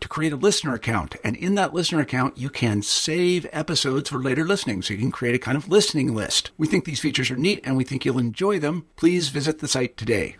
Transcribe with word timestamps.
to 0.00 0.08
create 0.08 0.32
a 0.32 0.36
listener 0.36 0.74
account. 0.74 1.16
And 1.24 1.36
in 1.36 1.54
that 1.56 1.74
listener 1.74 2.00
account, 2.00 2.38
you 2.38 2.50
can 2.50 2.82
save 2.82 3.46
episodes 3.52 4.10
for 4.10 4.18
later 4.18 4.44
listening. 4.44 4.82
So 4.82 4.94
you 4.94 5.00
can 5.00 5.10
create 5.10 5.34
a 5.34 5.38
kind 5.38 5.56
of 5.56 5.68
listening 5.68 6.14
list. 6.14 6.50
We 6.56 6.66
think 6.66 6.84
these 6.84 7.00
features 7.00 7.30
are 7.30 7.36
neat 7.36 7.60
and 7.64 7.76
we 7.76 7.84
think 7.84 8.04
you'll 8.04 8.18
enjoy 8.18 8.58
them. 8.58 8.86
Please 8.96 9.28
visit 9.28 9.58
the 9.58 9.68
site 9.68 9.96
today. 9.96 10.36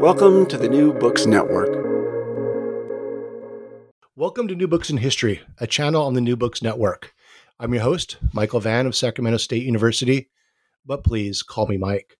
Welcome 0.00 0.46
to 0.46 0.58
the 0.58 0.68
New 0.68 0.92
Books 0.92 1.26
Network. 1.26 1.70
Welcome 4.14 4.48
to 4.48 4.54
New 4.54 4.68
Books 4.68 4.90
in 4.90 4.98
History, 4.98 5.40
a 5.58 5.66
channel 5.66 6.04
on 6.04 6.14
the 6.14 6.20
New 6.20 6.36
Books 6.36 6.62
Network. 6.62 7.14
I'm 7.58 7.74
your 7.74 7.82
host, 7.82 8.16
Michael 8.32 8.60
Vann 8.60 8.86
of 8.86 8.94
Sacramento 8.94 9.38
State 9.38 9.62
University, 9.62 10.28
but 10.84 11.04
please 11.04 11.42
call 11.42 11.66
me 11.66 11.76
Mike. 11.76 12.16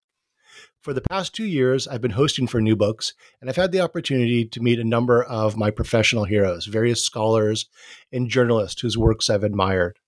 For 0.87 0.95
the 0.95 1.01
past 1.01 1.34
two 1.34 1.47
years, 1.47 1.89
I've 1.89 2.01
been 2.01 2.12
hosting 2.12 2.47
for 2.47 2.61
New 2.61 2.77
Books, 2.77 3.12
and 3.41 3.51
I've 3.51 3.56
had 3.56 3.73
the 3.73 3.81
opportunity 3.81 4.45
to 4.45 4.62
meet 4.62 4.79
a 4.79 4.84
number 4.84 5.20
of 5.20 5.56
my 5.56 5.73
professional 5.73 6.23
heroes, 6.23 6.67
various 6.67 7.03
scholars 7.03 7.67
and 8.12 8.31
journalists 8.31 8.81
whose 8.81 8.97
works 8.97 9.29
I've 9.29 9.42
admired. 9.42 9.98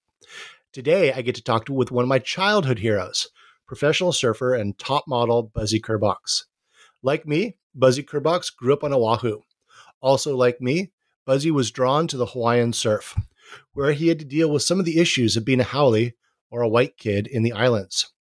Today, 0.72 1.12
I 1.12 1.22
get 1.22 1.34
to 1.34 1.42
talk 1.42 1.66
to, 1.66 1.72
with 1.72 1.90
one 1.90 2.04
of 2.04 2.08
my 2.08 2.20
childhood 2.20 2.78
heroes, 2.78 3.26
professional 3.66 4.12
surfer 4.12 4.54
and 4.54 4.78
top 4.78 5.08
model 5.08 5.42
Buzzy 5.42 5.80
Kerbox. 5.80 6.44
Like 7.02 7.26
me, 7.26 7.56
Buzzy 7.74 8.04
Kerbox 8.04 8.54
grew 8.54 8.72
up 8.72 8.84
on 8.84 8.94
Oahu. 8.94 9.40
Also, 10.00 10.36
like 10.36 10.60
me, 10.60 10.92
Buzzy 11.24 11.50
was 11.50 11.72
drawn 11.72 12.06
to 12.06 12.16
the 12.16 12.26
Hawaiian 12.26 12.72
surf, 12.72 13.18
where 13.72 13.94
he 13.94 14.06
had 14.06 14.20
to 14.20 14.24
deal 14.24 14.48
with 14.48 14.62
some 14.62 14.78
of 14.78 14.84
the 14.84 15.00
issues 15.00 15.36
of 15.36 15.44
being 15.44 15.58
a 15.58 15.64
haole 15.64 16.10
or 16.52 16.62
a 16.62 16.68
white 16.68 16.96
kid 16.96 17.26
in 17.26 17.42
the 17.42 17.50
islands. 17.50 18.12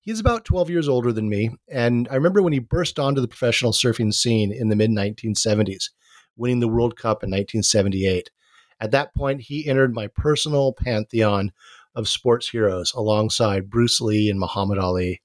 He's 0.00 0.20
about 0.20 0.44
12 0.44 0.70
years 0.70 0.88
older 0.88 1.12
than 1.12 1.28
me, 1.28 1.50
and 1.68 2.08
I 2.10 2.14
remember 2.14 2.42
when 2.42 2.52
he 2.52 2.58
burst 2.58 2.98
onto 2.98 3.20
the 3.20 3.28
professional 3.28 3.72
surfing 3.72 4.12
scene 4.12 4.52
in 4.52 4.68
the 4.68 4.76
mid 4.76 4.90
1970s, 4.90 5.90
winning 6.36 6.60
the 6.60 6.68
World 6.68 6.96
Cup 6.96 7.22
in 7.22 7.30
1978. 7.30 8.30
At 8.80 8.90
that 8.92 9.14
point, 9.14 9.42
he 9.42 9.68
entered 9.68 9.94
my 9.94 10.06
personal 10.06 10.72
pantheon 10.72 11.52
of 11.94 12.08
sports 12.08 12.48
heroes 12.48 12.92
alongside 12.94 13.70
Bruce 13.70 14.00
Lee 14.00 14.30
and 14.30 14.40
Muhammad 14.40 14.78
Ali. 14.78 15.20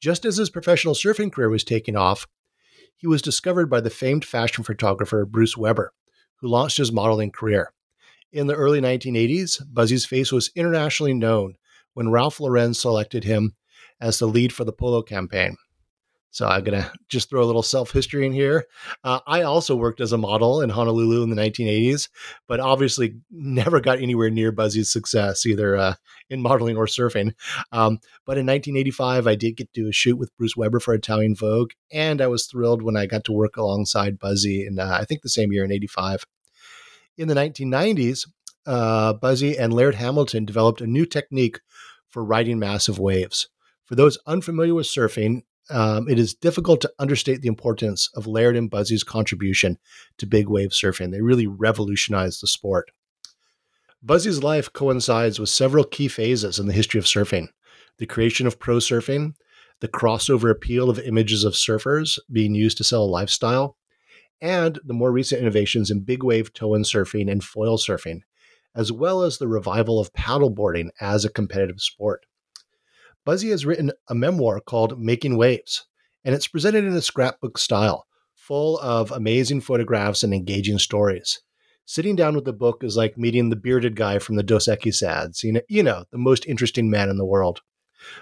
Just 0.00 0.24
as 0.24 0.36
his 0.36 0.50
professional 0.50 0.94
surfing 0.94 1.32
career 1.32 1.48
was 1.48 1.64
taking 1.64 1.96
off, 1.96 2.26
he 2.96 3.06
was 3.06 3.22
discovered 3.22 3.70
by 3.70 3.80
the 3.80 3.90
famed 3.90 4.24
fashion 4.24 4.64
photographer 4.64 5.24
Bruce 5.24 5.56
Weber, 5.56 5.92
who 6.36 6.48
launched 6.48 6.78
his 6.78 6.92
modeling 6.92 7.30
career. 7.30 7.72
In 8.32 8.46
the 8.46 8.54
early 8.54 8.80
1980s, 8.80 9.62
Buzzy's 9.72 10.06
face 10.06 10.32
was 10.32 10.50
internationally 10.56 11.14
known 11.14 11.56
when 11.94 12.10
Ralph 12.10 12.40
Lauren 12.40 12.74
selected 12.74 13.24
him 13.24 13.54
as 14.02 14.18
the 14.18 14.26
lead 14.26 14.52
for 14.52 14.64
the 14.64 14.72
Polo 14.72 15.00
campaign. 15.00 15.56
So 16.32 16.48
I'm 16.48 16.64
going 16.64 16.80
to 16.80 16.90
just 17.10 17.28
throw 17.28 17.42
a 17.42 17.44
little 17.44 17.62
self 17.62 17.92
history 17.92 18.24
in 18.24 18.32
here. 18.32 18.64
Uh, 19.04 19.20
I 19.26 19.42
also 19.42 19.76
worked 19.76 20.00
as 20.00 20.12
a 20.12 20.18
model 20.18 20.62
in 20.62 20.70
Honolulu 20.70 21.22
in 21.22 21.28
the 21.28 21.36
1980s, 21.36 22.08
but 22.48 22.58
obviously 22.58 23.16
never 23.30 23.80
got 23.80 24.00
anywhere 24.00 24.30
near 24.30 24.50
Buzzy's 24.50 24.90
success, 24.90 25.44
either 25.44 25.76
uh, 25.76 25.94
in 26.30 26.40
modeling 26.40 26.78
or 26.78 26.86
surfing. 26.86 27.34
Um, 27.70 28.00
but 28.24 28.38
in 28.38 28.46
1985, 28.46 29.26
I 29.26 29.34
did 29.34 29.58
get 29.58 29.72
to 29.74 29.82
do 29.82 29.88
a 29.90 29.92
shoot 29.92 30.16
with 30.16 30.34
Bruce 30.38 30.56
Weber 30.56 30.80
for 30.80 30.94
Italian 30.94 31.34
Vogue, 31.34 31.72
and 31.92 32.22
I 32.22 32.28
was 32.28 32.46
thrilled 32.46 32.82
when 32.82 32.96
I 32.96 33.04
got 33.04 33.24
to 33.24 33.32
work 33.32 33.58
alongside 33.58 34.18
Buzzy 34.18 34.66
in, 34.66 34.78
uh, 34.78 34.98
I 34.98 35.04
think, 35.04 35.20
the 35.20 35.28
same 35.28 35.52
year 35.52 35.66
in 35.66 35.72
85. 35.72 36.24
In 37.18 37.28
the 37.28 37.34
1990s, 37.34 38.26
uh, 38.64 39.12
Buzzy 39.12 39.58
and 39.58 39.70
Laird 39.70 39.96
Hamilton 39.96 40.46
developed 40.46 40.80
a 40.80 40.86
new 40.86 41.04
technique 41.04 41.60
for 42.08 42.24
riding 42.24 42.58
massive 42.58 42.98
waves. 42.98 43.48
For 43.92 43.96
those 43.96 44.16
unfamiliar 44.26 44.74
with 44.74 44.86
surfing, 44.86 45.42
um, 45.68 46.08
it 46.08 46.18
is 46.18 46.32
difficult 46.32 46.80
to 46.80 46.92
understate 46.98 47.42
the 47.42 47.48
importance 47.48 48.08
of 48.14 48.26
Laird 48.26 48.56
and 48.56 48.70
Buzzy's 48.70 49.04
contribution 49.04 49.76
to 50.16 50.24
big 50.24 50.48
wave 50.48 50.70
surfing. 50.70 51.10
They 51.10 51.20
really 51.20 51.46
revolutionized 51.46 52.42
the 52.42 52.46
sport. 52.46 52.90
Buzzy's 54.02 54.42
life 54.42 54.72
coincides 54.72 55.38
with 55.38 55.50
several 55.50 55.84
key 55.84 56.08
phases 56.08 56.58
in 56.58 56.68
the 56.68 56.72
history 56.72 56.98
of 56.98 57.04
surfing 57.04 57.48
the 57.98 58.06
creation 58.06 58.46
of 58.46 58.58
pro 58.58 58.76
surfing, 58.76 59.34
the 59.80 59.88
crossover 59.88 60.50
appeal 60.50 60.88
of 60.88 60.98
images 60.98 61.44
of 61.44 61.52
surfers 61.52 62.18
being 62.32 62.54
used 62.54 62.78
to 62.78 62.84
sell 62.84 63.02
a 63.02 63.04
lifestyle, 63.04 63.76
and 64.40 64.78
the 64.86 64.94
more 64.94 65.12
recent 65.12 65.42
innovations 65.42 65.90
in 65.90 66.00
big 66.00 66.22
wave 66.22 66.50
tow 66.54 66.72
in 66.74 66.80
surfing 66.80 67.30
and 67.30 67.44
foil 67.44 67.76
surfing, 67.76 68.20
as 68.74 68.90
well 68.90 69.22
as 69.22 69.36
the 69.36 69.48
revival 69.48 70.00
of 70.00 70.14
paddleboarding 70.14 70.88
as 70.98 71.26
a 71.26 71.30
competitive 71.30 71.82
sport. 71.82 72.24
Buzzy 73.24 73.50
has 73.50 73.64
written 73.64 73.92
a 74.08 74.16
memoir 74.16 74.60
called 74.60 75.00
Making 75.00 75.36
Waves, 75.36 75.86
and 76.24 76.34
it's 76.34 76.48
presented 76.48 76.82
in 76.82 76.92
a 76.94 77.00
scrapbook 77.00 77.56
style, 77.56 78.04
full 78.34 78.80
of 78.80 79.12
amazing 79.12 79.60
photographs 79.60 80.24
and 80.24 80.34
engaging 80.34 80.80
stories. 80.80 81.40
Sitting 81.84 82.16
down 82.16 82.34
with 82.34 82.44
the 82.44 82.52
book 82.52 82.82
is 82.82 82.96
like 82.96 83.16
meeting 83.16 83.48
the 83.48 83.54
bearded 83.54 83.94
guy 83.94 84.18
from 84.18 84.34
the 84.34 84.42
Dos 84.42 84.66
Equis 84.66 85.04
ads, 85.04 85.44
you 85.44 85.52
know, 85.52 85.60
you 85.68 85.84
know, 85.84 86.04
the 86.10 86.18
most 86.18 86.46
interesting 86.46 86.90
man 86.90 87.08
in 87.08 87.16
the 87.16 87.24
world. 87.24 87.60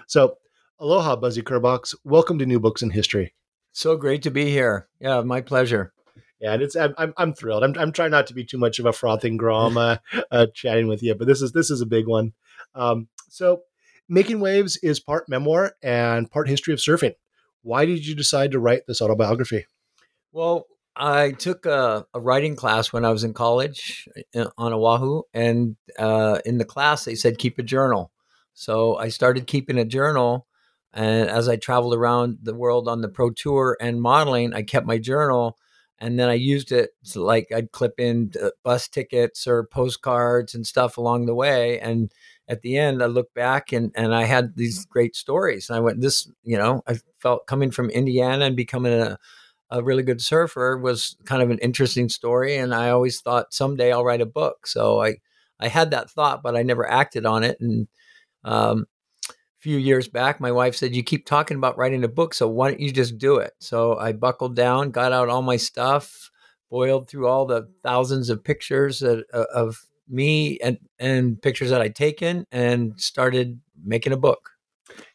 So, 0.05 0.37
aloha, 0.79 1.15
Buzzy 1.15 1.41
Kerbox. 1.41 1.95
Welcome 2.03 2.37
to 2.37 2.45
New 2.45 2.59
Books 2.59 2.83
in 2.83 2.91
History. 2.91 3.33
So 3.71 3.97
great 3.97 4.21
to 4.21 4.31
be 4.31 4.51
here. 4.51 4.87
Yeah, 4.99 5.21
my 5.21 5.41
pleasure. 5.41 5.93
Yeah, 6.39 6.53
and 6.53 6.61
it's 6.61 6.75
I'm 6.75 7.13
I'm, 7.17 7.33
thrilled. 7.33 7.63
I'm 7.63 7.75
I'm 7.77 7.91
trying 7.91 8.11
not 8.11 8.27
to 8.27 8.35
be 8.35 8.43
too 8.43 8.59
much 8.59 8.77
of 8.77 8.85
a 8.85 8.93
frothing 8.93 9.37
grom 9.37 9.77
uh, 9.77 9.97
uh, 10.29 10.45
chatting 10.53 10.87
with 10.87 11.01
you, 11.01 11.15
but 11.15 11.25
this 11.25 11.41
is 11.41 11.53
this 11.53 11.71
is 11.71 11.81
a 11.81 11.87
big 11.87 12.07
one. 12.07 12.33
Um, 12.75 13.07
so 13.29 13.61
Making 14.11 14.41
Waves 14.41 14.77
is 14.83 14.99
part 14.99 15.29
memoir 15.29 15.77
and 15.81 16.29
part 16.29 16.49
history 16.49 16.73
of 16.73 16.81
surfing. 16.81 17.15
Why 17.61 17.85
did 17.85 18.05
you 18.05 18.13
decide 18.13 18.51
to 18.51 18.59
write 18.59 18.81
this 18.85 19.01
autobiography? 19.01 19.67
Well, 20.33 20.65
I 20.97 21.31
took 21.31 21.65
a, 21.65 22.05
a 22.13 22.19
writing 22.19 22.57
class 22.57 22.91
when 22.91 23.05
I 23.05 23.11
was 23.11 23.23
in 23.23 23.33
college 23.33 24.09
uh, 24.35 24.47
on 24.57 24.73
Oahu, 24.73 25.21
and 25.33 25.77
uh, 25.97 26.39
in 26.43 26.57
the 26.57 26.65
class 26.65 27.05
they 27.05 27.15
said 27.15 27.37
keep 27.37 27.57
a 27.57 27.63
journal. 27.63 28.11
So 28.53 28.97
I 28.97 29.07
started 29.07 29.47
keeping 29.47 29.77
a 29.77 29.85
journal, 29.85 30.45
and 30.91 31.29
as 31.29 31.47
I 31.47 31.55
traveled 31.55 31.93
around 31.93 32.39
the 32.43 32.53
world 32.53 32.89
on 32.89 32.99
the 32.99 33.07
pro 33.07 33.29
tour 33.29 33.77
and 33.79 34.01
modeling, 34.01 34.53
I 34.53 34.63
kept 34.63 34.85
my 34.85 34.97
journal, 34.97 35.57
and 36.01 36.19
then 36.19 36.27
I 36.27 36.33
used 36.33 36.73
it 36.73 36.91
like 37.15 37.51
I'd 37.55 37.71
clip 37.71 37.99
in 37.99 38.33
bus 38.63 38.89
tickets 38.89 39.47
or 39.47 39.63
postcards 39.63 40.53
and 40.53 40.67
stuff 40.67 40.97
along 40.97 41.27
the 41.27 41.35
way, 41.35 41.79
and 41.79 42.11
at 42.51 42.63
the 42.63 42.77
end, 42.77 43.01
I 43.01 43.05
look 43.05 43.33
back 43.33 43.71
and, 43.71 43.93
and 43.95 44.13
I 44.13 44.25
had 44.25 44.57
these 44.57 44.85
great 44.85 45.15
stories. 45.15 45.69
And 45.69 45.77
I 45.77 45.79
went, 45.79 46.01
this, 46.01 46.29
you 46.43 46.57
know, 46.57 46.83
I 46.85 46.99
felt 47.17 47.47
coming 47.47 47.71
from 47.71 47.89
Indiana 47.89 48.43
and 48.43 48.57
becoming 48.57 48.91
a, 48.91 49.17
a 49.69 49.81
really 49.81 50.03
good 50.03 50.21
surfer 50.21 50.77
was 50.77 51.15
kind 51.23 51.41
of 51.41 51.49
an 51.49 51.59
interesting 51.59 52.09
story. 52.09 52.57
And 52.57 52.75
I 52.75 52.89
always 52.89 53.21
thought 53.21 53.53
someday 53.53 53.93
I'll 53.93 54.03
write 54.03 54.19
a 54.19 54.25
book. 54.25 54.67
So 54.67 55.01
I, 55.01 55.19
I 55.61 55.69
had 55.69 55.91
that 55.91 56.09
thought, 56.09 56.43
but 56.43 56.57
I 56.57 56.63
never 56.63 56.85
acted 56.85 57.25
on 57.25 57.45
it. 57.45 57.57
And 57.61 57.87
um, 58.43 58.85
few 59.61 59.77
years 59.77 60.07
back, 60.07 60.41
my 60.41 60.51
wife 60.51 60.75
said, 60.75 60.95
You 60.95 61.03
keep 61.03 61.25
talking 61.25 61.55
about 61.55 61.77
writing 61.77 62.03
a 62.03 62.07
book, 62.07 62.33
so 62.33 62.47
why 62.47 62.71
don't 62.71 62.79
you 62.79 62.91
just 62.91 63.17
do 63.17 63.37
it? 63.37 63.53
So 63.59 63.97
I 63.97 64.11
buckled 64.11 64.55
down, 64.55 64.91
got 64.91 65.13
out 65.13 65.29
all 65.29 65.43
my 65.43 65.57
stuff, 65.57 66.31
boiled 66.69 67.07
through 67.07 67.27
all 67.27 67.45
the 67.45 67.69
thousands 67.83 68.29
of 68.29 68.43
pictures 68.43 69.01
of, 69.01 69.23
uh, 69.33 69.45
of 69.53 69.85
me 70.09 70.57
and, 70.59 70.79
and 70.99 71.41
pictures 71.41 71.69
that 71.69 71.81
I'd 71.81 71.95
taken 71.95 72.45
and 72.51 72.99
started 72.99 73.61
making 73.83 74.13
a 74.13 74.17
book. 74.17 74.50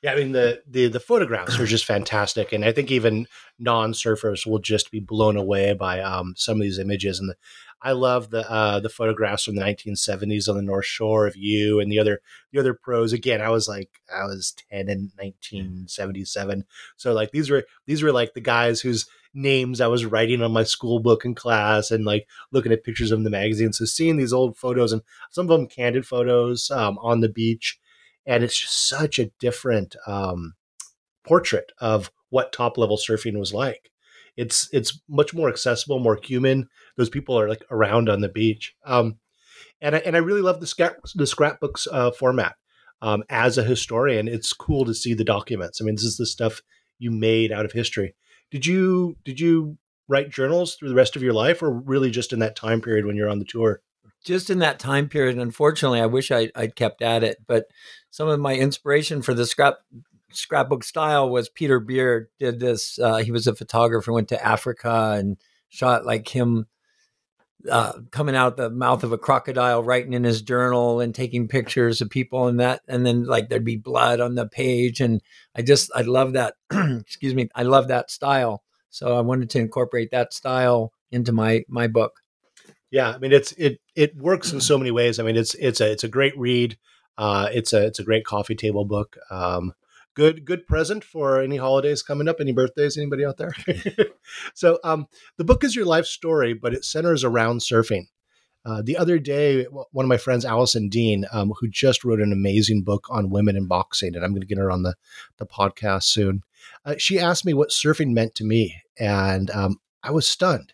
Yeah, 0.03 0.13
I 0.13 0.17
mean 0.17 0.33
the 0.33 0.63
the 0.67 0.89
the 0.89 1.01
photographs 1.01 1.59
are 1.59 1.67
just 1.67 1.85
fantastic, 1.85 2.53
and 2.53 2.65
I 2.65 2.73
think 2.73 2.91
even 2.91 3.27
non 3.59 3.93
surfers 3.93 4.47
will 4.47 4.59
just 4.59 4.91
be 4.91 5.01
blown 5.01 5.37
away 5.37 5.75
by 5.75 6.01
um, 6.01 6.35
some 6.37 6.57
of 6.57 6.63
these 6.63 6.79
images. 6.79 7.19
And 7.19 7.31
the, 7.31 7.37
I 7.83 7.93
love 7.93 8.31
the 8.31 8.51
uh, 8.51 8.81
the 8.81 8.89
photographs 8.89 9.45
from 9.45 9.57
the 9.57 9.63
1970s 9.63 10.49
on 10.49 10.57
the 10.57 10.63
North 10.63 10.87
Shore 10.87 11.27
of 11.27 11.37
you 11.37 11.81
and 11.81 11.91
the 11.91 11.99
other 11.99 12.21
the 12.53 12.61
other 12.61 12.75
pros. 12.75 13.13
Again, 13.13 13.41
I 13.41 13.51
was 13.51 13.69
like 13.69 13.91
I 14.13 14.25
was 14.25 14.55
10 14.71 14.89
in 14.89 15.11
1977, 15.17 16.65
so 16.97 17.13
like 17.13 17.31
these 17.31 17.51
were 17.51 17.65
these 17.87 18.03
were 18.03 18.13
like 18.13 18.35
the 18.35 18.41
guys 18.41 18.81
whose 18.81 19.07
names 19.35 19.81
I 19.81 19.87
was 19.87 20.07
writing 20.07 20.43
on 20.43 20.53
my 20.53 20.65
school 20.65 20.99
book 20.99 21.25
in 21.25 21.35
class 21.35 21.91
and 21.91 22.05
like 22.05 22.27
looking 22.53 22.73
at 22.73 22.85
pictures 22.85 23.13
of 23.13 23.23
the 23.23 23.31
magazine. 23.31 23.73
So 23.73 23.85
seeing 23.85 24.17
these 24.17 24.33
old 24.33 24.57
photos 24.57 24.93
and 24.93 25.03
some 25.31 25.51
of 25.51 25.59
them 25.59 25.67
candid 25.67 26.07
photos 26.07 26.71
um, 26.71 26.99
on 26.99 27.21
the 27.21 27.29
beach 27.29 27.79
and 28.27 28.43
it's 28.43 28.59
just 28.59 28.89
such 28.89 29.19
a 29.19 29.31
different 29.39 29.97
um, 30.07 30.55
portrait 31.27 31.73
of 31.79 32.11
what 32.31 32.53
top 32.53 32.77
level 32.77 32.97
surfing 32.97 33.39
was 33.39 33.55
like. 33.55 33.91
It's 34.37 34.69
it's 34.73 35.01
much 35.09 35.33
more 35.33 35.49
accessible, 35.49 35.99
more 35.99 36.19
human. 36.23 36.69
Those 36.97 37.09
people 37.09 37.39
are 37.39 37.49
like 37.49 37.65
around 37.71 38.09
on 38.09 38.21
the 38.21 38.29
beach, 38.29 38.75
um, 38.85 39.19
and 39.81 39.97
I, 39.97 39.99
and 39.99 40.15
I 40.15 40.21
really 40.21 40.43
love 40.43 40.61
the 40.61 40.67
scrap 40.67 40.97
the 41.15 41.27
scrapbooks 41.27 41.87
uh, 41.91 42.11
format. 42.11 42.57
Um, 43.03 43.25
as 43.29 43.59
a 43.59 43.63
historian, 43.63 44.27
it's 44.27 44.53
cool 44.53 44.85
to 44.87 44.95
see 44.95 45.15
the 45.15 45.25
documents. 45.25 45.81
I 45.81 45.85
mean, 45.85 45.95
this 45.95 46.05
is 46.05 46.17
the 46.17 46.27
stuff 46.27 46.63
you 46.99 47.11
made 47.11 47.53
out 47.53 47.65
of 47.65 47.73
history. 47.73 48.15
Did 48.51 48.67
you 48.67 49.17
did 49.25 49.41
you 49.41 49.79
write 50.09 50.31
journals 50.31 50.75
through 50.75 50.91
the 50.91 50.95
rest 50.95 51.17
of 51.17 51.23
your 51.23 51.33
life, 51.33 51.63
or 51.63 51.71
really 51.71 52.11
just 52.11 52.33
in 52.33 52.39
that 52.41 52.57
time 52.57 52.81
period 52.81 53.07
when 53.07 53.17
you're 53.17 53.31
on 53.31 53.39
the 53.39 53.45
tour? 53.45 53.81
Just 54.27 54.51
in 54.51 54.59
that 54.59 54.81
time 54.81 55.09
period. 55.09 55.39
Unfortunately, 55.39 56.01
I 56.01 56.07
wish 56.07 56.33
I, 56.33 56.51
I'd 56.57 56.75
kept 56.75 57.01
at 57.01 57.23
it, 57.23 57.39
but 57.47 57.67
some 58.11 58.27
of 58.29 58.41
my 58.41 58.57
inspiration 58.57 59.23
for 59.23 59.35
the 59.35 59.47
scrap 59.47 59.77
scrapbook 60.33 60.83
style 60.83 61.31
was 61.31 61.49
Peter 61.49 61.79
Beard 61.79 62.29
did 62.41 62.59
this. 62.59 62.99
Uh, 62.99 63.19
he 63.19 63.31
was 63.31 63.47
a 63.47 63.55
photographer, 63.55 64.13
went 64.13 64.29
to 64.29 64.45
Africa 64.45 65.15
and 65.17 65.37
shot 65.69 66.05
like 66.05 66.29
him 66.29 66.67
uh, 67.71 67.93
coming 68.11 68.37
out 68.37 68.57
the 68.57 68.69
mouth 68.69 69.05
of 69.05 69.13
a 69.13 69.19
crocodile, 69.19 69.83
writing 69.83 70.13
in 70.13 70.25
his 70.25 70.43
journal 70.43 71.01
and 71.01 71.15
taking 71.15 71.49
pictures 71.49 72.01
of 72.01 72.11
people 72.11 72.49
and 72.49 72.61
that, 72.61 72.83
and 72.89 73.07
then 73.07 73.25
like 73.25 73.49
there'd 73.49 73.65
be 73.65 73.77
blood 73.77 74.21
on 74.21 74.35
the 74.35 74.49
page, 74.49 75.01
and 75.01 75.21
I 75.55 75.63
just 75.63 75.91
I 75.95 76.03
love 76.03 76.33
that. 76.33 76.55
excuse 76.73 77.35
me, 77.35 77.49
I 77.55 77.63
love 77.63 77.89
that 77.89 78.11
style. 78.11 78.63
So 78.91 79.17
I 79.17 79.21
wanted 79.21 79.51
to 79.51 79.59
incorporate 79.59 80.11
that 80.11 80.33
style 80.33 80.93
into 81.11 81.33
my 81.33 81.65
my 81.69 81.87
book. 81.87 82.21
Yeah, 82.91 83.11
I 83.11 83.19
mean 83.19 83.33
it's 83.33 83.53
it 83.53 83.81
it 83.97 84.17
works 84.17 84.53
in 84.53 84.61
so 84.61 84.79
many 84.79 84.91
ways. 84.91 85.19
I 85.19 85.23
mean 85.23 85.37
it's 85.37 85.55
it's 85.55 85.81
a 85.81 85.91
it's 85.91 86.05
a 86.05 86.09
great 86.09 86.37
read. 86.39 86.79
Uh, 87.19 87.49
it's 87.53 87.73
a 87.73 87.87
it's 87.87 87.99
a 87.99 88.05
great 88.05 88.25
coffee 88.25 88.55
table 88.55 88.85
book. 88.85 89.17
Um, 89.31 89.73
good 90.15 90.45
good 90.45 90.67
present 90.67 91.05
for 91.05 91.41
any 91.41 91.57
holidays 91.57 92.03
coming 92.03 92.29
up. 92.29 92.37
Any 92.41 92.53
birthdays? 92.53 92.97
Anybody 92.97 93.25
out 93.25 93.37
there? 93.37 93.53
so 94.55 94.79
um, 94.85 95.07
the 95.37 95.45
book 95.45 95.65
is 95.65 95.77
your 95.77 95.87
life 95.87 96.07
story, 96.07 96.55
but 96.55 96.75
it 96.75 96.85
centers 96.85 97.25
around 97.25 97.61
surfing. 97.61 98.07
Uh, 98.65 98.83
the 98.85 98.97
other 98.97 99.21
day, 99.21 99.63
one 99.65 100.05
of 100.05 100.09
my 100.09 100.17
friends, 100.17 100.45
Allison 100.45 100.89
Dean, 100.89 101.25
um, 101.31 101.53
who 101.61 101.69
just 101.69 102.05
wrote 102.05 102.21
an 102.21 102.33
amazing 102.33 102.83
book 102.83 103.07
on 103.09 103.31
women 103.31 103.57
in 103.57 103.69
boxing, 103.69 104.17
and 104.17 104.25
I'm 104.25 104.33
going 104.33 104.41
to 104.41 104.47
get 104.47 104.59
her 104.59 104.73
on 104.73 104.83
the 104.83 104.95
the 105.37 105.47
podcast 105.47 106.05
soon. 106.05 106.43
Uh, 106.85 106.97
she 106.99 107.21
asked 107.21 107.45
me 107.45 107.55
what 107.55 107.71
surfing 107.71 108.13
meant 108.13 108.35
to 108.35 108.45
me, 108.45 108.75
and 108.99 109.51
um, 109.51 109.77
I 110.03 110.11
was 110.11 110.29
stunned, 110.29 110.73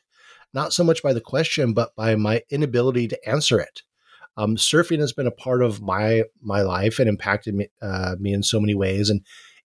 not 0.54 0.72
so 0.72 0.84
much 0.84 1.02
by 1.02 1.12
the 1.12 1.20
question, 1.20 1.72
but 1.72 1.94
by 1.96 2.14
my 2.14 2.42
inability 2.50 3.08
to 3.08 3.28
answer 3.28 3.60
it. 3.60 3.82
Um, 4.36 4.56
surfing 4.56 5.00
has 5.00 5.12
been 5.12 5.26
a 5.26 5.32
part 5.32 5.62
of 5.62 5.82
my 5.82 6.24
my 6.40 6.62
life 6.62 6.98
and 6.98 7.08
impacted 7.08 7.54
me, 7.54 7.68
uh, 7.82 8.16
me 8.18 8.32
in 8.32 8.42
so 8.42 8.60
many 8.60 8.74
ways, 8.74 9.10
and 9.10 9.20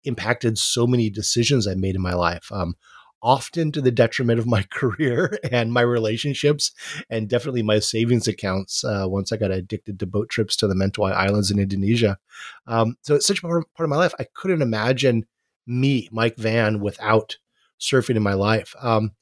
impacted 0.04 0.58
so 0.58 0.86
many 0.86 1.10
decisions 1.10 1.66
I 1.66 1.74
made 1.74 1.94
in 1.94 2.02
my 2.02 2.14
life. 2.14 2.50
Um, 2.50 2.74
often 3.22 3.72
to 3.72 3.80
the 3.80 3.90
detriment 3.90 4.38
of 4.38 4.46
my 4.46 4.62
career 4.70 5.38
and 5.50 5.72
my 5.72 5.80
relationships, 5.80 6.72
and 7.08 7.28
definitely 7.28 7.62
my 7.62 7.78
savings 7.78 8.28
accounts. 8.28 8.84
Uh, 8.84 9.04
once 9.06 9.32
I 9.32 9.36
got 9.36 9.50
addicted 9.50 9.98
to 10.00 10.06
boat 10.06 10.28
trips 10.28 10.56
to 10.56 10.66
the 10.66 10.74
Mentawai 10.74 11.12
Islands 11.12 11.50
in 11.50 11.58
Indonesia, 11.58 12.18
um, 12.66 12.96
so 13.02 13.14
it's 13.14 13.26
such 13.26 13.38
a 13.38 13.42
part 13.42 13.64
of 13.78 13.88
my 13.88 13.96
life. 13.96 14.14
I 14.18 14.26
couldn't 14.34 14.62
imagine 14.62 15.26
me, 15.66 16.08
Mike 16.10 16.36
Vann, 16.36 16.80
without 16.80 17.36
surfing 17.80 18.16
in 18.16 18.22
my 18.22 18.34
life. 18.34 18.74
Um, 18.80 19.12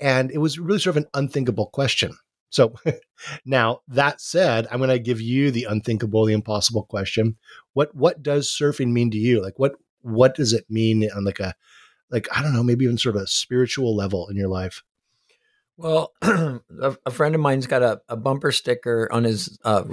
and 0.00 0.30
it 0.30 0.38
was 0.38 0.58
really 0.58 0.78
sort 0.78 0.96
of 0.96 1.02
an 1.02 1.10
unthinkable 1.14 1.66
question. 1.66 2.12
So 2.50 2.74
now 3.44 3.80
that 3.88 4.20
said, 4.20 4.66
I'm 4.70 4.78
going 4.78 4.90
to 4.90 4.98
give 4.98 5.20
you 5.20 5.50
the 5.50 5.66
unthinkable, 5.68 6.24
the 6.24 6.34
impossible 6.34 6.84
question. 6.84 7.36
What 7.74 7.94
what 7.94 8.22
does 8.22 8.48
surfing 8.48 8.92
mean 8.92 9.10
to 9.10 9.18
you? 9.18 9.42
Like 9.42 9.58
what 9.58 9.72
what 10.00 10.34
does 10.34 10.52
it 10.52 10.64
mean 10.68 11.08
on 11.14 11.24
like 11.24 11.40
a 11.40 11.54
like 12.10 12.28
I 12.34 12.42
don't 12.42 12.54
know, 12.54 12.62
maybe 12.62 12.84
even 12.84 12.98
sort 12.98 13.16
of 13.16 13.22
a 13.22 13.26
spiritual 13.26 13.94
level 13.94 14.28
in 14.28 14.36
your 14.36 14.48
life? 14.48 14.82
Well, 15.76 16.12
a, 16.22 16.60
a, 17.06 17.10
friend 17.10 17.36
of 17.36 17.40
mine's 17.40 17.68
got 17.68 17.82
a, 17.82 18.00
a 18.08 18.16
bumper 18.16 18.50
sticker 18.50 19.08
on 19.12 19.22
his 19.22 19.58
uh, 19.64 19.84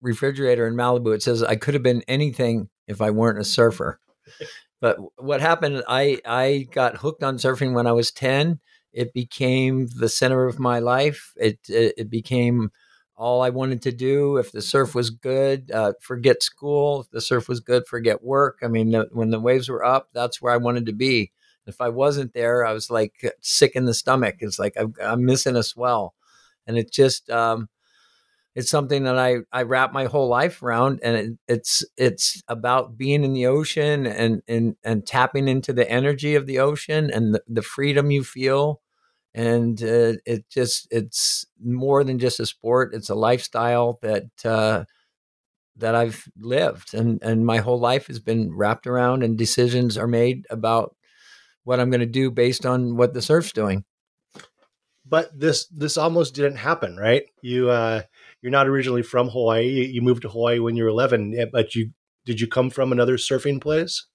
refrigerator 0.00 0.68
in 0.68 0.74
Malibu. 0.74 1.14
It 1.14 1.22
says, 1.22 1.42
"I 1.42 1.56
could 1.56 1.74
have 1.74 1.82
been 1.82 2.02
anything 2.06 2.68
if 2.86 3.00
I 3.00 3.10
weren't 3.10 3.40
a 3.40 3.44
surfer." 3.44 3.98
but 4.80 4.98
what 5.16 5.40
happened? 5.40 5.82
I 5.88 6.20
I 6.24 6.68
got 6.70 6.98
hooked 6.98 7.24
on 7.24 7.38
surfing 7.38 7.74
when 7.74 7.86
I 7.88 7.92
was 7.92 8.12
ten 8.12 8.60
it 8.96 9.12
became 9.14 9.88
the 9.88 10.08
center 10.08 10.46
of 10.46 10.58
my 10.58 10.80
life. 10.80 11.34
It 11.36 11.60
it, 11.68 11.94
it 11.98 12.10
became 12.10 12.70
all 13.16 13.42
I 13.42 13.50
wanted 13.50 13.82
to 13.82 13.92
do. 13.92 14.38
If 14.38 14.52
the 14.52 14.62
surf 14.62 14.94
was 14.94 15.10
good, 15.10 15.70
uh, 15.70 15.94
forget 16.00 16.42
school. 16.42 17.02
If 17.02 17.10
the 17.10 17.20
surf 17.20 17.48
was 17.48 17.60
good, 17.60 17.86
forget 17.86 18.22
work. 18.24 18.58
I 18.62 18.68
mean, 18.68 18.90
the, 18.90 19.08
when 19.12 19.30
the 19.30 19.40
waves 19.40 19.68
were 19.70 19.84
up, 19.84 20.08
that's 20.12 20.42
where 20.42 20.52
I 20.52 20.58
wanted 20.58 20.86
to 20.86 20.92
be. 20.92 21.32
If 21.66 21.80
I 21.80 21.88
wasn't 21.88 22.34
there, 22.34 22.64
I 22.66 22.72
was 22.72 22.90
like 22.90 23.14
sick 23.42 23.74
in 23.76 23.86
the 23.86 23.94
stomach. 23.94 24.36
It's 24.40 24.58
like 24.58 24.74
I'm, 24.78 24.94
I'm 25.02 25.24
missing 25.24 25.56
a 25.56 25.62
swell, 25.62 26.14
and 26.66 26.78
it 26.78 26.92
just 26.92 27.30
um, 27.30 27.68
it's 28.54 28.70
something 28.70 29.04
that 29.04 29.18
I 29.18 29.38
I 29.52 29.62
wrap 29.62 29.92
my 29.92 30.06
whole 30.06 30.28
life 30.28 30.62
around, 30.62 31.00
and 31.02 31.16
it, 31.16 31.32
it's 31.48 31.84
it's 31.96 32.42
about 32.48 32.96
being 32.96 33.24
in 33.24 33.34
the 33.34 33.46
ocean 33.46 34.06
and 34.06 34.42
and 34.48 34.76
and 34.84 35.06
tapping 35.06 35.48
into 35.48 35.72
the 35.72 35.88
energy 35.90 36.34
of 36.34 36.46
the 36.46 36.58
ocean 36.58 37.10
and 37.10 37.34
the, 37.34 37.42
the 37.48 37.62
freedom 37.62 38.10
you 38.10 38.24
feel 38.24 38.80
and 39.36 39.82
uh, 39.82 40.14
it 40.24 40.48
just 40.50 40.88
it's 40.90 41.44
more 41.62 42.02
than 42.02 42.18
just 42.18 42.40
a 42.40 42.46
sport 42.46 42.94
it's 42.94 43.10
a 43.10 43.14
lifestyle 43.14 43.98
that 44.02 44.24
uh, 44.44 44.84
that 45.76 45.94
I've 45.94 46.26
lived 46.38 46.94
and 46.94 47.22
and 47.22 47.44
my 47.44 47.58
whole 47.58 47.78
life 47.78 48.06
has 48.08 48.18
been 48.18 48.56
wrapped 48.56 48.86
around 48.86 49.22
and 49.22 49.36
decisions 49.36 49.98
are 49.98 50.08
made 50.08 50.46
about 50.50 50.96
what 51.64 51.78
I'm 51.78 51.90
going 51.90 52.00
to 52.00 52.06
do 52.06 52.30
based 52.30 52.64
on 52.64 52.96
what 52.96 53.12
the 53.12 53.20
surf's 53.20 53.52
doing. 53.52 53.84
But 55.04 55.38
this 55.38 55.66
this 55.66 55.98
almost 55.98 56.34
didn't 56.34 56.56
happen 56.56 56.96
right? 56.96 57.24
You 57.42 57.68
uh 57.68 58.02
you're 58.40 58.50
not 58.50 58.68
originally 58.68 59.02
from 59.02 59.28
Hawaii 59.28 59.86
you 59.86 60.00
moved 60.00 60.22
to 60.22 60.30
Hawaii 60.30 60.60
when 60.60 60.76
you 60.76 60.84
were 60.84 60.88
11 60.88 61.50
but 61.52 61.74
you 61.74 61.90
did 62.24 62.40
you 62.40 62.48
come 62.48 62.70
from 62.70 62.90
another 62.90 63.18
surfing 63.18 63.60
place 63.60 64.06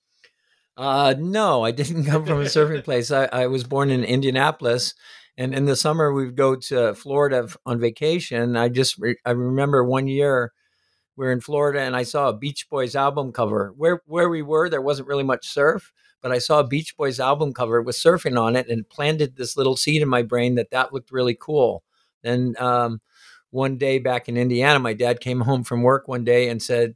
uh, 0.82 1.14
no, 1.18 1.64
I 1.64 1.72
didn't 1.72 2.06
come 2.06 2.26
from 2.26 2.42
a 2.42 2.46
surfing 2.46 2.84
place. 2.84 3.12
I, 3.12 3.26
I 3.26 3.48
was 3.48 3.64
born 3.64 3.92
in 3.92 4.04
Indianapolis, 4.04 4.96
and 5.38 5.54
in 5.54 5.66
the 5.66 5.76
summer 5.76 6.12
we'd 6.12 6.36
go 6.36 6.56
to 6.56 6.96
Florida 6.96 7.48
on 7.66 7.80
vacation. 7.80 8.58
I 8.58 8.70
just 8.70 8.98
re- 8.98 9.18
I 9.26 9.32
remember 9.32 9.84
one 9.84 10.08
year 10.08 10.52
we 11.16 11.28
are 11.28 11.32
in 11.32 11.42
Florida 11.42 11.82
and 11.82 11.96
I 11.96 12.04
saw 12.04 12.30
a 12.30 12.38
Beach 12.38 12.68
Boys 12.70 12.96
album 12.96 13.32
cover. 13.32 13.74
Where 13.78 14.02
where 14.08 14.30
we 14.30 14.42
were, 14.42 14.70
there 14.70 14.82
wasn't 14.82 15.08
really 15.08 15.24
much 15.24 15.48
surf, 15.48 15.92
but 16.22 16.32
I 16.32 16.40
saw 16.40 16.60
a 16.60 16.68
Beach 16.68 16.98
Boys 16.98 17.20
album 17.20 17.54
cover 17.54 17.82
with 17.82 17.96
surfing 17.96 18.40
on 18.40 18.56
it, 18.56 18.68
and 18.68 18.90
planted 18.90 19.36
this 19.36 19.56
little 19.56 19.78
seed 19.78 20.02
in 20.02 20.10
my 20.10 20.24
brain 20.24 20.56
that 20.56 20.72
that 20.72 20.94
looked 20.94 21.12
really 21.12 21.38
cool. 21.40 21.84
Then 22.24 22.56
um, 22.60 23.02
one 23.52 23.78
day 23.78 24.00
back 24.00 24.28
in 24.28 24.38
Indiana, 24.38 24.80
my 24.80 24.94
dad 24.94 25.20
came 25.20 25.42
home 25.42 25.64
from 25.64 25.84
work 25.84 26.08
one 26.08 26.24
day 26.24 26.50
and 26.50 26.62
said, 26.62 26.96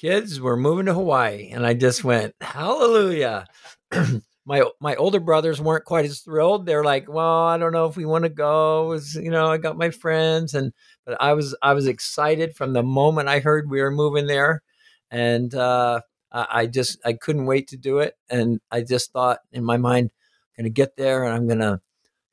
kids, 0.00 0.40
we're 0.40 0.56
moving 0.56 0.86
to 0.86 0.94
Hawaii. 0.94 1.50
And 1.52 1.66
I 1.66 1.74
just 1.74 2.02
went, 2.04 2.34
hallelujah. 2.40 3.46
my 4.46 4.64
my 4.80 4.94
older 4.94 5.20
brothers 5.20 5.60
weren't 5.60 5.84
quite 5.84 6.06
as 6.06 6.20
thrilled. 6.20 6.64
They're 6.64 6.84
like, 6.84 7.06
well, 7.06 7.44
I 7.44 7.58
don't 7.58 7.72
know 7.72 7.84
if 7.84 7.96
we 7.96 8.06
want 8.06 8.24
to 8.24 8.30
go. 8.30 8.86
Was, 8.86 9.14
you 9.14 9.30
know, 9.30 9.50
I 9.50 9.58
got 9.58 9.76
my 9.76 9.90
friends 9.90 10.54
and 10.54 10.72
but 11.04 11.20
I 11.20 11.34
was 11.34 11.54
I 11.62 11.74
was 11.74 11.86
excited 11.86 12.56
from 12.56 12.72
the 12.72 12.82
moment 12.82 13.28
I 13.28 13.40
heard 13.40 13.68
we 13.68 13.82
were 13.82 13.90
moving 13.90 14.26
there. 14.26 14.62
And 15.10 15.54
uh, 15.54 16.00
I 16.32 16.66
just 16.66 16.98
I 17.04 17.12
couldn't 17.12 17.46
wait 17.46 17.68
to 17.68 17.76
do 17.76 17.98
it. 17.98 18.14
And 18.30 18.60
I 18.70 18.80
just 18.80 19.12
thought 19.12 19.40
in 19.52 19.64
my 19.64 19.76
mind, 19.76 20.10
I'm 20.56 20.64
gonna 20.64 20.70
get 20.70 20.96
there 20.96 21.24
and 21.24 21.34
I'm 21.34 21.46
gonna 21.46 21.82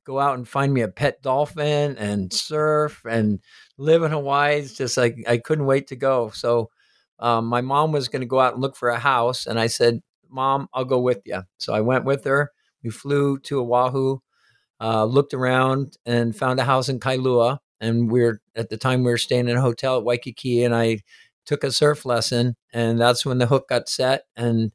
go 0.05 0.19
out 0.19 0.37
and 0.37 0.47
find 0.47 0.73
me 0.73 0.81
a 0.81 0.87
pet 0.87 1.21
dolphin 1.21 1.97
and 1.97 2.31
surf 2.31 3.01
and 3.03 3.41
live 3.77 4.03
in 4.03 4.11
Hawaii. 4.11 4.59
It's 4.59 4.77
just 4.77 4.95
like 4.95 5.17
I 5.27 5.37
couldn't 5.37 5.65
wait 5.65 5.87
to 5.87 5.97
go. 5.97 6.29
So 6.29 6.69
um, 7.19 7.45
my 7.45 7.61
mom 7.61 7.91
was 7.91 8.07
going 8.07 8.21
to 8.21 8.27
go 8.27 8.39
out 8.39 8.53
and 8.53 8.61
look 8.61 8.75
for 8.75 8.89
a 8.89 8.99
house, 8.99 9.45
and 9.47 9.59
I 9.59 9.67
said, 9.67 10.01
"Mom, 10.29 10.69
I'll 10.73 10.85
go 10.85 10.99
with 10.99 11.21
you." 11.25 11.43
So 11.57 11.73
I 11.73 11.81
went 11.81 12.05
with 12.05 12.23
her. 12.25 12.51
We 12.83 12.89
flew 12.91 13.39
to 13.39 13.59
Oahu, 13.61 14.19
uh, 14.81 15.05
looked 15.05 15.33
around, 15.33 15.97
and 16.05 16.35
found 16.35 16.59
a 16.59 16.63
house 16.65 16.89
in 16.89 16.99
Kailua. 16.99 17.59
And 17.81 18.11
we 18.11 18.23
are 18.23 18.41
at 18.55 18.69
the 18.69 18.77
time 18.77 19.03
we 19.03 19.11
were 19.11 19.17
staying 19.17 19.49
in 19.49 19.57
a 19.57 19.61
hotel 19.61 19.97
at 19.97 20.03
Waikiki, 20.05 20.63
and 20.63 20.75
I 20.75 20.99
took 21.45 21.63
a 21.63 21.71
surf 21.71 22.05
lesson, 22.05 22.55
and 22.73 22.99
that's 22.99 23.25
when 23.25 23.37
the 23.39 23.47
hook 23.47 23.69
got 23.69 23.89
set. 23.89 24.23
And 24.35 24.71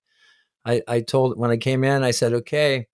I, 0.64 0.82
I 0.88 1.00
told 1.00 1.38
when 1.38 1.50
I 1.50 1.56
came 1.56 1.84
in, 1.84 2.02
I 2.04 2.12
said, 2.12 2.32
"Okay, 2.34 2.88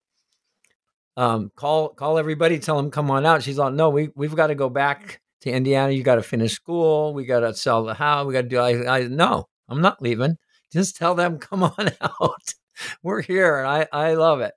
um, 1.16 1.50
call 1.56 1.90
call 1.90 2.18
everybody, 2.18 2.58
tell 2.58 2.76
them 2.76 2.90
come 2.90 3.10
on 3.10 3.26
out." 3.26 3.42
She's 3.42 3.58
like, 3.58 3.74
"No, 3.74 3.90
we 3.90 4.10
we've 4.14 4.36
got 4.36 4.48
to 4.48 4.54
go 4.54 4.68
back 4.68 5.20
to 5.42 5.50
Indiana. 5.50 5.92
You 5.92 6.02
got 6.02 6.16
to 6.16 6.22
finish 6.22 6.52
school. 6.52 7.14
We 7.14 7.24
got 7.24 7.40
to 7.40 7.54
sell 7.54 7.84
the 7.84 7.94
house. 7.94 8.26
We 8.26 8.32
got 8.32 8.42
to 8.42 8.48
do." 8.48 8.58
I, 8.58 8.98
I 8.98 9.02
no, 9.08 9.48
I'm 9.68 9.80
not 9.80 10.02
leaving. 10.02 10.36
Just 10.72 10.96
tell 10.96 11.14
them 11.14 11.38
come 11.40 11.62
on 11.62 11.90
out. 12.00 12.54
We're 13.02 13.22
here, 13.22 13.58
and 13.58 13.66
I 13.66 13.86
I 13.92 14.14
love 14.14 14.40
it. 14.40 14.54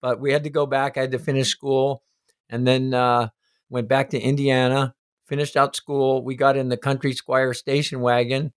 But 0.00 0.20
we 0.20 0.32
had 0.32 0.44
to 0.44 0.50
go 0.50 0.66
back. 0.66 0.96
I 0.96 1.02
had 1.02 1.12
to 1.12 1.18
finish 1.18 1.48
school, 1.48 2.02
and 2.48 2.66
then 2.66 2.94
uh, 2.94 3.28
went 3.70 3.88
back 3.88 4.10
to 4.10 4.20
Indiana. 4.20 4.94
Finished 5.26 5.56
out 5.56 5.74
school. 5.74 6.22
We 6.22 6.36
got 6.36 6.56
in 6.56 6.68
the 6.68 6.76
Country 6.76 7.14
Squire 7.14 7.54
station 7.54 8.00
wagon 8.00 8.52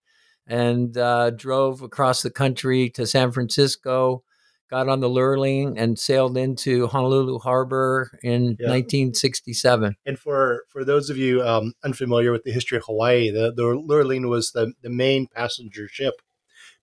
and 0.47 0.97
uh, 0.97 1.29
drove 1.31 1.81
across 1.81 2.21
the 2.21 2.29
country 2.29 2.89
to 2.91 3.05
San 3.05 3.31
Francisco. 3.31 4.23
Got 4.69 4.89
on 4.89 4.99
the 4.99 5.09
Lurline 5.09 5.75
and 5.77 5.97
sailed 5.97 6.37
into 6.37 6.87
Honolulu 6.87 7.39
Harbor 7.39 8.11
in 8.21 8.57
Yeah. 8.59 8.67
1967. 8.69 9.95
And 10.05 10.19
for 10.19 10.65
for 10.67 10.83
those 10.83 11.09
of 11.09 11.17
you 11.17 11.41
um, 11.41 11.73
unfamiliar 11.85 12.33
with 12.33 12.43
the 12.43 12.51
history 12.51 12.77
of 12.77 12.83
Hawaii, 12.85 13.31
the 13.31 13.53
the 13.53 13.63
Lurline 13.63 14.27
was 14.27 14.51
the 14.51 14.73
the 14.81 14.89
main 14.89 15.27
passenger 15.27 15.87
ship 15.87 16.15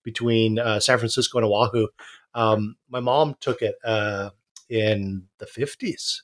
between 0.03 0.57
uh, 0.57 0.79
San 0.79 0.97
Francisco 0.97 1.37
and 1.37 1.45
Oahu. 1.45 1.87
Um, 2.33 2.75
my 2.89 2.99
mom 2.99 3.35
took 3.39 3.61
it 3.61 3.75
uh, 3.83 4.31
in 4.67 5.27
the 5.37 5.45
fifties. 5.45 6.23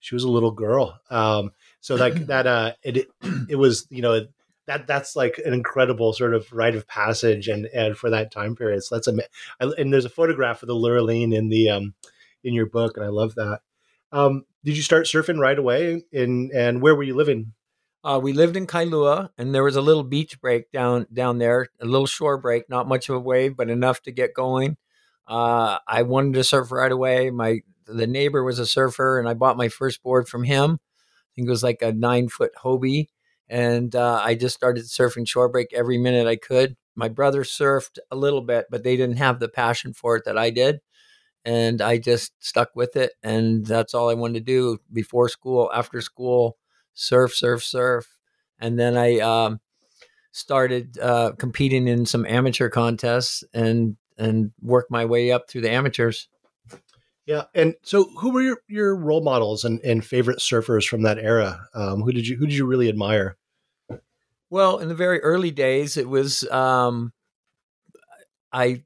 She 0.00 0.14
was 0.14 0.24
a 0.24 0.30
little 0.30 0.50
girl, 0.52 1.00
um, 1.10 1.52
so 1.80 1.96
like 1.96 2.14
that. 2.26 2.46
Uh, 2.46 2.72
it 2.82 3.08
it 3.48 3.56
was 3.56 3.86
you 3.90 4.00
know 4.00 4.26
that 4.66 4.86
that's 4.86 5.14
like 5.16 5.38
an 5.44 5.52
incredible 5.52 6.12
sort 6.12 6.34
of 6.34 6.52
rite 6.52 6.76
of 6.76 6.86
passage, 6.86 7.48
and 7.48 7.66
and 7.66 7.96
for 7.96 8.10
that 8.10 8.30
time 8.30 8.56
period, 8.56 8.82
so 8.82 8.96
that's 8.96 9.08
a 9.08 9.18
and 9.60 9.92
there's 9.92 10.04
a 10.04 10.10
photograph 10.10 10.62
of 10.62 10.68
the 10.68 10.74
Lurline 10.74 11.34
in 11.34 11.48
the 11.48 11.70
um, 11.70 11.94
in 12.42 12.54
your 12.54 12.66
book, 12.66 12.96
and 12.96 13.04
I 13.04 13.08
love 13.08 13.34
that. 13.34 13.60
Um, 14.12 14.44
did 14.64 14.76
you 14.76 14.82
start 14.82 15.06
surfing 15.06 15.38
right 15.38 15.58
away? 15.58 16.04
In 16.12 16.50
and 16.54 16.80
where 16.80 16.94
were 16.94 17.02
you 17.02 17.14
living? 17.14 17.52
Uh, 18.02 18.20
we 18.22 18.34
lived 18.34 18.54
in 18.54 18.66
Kailua, 18.66 19.30
and 19.38 19.54
there 19.54 19.64
was 19.64 19.76
a 19.76 19.80
little 19.80 20.04
beach 20.04 20.40
break 20.40 20.70
down 20.70 21.06
down 21.12 21.38
there, 21.38 21.68
a 21.80 21.86
little 21.86 22.06
shore 22.06 22.36
break, 22.36 22.68
not 22.68 22.86
much 22.86 23.08
of 23.08 23.16
a 23.16 23.20
wave, 23.20 23.56
but 23.56 23.70
enough 23.70 24.02
to 24.02 24.12
get 24.12 24.34
going. 24.34 24.76
Uh, 25.26 25.78
I 25.88 26.02
wanted 26.02 26.34
to 26.34 26.44
surf 26.44 26.70
right 26.70 26.92
away. 26.92 27.30
My 27.30 27.60
the 27.86 28.06
neighbor 28.06 28.44
was 28.44 28.58
a 28.58 28.66
surfer, 28.66 29.18
and 29.18 29.28
I 29.28 29.34
bought 29.34 29.56
my 29.56 29.68
first 29.68 30.02
board 30.02 30.28
from 30.28 30.44
him. 30.44 30.78
I 30.80 31.28
think 31.34 31.48
it 31.48 31.50
was 31.50 31.62
like 31.62 31.82
a 31.82 31.92
nine 31.92 32.28
foot 32.28 32.52
Hobie, 32.62 33.08
and 33.48 33.94
uh, 33.94 34.20
I 34.22 34.34
just 34.34 34.54
started 34.54 34.84
surfing 34.84 35.28
shore 35.28 35.48
break 35.48 35.72
every 35.72 35.98
minute 35.98 36.26
I 36.26 36.36
could. 36.36 36.76
My 36.96 37.08
brother 37.08 37.42
surfed 37.42 37.98
a 38.10 38.16
little 38.16 38.40
bit, 38.40 38.66
but 38.70 38.84
they 38.84 38.96
didn't 38.96 39.16
have 39.18 39.40
the 39.40 39.48
passion 39.48 39.92
for 39.92 40.16
it 40.16 40.24
that 40.24 40.38
I 40.38 40.50
did, 40.50 40.80
and 41.44 41.82
I 41.82 41.98
just 41.98 42.32
stuck 42.38 42.70
with 42.74 42.96
it, 42.96 43.12
and 43.22 43.66
that's 43.66 43.94
all 43.94 44.10
I 44.10 44.14
wanted 44.14 44.34
to 44.34 44.52
do 44.52 44.78
before 44.92 45.28
school, 45.28 45.70
after 45.74 46.00
school 46.00 46.56
surf, 46.94 47.34
surf, 47.34 47.64
surf. 47.64 48.16
And 48.58 48.78
then 48.78 48.96
I 48.96 49.18
um, 49.18 49.60
started 50.32 50.98
uh, 50.98 51.32
competing 51.38 51.88
in 51.88 52.06
some 52.06 52.26
amateur 52.26 52.68
contests 52.68 53.44
and 53.52 53.96
and 54.16 54.52
worked 54.62 54.90
my 54.90 55.04
way 55.04 55.32
up 55.32 55.48
through 55.48 55.60
the 55.60 55.70
amateurs. 55.70 56.28
Yeah, 57.26 57.44
and 57.54 57.74
so 57.82 58.04
who 58.18 58.30
were 58.32 58.42
your, 58.42 58.58
your 58.68 58.94
role 58.94 59.22
models 59.22 59.64
and, 59.64 59.80
and 59.80 60.04
favorite 60.04 60.40
surfers 60.40 60.86
from 60.86 61.02
that 61.02 61.18
era? 61.18 61.68
Um, 61.74 62.02
who 62.02 62.12
did 62.12 62.28
you 62.28 62.36
who 62.36 62.46
did 62.46 62.54
you 62.54 62.66
really 62.66 62.88
admire? 62.88 63.36
Well, 64.50 64.78
in 64.78 64.88
the 64.88 64.94
very 64.94 65.20
early 65.20 65.50
days, 65.50 65.96
it 65.96 66.08
was 66.08 66.48
um, 66.50 67.12
I 68.52 68.82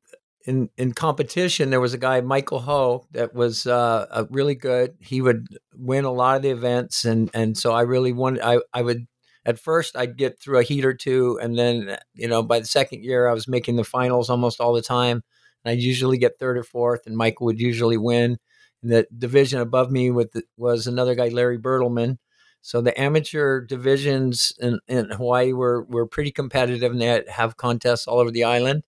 in 0.47 0.71
in 0.79 0.93
competition. 0.93 1.71
There 1.71 1.81
was 1.81 1.95
a 1.95 1.99
guy, 1.99 2.21
Michael 2.21 2.61
Ho, 2.61 3.07
that 3.11 3.35
was 3.35 3.67
uh, 3.67 4.25
really 4.31 4.55
good. 4.55 4.97
He 5.01 5.21
would 5.21 5.47
win 5.75 6.05
a 6.05 6.13
lot 6.13 6.37
of 6.37 6.43
the 6.43 6.51
events, 6.51 7.05
and 7.05 7.31
and 7.35 7.57
so 7.57 7.73
I 7.73 7.83
really 7.83 8.13
wanted. 8.13 8.43
I 8.43 8.61
I 8.73 8.83
would 8.83 9.07
at 9.45 9.59
first 9.59 9.97
I'd 9.97 10.17
get 10.17 10.41
through 10.41 10.59
a 10.59 10.63
heat 10.63 10.85
or 10.85 10.95
two, 10.95 11.39
and 11.43 11.59
then 11.59 11.99
you 12.15 12.29
know 12.29 12.43
by 12.43 12.61
the 12.61 12.67
second 12.67 13.05
year 13.05 13.29
I 13.29 13.35
was 13.35 13.49
making 13.49 13.77
the 13.77 13.85
finals 13.85 14.31
almost 14.31 14.61
all 14.61 14.73
the 14.73 14.83
time. 14.83 15.23
I'd 15.65 15.81
usually 15.81 16.19
get 16.19 16.39
third 16.39 16.59
or 16.59 16.63
fourth, 16.65 17.07
and 17.07 17.17
Michael 17.17 17.47
would 17.47 17.61
usually 17.61 17.97
win. 17.97 18.39
And 18.83 18.93
the 18.93 19.07
division 19.17 19.61
above 19.61 19.91
me 19.91 20.11
with 20.11 20.33
the, 20.33 20.43
was 20.57 20.87
another 20.87 21.15
guy, 21.15 21.29
Larry 21.29 21.59
Bertlemann. 21.59 22.19
So 22.63 22.81
the 22.81 22.99
amateur 23.01 23.61
divisions 23.61 24.53
in, 24.59 24.81
in 24.89 25.11
Hawaii 25.11 25.53
were 25.53 25.85
were 25.85 26.07
pretty 26.07 26.33
competitive, 26.33 26.93
and 26.93 27.01
they 27.01 27.25
have 27.29 27.57
contests 27.57 28.07
all 28.07 28.19
over 28.19 28.31
the 28.31 28.45
island. 28.45 28.85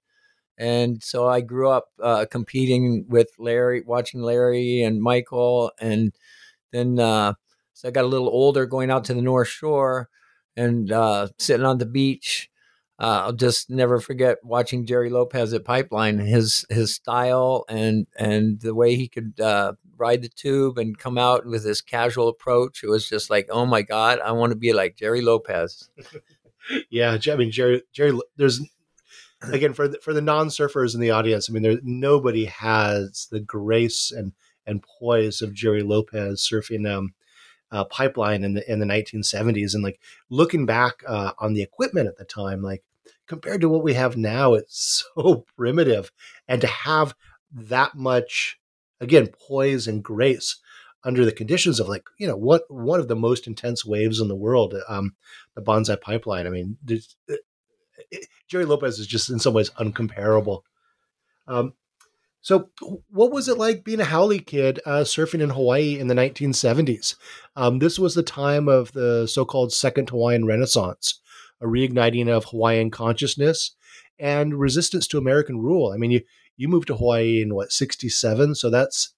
And 0.59 1.03
so 1.03 1.27
I 1.29 1.41
grew 1.41 1.71
up 1.71 1.87
uh, 2.03 2.27
competing 2.31 3.07
with 3.09 3.29
Larry, 3.39 3.83
watching 3.87 4.21
Larry 4.23 4.83
and 4.83 5.01
Michael, 5.01 5.73
and 5.81 6.13
then 6.73 6.99
uh, 6.99 7.35
so 7.73 7.89
I 7.89 7.93
got 7.93 8.05
a 8.05 8.09
little 8.09 8.29
older, 8.29 8.67
going 8.67 8.91
out 8.91 9.05
to 9.07 9.15
the 9.15 9.23
North 9.23 9.49
Shore 9.49 10.11
and 10.57 10.93
uh, 10.93 11.29
sitting 11.39 11.65
on 11.65 11.79
the 11.79 11.87
beach. 11.87 12.50
Uh, 13.01 13.23
I'll 13.25 13.33
just 13.33 13.71
never 13.71 13.99
forget 13.99 14.45
watching 14.45 14.85
Gerry 14.85 15.09
Lopez 15.09 15.55
at 15.55 15.65
Pipeline. 15.65 16.19
His 16.19 16.67
his 16.69 16.95
style 16.95 17.65
and 17.69 18.07
and 18.19 18.61
the 18.61 18.75
way 18.75 18.95
he 18.95 19.09
could 19.09 19.41
uh, 19.41 19.73
ride 19.97 20.21
the 20.21 20.29
tube 20.29 20.77
and 20.77 20.99
come 20.99 21.17
out 21.17 21.47
with 21.47 21.65
this 21.65 21.81
casual 21.81 22.29
approach. 22.29 22.83
It 22.83 22.91
was 22.91 23.09
just 23.09 23.31
like, 23.31 23.49
oh 23.51 23.65
my 23.65 23.81
god, 23.81 24.21
I 24.21 24.33
want 24.33 24.51
to 24.51 24.57
be 24.57 24.75
like 24.75 24.97
Gerry 24.97 25.23
Lopez. 25.23 25.89
Yeah, 26.91 27.17
I 27.27 27.37
mean 27.37 27.51
Gerry 27.51 27.83
Gerry. 27.93 28.17
There's 28.37 28.61
again 29.43 29.73
for 29.73 29.89
the, 29.89 29.99
for 29.99 30.13
the 30.13 30.21
non 30.21 30.49
surfers 30.49 30.95
in 30.95 31.01
the 31.01 31.11
audience. 31.11 31.49
I 31.49 31.53
mean, 31.53 31.63
there 31.63 31.79
nobody 31.83 32.45
has 32.45 33.29
the 33.31 33.41
grace 33.41 34.13
and 34.13 34.33
and 34.67 34.85
poise 35.01 35.41
of 35.43 35.55
Gerry 35.55 35.83
Lopez 35.83 36.47
surfing 36.47 36.89
um, 36.89 37.15
uh, 37.73 37.85
pipeline 37.85 38.45
in 38.45 38.55
the 38.55 38.71
in 38.71 38.79
the 38.79 38.87
1970s, 38.87 39.75
and 39.75 39.83
like 39.83 40.01
looking 40.29 40.67
back 40.67 41.03
uh, 41.07 41.33
on 41.39 41.55
the 41.55 41.63
equipment 41.63 42.09
at 42.09 42.19
the 42.19 42.25
time, 42.25 42.63
like 42.63 42.85
compared 43.27 43.61
to 43.61 43.69
what 43.69 43.83
we 43.83 43.95
have 43.95 44.17
now, 44.17 44.55
it's 44.55 45.05
so 45.15 45.45
primitive, 45.57 46.13
and 46.49 46.61
to 46.61 46.67
have 46.67 47.15
that 47.53 47.95
much 47.95 48.59
again 49.01 49.27
poise 49.27 49.87
and 49.89 50.05
grace 50.05 50.61
under 51.03 51.25
the 51.25 51.33
conditions 51.33 51.81
of 51.81 51.89
like 51.89 52.05
you 52.19 52.27
know 52.27 52.37
what 52.37 52.63
one 52.69 53.01
of 53.01 53.09
the 53.09 53.17
most 53.17 53.47
intense 53.47 53.85
waves 53.85 54.21
in 54.21 54.29
the 54.29 54.37
world 54.37 54.75
um 54.87 55.17
the 55.55 55.63
Banzai 55.63 55.97
pipeline 55.97 56.47
i 56.47 56.51
mean 56.51 56.77
there's- 56.85 57.17
Gerry 58.49 58.65
Lopez 58.65 58.99
is 58.99 59.07
just 59.07 59.31
in 59.31 59.39
some 59.39 59.55
ways 59.55 59.71
uncomparable. 59.71 60.63
Um, 61.47 61.75
so, 62.43 62.71
what 63.11 63.33
was 63.33 63.49
it 63.49 63.59
like 63.59 63.85
being 63.85 64.01
a 64.01 64.05
haole 64.05 64.39
kid 64.39 64.81
uh, 64.87 65.01
surfing 65.01 65.43
in 65.43 65.51
Hawaii 65.51 65.99
in 65.99 66.09
the 66.09 66.15
1970s? 66.15 67.17
Um, 67.55 67.81
this 67.81 67.99
was 67.99 68.15
the 68.15 68.23
time 68.23 68.67
of 68.69 68.93
the 68.93 69.27
so 69.27 69.45
called 69.45 69.73
Second 69.73 70.09
Hawaiian 70.11 70.47
Renaissance, 70.47 71.21
a 71.61 71.67
reigniting 71.67 72.29
of 72.29 72.47
Hawaiian 72.47 72.91
consciousness 72.91 73.75
and 74.19 74.59
resistance 74.59 75.07
to 75.09 75.19
American 75.19 75.61
rule. 75.61 75.93
I 75.93 75.97
mean, 75.97 76.11
you, 76.11 76.21
you 76.57 76.69
moved 76.69 76.89
to 76.89 76.97
Hawaii 76.97 77.43
in 77.43 77.55
what, 77.55 77.73
67? 77.73 78.55
So 78.55 78.71
that's 78.71 79.13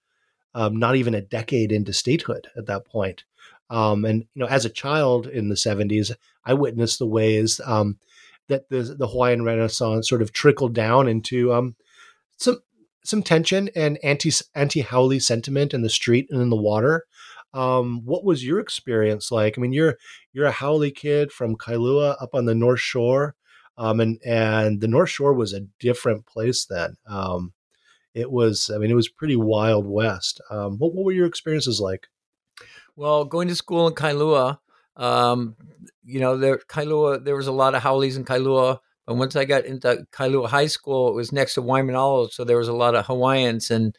um, 0.54 0.76
not 0.76 0.96
even 0.96 1.14
a 1.14 1.22
decade 1.22 1.72
into 1.72 1.92
statehood 1.92 2.48
at 2.56 2.66
that 2.66 2.84
point. 2.84 3.24
Um, 3.70 4.04
and, 4.04 4.26
you 4.34 4.40
know, 4.40 4.46
as 4.46 4.64
a 4.64 4.70
child 4.70 5.26
in 5.26 5.48
the 5.48 5.54
70s, 5.54 6.14
I 6.44 6.54
witnessed 6.54 6.98
the 6.98 7.06
ways 7.06 7.60
um, 7.64 7.98
that 8.48 8.68
the 8.68 8.82
the 8.82 9.08
Hawaiian 9.08 9.44
Renaissance 9.44 10.08
sort 10.08 10.22
of 10.22 10.32
trickled 10.32 10.74
down 10.74 11.08
into 11.08 11.52
um, 11.52 11.76
some 12.36 12.62
some 13.04 13.22
tension 13.22 13.70
and 13.74 13.98
anti 14.02 14.30
anti 14.54 14.82
haole 14.82 15.18
sentiment 15.20 15.74
in 15.74 15.82
the 15.82 15.90
street 15.90 16.28
and 16.30 16.40
in 16.40 16.50
the 16.50 16.56
water. 16.56 17.06
Um, 17.54 18.02
what 18.04 18.24
was 18.24 18.44
your 18.44 18.60
experience 18.60 19.30
like? 19.30 19.56
I 19.56 19.60
mean, 19.60 19.72
you're 19.72 19.98
you're 20.32 20.46
a 20.46 20.52
haole 20.52 20.90
kid 20.90 21.32
from 21.32 21.56
Kailua 21.56 22.16
up 22.20 22.34
on 22.34 22.46
the 22.46 22.54
North 22.54 22.80
Shore, 22.80 23.34
um, 23.76 24.00
and 24.00 24.18
and 24.24 24.80
the 24.80 24.88
North 24.88 25.10
Shore 25.10 25.34
was 25.34 25.52
a 25.52 25.66
different 25.78 26.26
place 26.26 26.64
then. 26.64 26.96
Um, 27.06 27.52
it 28.14 28.30
was, 28.30 28.70
I 28.74 28.78
mean, 28.78 28.90
it 28.90 28.94
was 28.94 29.08
pretty 29.08 29.36
wild 29.36 29.86
west. 29.86 30.40
Um, 30.50 30.78
what 30.78 30.94
what 30.94 31.04
were 31.04 31.12
your 31.12 31.26
experiences 31.26 31.80
like? 31.80 32.08
Well, 32.96 33.24
going 33.24 33.48
to 33.48 33.54
school 33.54 33.88
in 33.88 33.94
Kailua, 33.94 34.58
um, 34.96 35.56
you 36.04 36.20
know, 36.20 36.36
there 36.36 36.58
Kailua, 36.58 37.24
there 37.24 37.36
was 37.36 37.46
a 37.46 37.52
lot 37.52 37.74
of 37.74 37.82
haoles 37.82 38.16
in 38.16 38.24
Kailua. 38.24 38.78
But 39.06 39.16
once 39.16 39.34
I 39.34 39.44
got 39.44 39.64
into 39.64 40.06
Kailua 40.12 40.48
High 40.48 40.68
School, 40.68 41.08
it 41.08 41.14
was 41.14 41.32
next 41.32 41.54
to 41.54 41.62
Waimanalo, 41.62 42.30
so 42.30 42.44
there 42.44 42.58
was 42.58 42.68
a 42.68 42.72
lot 42.72 42.94
of 42.94 43.06
Hawaiians. 43.06 43.70
And 43.70 43.96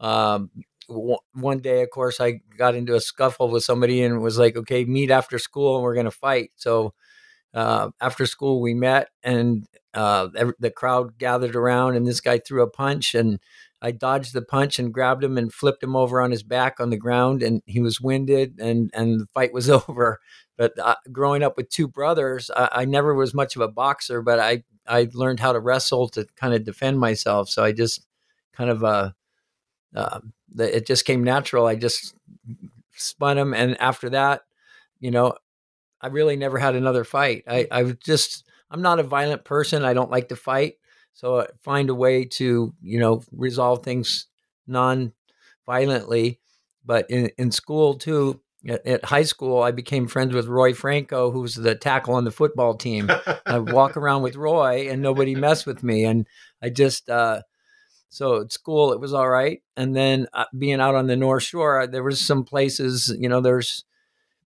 um, 0.00 0.50
one 0.88 1.58
day, 1.60 1.82
of 1.82 1.90
course, 1.90 2.20
I 2.20 2.40
got 2.56 2.74
into 2.74 2.94
a 2.94 3.00
scuffle 3.00 3.50
with 3.50 3.64
somebody 3.64 4.02
and 4.02 4.20
was 4.22 4.38
like, 4.38 4.56
"Okay, 4.56 4.84
meet 4.84 5.10
after 5.10 5.38
school, 5.38 5.76
and 5.76 5.84
we're 5.84 5.94
going 5.94 6.04
to 6.04 6.10
fight." 6.10 6.50
So 6.56 6.94
uh, 7.54 7.90
after 8.00 8.26
school 8.26 8.60
we 8.60 8.74
met 8.74 9.08
and 9.22 9.66
uh, 9.94 10.28
the 10.58 10.70
crowd 10.70 11.18
gathered 11.18 11.56
around 11.56 11.96
and 11.96 12.06
this 12.06 12.20
guy 12.20 12.38
threw 12.38 12.62
a 12.62 12.70
punch 12.70 13.14
and 13.14 13.40
I 13.80 13.92
dodged 13.92 14.34
the 14.34 14.42
punch 14.42 14.78
and 14.78 14.92
grabbed 14.92 15.24
him 15.24 15.38
and 15.38 15.52
flipped 15.52 15.82
him 15.82 15.96
over 15.96 16.20
on 16.20 16.30
his 16.30 16.42
back 16.42 16.78
on 16.80 16.90
the 16.90 16.96
ground 16.96 17.42
and 17.42 17.62
he 17.64 17.80
was 17.80 18.00
winded 18.00 18.58
and 18.60 18.90
and 18.92 19.20
the 19.20 19.26
fight 19.34 19.52
was 19.52 19.70
over. 19.88 20.18
But 20.56 20.78
uh, 20.78 20.96
growing 21.12 21.42
up 21.42 21.56
with 21.56 21.70
two 21.70 21.88
brothers, 21.88 22.50
I, 22.54 22.68
I, 22.72 22.84
never 22.84 23.14
was 23.14 23.32
much 23.32 23.54
of 23.54 23.62
a 23.62 23.68
boxer, 23.68 24.20
but 24.22 24.40
I 24.40 24.64
I 24.86 25.08
learned 25.14 25.40
how 25.40 25.52
to 25.52 25.60
wrestle 25.60 26.08
to 26.10 26.26
kind 26.36 26.54
of 26.54 26.64
defend 26.64 26.98
myself. 26.98 27.48
So 27.48 27.62
I 27.64 27.72
just 27.72 28.04
kind 28.52 28.68
of 28.68 28.82
uh, 28.82 29.10
uh 29.94 30.20
it 30.58 30.86
just 30.86 31.04
came 31.04 31.22
natural. 31.22 31.66
I 31.66 31.74
just 31.74 32.14
spun 32.94 33.38
him, 33.38 33.54
and 33.54 33.80
after 33.80 34.10
that, 34.10 34.42
you 34.98 35.10
know, 35.10 35.34
I 36.00 36.08
really 36.08 36.36
never 36.36 36.58
had 36.58 36.74
another 36.74 37.04
fight. 37.04 37.44
I 37.46 37.66
I 37.70 37.82
just 38.04 38.44
I'm 38.70 38.82
not 38.82 39.00
a 39.00 39.04
violent 39.04 39.44
person. 39.44 39.84
I 39.84 39.94
don't 39.94 40.10
like 40.10 40.28
to 40.28 40.36
fight. 40.36 40.74
So 41.18 41.36
uh, 41.36 41.46
find 41.64 41.90
a 41.90 41.96
way 41.96 42.24
to, 42.24 42.72
you 42.80 43.00
know, 43.00 43.22
resolve 43.32 43.82
things 43.82 44.26
non-violently. 44.68 46.38
But 46.84 47.10
in, 47.10 47.30
in 47.36 47.50
school 47.50 47.94
too, 47.94 48.40
at, 48.68 48.86
at, 48.86 49.04
high 49.04 49.24
school, 49.24 49.60
I 49.60 49.72
became 49.72 50.06
friends 50.06 50.32
with 50.32 50.46
Roy 50.46 50.74
Franco, 50.74 51.32
who 51.32 51.40
was 51.40 51.56
the 51.56 51.74
tackle 51.74 52.14
on 52.14 52.22
the 52.22 52.30
football 52.30 52.74
team. 52.74 53.10
I 53.46 53.58
walk 53.58 53.96
around 53.96 54.22
with 54.22 54.36
Roy, 54.36 54.88
and 54.88 55.02
nobody 55.02 55.34
messed 55.34 55.66
with 55.66 55.82
me. 55.82 56.04
And 56.04 56.24
I 56.62 56.70
just, 56.70 57.10
uh, 57.10 57.42
so 58.08 58.40
at 58.40 58.52
school 58.52 58.92
it 58.92 59.00
was 59.00 59.12
all 59.12 59.28
right. 59.28 59.62
And 59.76 59.94
then 59.94 60.26
uh, 60.32 60.44
being 60.56 60.80
out 60.80 60.94
on 60.94 61.06
the 61.06 61.16
North 61.16 61.42
Shore, 61.42 61.86
there 61.86 62.02
was 62.02 62.20
some 62.20 62.44
places, 62.44 63.14
you 63.18 63.28
know, 63.28 63.40
there's 63.40 63.84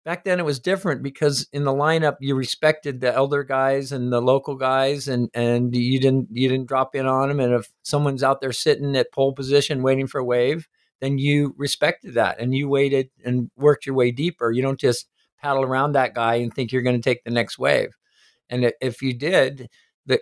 back 0.04 0.24
then 0.24 0.40
it 0.40 0.46
was 0.46 0.60
different 0.60 1.04
because 1.04 1.48
in 1.54 1.64
the 1.64 1.72
lineup 1.72 2.18
you 2.20 2.36
respected 2.36 3.00
the 3.00 3.14
elder 3.14 3.44
guys 3.44 3.92
and 3.92 4.12
the 4.12 4.22
local 4.22 4.56
guys 4.56 5.08
and 5.08 5.30
and 5.34 5.76
you 5.76 6.00
didn't 6.00 6.28
you 6.32 6.50
didn't 6.50 6.68
drop 6.68 6.96
in 6.96 7.06
on 7.06 7.30
them 7.30 7.40
and 7.40 7.54
if 7.54 7.72
someone's 7.84 8.24
out 8.24 8.42
there 8.42 8.52
sitting 8.52 8.96
at 8.96 9.12
pole 9.12 9.34
position 9.34 9.84
waiting 9.84 10.08
for 10.08 10.20
a 10.20 10.26
wave 10.26 10.68
then 11.02 11.18
you 11.18 11.54
respected 11.58 12.14
that 12.14 12.40
and 12.40 12.56
you 12.56 12.68
waited 12.68 13.10
and 13.24 13.50
worked 13.56 13.86
your 13.86 13.96
way 13.96 14.12
deeper 14.12 14.52
you 14.52 14.62
don't 14.62 14.80
just 14.80 15.08
paddle 15.40 15.64
around 15.64 15.92
that 15.92 16.14
guy 16.14 16.36
and 16.36 16.54
think 16.54 16.72
you're 16.72 16.82
going 16.82 17.00
to 17.00 17.10
take 17.10 17.24
the 17.24 17.32
next 17.32 17.60
wave 17.60 17.90
and 18.50 18.74
if 18.82 19.02
you 19.02 19.14
did 19.14 19.70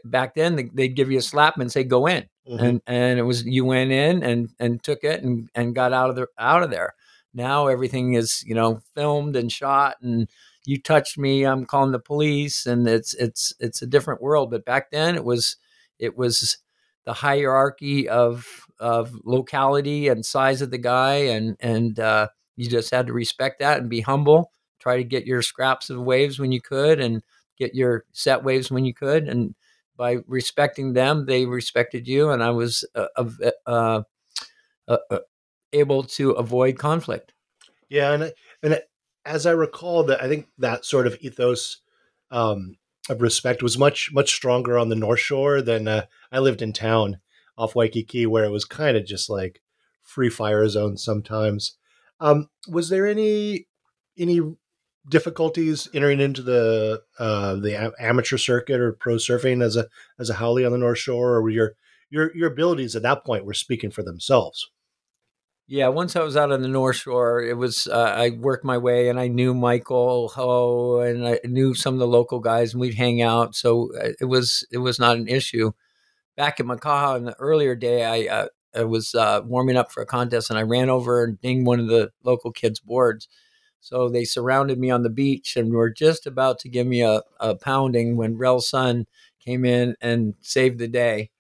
back 0.05 0.35
then 0.35 0.69
they'd 0.73 0.95
give 0.95 1.11
you 1.11 1.17
a 1.17 1.21
slap 1.21 1.57
and 1.57 1.71
say 1.71 1.83
go 1.83 2.07
in 2.07 2.25
mm-hmm. 2.47 2.63
and 2.63 2.81
and 2.87 3.19
it 3.19 3.23
was 3.23 3.45
you 3.45 3.65
went 3.65 3.91
in 3.91 4.23
and 4.23 4.49
and 4.59 4.83
took 4.83 5.03
it 5.03 5.23
and 5.23 5.49
and 5.55 5.75
got 5.75 5.93
out 5.93 6.09
of 6.09 6.15
the 6.15 6.27
out 6.37 6.63
of 6.63 6.69
there 6.69 6.93
now 7.33 7.67
everything 7.67 8.13
is, 8.13 8.43
you 8.45 8.55
know, 8.55 8.81
filmed 8.95 9.35
and 9.35 9.51
shot 9.51 9.97
and 10.01 10.29
you 10.65 10.79
touched 10.79 11.17
me, 11.17 11.45
I'm 11.45 11.65
calling 11.65 11.91
the 11.91 11.99
police 11.99 12.65
and 12.65 12.87
it's 12.87 13.13
it's 13.15 13.53
it's 13.59 13.81
a 13.81 13.87
different 13.87 14.21
world. 14.21 14.51
But 14.51 14.65
back 14.65 14.91
then 14.91 15.15
it 15.15 15.23
was 15.23 15.57
it 15.99 16.17
was 16.17 16.57
the 17.05 17.13
hierarchy 17.13 18.09
of 18.09 18.45
of 18.79 19.11
locality 19.23 20.07
and 20.07 20.25
size 20.25 20.61
of 20.61 20.71
the 20.71 20.77
guy 20.77 21.15
and 21.15 21.55
and 21.59 21.99
uh, 21.99 22.29
you 22.55 22.69
just 22.69 22.91
had 22.91 23.07
to 23.07 23.13
respect 23.13 23.59
that 23.59 23.79
and 23.79 23.89
be 23.89 24.01
humble 24.01 24.51
try 24.79 24.95
to 24.95 25.03
get 25.03 25.25
your 25.25 25.41
scraps 25.41 25.89
of 25.89 26.01
waves 26.01 26.39
when 26.39 26.53
you 26.53 26.61
could 26.61 27.01
and 27.01 27.21
get 27.57 27.75
your 27.75 28.05
set 28.13 28.45
waves 28.45 28.71
when 28.71 28.85
you 28.85 28.93
could 28.93 29.27
and 29.27 29.53
by 29.99 30.17
respecting 30.25 30.93
them 30.93 31.27
they 31.27 31.45
respected 31.45 32.07
you 32.07 32.31
and 32.31 32.41
i 32.41 32.49
was 32.49 32.83
uh, 32.95 33.05
uh, 33.15 33.51
uh, 33.67 34.01
uh 34.87 35.19
able 35.73 36.03
to 36.03 36.31
avoid 36.31 36.77
conflict. 36.77 37.33
Yeah, 37.89 38.13
and 38.13 38.33
and 38.63 38.81
as 39.25 39.45
I 39.45 39.51
recall, 39.51 40.03
that 40.05 40.21
I 40.21 40.27
think 40.27 40.47
that 40.57 40.85
sort 40.85 41.07
of 41.07 41.17
ethos 41.21 41.81
um, 42.31 42.77
of 43.09 43.21
respect 43.21 43.63
was 43.63 43.77
much 43.77 44.11
much 44.13 44.31
stronger 44.31 44.77
on 44.77 44.89
the 44.89 44.95
North 44.95 45.19
Shore 45.19 45.61
than 45.61 45.87
uh, 45.87 46.05
I 46.31 46.39
lived 46.39 46.61
in 46.61 46.73
town 46.73 47.19
off 47.57 47.75
Waikiki, 47.75 48.25
where 48.25 48.45
it 48.45 48.51
was 48.51 48.65
kind 48.65 48.95
of 48.95 49.05
just 49.05 49.29
like 49.29 49.61
free 50.03 50.29
fire 50.29 50.67
zone 50.67 50.97
sometimes. 50.97 51.77
Um, 52.19 52.49
was 52.67 52.89
there 52.89 53.07
any 53.07 53.67
any 54.17 54.39
difficulties 55.09 55.89
entering 55.93 56.21
into 56.21 56.41
the 56.41 57.01
uh, 57.17 57.55
the 57.55 57.93
amateur 57.99 58.37
circuit 58.37 58.79
or 58.79 58.93
pro 58.93 59.15
surfing 59.15 59.63
as 59.63 59.75
a 59.75 59.87
as 60.19 60.29
a 60.29 60.35
haole 60.35 60.65
on 60.65 60.71
the 60.71 60.77
North 60.77 60.99
Shore, 60.99 61.37
or 61.37 61.49
your 61.49 61.73
your 62.09 62.35
your 62.35 62.51
abilities 62.51 62.95
at 62.95 63.01
that 63.01 63.25
point 63.25 63.45
were 63.45 63.53
speaking 63.53 63.91
for 63.91 64.03
themselves? 64.03 64.69
Yeah, 65.67 65.89
once 65.89 66.15
I 66.15 66.23
was 66.23 66.35
out 66.35 66.51
on 66.51 66.63
the 66.63 66.67
North 66.67 66.95
Shore, 66.95 67.43
it 67.43 67.55
was 67.55 67.85
uh, 67.85 68.13
I 68.17 68.31
worked 68.31 68.65
my 68.65 68.77
way, 68.77 69.09
and 69.09 69.19
I 69.19 69.27
knew 69.27 69.53
Michael 69.53 70.29
Ho, 70.29 70.99
and 71.01 71.27
I 71.27 71.39
knew 71.43 71.75
some 71.75 71.93
of 71.93 71.99
the 71.99 72.07
local 72.07 72.39
guys, 72.39 72.73
and 72.73 72.81
we'd 72.81 72.95
hang 72.95 73.21
out. 73.21 73.55
So 73.55 73.91
uh, 73.95 74.09
it 74.19 74.25
was 74.25 74.65
it 74.71 74.79
was 74.79 74.97
not 74.97 75.17
an 75.17 75.27
issue. 75.27 75.71
Back 76.35 76.59
at 76.59 76.65
Makaha 76.65 77.17
in 77.17 77.25
the 77.25 77.35
earlier 77.37 77.75
day, 77.75 78.03
I 78.03 78.33
uh, 78.33 78.47
I 78.75 78.83
was 78.85 79.13
uh, 79.13 79.41
warming 79.45 79.77
up 79.77 79.91
for 79.91 80.01
a 80.01 80.07
contest, 80.07 80.49
and 80.49 80.57
I 80.57 80.63
ran 80.63 80.89
over 80.89 81.23
and 81.23 81.39
dinged 81.39 81.67
one 81.67 81.79
of 81.79 81.87
the 81.87 82.11
local 82.23 82.51
kids' 82.51 82.79
boards. 82.79 83.27
So 83.81 84.09
they 84.09 84.23
surrounded 84.23 84.77
me 84.77 84.89
on 84.89 85.03
the 85.03 85.09
beach, 85.09 85.55
and 85.55 85.73
were 85.73 85.89
just 85.89 86.27
about 86.27 86.59
to 86.59 86.69
give 86.69 86.85
me 86.85 87.01
a, 87.01 87.21
a 87.39 87.55
pounding 87.55 88.17
when 88.17 88.37
Rell 88.37 88.59
Sunn 88.59 89.07
came 89.39 89.65
in 89.65 89.95
and 90.01 90.35
saved 90.41 90.79
the 90.79 90.87
day. 90.87 91.31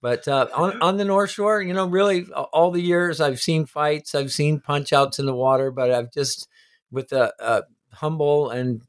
But 0.00 0.28
uh, 0.28 0.46
on 0.54 0.80
on 0.80 0.96
the 0.96 1.04
North 1.04 1.30
Shore, 1.30 1.60
you 1.60 1.72
know, 1.72 1.86
really 1.86 2.26
all 2.52 2.70
the 2.70 2.80
years 2.80 3.20
I've 3.20 3.40
seen 3.40 3.66
fights, 3.66 4.14
I've 4.14 4.32
seen 4.32 4.60
punch 4.60 4.92
outs 4.92 5.18
in 5.18 5.26
the 5.26 5.34
water, 5.34 5.70
but 5.70 5.90
I've 5.90 6.12
just 6.12 6.48
with 6.90 7.12
a, 7.12 7.32
a 7.40 7.62
humble 7.92 8.50
and 8.50 8.82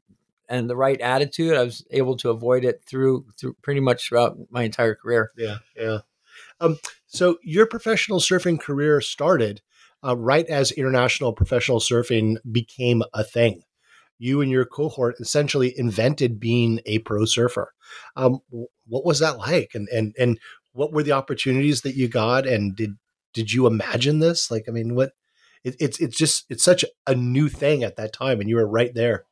and 0.48 0.68
the 0.68 0.76
right 0.76 1.00
attitude, 1.00 1.56
I 1.56 1.62
was 1.62 1.84
able 1.90 2.16
to 2.18 2.30
avoid 2.30 2.64
it 2.64 2.82
through 2.84 3.26
through 3.38 3.54
pretty 3.62 3.80
much 3.80 4.08
throughout 4.08 4.36
my 4.50 4.64
entire 4.64 4.94
career. 4.94 5.30
Yeah, 5.36 5.58
yeah. 5.76 5.98
Um, 6.60 6.78
so 7.06 7.38
your 7.42 7.66
professional 7.66 8.20
surfing 8.20 8.60
career 8.60 9.00
started 9.00 9.62
uh, 10.04 10.16
right 10.16 10.46
as 10.46 10.72
international 10.72 11.32
professional 11.32 11.80
surfing 11.80 12.36
became 12.50 13.02
a 13.12 13.24
thing. 13.24 13.62
You 14.18 14.42
and 14.42 14.50
your 14.50 14.66
cohort 14.66 15.16
essentially 15.18 15.72
invented 15.78 16.38
being 16.38 16.80
a 16.84 16.98
pro 16.98 17.24
surfer. 17.24 17.72
Um, 18.16 18.40
what 18.86 19.04
was 19.04 19.18
that 19.20 19.38
like? 19.38 19.70
And 19.74 19.88
and 19.88 20.14
and 20.18 20.38
what 20.72 20.92
were 20.92 21.02
the 21.02 21.12
opportunities 21.12 21.82
that 21.82 21.96
you 21.96 22.08
got 22.08 22.46
and 22.46 22.76
did 22.76 22.96
did 23.32 23.52
you 23.52 23.66
imagine 23.66 24.18
this 24.18 24.50
like 24.50 24.64
i 24.68 24.70
mean 24.70 24.94
what 24.94 25.12
it, 25.64 25.76
it's 25.78 25.98
it's 26.00 26.16
just 26.16 26.44
it's 26.48 26.64
such 26.64 26.84
a 27.06 27.14
new 27.14 27.48
thing 27.48 27.82
at 27.82 27.96
that 27.96 28.12
time 28.12 28.40
and 28.40 28.48
you 28.48 28.56
were 28.56 28.68
right 28.68 28.94
there 28.94 29.24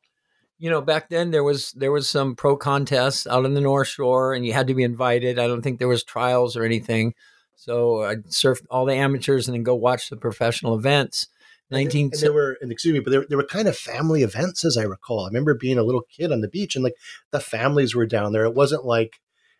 you 0.57 0.69
know 0.69 0.81
back 0.81 1.09
then 1.09 1.31
there 1.31 1.43
was 1.43 1.71
there 1.73 1.91
was 1.91 2.09
some 2.09 2.35
pro 2.35 2.55
contests 2.57 3.27
out 3.27 3.45
on 3.45 3.53
the 3.53 3.61
north 3.61 3.87
shore 3.87 4.33
and 4.33 4.45
you 4.45 4.53
had 4.53 4.67
to 4.67 4.73
be 4.73 4.83
invited 4.83 5.39
i 5.39 5.47
don't 5.47 5.61
think 5.61 5.79
there 5.79 5.87
was 5.87 6.03
trials 6.03 6.55
or 6.55 6.63
anything 6.63 7.13
so 7.59 8.03
i 8.03 8.15
surfed 8.15 8.65
all 8.69 8.85
the 8.85 8.93
amateurs 8.95 9.47
and 9.47 9.55
then 9.55 9.63
go 9.63 9.75
watch 9.75 10.09
the 10.09 10.17
professional 10.17 10.75
events. 10.75 11.27
19 11.71 12.09
and, 12.13 12.21
there 12.21 12.33
were 12.33 12.57
and 12.61 12.71
excuse 12.71 12.93
me 12.93 12.99
but 12.99 13.11
there, 13.11 13.25
there 13.29 13.37
were 13.37 13.43
kind 13.43 13.67
of 13.67 13.77
family 13.77 14.23
events 14.23 14.65
as 14.65 14.75
i 14.77 14.83
recall. 14.83 15.25
I 15.25 15.27
remember 15.27 15.53
being 15.53 15.77
a 15.77 15.83
little 15.83 16.01
kid 16.01 16.31
on 16.31 16.41
the 16.41 16.47
beach 16.47 16.75
and 16.75 16.83
like 16.83 16.95
the 17.31 17.39
families 17.39 17.93
were 17.93 18.07
down 18.07 18.31
there. 18.33 18.45
It 18.45 18.55
wasn't 18.55 18.85
like 18.85 19.19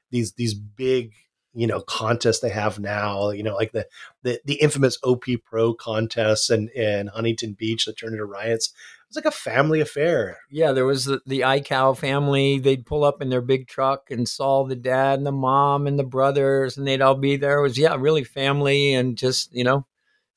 these 0.09 0.33
these 0.33 0.55
big 0.55 1.11
you 1.53 1.65
know 1.65 1.81
contests 1.81 2.39
they 2.39 2.49
have 2.49 2.79
now 2.79 3.31
you 3.31 3.43
know 3.43 3.55
like 3.55 3.71
the 3.71 3.87
the, 4.23 4.39
the 4.45 4.55
infamous 4.55 4.97
op 5.03 5.23
pro 5.43 5.73
contests 5.73 6.49
and 6.49 6.69
in 6.69 7.07
huntington 7.07 7.53
beach 7.53 7.85
that 7.85 7.97
turned 7.97 8.13
into 8.13 8.25
riots. 8.25 8.67
It 8.67 9.15
was 9.15 9.23
like 9.23 9.33
a 9.33 9.35
family 9.35 9.81
affair. 9.81 10.37
Yeah 10.51 10.71
there 10.71 10.85
was 10.85 11.05
the, 11.05 11.21
the 11.25 11.39
Aikau 11.41 11.97
family. 11.97 12.59
They'd 12.59 12.85
pull 12.85 13.03
up 13.03 13.21
in 13.21 13.29
their 13.29 13.41
big 13.41 13.67
truck 13.67 14.11
and 14.11 14.29
saw 14.29 14.63
the 14.63 14.75
dad 14.75 15.17
and 15.17 15.25
the 15.25 15.31
mom 15.31 15.87
and 15.87 15.97
the 15.97 16.03
brothers 16.03 16.77
and 16.77 16.87
they'd 16.87 17.01
all 17.01 17.15
be 17.15 17.35
there. 17.35 17.59
It 17.59 17.63
was 17.63 17.77
yeah 17.77 17.95
really 17.97 18.23
family 18.23 18.93
and 18.93 19.17
just 19.17 19.53
you 19.53 19.63
know 19.63 19.87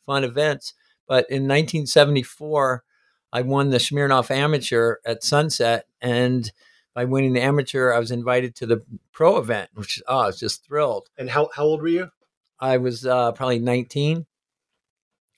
fun 0.06 0.24
events. 0.24 0.72
But 1.06 1.26
in 1.28 1.42
1974 1.42 2.84
i 3.34 3.42
won 3.42 3.70
the 3.70 3.78
smirnoff 3.78 4.30
amateur 4.30 4.96
at 5.04 5.22
sunset 5.22 5.86
and 6.00 6.52
by 6.94 7.04
winning 7.04 7.32
the 7.32 7.40
amateur, 7.40 7.92
I 7.92 7.98
was 7.98 8.10
invited 8.10 8.54
to 8.56 8.66
the 8.66 8.82
pro 9.12 9.38
event, 9.38 9.70
which 9.74 10.02
oh, 10.06 10.18
I 10.18 10.26
was 10.26 10.38
just 10.38 10.64
thrilled. 10.64 11.08
And 11.16 11.30
how 11.30 11.50
how 11.54 11.64
old 11.64 11.82
were 11.82 11.88
you? 11.88 12.10
I 12.60 12.76
was 12.76 13.04
uh, 13.06 13.32
probably 13.32 13.58
19, 13.58 14.24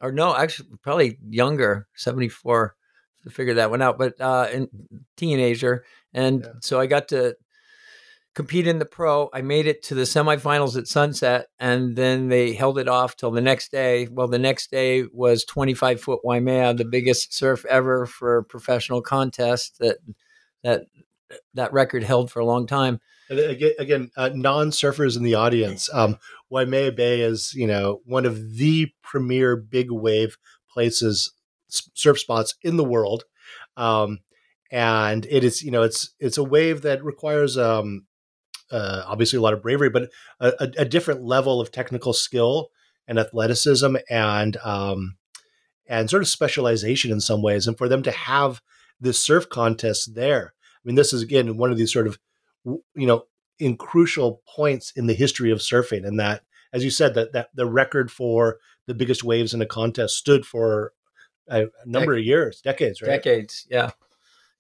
or 0.00 0.12
no, 0.12 0.36
actually 0.36 0.68
probably 0.82 1.18
younger, 1.26 1.86
74 1.94 2.76
to 3.22 3.30
figure 3.30 3.54
that 3.54 3.70
one 3.70 3.80
out. 3.80 3.96
But 3.98 4.20
uh, 4.20 4.48
in 4.52 4.68
teenager, 5.16 5.84
and 6.12 6.42
yeah. 6.42 6.52
so 6.60 6.78
I 6.78 6.86
got 6.86 7.08
to 7.08 7.36
compete 8.34 8.66
in 8.66 8.78
the 8.78 8.84
pro. 8.84 9.30
I 9.32 9.42
made 9.42 9.66
it 9.66 9.82
to 9.84 9.94
the 9.94 10.02
semifinals 10.02 10.76
at 10.76 10.88
Sunset, 10.88 11.46
and 11.58 11.96
then 11.96 12.28
they 12.28 12.52
held 12.52 12.78
it 12.78 12.88
off 12.88 13.16
till 13.16 13.30
the 13.30 13.40
next 13.40 13.70
day. 13.70 14.08
Well, 14.10 14.28
the 14.28 14.38
next 14.38 14.70
day 14.70 15.04
was 15.12 15.44
25 15.44 16.00
foot 16.00 16.20
Waimea, 16.24 16.74
the 16.74 16.84
biggest 16.84 17.32
surf 17.32 17.64
ever 17.66 18.06
for 18.06 18.38
a 18.38 18.44
professional 18.44 19.02
contest 19.02 19.78
that 19.78 19.98
that 20.62 20.86
that 21.54 21.72
record 21.72 22.02
held 22.02 22.30
for 22.30 22.40
a 22.40 22.46
long 22.46 22.66
time. 22.66 23.00
And 23.30 23.38
again, 23.38 23.72
again 23.78 24.10
uh, 24.16 24.30
non-surfers 24.34 25.16
in 25.16 25.22
the 25.22 25.34
audience, 25.34 25.88
um, 25.92 26.18
Waimea 26.50 26.92
Bay 26.92 27.20
is 27.20 27.54
you 27.54 27.66
know 27.66 28.00
one 28.04 28.26
of 28.26 28.56
the 28.56 28.92
premier 29.02 29.56
big 29.56 29.90
wave 29.90 30.36
places, 30.70 31.32
surf 31.68 32.18
spots 32.18 32.54
in 32.62 32.76
the 32.76 32.84
world. 32.84 33.24
Um, 33.76 34.20
and 34.70 35.26
it 35.30 35.44
is 35.44 35.62
you 35.62 35.70
know 35.70 35.82
it's 35.82 36.14
it's 36.18 36.38
a 36.38 36.44
wave 36.44 36.82
that 36.82 37.04
requires 37.04 37.56
um 37.56 38.06
uh, 38.70 39.04
obviously 39.06 39.36
a 39.36 39.42
lot 39.42 39.52
of 39.52 39.62
bravery, 39.62 39.90
but 39.90 40.10
a, 40.40 40.52
a, 40.58 40.72
a 40.78 40.84
different 40.84 41.22
level 41.22 41.60
of 41.60 41.70
technical 41.70 42.12
skill 42.12 42.70
and 43.06 43.18
athleticism 43.18 43.96
and 44.10 44.56
um 44.58 45.16
and 45.86 46.10
sort 46.10 46.22
of 46.22 46.28
specialization 46.28 47.12
in 47.12 47.20
some 47.20 47.42
ways. 47.42 47.66
And 47.66 47.76
for 47.76 47.88
them 47.88 48.02
to 48.02 48.10
have 48.10 48.60
this 49.00 49.22
surf 49.22 49.48
contest 49.48 50.14
there, 50.14 50.54
mean, 50.84 50.96
this 50.96 51.12
is 51.12 51.22
again 51.22 51.56
one 51.56 51.70
of 51.70 51.78
these 51.78 51.92
sort 51.92 52.06
of 52.06 52.18
you 52.64 53.06
know 53.06 53.24
in 53.58 53.76
crucial 53.76 54.42
points 54.48 54.92
in 54.96 55.06
the 55.06 55.14
history 55.14 55.50
of 55.50 55.58
surfing, 55.58 56.06
and 56.06 56.18
that 56.18 56.42
as 56.72 56.84
you 56.84 56.90
said 56.90 57.14
that 57.14 57.32
that 57.32 57.48
the 57.54 57.66
record 57.66 58.10
for 58.10 58.58
the 58.86 58.94
biggest 58.94 59.24
waves 59.24 59.54
in 59.54 59.62
a 59.62 59.66
contest 59.66 60.16
stood 60.16 60.44
for 60.44 60.92
a, 61.48 61.66
number 61.86 62.14
Dec- 62.14 62.20
of 62.20 62.24
years, 62.24 62.60
decades, 62.60 63.00
right? 63.00 63.08
decades 63.08 63.66
yeah. 63.70 63.90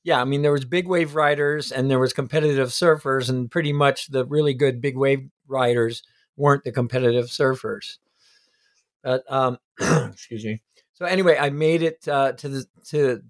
Yeah 0.02 0.20
i 0.20 0.24
mean 0.24 0.42
there 0.42 0.52
was 0.52 0.64
big 0.64 0.86
wave 0.86 1.14
riders 1.14 1.72
and 1.72 1.90
there 1.90 1.98
was 1.98 2.12
competitive 2.12 2.68
surfers 2.68 3.28
and 3.28 3.50
pretty 3.50 3.72
much 3.72 4.08
the 4.08 4.24
really 4.26 4.54
good 4.54 4.80
big 4.80 4.96
wave 4.96 5.28
riders 5.48 6.02
weren't 6.36 6.64
the 6.64 6.72
competitive 6.72 7.26
surfers. 7.26 7.98
But 9.02 9.24
um 9.30 9.58
excuse 9.80 10.44
me. 10.44 10.62
So 10.92 11.06
anyway 11.06 11.36
i 11.38 11.50
made 11.50 11.82
it 11.82 12.06
uh, 12.06 12.32
to 12.32 12.48
the 12.48 12.66
to 12.88 13.22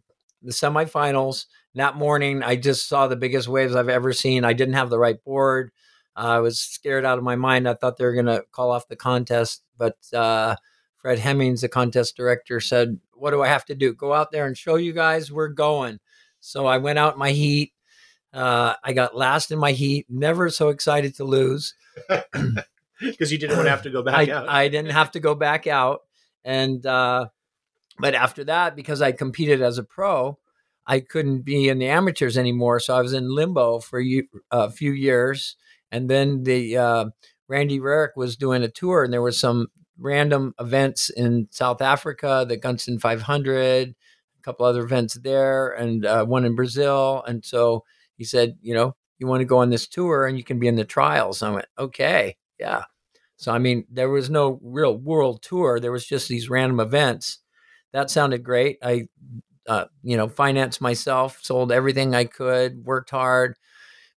the 0.43 0.53
semifinals 0.53 1.47
that 1.75 1.97
morning 1.97 2.43
i 2.43 2.57
just 2.57 2.89
saw 2.89 3.07
the 3.07 3.17
biggest 3.17 3.49
waves 3.49 3.75
i've 3.75 3.89
ever 3.89 4.13
seen 4.13 4.45
i 4.45 4.53
didn't 4.53 4.75
have 4.75 4.91
the 4.91 4.99
right 4.99 5.23
board 5.25 5.71
i 6.17 6.39
was 6.39 6.59
scared 6.59 7.05
out 7.05 7.19
of 7.19 7.25
my 7.25 7.37
mind 7.37 7.69
i 7.69 7.75
thought 7.75 7.97
they 7.97 8.05
were 8.05 8.15
going 8.15 8.27
to 8.27 8.45
call 8.53 8.71
off 8.71 8.89
the 8.89 8.97
contest 8.97 9.63
but 9.77 9.97
uh 10.13 10.57
Fred 11.05 11.19
Hemmings, 11.19 11.61
the 11.61 11.69
contest 11.69 12.17
director, 12.17 12.61
said, 12.61 12.99
What 13.13 13.33
do 13.33 13.43
I 13.43 13.49
have 13.49 13.67
to 13.67 13.75
do? 13.75 13.93
Go 13.93 14.15
out 14.15 14.33
there 14.33 14.47
and 14.47 14.57
show 14.57 14.77
you 14.77 14.95
guys 14.95 15.31
we're 15.31 15.49
going. 15.49 16.01
So 16.41 16.65
I 16.65 16.79
went 16.79 16.99
out 16.99 17.13
in 17.13 17.19
my 17.19 17.33
heat. 17.33 17.75
Uh, 18.33 18.73
I 18.83 18.95
got 18.95 19.15
last 19.15 19.51
in 19.51 19.59
my 19.59 19.73
heat, 19.73 20.07
never 20.09 20.49
so 20.49 20.71
excited 20.71 21.15
to 21.17 21.25
lose. 21.25 21.75
Because 23.01 23.33
you 23.33 23.39
didn't 23.39 23.57
want 23.57 23.67
to 23.67 23.71
have 23.71 23.83
to 23.83 23.91
go 23.91 24.03
back 24.05 24.29
I, 24.29 24.33
out. 24.33 24.49
I 24.49 24.69
didn't 24.69 24.93
have 24.93 25.11
to 25.11 25.21
go 25.21 25.35
back 25.35 25.67
out. 25.67 26.03
And, 26.43 26.87
uh, 26.87 27.27
but 27.99 28.15
after 28.15 28.45
that, 28.45 28.77
because 28.77 29.03
I 29.03 29.13
competed 29.13 29.61
as 29.61 29.77
a 29.77 29.83
pro, 29.83 30.39
I 30.87 31.01
couldn't 31.01 31.43
be 31.43 31.69
in 31.69 31.79
the 31.79 31.89
amateurs 31.89 32.37
anymore. 32.37 32.81
So 32.81 32.95
I 32.95 33.01
was 33.01 33.13
in 33.13 33.35
limbo 33.35 33.81
for 33.81 34.03
a 34.51 34.71
few 34.71 34.93
years. 34.93 35.57
And 35.91 36.11
then 36.11 36.45
the, 36.45 36.77
uh, 36.77 37.05
Randy 37.49 37.79
Rarick 37.79 38.11
was 38.17 38.37
doing 38.37 38.63
a 38.63 38.69
tour 38.69 39.05
and 39.05 39.13
there 39.13 39.23
was 39.23 39.39
some 39.39 39.69
random 39.99 40.55
events 40.59 41.11
in 41.11 41.49
South 41.51 41.81
Africa, 41.81 42.45
the 42.49 42.57
Gunston 42.57 42.99
500, 42.99 43.89
a 43.89 44.43
couple 44.43 44.67
other 44.67 44.83
events 44.83 45.15
there, 45.15 45.71
and 45.71 46.05
uh, 46.05 46.25
one 46.25 46.45
in 46.45 46.55
Brazil. 46.55 47.23
And 47.27 47.45
so 47.45 47.85
he 48.17 48.25
said, 48.25 48.57
you 48.61 48.75
know, 48.75 48.97
you 49.19 49.27
want 49.27 49.41
to 49.41 49.47
go 49.47 49.59
on 49.59 49.71
this 49.71 49.87
tour 49.87 50.27
and 50.27 50.37
you 50.37 50.45
can 50.45 50.59
be 50.59 50.69
in 50.69 50.77
the 50.77 50.85
trials. 50.85 51.43
I 51.43 51.51
went, 51.51 51.67
okay, 51.79 52.37
yeah. 52.59 52.85
So, 53.37 53.53
I 53.53 53.59
mean, 53.59 53.85
there 53.91 54.09
was 54.09 54.31
no 54.31 54.61
real 54.63 54.97
world 54.97 55.43
tour. 55.43 55.81
There 55.81 55.93
was 55.93 56.07
just 56.07 56.29
these 56.29 56.49
random 56.49 56.81
events. 56.81 57.39
That 57.93 58.11
sounded 58.11 58.43
great. 58.43 58.79
I, 58.83 59.07
uh, 59.69 59.87
you 60.03 60.17
know, 60.17 60.29
financed 60.29 60.81
myself, 60.81 61.39
sold 61.43 61.73
everything 61.73 62.15
I 62.15 62.25
could, 62.25 62.85
worked 62.85 63.11
hard, 63.11 63.57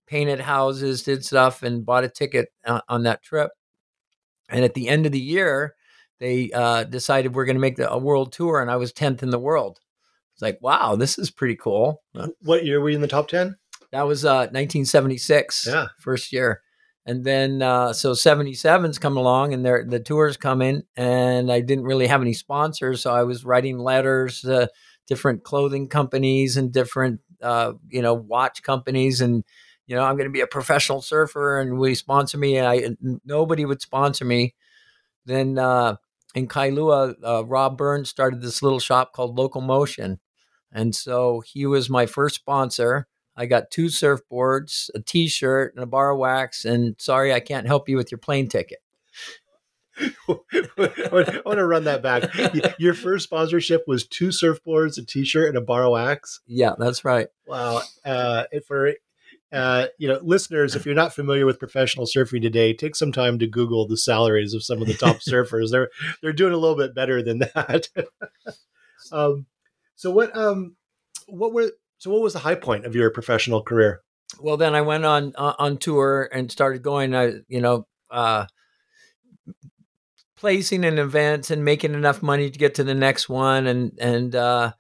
painted 0.08 0.40
houses, 0.40 1.04
did 1.04 1.24
stuff, 1.26 1.64
and 1.64 1.86
bought 1.86 2.04
a 2.04 2.10
ticket 2.10 2.50
uh, 2.66 2.82
on 2.90 3.04
that 3.04 3.22
trip. 3.24 3.52
And 4.50 4.64
at 4.64 4.74
the 4.74 4.88
end 4.88 5.06
of 5.06 5.12
the 5.12 5.20
year, 5.20 5.76
they 6.20 6.52
uh, 6.52 6.84
decided 6.86 7.36
we're 7.36 7.46
going 7.46 7.56
to 7.58 7.62
make 7.62 7.76
the, 7.76 7.92
a 7.92 7.98
world 7.98 8.32
tour, 8.32 8.62
and 8.62 8.72
I 8.72 8.76
was 8.78 8.92
tenth 8.94 9.22
in 9.24 9.30
the 9.30 9.40
world. 9.40 9.80
It's 10.34 10.42
like, 10.42 10.58
wow, 10.62 10.96
this 10.96 11.18
is 11.20 11.32
pretty 11.32 11.56
cool. 11.56 12.02
Uh, 12.16 12.28
what 12.42 12.66
year 12.66 12.80
were 12.80 12.90
you 12.90 12.96
in 12.96 13.02
the 13.02 13.08
top 13.08 13.28
10? 13.28 13.56
That 13.92 14.04
was 14.04 14.26
uh, 14.26 14.48
1976, 14.52 15.68
Yeah. 15.68 15.88
first 16.00 16.32
year. 16.32 16.62
And 17.06 17.24
then 17.24 17.62
uh, 17.62 17.94
so 17.94 18.12
77's 18.12 19.00
come 19.00 19.16
along, 19.16 19.54
and 19.54 19.66
the 19.66 20.02
tour's 20.04 20.36
coming, 20.36 20.84
and 20.98 21.50
I 21.52 21.62
didn't 21.62 21.86
really 21.86 22.08
have 22.08 22.22
any 22.22 22.34
sponsors, 22.34 23.02
so 23.02 23.14
I 23.14 23.24
was 23.24 23.46
writing 23.46 23.78
letters 23.80 24.42
to 24.42 24.70
different 25.08 25.44
clothing 25.44 25.88
companies 25.88 26.58
and 26.58 26.72
different 26.72 27.22
uh, 27.42 27.74
you 27.90 28.02
know 28.02 28.14
watch 28.14 28.64
companies, 28.64 29.22
and 29.22 29.44
you 29.88 29.96
know 29.96 30.04
I'm 30.04 30.16
going 30.16 30.30
to 30.30 30.34
be 30.34 30.42
a 30.42 30.48
professional 30.48 31.02
surfer, 31.02 31.60
and 31.60 31.78
we 31.78 31.96
sponsor 31.96 32.38
me? 32.38 32.58
And 32.58 32.68
I 32.68 32.78
n- 32.78 33.22
nobody 33.26 33.66
would 33.66 33.82
sponsor 33.82 34.26
me. 34.26 34.56
Then 35.26 35.58
uh, 35.58 35.98
in 36.36 36.48
Kailua, 36.48 37.16
uh, 37.24 37.46
Rob 37.46 37.78
Burns 37.78 38.10
started 38.10 38.42
this 38.42 38.62
little 38.62 38.80
shop 38.80 39.14
called 39.14 39.38
Local 39.38 39.62
Motion, 39.62 40.20
and 40.72 40.96
so 40.96 41.42
he 41.42 41.66
was 41.66 41.90
my 41.90 42.06
first 42.06 42.36
sponsor. 42.36 43.08
I 43.36 43.46
got 43.46 43.70
two 43.70 43.86
surfboards, 43.86 44.90
a 44.96 45.00
T-shirt, 45.00 45.76
and 45.76 45.84
a 45.84 45.88
bar 45.88 46.12
of 46.12 46.18
wax. 46.18 46.66
And 46.66 46.96
sorry, 46.98 47.32
I 47.32 47.40
can't 47.40 47.68
help 47.68 47.88
you 47.88 47.96
with 47.96 48.12
your 48.12 48.18
plane 48.18 48.50
ticket. 48.50 48.80
I 50.30 51.42
want 51.46 51.58
to 51.58 51.66
run 51.66 51.86
that 51.86 52.02
back. 52.04 52.30
Your 52.80 52.94
first 52.94 53.26
sponsorship 53.26 53.84
was 53.88 54.06
two 54.06 54.30
surfboards, 54.30 54.98
a 54.98 55.06
T-shirt, 55.06 55.50
and 55.50 55.58
a 55.58 55.62
bar 55.62 55.86
of 55.86 55.92
wax. 55.92 56.42
Yeah, 56.46 56.74
that's 56.78 57.04
right. 57.04 57.28
Wow. 57.48 57.82
Uh, 58.06 58.44
for 58.68 58.94
uh, 59.52 59.88
you 59.98 60.08
know, 60.08 60.20
listeners, 60.22 60.76
if 60.76 60.86
you're 60.86 60.96
not 60.96 61.14
familiar 61.14 61.46
with 61.46 61.60
professional 61.60 62.06
surfing 62.06 62.42
today, 62.42 62.74
take 62.74 62.96
some 62.96 63.14
time 63.14 63.40
to 63.40 63.48
Google 63.48 63.88
the 63.88 63.98
salaries 63.98 64.54
of 64.54 64.64
some 64.64 64.82
of 64.82 64.88
the 64.88 64.94
top 64.94 65.18
surfers. 65.28 65.72
They're 65.72 65.90
they're 66.22 66.34
doing 66.34 66.54
a 66.54 66.58
little 66.58 66.76
bit 66.76 66.94
better 66.94 67.24
than 67.24 67.40
that. 67.40 67.88
um, 69.12 69.46
so 69.96 70.12
what 70.12 70.36
um, 70.36 70.76
what 71.28 71.54
were 71.54 71.72
so 71.98 72.12
what 72.12 72.22
was 72.22 72.34
the 72.34 72.40
high 72.40 72.56
point 72.56 72.86
of 72.86 72.94
your 72.94 73.10
professional 73.10 73.62
career? 73.64 74.02
Well, 74.42 74.58
then 74.58 74.76
I 74.76 74.82
went 74.82 75.06
on 75.06 75.32
uh, 75.36 75.54
on 75.58 75.78
tour 75.78 76.30
and 76.34 76.52
started 76.52 76.82
going. 76.82 77.16
I 77.16 77.36
you 77.48 77.62
know. 77.62 77.88
Uh, 78.12 78.48
placing 80.38 80.84
in 80.84 81.00
events 81.00 81.52
and 81.52 81.66
making 81.66 81.94
enough 81.94 82.22
money 82.22 82.50
to 82.50 82.60
get 82.60 82.76
to 82.76 82.84
the 82.84 82.96
next 82.96 83.28
one 83.28 83.68
and 83.68 83.92
and 84.00 84.36
uh 84.36 84.72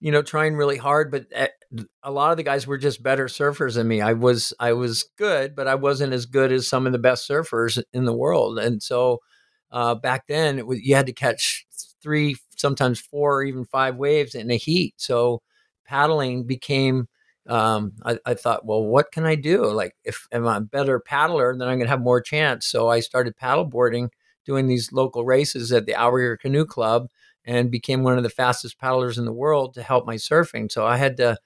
you 0.00 0.12
know 0.12 0.22
trying 0.22 0.54
really 0.54 0.76
hard 0.76 1.10
but 1.10 1.26
eh, 1.32 1.48
a 2.04 2.10
lot 2.10 2.30
of 2.30 2.36
the 2.36 2.42
guys 2.42 2.66
were 2.66 2.78
just 2.78 3.02
better 3.02 3.26
surfers 3.26 3.74
than 3.74 3.88
me 3.88 4.00
i 4.00 4.12
was 4.12 4.52
i 4.60 4.72
was 4.72 5.04
good 5.18 5.54
but 5.56 5.66
i 5.66 5.74
wasn't 5.74 6.12
as 6.12 6.24
good 6.24 6.52
as 6.52 6.68
some 6.68 6.86
of 6.86 6.92
the 6.92 6.98
best 6.98 7.28
surfers 7.28 7.82
in 7.92 8.04
the 8.04 8.14
world 8.14 8.58
and 8.58 8.82
so 8.82 9.18
uh 9.72 9.94
back 9.94 10.26
then 10.28 10.58
it 10.58 10.66
was 10.66 10.80
you 10.80 10.94
had 10.94 11.06
to 11.06 11.12
catch 11.12 11.66
three 12.00 12.36
sometimes 12.56 13.00
four 13.00 13.38
or 13.38 13.42
even 13.42 13.64
five 13.64 13.96
waves 13.96 14.34
in 14.34 14.50
a 14.50 14.56
heat 14.56 14.94
so 14.96 15.42
paddling 15.84 16.44
became 16.46 17.08
um, 17.48 17.92
I, 18.04 18.18
I 18.26 18.34
thought, 18.34 18.66
well, 18.66 18.82
what 18.84 19.12
can 19.12 19.24
I 19.24 19.36
do? 19.36 19.66
Like, 19.66 19.94
if 20.04 20.26
I'm 20.32 20.46
a 20.46 20.60
better 20.60 20.98
paddler, 20.98 21.56
then 21.56 21.68
I'm 21.68 21.78
going 21.78 21.86
to 21.86 21.90
have 21.90 22.00
more 22.00 22.20
chance. 22.20 22.66
So 22.66 22.88
I 22.88 22.98
started 22.98 23.36
paddleboarding, 23.36 24.08
doing 24.46 24.66
these 24.66 24.92
local 24.92 25.24
races 25.24 25.72
at 25.72 25.86
the 25.86 25.94
Outrigger 25.94 26.36
Canoe 26.36 26.64
Club, 26.64 27.08
and 27.44 27.70
became 27.70 28.02
one 28.02 28.16
of 28.16 28.22
the 28.22 28.30
fastest 28.30 28.78
paddlers 28.78 29.18
in 29.18 29.24
the 29.24 29.32
world 29.32 29.74
to 29.74 29.82
help 29.82 30.06
my 30.06 30.16
surfing. 30.16 30.70
So 30.70 30.86
I 30.86 30.96
had 30.96 31.16
to. 31.18 31.38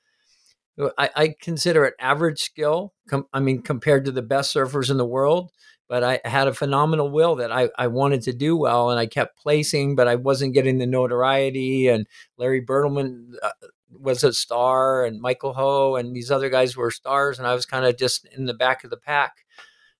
I, 0.97 1.11
I 1.15 1.35
consider 1.43 1.85
it 1.85 1.95
average 2.01 2.41
skill. 2.41 2.95
Com- 3.09 3.27
I 3.33 3.41
mean, 3.41 3.61
compared 3.61 4.07
to 4.07 4.13
the 4.13 4.23
best 4.23 4.55
surfers 4.55 4.91
in 4.91 4.97
the 4.97 5.05
world, 5.05 5.51
but 5.89 6.03
I 6.05 6.21
had 6.25 6.49
a 6.49 6.55
phenomenal 6.55 7.11
will 7.11 7.37
that 7.37 7.53
I, 7.53 7.69
I 7.77 7.89
wanted 7.89 8.23
to 8.23 8.33
do 8.33 8.57
well, 8.57 8.91
and 8.91 8.99
I 8.99 9.07
kept 9.07 9.39
placing, 9.39 9.97
but 9.97 10.09
I 10.09 10.15
wasn't 10.15 10.55
getting 10.55 10.79
the 10.79 10.87
notoriety. 10.87 11.89
And 11.89 12.07
Larry 12.39 12.65
Bertlemann 12.65 13.33
uh, 13.43 13.51
was 13.93 14.23
a 14.25 14.33
star 14.33 15.05
and 15.05 15.21
Michael 15.21 15.55
Ho 15.55 15.97
and 15.97 16.15
these 16.15 16.31
other 16.31 16.49
guys 16.49 16.77
were 16.77 16.91
stars 16.91 17.39
and 17.39 17.47
I 17.47 17.55
was 17.55 17.67
kind 17.67 17.85
of 17.85 17.97
just 17.97 18.27
in 18.37 18.47
the 18.47 18.55
back 18.55 18.85
of 18.85 18.91
the 18.91 18.97
pack. 18.97 19.45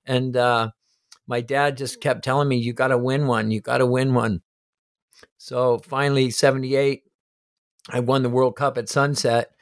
And 0.07 0.37
uh, 0.37 0.71
my 1.31 1.41
dad 1.41 1.77
just 1.77 2.01
kept 2.01 2.25
telling 2.25 2.49
me, 2.49 2.57
you 2.57 2.73
got 2.73 2.89
to 2.89 2.99
win 2.99 3.29
one. 3.29 3.53
You 3.53 3.61
got 3.61 3.79
to 3.79 3.87
win 3.87 4.15
one. 4.15 4.43
So 5.39 5.79
finally, 5.79 6.31
78, 6.31 7.05
I 7.89 8.01
won 8.01 8.25
the 8.25 8.29
World 8.29 8.57
Cup 8.57 8.77
at 8.77 8.89
Sunset. 8.89 9.53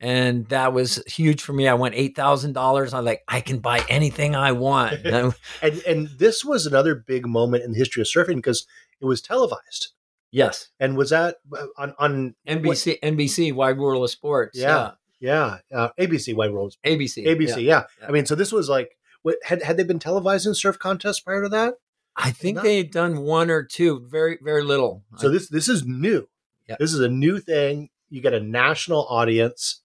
And 0.00 0.46
that 0.48 0.74
was 0.74 1.02
huge 1.06 1.40
for 1.40 1.54
me. 1.54 1.66
I 1.66 1.72
won 1.72 1.94
eight 1.94 2.14
thousand 2.14 2.52
dollars. 2.52 2.92
I'm 2.92 3.06
like, 3.06 3.22
I 3.26 3.40
can 3.40 3.60
buy 3.60 3.82
anything 3.88 4.34
I 4.34 4.52
want. 4.52 5.02
and 5.62 5.82
and 5.86 6.08
this 6.18 6.44
was 6.44 6.66
another 6.66 6.94
big 6.94 7.26
moment 7.26 7.64
in 7.64 7.72
the 7.72 7.78
history 7.78 8.02
of 8.02 8.08
surfing 8.08 8.36
because 8.36 8.66
it 9.00 9.06
was 9.06 9.22
televised. 9.22 9.94
yes, 10.30 10.68
And 10.78 10.96
was 10.98 11.08
that 11.10 11.36
uh, 11.56 11.68
on 11.78 11.94
on 11.98 12.34
NBC, 12.46 12.98
NBC, 13.00 13.54
Wide 13.54 13.78
World 13.78 14.04
of 14.04 14.10
Sports. 14.10 14.58
Yeah. 14.58 14.90
Yeah, 15.20 15.58
uh, 15.72 15.88
ABC 15.98 16.34
Wide 16.36 16.52
World, 16.52 16.74
yeah. 16.84 16.90
ABC, 16.90 17.24
ABC. 17.26 17.62
Yeah. 17.62 17.84
Yeah. 17.98 18.08
I 18.08 18.10
mean, 18.10 18.26
so 18.26 18.34
this 18.34 18.52
was 18.52 18.68
like, 18.68 18.98
what, 19.24 19.38
had 19.42 19.62
had 19.62 19.76
they 19.76 19.82
been 19.84 19.98
televising 19.98 20.54
surf 20.54 20.78
contests 20.78 21.18
prior 21.20 21.42
to 21.42 21.48
that? 21.48 21.74
I 22.16 22.30
think 22.30 22.56
Not- 22.56 22.64
they 22.64 22.76
had 22.76 22.92
done 22.92 23.22
one 23.22 23.50
or 23.50 23.64
two, 23.64 24.06
very, 24.08 24.38
very 24.40 24.62
little. 24.62 25.02
So 25.16 25.28
this 25.28 25.48
this 25.48 25.68
is 25.68 25.84
new. 25.84 26.28
Yeah. 26.68 26.76
This 26.78 26.92
is 26.94 27.00
a 27.00 27.08
new 27.08 27.40
thing. 27.40 27.88
You 28.08 28.20
get 28.20 28.34
a 28.34 28.40
national 28.40 29.04
audience. 29.08 29.80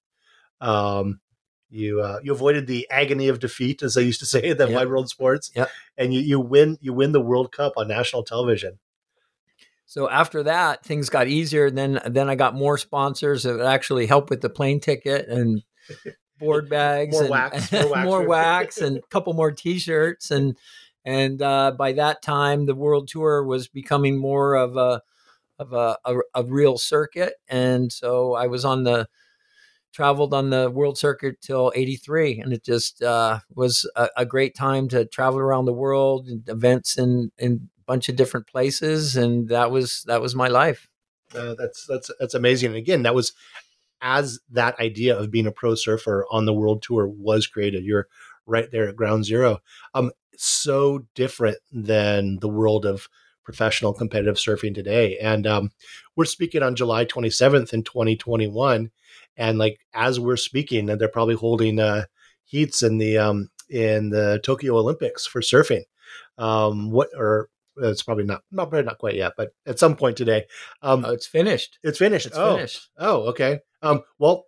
Um, 0.61 1.21
you 1.69 2.01
uh, 2.01 2.19
you 2.21 2.31
avoided 2.33 2.67
the 2.67 2.87
agony 2.91 3.29
of 3.29 3.39
defeat, 3.39 3.81
as 3.81 3.93
they 3.93 4.03
used 4.03 4.19
to 4.19 4.25
say 4.25 4.43
in 4.43 4.57
the 4.57 4.67
Wide 4.67 4.89
World 4.89 5.09
Sports. 5.09 5.51
Yeah. 5.55 5.65
And 5.97 6.13
you, 6.13 6.19
you 6.21 6.39
win 6.39 6.77
you 6.81 6.93
win 6.93 7.11
the 7.13 7.21
World 7.21 7.51
Cup 7.51 7.73
on 7.77 7.87
national 7.87 8.23
television. 8.23 8.79
so 9.85 10.09
after 10.09 10.43
that, 10.43 10.83
things 10.83 11.09
got 11.09 11.27
easier. 11.27 11.71
Then 11.71 11.99
then 12.05 12.29
I 12.29 12.35
got 12.35 12.53
more 12.55 12.77
sponsors 12.77 13.43
that 13.43 13.59
actually 13.61 14.05
help 14.05 14.29
with 14.29 14.41
the 14.41 14.49
plane 14.49 14.79
ticket 14.79 15.27
and 15.27 15.63
board 16.39 16.69
bags, 16.69 17.13
More 17.13 17.23
and, 17.23 17.29
wax, 17.29 17.71
more 17.71 17.89
wax. 17.89 18.05
more 18.05 18.27
wax, 18.27 18.77
and 18.79 18.97
a 18.97 19.01
couple 19.09 19.33
more 19.33 19.51
T-shirts, 19.51 20.31
and 20.31 20.57
and 21.05 21.41
uh, 21.41 21.71
by 21.71 21.93
that 21.93 22.21
time, 22.21 22.65
the 22.65 22.75
world 22.75 23.07
tour 23.07 23.43
was 23.43 23.67
becoming 23.67 24.17
more 24.17 24.55
of 24.55 24.77
a 24.77 25.01
of 25.57 25.73
a, 25.73 25.97
a, 26.05 26.15
a 26.35 26.43
real 26.43 26.77
circuit, 26.77 27.33
and 27.47 27.91
so 27.91 28.33
I 28.33 28.47
was 28.47 28.63
on 28.65 28.83
the 28.83 29.07
traveled 29.91 30.33
on 30.33 30.49
the 30.49 30.69
world 30.69 30.97
circuit 30.97 31.41
till 31.41 31.71
83 31.75 32.39
and 32.41 32.53
it 32.53 32.63
just 32.63 33.01
uh, 33.01 33.39
was 33.53 33.89
a, 33.95 34.09
a, 34.17 34.25
great 34.25 34.55
time 34.55 34.87
to 34.89 35.05
travel 35.05 35.39
around 35.39 35.65
the 35.65 35.73
world 35.73 36.27
and 36.27 36.47
events 36.47 36.97
in 36.97 37.31
in 37.37 37.69
a 37.79 37.83
bunch 37.85 38.07
of 38.07 38.15
different 38.15 38.47
places. 38.47 39.15
And 39.15 39.49
that 39.49 39.71
was 39.71 40.03
that 40.07 40.21
was 40.21 40.35
my 40.35 40.47
life. 40.47 40.87
Uh, 41.33 41.55
that's 41.57 41.85
that's 41.87 42.11
that's 42.19 42.33
amazing. 42.33 42.69
And 42.69 42.77
again 42.77 43.03
that 43.03 43.15
was 43.15 43.33
as 44.01 44.39
that 44.49 44.79
idea 44.79 45.17
of 45.17 45.31
being 45.31 45.47
a 45.47 45.51
pro 45.51 45.75
surfer 45.75 46.25
on 46.31 46.45
the 46.45 46.53
world 46.53 46.81
tour 46.81 47.07
was 47.07 47.47
created 47.47 47.83
you're 47.83 48.07
right 48.45 48.71
there 48.71 48.87
at 48.87 48.95
ground 48.95 49.25
zero 49.25 49.59
um 49.93 50.11
so 50.37 51.05
different 51.15 51.57
than 51.71 52.39
the 52.39 52.47
world 52.47 52.85
of 52.85 53.07
professional 53.43 53.93
competitive 53.93 54.35
surfing 54.35 54.75
today 54.75 55.17
and 55.17 55.47
um, 55.47 55.71
we're 56.15 56.25
speaking 56.25 56.63
on 56.63 56.75
july 56.75 57.03
27th 57.03 57.73
in 57.73 57.83
2021 57.83 58.91
and 59.39 59.57
like 59.57 59.79
as 59.93 60.19
we're 60.19 60.37
speaking, 60.37 60.85
they're 60.85 61.07
probably 61.07 61.35
holding 61.35 61.79
uh, 61.79 62.05
heats 62.43 62.83
in 62.83 62.97
the 62.97 63.17
um, 63.17 63.49
in 63.69 64.09
the 64.09 64.39
Tokyo 64.43 64.77
Olympics 64.77 65.25
for 65.25 65.41
surfing. 65.41 65.83
Um, 66.37 66.91
what 66.91 67.09
or 67.15 67.49
it's 67.81 68.03
probably 68.03 68.23
not 68.25 68.43
not 68.51 68.69
probably 68.69 68.85
not 68.85 68.97
quite 68.97 69.15
yet, 69.15 69.33
but 69.37 69.53
at 69.65 69.79
some 69.79 69.95
point 69.95 70.17
today. 70.17 70.45
Um, 70.81 71.05
oh, 71.05 71.11
it's 71.11 71.27
finished. 71.27 71.79
It's 71.83 71.97
finished. 71.97 72.27
It's 72.27 72.37
oh. 72.37 72.55
finished. 72.55 72.89
Oh, 72.97 73.21
okay. 73.29 73.59
Um, 73.81 74.01
well, 74.17 74.45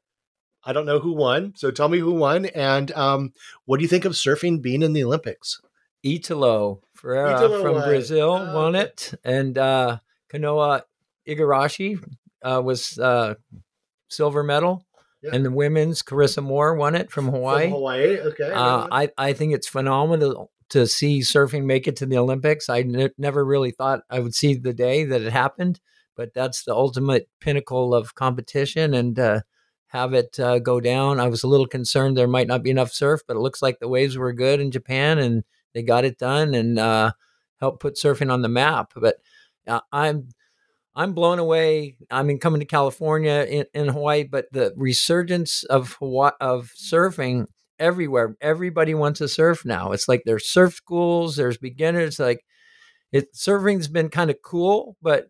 I 0.64 0.74
don't 0.74 0.86
know 0.86 1.00
who 1.00 1.14
won, 1.14 1.54
so 1.56 1.72
tell 1.72 1.90
me 1.90 2.00
who 2.00 2.12
won, 2.14 2.46
and 2.46 2.92
um, 2.92 3.34
what 3.66 3.78
do 3.78 3.84
you 3.84 3.90
think 3.90 4.06
of 4.06 4.14
surfing 4.14 4.62
being 4.62 4.84
in 4.84 4.94
the 4.94 5.04
Olympics? 5.04 5.60
Italo 6.04 6.82
Ferreira 6.94 7.36
Italo 7.36 7.62
from 7.62 7.76
won. 7.76 7.90
Brazil 7.90 8.34
Oh, 8.34 8.56
won 8.56 8.76
it, 8.76 9.14
and 9.24 9.58
uh, 9.58 9.98
Kanoa 10.32 10.84
Igarashi 11.28 12.04
uh, 12.44 12.62
was 12.64 12.98
uh, 13.00 13.36
silver 14.08 14.44
medal, 14.44 14.86
Yeah. 15.22 15.32
and 15.34 15.46
the 15.46 15.52
women's 15.52 16.02
Carissa 16.02 16.44
Moore 16.44 16.76
won 16.76 16.96
it 16.96 17.12
from 17.12 17.28
Hawaii. 17.30 17.66
From 17.66 17.74
Hawaii. 17.74 18.20
Okay. 18.20 18.52
Uh, 18.52 18.88
I, 18.92 19.10
I 19.18 19.34
think 19.34 19.54
it's 19.54 19.68
phenomenal 19.68 20.52
to 20.72 20.88
see 20.88 21.20
surfing 21.20 21.66
make 21.66 21.88
it 21.88 21.96
to 21.98 22.06
the 22.06 22.18
Olympics. 22.18 22.70
I 22.70 22.80
n- 22.80 23.12
never 23.18 23.46
really 23.46 23.72
thought 23.72 24.02
I 24.10 24.20
would 24.20 24.34
see 24.36 24.56
the 24.56 24.74
day 24.74 25.04
that 25.06 25.22
it 25.22 25.32
happened, 25.32 25.80
but 26.16 26.34
that's 26.34 26.64
the 26.64 26.74
ultimate 26.74 27.30
pinnacle 27.40 27.94
of 27.94 28.16
competition 28.16 28.94
and 28.94 29.20
uh, 29.20 29.42
have 29.88 30.14
it 30.14 30.40
uh, 30.40 30.60
go 30.60 30.80
down. 30.80 31.20
I 31.20 31.28
was 31.28 31.44
a 31.44 31.48
little 31.48 31.68
concerned 31.68 32.18
there 32.18 32.28
might 32.28 32.48
not 32.48 32.64
be 32.64 32.72
enough 32.72 32.92
surf, 32.92 33.22
but 33.28 33.36
it 33.36 33.42
looks 33.42 33.62
like 33.62 33.80
the 33.80 33.90
waves 33.90 34.18
were 34.18 34.34
good 34.34 34.60
in 34.60 34.72
Japan 34.72 35.20
and 35.20 35.44
they 35.74 35.84
got 35.84 36.06
it 36.06 36.18
done 36.18 36.54
and 36.54 36.80
uh, 36.80 37.12
helped 37.60 37.82
put 37.82 37.96
surfing 37.96 38.32
on 38.32 38.42
the 38.42 38.50
map. 38.50 38.94
But 38.96 39.18
uh, 39.68 39.82
I'm 39.92 40.30
I'm 40.96 41.14
blown 41.14 41.40
away. 41.40 41.96
I 42.10 42.24
mean, 42.24 42.40
coming 42.40 42.60
to 42.60 42.66
California 42.66 43.46
in, 43.50 43.66
in 43.74 43.88
Hawaii, 43.90 44.24
but 44.24 44.48
the 44.52 44.74
resurgence 44.76 45.64
of 45.64 45.94
Hawaii, 45.94 46.32
of 46.42 46.72
surfing 46.78 47.48
everywhere. 47.82 48.38
Everybody 48.40 48.94
wants 48.94 49.18
to 49.18 49.28
surf 49.28 49.66
now. 49.66 49.92
It's 49.92 50.08
like 50.08 50.22
there's 50.26 50.48
surf 50.48 50.76
schools, 50.76 51.36
there's 51.36 51.58
beginners. 51.58 52.20
Like 52.20 52.46
it, 53.12 53.34
surfing's 53.34 53.90
been 53.90 54.10
kind 54.10 54.30
of 54.30 54.38
cool, 54.42 54.96
but 55.02 55.28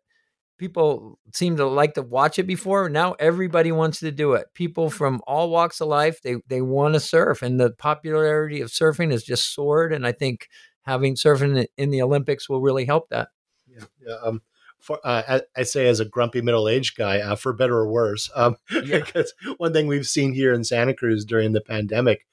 people 0.60 1.18
seem 1.34 1.58
to 1.58 1.66
like 1.66 1.96
to 1.96 2.04
watch 2.04 2.38
it 2.38 2.44
before. 2.44 2.90
Now 2.90 3.14
everybody 3.14 3.72
wants 3.72 4.00
to 4.02 4.12
do 4.12 4.34
it. 4.34 4.48
People 4.54 4.92
from 4.92 5.22
all 5.26 5.50
walks 5.50 5.82
of 5.82 5.88
life 5.88 6.22
they 6.22 6.36
they 6.48 6.62
want 6.62 6.94
to 6.94 7.00
surf, 7.00 7.42
and 7.42 7.60
the 7.60 7.72
popularity 7.72 8.62
of 8.62 8.70
surfing 8.70 9.12
has 9.12 9.24
just 9.24 9.56
soared. 9.56 9.94
And 9.94 10.06
I 10.06 10.12
think 10.12 10.48
having 10.84 11.16
surfing 11.16 11.66
in 11.78 11.90
the 11.90 12.02
Olympics 12.02 12.50
will 12.50 12.62
really 12.62 12.86
help 12.86 13.10
that. 13.10 13.30
Yeah. 13.68 13.86
yeah 14.06 14.16
um, 14.24 14.42
for, 14.82 15.00
uh, 15.04 15.22
I, 15.28 15.42
I 15.56 15.64
say 15.64 15.88
as 15.88 16.00
a 16.00 16.06
grumpy 16.06 16.42
middle 16.42 16.68
aged 16.68 16.98
guy, 16.98 17.20
uh, 17.20 17.36
for 17.36 17.54
better 17.54 17.78
or 17.78 17.88
worse, 17.88 18.30
um, 18.36 18.58
Yeah. 18.72 19.00
because 19.00 19.34
one 19.58 19.74
thing 19.74 19.88
we've 19.88 20.08
seen 20.08 20.34
here 20.34 20.54
in 20.54 20.64
Santa 20.64 20.94
Cruz 20.94 21.24
during 21.24 21.54
the 21.54 21.62
pandemic 21.62 22.26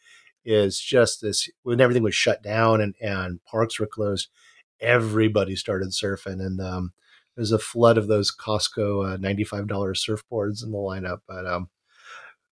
is 0.50 0.80
just 0.80 1.20
this 1.20 1.50
when 1.62 1.78
everything 1.78 2.02
was 2.02 2.14
shut 2.14 2.42
down 2.42 2.80
and, 2.80 2.94
and 3.02 3.44
parks 3.44 3.78
were 3.78 3.86
closed, 3.86 4.30
everybody 4.80 5.54
started 5.54 5.90
surfing. 5.90 6.40
And 6.40 6.58
um, 6.58 6.92
there's 7.36 7.52
a 7.52 7.58
flood 7.58 7.98
of 7.98 8.08
those 8.08 8.34
Costco 8.34 9.14
uh, 9.14 9.16
$95 9.18 9.68
surfboards 9.68 10.64
in 10.64 10.72
the 10.72 10.78
lineup. 10.78 11.18
But 11.28 11.46
um, 11.46 11.68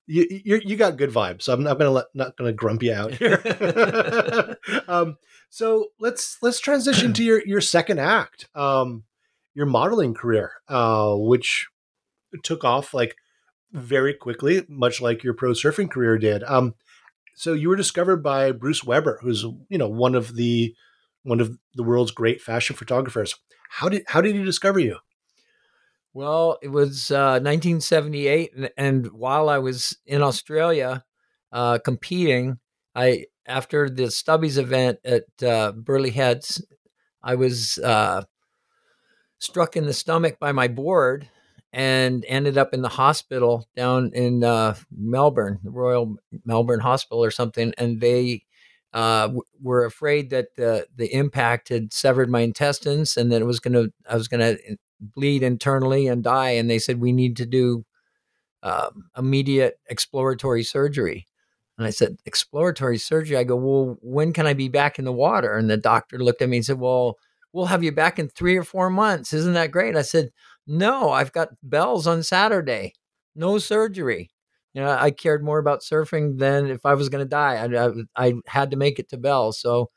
you, 0.06 0.26
you, 0.28 0.61
you 0.62 0.76
got 0.76 0.98
good 0.98 1.11
vibes. 1.11 1.42
So 1.42 1.54
I'm 1.54 1.62
not 1.62 1.80
let, 1.80 2.04
not 2.12 2.37
to 2.37 2.52
grump 2.52 2.82
you 2.82 2.92
out 2.92 3.14
here. 3.14 4.56
um, 4.88 5.16
so 5.48 5.87
let's 5.98 6.37
let's 6.42 6.61
transition 6.61 7.14
to 7.14 7.24
your 7.24 7.42
your 7.46 7.62
second 7.62 7.98
act. 7.98 8.48
Um, 8.54 9.04
your 9.54 9.66
modeling 9.66 10.12
career, 10.12 10.52
uh, 10.68 11.14
which 11.14 11.66
took 12.42 12.62
off 12.62 12.92
like 12.92 13.16
very 13.72 14.12
quickly, 14.12 14.66
much 14.68 15.00
like 15.00 15.24
your 15.24 15.32
pro 15.32 15.52
surfing 15.52 15.90
career 15.90 16.18
did. 16.18 16.44
Um, 16.44 16.74
so 17.37 17.53
you 17.53 17.68
were 17.68 17.77
discovered 17.77 18.22
by 18.22 18.51
Bruce 18.51 18.83
Weber, 18.83 19.20
who's 19.22 19.44
you 19.68 19.79
know 19.79 19.88
one 19.88 20.14
of 20.14 20.35
the 20.35 20.75
one 21.22 21.38
of 21.38 21.59
the 21.75 21.83
world's 21.83 22.11
great 22.11 22.40
fashion 22.40 22.75
photographers. 22.75 23.35
How 23.68 23.88
did 23.88 24.05
how 24.09 24.20
did 24.22 24.35
he 24.35 24.42
discover 24.42 24.81
you? 24.81 24.99
Well, 26.14 26.59
it 26.62 26.68
was 26.68 27.11
uh, 27.11 27.38
1978, 27.42 28.53
and, 28.57 28.70
and 28.79 29.12
while 29.12 29.51
I 29.51 29.59
was 29.59 29.99
in 30.07 30.22
Australia 30.22 31.05
uh, 31.53 31.79
competing, 31.85 32.59
I 32.94 33.27
after 33.46 33.90
the 33.90 34.05
Stubbies 34.05 34.57
event 34.57 34.99
at 35.05 35.25
uh, 35.42 35.72
Burleigh 35.72 36.11
Heads, 36.11 36.64
I 37.22 37.35
was 37.35 37.77
uh, 37.79 38.22
struck 39.38 39.77
in 39.77 39.85
the 39.85 39.92
stomach 39.92 40.38
by 40.40 40.53
my 40.53 40.68
board 40.68 41.29
and 41.76 42.24
ended 42.26 42.56
up 42.56 42.72
in 42.72 42.80
the 42.80 42.88
hospital 42.88 43.68
down 43.76 44.10
in 44.14 44.42
uh, 44.42 44.74
Melbourne, 44.90 45.58
the 45.62 45.70
Royal 45.70 46.16
Melbourne 46.46 46.80
Hospital 46.80 47.22
or 47.22 47.30
something, 47.30 47.74
and 47.76 48.00
they 48.00 48.44
uh, 48.94 49.26
w- 49.26 49.42
were 49.60 49.84
afraid 49.84 50.30
that 50.30 50.56
the 50.56 50.86
the 50.96 51.12
impact 51.14 51.68
had 51.68 51.92
severed 51.92 52.30
my 52.30 52.40
intestines 52.40 53.18
and 53.18 53.30
that 53.30 53.42
it 53.42 53.44
was 53.44 53.60
to 53.60 53.92
I 54.08 54.16
was 54.16 54.26
going 54.26 54.40
to 54.40 54.78
bleed 55.00 55.42
internally 55.42 56.06
and 56.06 56.24
die. 56.24 56.52
And 56.52 56.70
they 56.70 56.78
said 56.78 56.98
we 56.98 57.12
need 57.12 57.36
to 57.36 57.44
do 57.44 57.84
um, 58.62 59.10
immediate 59.16 59.78
exploratory 59.90 60.62
surgery. 60.62 61.26
And 61.76 61.86
I 61.86 61.90
said 61.90 62.16
exploratory 62.24 62.96
surgery. 62.96 63.36
I 63.36 63.44
go, 63.44 63.56
well, 63.56 63.98
when 64.00 64.32
can 64.32 64.46
I 64.46 64.54
be 64.54 64.68
back 64.68 64.98
in 64.98 65.04
the 65.04 65.12
water? 65.12 65.58
And 65.58 65.68
the 65.68 65.76
doctor 65.76 66.18
looked 66.18 66.40
at 66.40 66.48
me 66.48 66.56
and 66.56 66.64
said, 66.64 66.78
well, 66.78 67.18
we'll 67.52 67.66
have 67.66 67.84
you 67.84 67.92
back 67.92 68.18
in 68.18 68.28
three 68.28 68.56
or 68.56 68.64
four 68.64 68.88
months. 68.88 69.34
Isn't 69.34 69.52
that 69.52 69.72
great? 69.72 69.94
I 69.94 70.00
said, 70.00 70.30
no, 70.66 71.11
I've 71.11 71.33
got 71.33 71.50
Bells 71.62 72.07
on 72.07 72.22
Saturday. 72.22 72.94
No 73.35 73.59
surgery. 73.59 74.31
You 74.74 74.83
know, 74.83 74.90
I 74.90 75.11
cared 75.11 75.42
more 75.42 75.59
about 75.59 75.81
surfing 75.81 76.38
than 76.38 76.66
if 76.66 76.85
I 76.85 76.94
was 76.94 77.09
going 77.09 77.24
to 77.24 77.29
die. 77.29 77.55
I, 77.55 77.87
I, 77.87 77.90
I 78.16 78.35
had 78.46 78.70
to 78.72 78.76
make 78.76 78.98
it 78.98 79.09
to 79.11 79.16
Bells. 79.16 79.61
So 79.61 79.90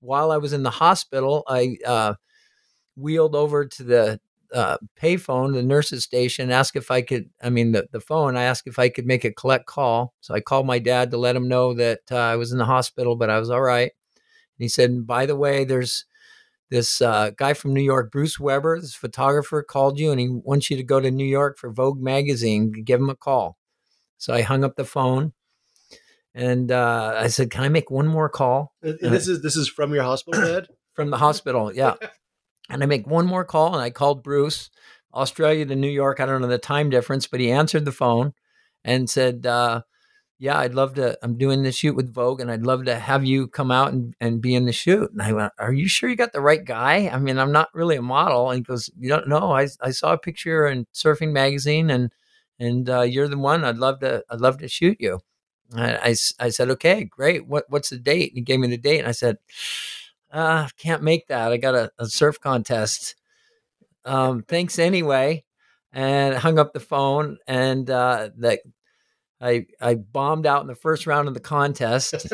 while 0.00 0.30
I 0.30 0.36
was 0.36 0.52
in 0.52 0.62
the 0.62 0.70
hospital, 0.70 1.44
I 1.48 1.76
uh, 1.86 2.14
wheeled 2.96 3.34
over 3.34 3.66
to 3.66 3.82
the 3.84 4.20
uh, 4.54 4.78
payphone, 5.00 5.52
the 5.52 5.62
nurse's 5.62 6.04
station, 6.04 6.50
asked 6.50 6.76
if 6.76 6.90
I 6.90 7.02
could, 7.02 7.30
I 7.42 7.50
mean, 7.50 7.72
the, 7.72 7.88
the 7.92 8.00
phone, 8.00 8.36
I 8.36 8.44
asked 8.44 8.66
if 8.66 8.78
I 8.78 8.88
could 8.88 9.06
make 9.06 9.24
a 9.24 9.32
collect 9.32 9.66
call. 9.66 10.14
So 10.20 10.34
I 10.34 10.40
called 10.40 10.66
my 10.66 10.78
dad 10.78 11.10
to 11.10 11.18
let 11.18 11.36
him 11.36 11.48
know 11.48 11.74
that 11.74 12.00
uh, 12.10 12.16
I 12.16 12.36
was 12.36 12.52
in 12.52 12.58
the 12.58 12.64
hospital, 12.64 13.16
but 13.16 13.30
I 13.30 13.38
was 13.38 13.50
all 13.50 13.62
right. 13.62 13.92
And 14.12 14.64
he 14.64 14.68
said, 14.68 15.06
by 15.06 15.26
the 15.26 15.36
way, 15.36 15.64
there's 15.64 16.04
this 16.70 17.00
uh, 17.00 17.30
guy 17.36 17.54
from 17.54 17.72
New 17.72 17.82
York, 17.82 18.12
Bruce 18.12 18.38
Weber, 18.38 18.80
this 18.80 18.94
photographer, 18.94 19.62
called 19.62 19.98
you 19.98 20.10
and 20.10 20.20
he 20.20 20.28
wants 20.28 20.70
you 20.70 20.76
to 20.76 20.82
go 20.82 21.00
to 21.00 21.10
New 21.10 21.26
York 21.26 21.58
for 21.58 21.70
Vogue 21.70 22.00
magazine. 22.00 22.72
Give 22.84 23.00
him 23.00 23.10
a 23.10 23.16
call. 23.16 23.56
So 24.18 24.34
I 24.34 24.42
hung 24.42 24.64
up 24.64 24.76
the 24.76 24.84
phone 24.84 25.32
and 26.34 26.70
uh, 26.70 27.14
I 27.16 27.28
said, 27.28 27.50
Can 27.50 27.64
I 27.64 27.68
make 27.68 27.90
one 27.90 28.06
more 28.06 28.28
call 28.28 28.74
And 28.82 28.98
this 29.00 29.28
is 29.28 29.42
this 29.42 29.56
is 29.56 29.68
from 29.68 29.94
your 29.94 30.04
hospital 30.04 30.40
bed. 30.42 30.66
from 30.94 31.10
the 31.10 31.18
hospital? 31.18 31.72
Yeah. 31.72 31.94
and 32.70 32.82
I 32.82 32.86
make 32.86 33.06
one 33.06 33.26
more 33.26 33.44
call 33.44 33.74
and 33.74 33.82
I 33.82 33.90
called 33.90 34.22
Bruce, 34.22 34.70
Australia 35.14 35.64
to 35.66 35.76
New 35.76 35.90
York. 35.90 36.20
I 36.20 36.26
don't 36.26 36.42
know 36.42 36.48
the 36.48 36.58
time 36.58 36.90
difference, 36.90 37.26
but 37.26 37.40
he 37.40 37.50
answered 37.50 37.84
the 37.84 37.92
phone 37.92 38.34
and 38.84 39.08
said, 39.08 39.46
uh, 39.46 39.82
yeah, 40.38 40.58
I'd 40.58 40.74
love 40.74 40.94
to. 40.94 41.18
I'm 41.22 41.36
doing 41.36 41.62
the 41.64 41.72
shoot 41.72 41.96
with 41.96 42.12
Vogue, 42.14 42.40
and 42.40 42.50
I'd 42.50 42.64
love 42.64 42.84
to 42.84 42.96
have 42.98 43.24
you 43.24 43.48
come 43.48 43.70
out 43.72 43.92
and, 43.92 44.14
and 44.20 44.40
be 44.40 44.54
in 44.54 44.66
the 44.66 44.72
shoot. 44.72 45.10
And 45.12 45.20
I 45.22 45.32
went, 45.32 45.52
Are 45.58 45.72
you 45.72 45.88
sure 45.88 46.08
you 46.08 46.16
got 46.16 46.32
the 46.32 46.40
right 46.40 46.64
guy? 46.64 47.08
I 47.08 47.18
mean, 47.18 47.38
I'm 47.38 47.50
not 47.52 47.70
really 47.74 47.96
a 47.96 48.02
model. 48.02 48.50
And 48.50 48.58
he 48.58 48.62
goes, 48.62 48.88
You 48.96 49.08
don't 49.08 49.28
know. 49.28 49.50
I, 49.52 49.68
I 49.80 49.90
saw 49.90 50.12
a 50.12 50.18
picture 50.18 50.66
in 50.68 50.86
Surfing 50.94 51.32
Magazine, 51.32 51.90
and 51.90 52.12
and 52.60 52.88
uh, 52.88 53.02
you're 53.02 53.28
the 53.28 53.38
one. 53.38 53.64
I'd 53.64 53.78
love 53.78 54.00
to. 54.00 54.22
I'd 54.30 54.40
love 54.40 54.58
to 54.58 54.68
shoot 54.68 54.96
you. 55.00 55.20
I, 55.74 56.10
s- 56.10 56.32
I 56.40 56.48
said, 56.50 56.70
Okay, 56.70 57.04
great. 57.04 57.46
What 57.46 57.64
what's 57.68 57.90
the 57.90 57.98
date? 57.98 58.30
And 58.30 58.38
he 58.38 58.42
gave 58.42 58.60
me 58.60 58.68
the 58.68 58.78
date, 58.78 59.00
and 59.00 59.08
I 59.08 59.12
said, 59.12 59.38
uh, 60.32 60.68
Can't 60.78 61.02
make 61.02 61.26
that. 61.28 61.52
I 61.52 61.56
got 61.56 61.74
a, 61.74 61.90
a 61.98 62.06
surf 62.06 62.40
contest 62.40 63.16
um, 64.04 64.42
thanks 64.42 64.78
anyway, 64.78 65.44
and 65.92 66.34
hung 66.36 66.58
up 66.58 66.72
the 66.72 66.80
phone. 66.80 67.38
And 67.46 67.88
uh, 67.90 68.30
that 68.38 68.60
I 69.40 69.66
I 69.80 69.94
bombed 69.94 70.46
out 70.46 70.62
in 70.62 70.68
the 70.68 70.74
first 70.74 71.06
round 71.06 71.28
of 71.28 71.34
the 71.34 71.40
contest. 71.40 72.32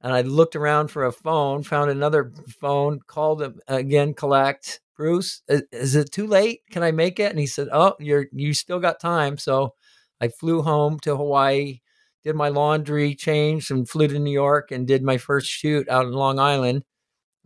and 0.00 0.12
I 0.12 0.22
looked 0.22 0.56
around 0.56 0.88
for 0.88 1.04
a 1.04 1.12
phone, 1.12 1.62
found 1.62 1.90
another 1.90 2.32
phone, 2.60 3.00
called 3.06 3.42
him 3.42 3.60
again, 3.66 4.14
collect. 4.14 4.80
Bruce, 4.96 5.42
is, 5.48 5.94
it 5.94 6.10
too 6.10 6.26
late? 6.26 6.62
Can 6.72 6.82
I 6.82 6.90
make 6.90 7.20
it? 7.20 7.30
And 7.30 7.38
he 7.38 7.46
said, 7.46 7.68
"Oh, 7.72 7.94
you're 8.00 8.26
you 8.32 8.52
still 8.52 8.80
got 8.80 8.98
time." 9.00 9.38
So 9.38 9.74
I 10.20 10.28
flew 10.28 10.62
home 10.62 10.98
to 11.00 11.16
Hawaii, 11.16 11.80
did 12.24 12.34
my 12.34 12.48
laundry, 12.48 13.14
changed, 13.14 13.70
and 13.70 13.88
flew 13.88 14.08
to 14.08 14.18
New 14.18 14.32
York 14.32 14.72
and 14.72 14.86
did 14.88 15.02
my 15.04 15.16
first 15.18 15.48
shoot 15.48 15.88
out 15.88 16.06
in 16.06 16.12
Long 16.12 16.40
Island. 16.40 16.82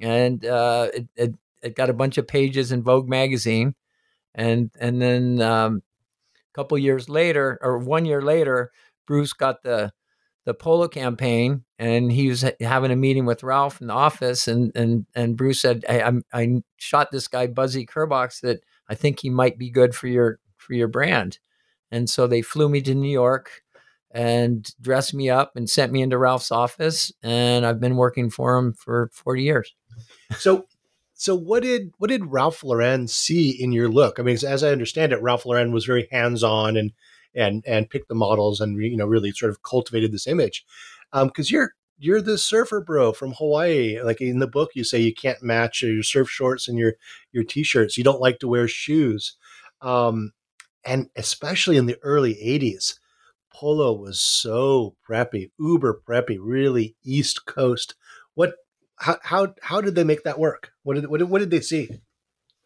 And 0.01 0.45
uh, 0.47 0.89
it, 0.95 1.09
it, 1.17 1.35
it 1.63 1.77
got 1.77 1.91
a 1.91 1.95
bunch 1.95 2.19
of 2.19 2.27
pages 2.27 2.73
in 2.73 2.83
Vogue 2.83 3.09
magazine, 3.09 3.75
and 4.35 4.71
and 4.81 5.01
then 5.01 5.43
um, 5.43 5.83
couple 6.55 6.79
years 6.79 7.09
later, 7.09 7.59
or 7.63 7.79
one 7.79 8.05
year 8.05 8.23
later, 8.23 8.71
Bruce 9.07 9.33
got 9.33 9.63
the 9.63 9.93
the 10.45 10.55
polo 10.55 10.89
campaign 10.89 11.65
and 11.79 12.11
he 12.11 12.29
was 12.29 12.45
having 12.61 12.91
a 12.91 12.97
meeting 12.97 13.27
with 13.27 13.45
Ralph 13.45 13.81
in 13.81 13.87
the 13.87 13.93
office 13.93 14.49
and 14.49 14.73
and 14.75 15.07
and 15.15 15.37
Bruce 15.37 15.61
said 15.61 15.85
I'm, 15.89 16.23
I 16.33 16.63
shot 16.77 17.11
this 17.11 17.29
guy 17.29 17.47
Buzzy 17.47 17.87
Kerbox 17.87 18.41
that 18.41 18.65
I 18.89 18.95
think 18.95 19.21
he 19.21 19.31
might 19.31 19.57
be 19.57 19.71
good 19.71 19.95
for 19.95 20.09
your 20.09 20.41
for 20.57 20.75
your 20.75 20.89
brand. 20.89 21.39
And 21.91 22.09
so 22.09 22.27
they 22.27 22.43
flew 22.43 22.69
me 22.69 22.81
to 22.83 22.95
New 22.95 23.11
York 23.11 23.63
and 24.11 24.69
dressed 24.81 25.15
me 25.15 25.31
up 25.31 25.53
and 25.55 25.71
sent 25.71 25.93
me 25.93 26.03
into 26.03 26.19
Ralph's 26.19 26.51
office 26.51 27.13
and 27.23 27.65
I've 27.65 27.81
been 27.81 27.97
working 27.97 28.29
for 28.29 28.57
him 28.57 28.73
for 28.73 29.11
40 29.13 29.43
years. 29.43 29.75
So 30.39 30.67
so 31.23 31.37
what 31.37 31.63
did 31.63 31.93
what 31.99 32.09
did 32.09 32.33
Ralph 32.33 32.65
Lauren 32.65 33.07
see 33.07 33.51
in 33.51 33.71
your 33.73 33.89
look 33.89 34.19
I 34.19 34.23
mean 34.23 34.37
as 34.45 34.65
I 34.65 34.71
understand 34.71 35.13
it 35.13 35.23
Ralph 35.23 35.47
Lauren 35.47 35.73
was 35.73 35.85
very 35.85 36.09
hands-on 36.11 36.77
and 36.77 36.93
and 37.35 37.63
and 37.67 37.89
picked 37.89 38.09
the 38.09 38.15
models 38.15 38.61
and 38.61 38.77
you 38.83 38.97
know 38.97 39.07
really 39.07 39.31
sort 39.31 39.51
of 39.51 39.63
cultivated 39.63 40.11
this 40.13 40.27
image 40.27 40.65
because 41.13 41.51
um, 41.51 41.55
you're 41.55 41.75
you're 41.99 42.21
the 42.21 42.37
surfer 42.37 42.81
bro 42.81 43.13
from 43.13 43.33
Hawaii. 43.35 44.01
Like 44.03 44.21
in 44.21 44.41
the 44.41 44.49
book, 44.49 44.71
you 44.75 44.83
say 44.83 44.99
you 45.01 45.15
can't 45.15 45.41
match 45.43 45.83
your 45.83 46.03
surf 46.03 46.29
shorts 46.29 46.67
and 46.67 46.77
your 46.77 46.95
your 47.31 47.45
t-shirts. 47.45 47.97
You 47.97 48.03
don't 48.03 48.21
like 48.21 48.41
to 48.41 48.49
wear 48.49 48.67
shoes, 48.67 49.37
um, 49.81 50.33
and 50.85 51.09
especially 51.15 51.77
in 51.77 51.87
the 51.87 51.99
early 52.03 52.35
'80s, 52.35 52.99
polo 53.53 53.93
was 53.93 54.21
so 54.21 54.97
preppy, 55.09 55.53
uber 55.61 56.03
preppy, 56.05 56.39
really 56.41 56.97
East 57.05 57.47
Coast. 57.47 57.95
What? 58.35 58.55
How 58.97 59.19
how 59.23 59.55
how 59.63 59.81
did 59.81 59.95
they 59.95 60.05
make 60.05 60.25
that 60.25 60.41
work? 60.41 60.72
What 60.83 60.95
did 60.95 61.07
what 61.07 61.19
did, 61.19 61.31
what 61.31 61.39
did 61.39 61.51
they 61.51 61.61
see? 61.61 61.89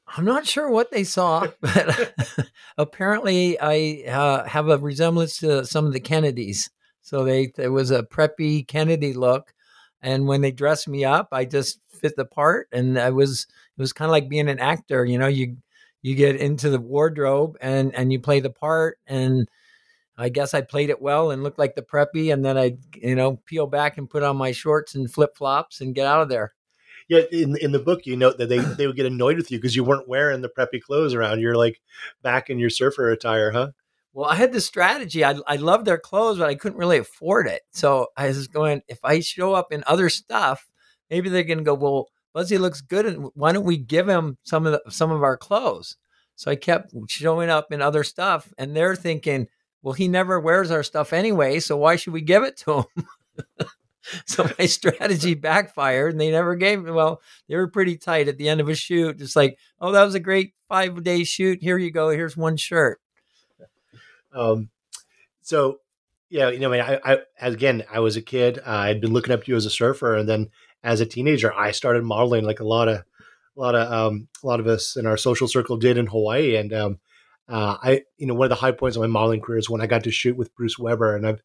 I'm 0.07 0.25
not 0.25 0.47
sure 0.47 0.71
what 0.71 0.91
they 0.91 1.05
saw, 1.05 1.47
but 1.61 2.15
apparently 2.79 3.59
I 3.61 4.05
uh, 4.09 4.45
have 4.45 4.69
a 4.69 4.79
resemblance 4.79 5.39
to 5.39 5.65
some 5.67 5.87
of 5.87 5.93
the 5.93 6.01
Kennedys. 6.01 6.71
So 7.03 7.25
they 7.25 7.53
there 7.57 7.73
was 7.73 7.91
a 7.91 8.03
preppy 8.03 8.67
Kennedy 8.67 9.13
look, 9.13 9.55
and 10.01 10.27
when 10.27 10.41
they 10.41 10.53
dressed 10.53 10.89
me 10.89 11.05
up, 11.05 11.29
I 11.33 11.45
just 11.45 11.81
fit 11.89 12.17
the 12.17 12.25
part, 12.25 12.69
and 12.73 12.99
I 12.99 13.11
was 13.11 13.47
it 13.77 13.81
was 13.81 13.93
kind 13.93 14.09
of 14.09 14.13
like 14.13 14.29
being 14.29 14.49
an 14.49 14.59
actor. 14.59 15.05
You 15.05 15.19
know, 15.19 15.29
you 15.29 15.59
you 16.03 16.15
get 16.15 16.37
into 16.37 16.71
the 16.71 16.81
wardrobe 16.81 17.57
and 17.61 17.95
and 17.95 18.13
you 18.13 18.21
play 18.21 18.41
the 18.41 18.51
part, 18.51 18.99
and 19.07 19.49
I 20.19 20.31
guess 20.31 20.55
I 20.55 20.63
played 20.63 20.91
it 20.91 21.03
well 21.03 21.31
and 21.31 21.43
looked 21.43 21.59
like 21.59 21.77
the 21.77 21.83
preppy, 21.83 22.33
and 22.33 22.45
then 22.45 22.59
I 22.59 22.77
you 22.95 23.15
know 23.15 23.37
peel 23.47 23.67
back 23.67 23.99
and 23.99 24.11
put 24.11 24.23
on 24.25 24.37
my 24.37 24.53
shorts 24.53 24.95
and 24.95 25.13
flip 25.13 25.37
flops 25.37 25.81
and 25.81 25.95
get 25.95 26.07
out 26.07 26.23
of 26.23 26.29
there 26.29 26.56
yeah, 27.09 27.23
in 27.31 27.57
in 27.59 27.73
the 27.73 27.79
book 27.79 28.07
you 28.07 28.17
note 28.17 28.39
that 28.39 28.49
they 28.49 28.59
they 28.59 28.87
would 28.87 28.97
get 28.97 29.07
annoyed 29.07 29.37
with 29.37 29.51
you 29.51 29.59
because 29.59 29.77
you 29.77 29.85
weren't 29.85 30.09
wearing 30.09 30.41
the 30.41 30.49
preppy 30.49 30.81
clothes 30.81 31.15
around. 31.15 31.41
You're 31.41 31.57
like 31.57 31.81
back 32.23 32.51
in 32.51 32.59
your 32.59 32.71
surfer 32.71 33.11
attire, 33.11 33.51
huh? 33.53 33.71
Well, 34.13 34.31
I 34.31 34.35
had 34.35 34.53
this 34.53 34.67
strategy. 34.67 35.25
I 35.25 35.35
I 35.47 35.57
loved 35.57 35.85
their 35.85 35.99
clothes, 35.99 36.39
but 36.39 36.49
I 36.49 36.55
couldn't 36.55 36.79
really 36.79 36.99
afford 36.99 37.47
it. 37.47 37.63
So 37.71 38.09
I 38.17 38.29
was 38.29 38.49
going, 38.49 38.83
if 38.89 38.99
I 39.05 39.21
show 39.21 39.53
up 39.53 39.73
in 39.73 39.85
other 39.87 40.09
stuff, 40.09 40.69
maybe 41.11 41.29
they're 41.29 41.45
going 41.45 41.59
to 41.59 41.65
go, 41.65 41.75
well, 41.75 42.09
Buzzy 42.33 42.59
looks 42.59 42.81
good, 42.81 43.07
and 43.07 43.29
why 43.35 43.53
don't 43.53 43.65
we 43.65 43.79
give 43.79 44.09
him 44.09 44.39
some 44.43 44.67
of 44.67 44.73
the, 44.73 44.91
some 44.91 45.11
of 45.11 45.23
our 45.23 45.37
clothes? 45.37 45.97
So 46.35 46.51
I 46.51 46.57
kept 46.57 46.93
showing 47.09 47.51
up 47.51 47.73
in 47.73 47.81
other 47.81 48.05
stuff, 48.05 48.53
and 48.59 48.77
they're 48.77 48.97
thinking, 48.97 49.49
well, 49.83 49.95
he 49.95 50.09
never 50.09 50.39
wears 50.41 50.71
our 50.71 50.83
stuff 50.83 51.13
anyway, 51.13 51.61
so 51.61 51.77
why 51.77 51.97
should 51.97 52.13
we 52.13 52.21
give 52.21 52.43
it 52.43 52.57
to 52.59 52.79
him? 52.79 53.07
so 54.27 54.49
my 54.59 54.67
strategy 54.67 55.35
backfired 55.35 56.13
and 56.13 56.21
they 56.21 56.31
never 56.31 56.55
gave 56.55 56.83
me 56.83 56.91
well 56.91 57.21
they 57.49 57.57
were 57.57 57.69
pretty 57.69 57.97
tight 57.97 58.29
at 58.29 58.39
the 58.39 58.49
end 58.49 58.61
of 58.61 58.69
a 58.69 58.75
shoot 58.75 59.21
it's 59.21 59.37
like 59.37 59.59
oh 59.81 59.93
that 59.93 60.05
was 60.05 60.15
a 60.15 60.21
great 60.21 60.55
five 60.69 61.03
day 61.05 61.23
shoot. 61.25 61.63
Here 61.63 61.79
you 61.79 61.91
go. 61.91 62.09
Here's 62.11 62.37
one 62.37 62.57
shirt. 62.57 63.01
Um 64.35 64.71
so 65.43 65.81
yeah 66.29 66.51
you 66.51 66.59
know 66.59 66.73
I, 66.73 66.77
mean, 66.77 67.01
I, 67.05 67.13
I 67.41 67.47
again 67.47 67.85
i 67.91 68.01
was 68.01 68.17
a 68.17 68.23
kid. 68.23 68.59
Uh, 68.59 68.71
i'd 68.71 69.01
been 69.01 69.13
looking 69.13 69.33
up 69.33 69.45
to 69.45 69.53
you 69.53 69.57
as 69.57 69.67
a 69.67 69.71
surfer 69.71 70.17
and 70.17 70.29
then 70.29 70.51
as 70.83 71.01
a 71.01 71.07
teenager 71.07 71.53
i 71.55 71.71
started 71.71 72.05
modeling 72.05 72.45
like 72.45 72.61
a 72.61 72.65
lot 72.65 72.89
of 72.89 72.97
a 73.57 73.61
lot 73.61 73.75
of 73.75 73.91
um 73.93 74.29
a 74.43 74.47
lot 74.47 74.61
of 74.61 74.67
us 74.67 74.97
in 74.97 75.07
our 75.07 75.17
social 75.17 75.47
circle 75.47 75.77
did 75.77 75.97
in 75.97 76.07
hawaii 76.07 76.57
and 76.57 76.73
um 76.73 76.99
uh, 77.49 77.77
I, 77.83 78.03
you 78.19 78.27
know, 78.27 78.35
one 78.35 78.47
of 78.47 78.51
the 78.51 78.57
high 78.57 78.73
points 78.73 78.97
of 78.97 79.03
my 79.03 79.07
modeling 79.07 79.41
career 79.41 79.59
is 79.59 79.71
when 79.71 79.81
I 79.81 79.87
got 79.87 80.05
to 80.05 80.11
shoot 80.11 80.37
with 80.37 80.55
Bruce 80.55 80.79
Weber, 80.79 81.15
and 81.15 81.27
I've 81.27 81.43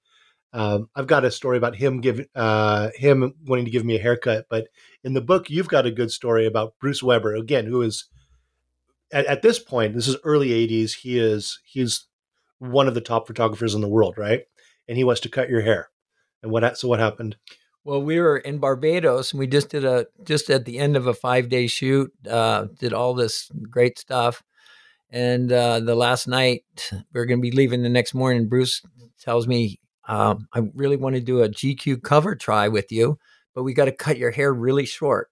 um, 0.54 0.90
I've 0.96 1.08
got 1.08 1.26
a 1.26 1.32
story 1.32 1.58
about 1.58 1.76
him 1.76 2.02
giving 2.02 2.26
uh, 2.36 2.90
him 2.96 3.34
wanting 3.46 3.66
to 3.66 3.72
give 3.72 3.86
me 3.86 3.96
a 3.96 4.02
haircut, 4.02 4.48
but 4.50 4.68
in 5.04 5.14
the 5.14 5.22
book 5.22 5.50
you've 5.50 5.70
got 5.70 5.86
a 5.86 5.92
good 5.92 6.12
story 6.12 6.46
about 6.46 6.74
Bruce 6.80 7.02
Weber 7.02 7.36
again, 7.36 7.66
who 7.66 7.82
is 7.82 8.06
at, 9.14 9.26
at 9.28 9.42
this 9.42 9.60
point 9.60 9.96
this 9.96 10.08
is 10.08 10.18
early 10.24 10.50
'80s. 10.50 10.96
He 10.98 11.20
is 11.20 11.60
he's 11.64 12.08
one 12.60 12.88
of 12.88 12.94
the 12.94 13.02
top 13.02 13.28
photographers 13.28 13.74
in 13.74 13.82
the 13.82 13.88
world, 13.88 14.18
right? 14.18 14.42
And 14.88 14.98
he 14.98 15.04
wants 15.04 15.22
to 15.22 15.30
cut 15.30 15.50
your 15.50 15.62
hair. 15.62 15.90
And 16.44 16.52
what 16.52 16.78
so 16.78 16.88
what 16.88 17.00
happened? 17.00 17.38
Well, 17.84 18.02
we 18.02 18.20
were 18.20 18.38
in 18.38 18.60
Barbados 18.60 19.32
and 19.32 19.40
we 19.40 19.48
just 19.48 19.70
did 19.70 19.86
a 19.86 20.08
just 20.24 20.50
at 20.50 20.66
the 20.66 20.78
end 20.78 20.98
of 20.98 21.08
a 21.08 21.14
five 21.14 21.50
day 21.50 21.68
shoot, 21.68 22.12
uh, 22.30 22.68
did 22.78 22.94
all 22.94 23.14
this 23.14 23.50
great 23.70 23.98
stuff. 23.98 24.44
And 25.10 25.52
uh, 25.52 25.80
the 25.80 25.96
last 25.96 26.28
night 26.28 26.64
we 27.14 27.20
are 27.20 27.26
going 27.26 27.40
to 27.40 27.42
be 27.42 27.56
leaving 27.56 27.84
the 27.84 27.90
next 27.90 28.14
morning. 28.14 28.48
Bruce 28.48 28.82
tells 29.20 29.48
me 29.48 29.80
um, 30.08 30.48
I 30.54 30.62
really 30.74 30.98
want 30.98 31.16
to 31.16 31.22
do 31.22 31.42
a 31.42 31.50
GQ 31.50 32.04
cover 32.04 32.36
try 32.36 32.68
with 32.68 32.92
you, 32.92 33.18
but 33.54 33.64
we 33.64 33.74
got 33.74 33.86
to 33.86 33.92
cut 33.92 34.18
your 34.18 34.32
hair 34.32 34.54
really 34.54 34.86
short. 34.86 35.30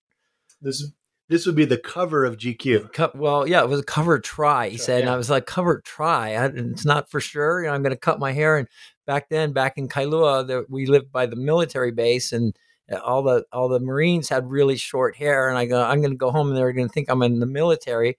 This 0.62 0.92
this 1.30 1.46
would 1.46 1.56
be 1.56 1.66
the 1.66 1.78
cover 1.78 2.26
of 2.26 2.38
GQ. 2.38 2.92
Cut, 2.92 3.16
well, 3.16 3.48
yeah, 3.48 3.62
it 3.62 3.70
was 3.70 3.80
a 3.80 3.84
cover 3.84 4.20
try. 4.20 4.70
He 4.70 4.78
sure, 4.78 4.86
said, 4.86 4.98
yeah. 4.98 5.02
and 5.02 5.10
I 5.12 5.16
was 5.16 5.30
like, 5.30 5.46
cover 5.46 5.80
try. 5.86 6.34
I, 6.34 6.46
it's 6.48 6.86
not 6.86 7.10
for 7.12 7.22
sure. 7.22 7.62
You 7.62 7.68
know, 7.68 7.76
I'm 7.76 7.84
going 7.84 7.94
to 7.94 8.00
cut 8.00 8.20
my 8.20 8.32
hair. 8.32 8.58
And 8.58 8.68
back 9.06 9.30
then, 9.30 9.54
back 9.54 9.78
in 9.78 9.88
Kailua, 9.88 10.48
the, 10.48 10.66
we 10.70 10.88
lived 10.88 11.12
by 11.12 11.28
the 11.28 11.36
military 11.36 11.92
base, 11.92 12.32
and 12.32 12.56
uh, 12.92 12.98
all 12.98 13.22
the 13.22 13.46
all 13.54 13.70
the 13.70 13.80
Marines 13.80 14.30
had 14.30 14.50
really 14.50 14.76
short 14.76 15.16
hair. 15.16 15.50
And 15.50 15.58
I 15.58 15.68
go, 15.68 15.84
I'm 15.84 16.02
going 16.02 16.12
to 16.12 16.18
go 16.18 16.32
home, 16.32 16.48
and 16.48 16.58
they're 16.58 16.74
going 16.74 16.88
to 16.88 16.94
think 16.94 17.10
I'm 17.10 17.22
in 17.22 17.40
the 17.40 17.46
military. 17.46 18.18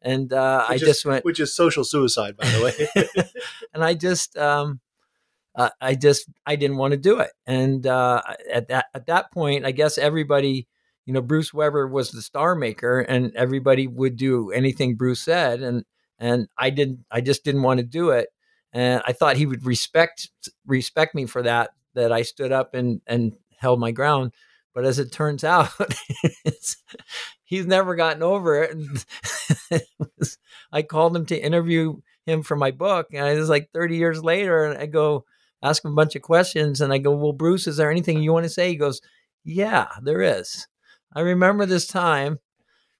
And 0.00 0.32
uh, 0.32 0.64
I 0.66 0.74
is, 0.74 0.80
just 0.80 1.04
went, 1.04 1.26
which 1.26 1.38
is 1.38 1.54
social 1.54 1.84
suicide, 1.84 2.36
by 2.36 2.48
the 2.48 2.62
way. 2.64 3.24
and 3.74 3.84
I 3.84 3.92
just 3.92 4.38
um, 4.38 4.80
uh, 5.54 5.70
I 5.80 5.94
just 5.94 6.28
I 6.46 6.56
didn't 6.56 6.78
want 6.78 6.92
to 6.92 6.96
do 6.98 7.20
it. 7.20 7.30
And 7.46 7.86
uh, 7.86 8.22
at 8.50 8.68
that 8.68 8.86
at 8.94 9.06
that 9.06 9.32
point, 9.32 9.66
I 9.66 9.72
guess 9.72 9.98
everybody, 9.98 10.66
you 11.04 11.12
know, 11.12 11.20
Bruce 11.20 11.52
Weber 11.52 11.86
was 11.86 12.10
the 12.10 12.22
star 12.22 12.54
maker, 12.54 13.00
and 13.00 13.34
everybody 13.36 13.86
would 13.86 14.16
do 14.16 14.50
anything 14.50 14.96
Bruce 14.96 15.20
said, 15.20 15.62
and 15.62 15.84
and 16.18 16.48
I 16.56 16.70
didn't. 16.70 17.04
I 17.10 17.20
just 17.20 17.44
didn't 17.44 17.62
want 17.62 17.78
to 17.78 17.84
do 17.84 18.10
it, 18.10 18.28
and 18.72 19.02
I 19.06 19.12
thought 19.12 19.36
he 19.36 19.46
would 19.46 19.66
respect 19.66 20.30
respect 20.66 21.14
me 21.14 21.26
for 21.26 21.42
that. 21.42 21.70
That 21.94 22.12
I 22.12 22.22
stood 22.22 22.52
up 22.52 22.74
and 22.74 23.02
and 23.06 23.34
held 23.58 23.78
my 23.78 23.90
ground. 23.92 24.32
But 24.74 24.86
as 24.86 24.98
it 24.98 25.12
turns 25.12 25.44
out, 25.44 25.68
he's 27.44 27.66
never 27.66 27.94
gotten 27.94 28.22
over 28.22 28.62
it. 28.62 29.86
I 30.72 30.80
called 30.80 31.14
him 31.14 31.26
to 31.26 31.38
interview 31.38 31.96
him 32.24 32.42
for 32.42 32.56
my 32.56 32.70
book, 32.70 33.08
and 33.12 33.26
it 33.26 33.38
was 33.38 33.50
like 33.50 33.70
30 33.74 33.96
years 33.96 34.24
later, 34.24 34.64
and 34.64 34.78
I 34.78 34.86
go, 34.86 35.26
ask 35.62 35.84
him 35.84 35.92
a 35.92 35.94
bunch 35.94 36.16
of 36.16 36.22
questions. 36.22 36.80
And 36.80 36.92
I 36.92 36.98
go, 36.98 37.12
Well, 37.12 37.32
Bruce, 37.32 37.66
is 37.66 37.76
there 37.76 37.90
anything 37.90 38.22
you 38.22 38.32
want 38.32 38.44
to 38.44 38.50
say? 38.50 38.68
He 38.68 38.76
goes, 38.76 39.00
Yeah, 39.44 39.88
there 40.02 40.22
is. 40.22 40.66
I 41.14 41.20
remember 41.20 41.66
this 41.66 41.86
time 41.86 42.38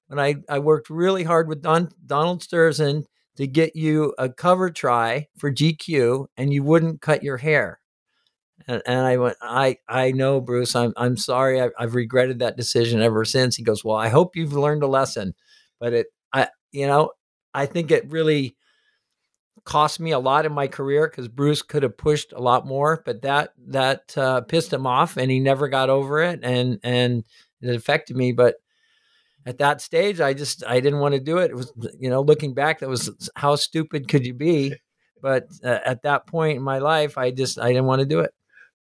when 0.07 0.19
I, 0.19 0.35
I 0.49 0.59
worked 0.59 0.89
really 0.89 1.23
hard 1.23 1.47
with 1.47 1.61
Don, 1.61 1.89
Donald 2.05 2.41
Sterzin 2.41 3.05
to 3.37 3.47
get 3.47 3.75
you 3.75 4.13
a 4.17 4.29
cover 4.29 4.69
try 4.69 5.27
for 5.37 5.51
GQ 5.51 6.27
and 6.37 6.53
you 6.53 6.63
wouldn't 6.63 7.01
cut 7.01 7.23
your 7.23 7.37
hair. 7.37 7.79
And, 8.67 8.81
and 8.85 8.99
I 8.99 9.17
went, 9.17 9.37
I, 9.41 9.77
I 9.89 10.11
know, 10.11 10.39
Bruce, 10.39 10.75
I'm, 10.75 10.93
I'm 10.95 11.17
sorry. 11.17 11.61
I, 11.61 11.69
I've 11.77 11.95
regretted 11.95 12.39
that 12.39 12.57
decision 12.57 13.01
ever 13.01 13.25
since. 13.25 13.55
He 13.55 13.63
goes, 13.63 13.83
well, 13.83 13.97
I 13.97 14.09
hope 14.09 14.35
you've 14.35 14.53
learned 14.53 14.83
a 14.83 14.87
lesson, 14.87 15.33
but 15.79 15.93
it, 15.93 16.07
I, 16.31 16.47
you 16.71 16.87
know, 16.87 17.11
I 17.53 17.65
think 17.65 17.91
it 17.91 18.09
really 18.11 18.55
cost 19.65 19.99
me 19.99 20.11
a 20.11 20.19
lot 20.19 20.45
in 20.45 20.51
my 20.51 20.67
career 20.67 21.07
because 21.07 21.27
Bruce 21.27 21.61
could 21.61 21.83
have 21.83 21.97
pushed 21.97 22.33
a 22.33 22.41
lot 22.41 22.65
more, 22.65 23.01
but 23.05 23.21
that 23.21 23.53
that 23.67 24.17
uh, 24.17 24.41
pissed 24.41 24.73
him 24.73 24.85
off, 24.85 25.17
and 25.17 25.31
he 25.31 25.39
never 25.39 25.67
got 25.67 25.89
over 25.89 26.21
it, 26.21 26.39
and 26.43 26.79
and 26.83 27.23
it 27.61 27.75
affected 27.75 28.15
me. 28.15 28.31
But 28.31 28.55
at 29.45 29.57
that 29.59 29.81
stage, 29.81 30.21
I 30.21 30.33
just 30.33 30.63
I 30.65 30.79
didn't 30.79 30.99
want 30.99 31.13
to 31.15 31.19
do 31.19 31.37
it. 31.37 31.51
It 31.51 31.55
was 31.55 31.71
you 31.99 32.09
know 32.09 32.21
looking 32.21 32.53
back, 32.53 32.79
that 32.79 32.89
was 32.89 33.29
how 33.35 33.55
stupid 33.55 34.07
could 34.07 34.25
you 34.25 34.33
be? 34.33 34.75
But 35.21 35.47
uh, 35.63 35.79
at 35.85 36.03
that 36.03 36.27
point 36.27 36.57
in 36.57 36.63
my 36.63 36.79
life, 36.79 37.17
I 37.17 37.31
just 37.31 37.59
I 37.59 37.69
didn't 37.69 37.85
want 37.85 38.01
to 38.01 38.05
do 38.05 38.19
it. 38.19 38.33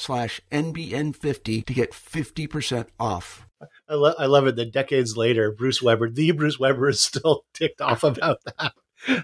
slash 0.00 0.40
NBN50 0.50 1.64
to 1.66 1.74
get 1.74 1.92
50% 1.92 2.86
off. 2.98 3.46
I, 3.88 3.94
lo- 3.94 4.14
I 4.18 4.26
love 4.26 4.46
it 4.46 4.56
that 4.56 4.72
decades 4.72 5.16
later, 5.16 5.52
Bruce 5.52 5.82
Weber, 5.82 6.10
the 6.10 6.30
Bruce 6.30 6.58
Weber, 6.58 6.88
is 6.88 7.02
still 7.02 7.44
ticked 7.54 7.80
off 7.80 8.02
about 8.02 8.38
that. 8.44 8.72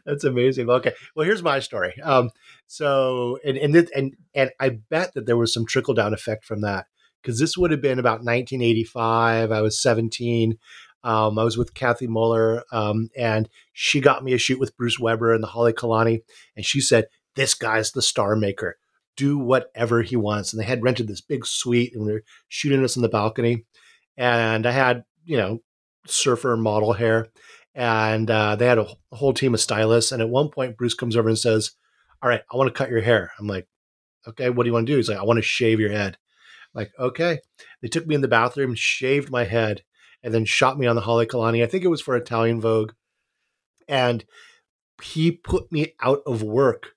That's 0.04 0.24
amazing. 0.24 0.68
Okay, 0.70 0.92
well, 1.14 1.26
here's 1.26 1.42
my 1.42 1.60
story. 1.60 1.94
Um, 2.02 2.30
so, 2.66 3.38
and 3.44 3.58
and 3.58 3.74
this, 3.74 3.90
and 3.94 4.16
and 4.34 4.50
I 4.58 4.70
bet 4.70 5.12
that 5.14 5.26
there 5.26 5.36
was 5.36 5.52
some 5.52 5.66
trickle 5.66 5.92
down 5.92 6.14
effect 6.14 6.46
from 6.46 6.62
that 6.62 6.86
because 7.20 7.38
this 7.38 7.58
would 7.58 7.70
have 7.70 7.82
been 7.82 7.98
about 7.98 8.24
1985. 8.24 9.52
I 9.52 9.60
was 9.60 9.80
17. 9.80 10.58
Um, 11.04 11.38
I 11.38 11.44
was 11.44 11.58
with 11.58 11.74
Kathy 11.74 12.06
Muller, 12.06 12.64
um, 12.72 13.10
and 13.16 13.50
she 13.74 14.00
got 14.00 14.24
me 14.24 14.32
a 14.32 14.38
shoot 14.38 14.58
with 14.58 14.76
Bruce 14.78 14.98
Weber 14.98 15.34
and 15.34 15.42
the 15.42 15.48
Halekulani, 15.48 16.22
and 16.56 16.64
she 16.64 16.80
said, 16.80 17.08
"This 17.34 17.52
guy's 17.52 17.92
the 17.92 18.02
star 18.02 18.34
maker." 18.34 18.78
Do 19.16 19.38
whatever 19.38 20.02
he 20.02 20.16
wants. 20.16 20.52
And 20.52 20.60
they 20.60 20.66
had 20.66 20.82
rented 20.82 21.08
this 21.08 21.20
big 21.20 21.46
suite 21.46 21.94
and 21.94 22.08
they're 22.08 22.22
shooting 22.48 22.84
us 22.84 22.96
in 22.96 23.02
the 23.02 23.08
balcony. 23.08 23.64
And 24.16 24.66
I 24.66 24.70
had, 24.70 25.04
you 25.24 25.36
know, 25.36 25.62
surfer 26.06 26.56
model 26.56 26.92
hair. 26.92 27.28
And 27.74 28.30
uh, 28.30 28.56
they 28.56 28.66
had 28.66 28.78
a 28.78 28.88
whole 29.12 29.34
team 29.34 29.54
of 29.54 29.60
stylists. 29.60 30.12
And 30.12 30.22
at 30.22 30.28
one 30.28 30.48
point, 30.48 30.76
Bruce 30.76 30.94
comes 30.94 31.16
over 31.16 31.28
and 31.28 31.38
says, 31.38 31.72
All 32.22 32.28
right, 32.28 32.42
I 32.50 32.56
want 32.56 32.68
to 32.68 32.78
cut 32.78 32.90
your 32.90 33.02
hair. 33.02 33.32
I'm 33.38 33.46
like, 33.46 33.66
Okay, 34.28 34.50
what 34.50 34.64
do 34.64 34.68
you 34.68 34.72
want 34.72 34.86
to 34.86 34.92
do? 34.92 34.96
He's 34.96 35.08
like, 35.08 35.18
I 35.18 35.24
want 35.24 35.38
to 35.38 35.42
shave 35.42 35.78
your 35.78 35.90
head. 35.90 36.18
I'm 36.74 36.80
like, 36.80 36.92
okay. 36.98 37.40
They 37.80 37.88
took 37.88 38.06
me 38.06 38.14
in 38.14 38.20
the 38.20 38.28
bathroom, 38.28 38.74
shaved 38.74 39.30
my 39.30 39.44
head, 39.44 39.82
and 40.22 40.34
then 40.34 40.44
shot 40.44 40.78
me 40.78 40.86
on 40.86 40.96
the 40.96 41.02
Halekulani. 41.02 41.62
I 41.62 41.66
think 41.66 41.84
it 41.84 41.88
was 41.88 42.00
for 42.00 42.16
Italian 42.16 42.60
Vogue. 42.60 42.92
And 43.88 44.24
he 45.02 45.30
put 45.30 45.70
me 45.70 45.94
out 46.00 46.22
of 46.26 46.42
work 46.42 46.95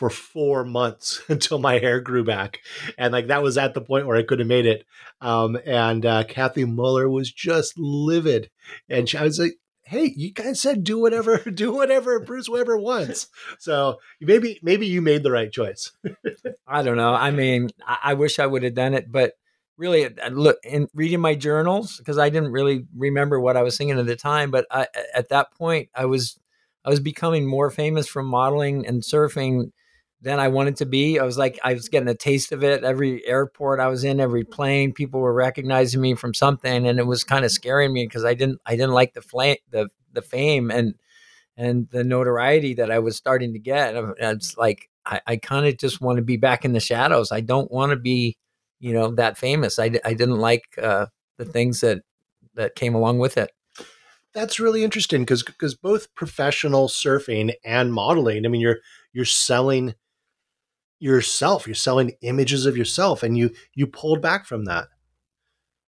for 0.00 0.08
four 0.08 0.64
months 0.64 1.20
until 1.28 1.58
my 1.58 1.78
hair 1.78 2.00
grew 2.00 2.24
back. 2.24 2.60
And 2.96 3.12
like 3.12 3.26
that 3.26 3.42
was 3.42 3.58
at 3.58 3.74
the 3.74 3.82
point 3.82 4.06
where 4.06 4.16
I 4.16 4.22
could 4.22 4.38
have 4.38 4.48
made 4.48 4.64
it. 4.64 4.86
Um, 5.20 5.58
and 5.66 6.06
uh, 6.06 6.24
Kathy 6.24 6.64
Muller 6.64 7.06
was 7.06 7.30
just 7.30 7.78
livid. 7.78 8.48
And 8.88 9.06
she, 9.06 9.18
I 9.18 9.24
was 9.24 9.38
like, 9.38 9.58
hey, 9.82 10.14
you 10.16 10.32
guys 10.32 10.58
said 10.58 10.84
do 10.84 10.98
whatever, 10.98 11.36
do 11.54 11.70
whatever 11.70 12.18
Bruce 12.18 12.48
Weber 12.48 12.78
wants. 12.78 13.28
So 13.58 13.98
maybe, 14.22 14.58
maybe 14.62 14.86
you 14.86 15.02
made 15.02 15.22
the 15.22 15.32
right 15.32 15.52
choice. 15.52 15.92
I 16.66 16.82
don't 16.82 16.96
know. 16.96 17.12
I 17.12 17.30
mean, 17.30 17.68
I, 17.86 17.98
I 18.04 18.14
wish 18.14 18.38
I 18.38 18.46
would 18.46 18.62
have 18.62 18.74
done 18.74 18.94
it, 18.94 19.12
but 19.12 19.34
really 19.76 20.08
look 20.30 20.56
in 20.64 20.88
reading 20.94 21.20
my 21.20 21.34
journals 21.34 21.98
because 21.98 22.16
I 22.16 22.30
didn't 22.30 22.52
really 22.52 22.86
remember 22.96 23.38
what 23.38 23.58
I 23.58 23.62
was 23.62 23.76
thinking 23.76 23.98
at 23.98 24.06
the 24.06 24.16
time. 24.16 24.50
But 24.50 24.64
I, 24.70 24.86
at 25.14 25.28
that 25.28 25.52
point, 25.52 25.90
I 25.94 26.06
was 26.06 26.38
I 26.86 26.88
was 26.88 27.00
becoming 27.00 27.46
more 27.46 27.70
famous 27.70 28.06
from 28.08 28.24
modeling 28.26 28.86
and 28.86 29.02
surfing 29.02 29.72
than 30.22 30.38
I 30.38 30.48
wanted 30.48 30.76
to 30.76 30.86
be. 30.86 31.18
I 31.18 31.24
was 31.24 31.38
like, 31.38 31.58
I 31.64 31.72
was 31.72 31.88
getting 31.88 32.08
a 32.08 32.14
taste 32.14 32.52
of 32.52 32.62
it. 32.62 32.84
Every 32.84 33.26
airport 33.26 33.80
I 33.80 33.88
was 33.88 34.04
in, 34.04 34.20
every 34.20 34.44
mm-hmm. 34.44 34.52
plane, 34.52 34.92
people 34.92 35.20
were 35.20 35.32
recognizing 35.32 36.00
me 36.00 36.14
from 36.14 36.34
something, 36.34 36.86
and 36.86 36.98
it 36.98 37.06
was 37.06 37.24
kind 37.24 37.44
of 37.44 37.50
mm-hmm. 37.50 37.54
scaring 37.54 37.92
me 37.92 38.06
because 38.06 38.24
I 38.24 38.34
didn't, 38.34 38.60
I 38.66 38.72
didn't 38.72 38.92
like 38.92 39.14
the 39.14 39.22
flame, 39.22 39.56
the 39.70 39.88
the 40.12 40.22
fame 40.22 40.70
and 40.70 40.94
and 41.56 41.88
the 41.90 42.04
notoriety 42.04 42.74
that 42.74 42.90
I 42.90 42.98
was 42.98 43.16
starting 43.16 43.52
to 43.52 43.58
get. 43.58 43.96
Uh, 43.96 44.14
it's 44.18 44.56
like 44.56 44.88
I, 45.06 45.20
I 45.26 45.36
kind 45.36 45.66
of 45.66 45.78
just 45.78 46.00
want 46.00 46.16
to 46.16 46.22
be 46.22 46.36
back 46.36 46.64
in 46.64 46.72
the 46.72 46.80
shadows. 46.80 47.32
I 47.32 47.40
don't 47.40 47.70
want 47.70 47.90
to 47.90 47.96
be, 47.96 48.36
you 48.78 48.92
know, 48.92 49.12
that 49.12 49.38
famous. 49.38 49.78
I, 49.78 49.90
I 50.04 50.14
didn't 50.14 50.40
like 50.40 50.64
uh, 50.80 51.06
the 51.38 51.44
things 51.44 51.80
that 51.80 52.02
that 52.54 52.74
came 52.74 52.94
along 52.94 53.18
with 53.18 53.36
it. 53.36 53.50
That's 54.32 54.60
really 54.60 54.84
interesting 54.84 55.22
because 55.22 55.42
because 55.42 55.74
both 55.74 56.14
professional 56.14 56.88
surfing 56.88 57.52
and 57.64 57.92
modeling. 57.92 58.44
I 58.44 58.48
mean, 58.48 58.60
you're 58.60 58.78
you're 59.12 59.24
selling 59.24 59.94
yourself. 61.00 61.66
You're 61.66 61.74
selling 61.74 62.12
images 62.20 62.66
of 62.66 62.76
yourself, 62.76 63.22
and 63.22 63.36
you 63.36 63.50
you 63.74 63.86
pulled 63.86 64.22
back 64.22 64.46
from 64.46 64.66
that. 64.66 64.88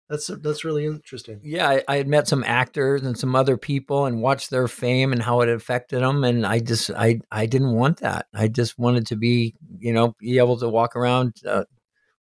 That's 0.08 0.26
that's 0.26 0.64
really 0.64 0.84
interesting. 0.84 1.40
Yeah, 1.42 1.68
I, 1.68 1.84
I, 1.88 1.96
had 1.96 2.08
met 2.08 2.28
some 2.28 2.44
actors 2.44 3.02
and 3.02 3.16
some 3.16 3.34
other 3.34 3.56
people 3.56 4.04
and 4.04 4.20
watched 4.20 4.50
their 4.50 4.68
fame 4.68 5.12
and 5.12 5.22
how 5.22 5.40
it 5.40 5.48
affected 5.48 6.02
them, 6.02 6.24
and 6.24 6.44
I 6.44 6.58
just 6.58 6.90
I 6.90 7.20
I 7.30 7.46
didn't 7.46 7.72
want 7.72 8.00
that. 8.00 8.26
I 8.34 8.48
just 8.48 8.78
wanted 8.78 9.06
to 9.06 9.16
be 9.16 9.54
you 9.78 9.92
know 9.92 10.14
be 10.18 10.38
able 10.38 10.58
to 10.58 10.68
walk 10.68 10.96
around 10.96 11.36
uh, 11.46 11.64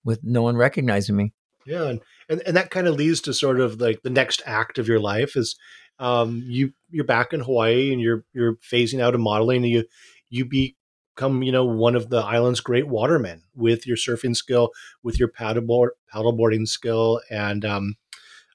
with 0.05 0.21
no 0.23 0.43
one 0.43 0.57
recognizing 0.57 1.17
me. 1.17 1.33
Yeah, 1.67 1.89
and, 1.89 2.01
and 2.29 2.43
and 2.47 2.57
that 2.57 2.71
kind 2.71 2.87
of 2.87 2.95
leads 2.95 3.21
to 3.23 3.35
sort 3.35 3.61
of 3.61 3.81
like 3.81 4.03
the 4.03 4.11
next 4.11 4.43
act 4.47 4.79
of 4.79 4.87
your 4.87 5.01
life 5.01 5.37
is 5.37 5.57
um, 5.99 6.45
you 6.47 6.73
you're 6.91 7.05
back 7.05 7.33
in 7.33 7.41
Hawaii 7.41 7.93
and 7.93 8.01
you're 8.01 8.25
you're 8.33 8.57
phasing 8.57 9.01
out 9.01 9.15
of 9.15 9.21
modeling 9.21 9.65
and 9.65 9.73
you 9.73 9.85
you 10.29 10.45
be 10.45 10.77
become, 11.21 11.43
you 11.43 11.53
know, 11.53 11.65
one 11.65 11.97
of 11.97 12.09
the 12.09 12.19
island's 12.19 12.61
great 12.61 12.89
watermen 12.89 13.43
with 13.55 13.87
your 13.87 13.97
surfing 13.97 14.35
skill, 14.35 14.71
with 15.03 15.19
your 15.19 15.29
paddleboard 15.29 15.89
paddleboarding 16.13 16.67
skill, 16.67 17.21
and 17.31 17.63
um, 17.63 17.95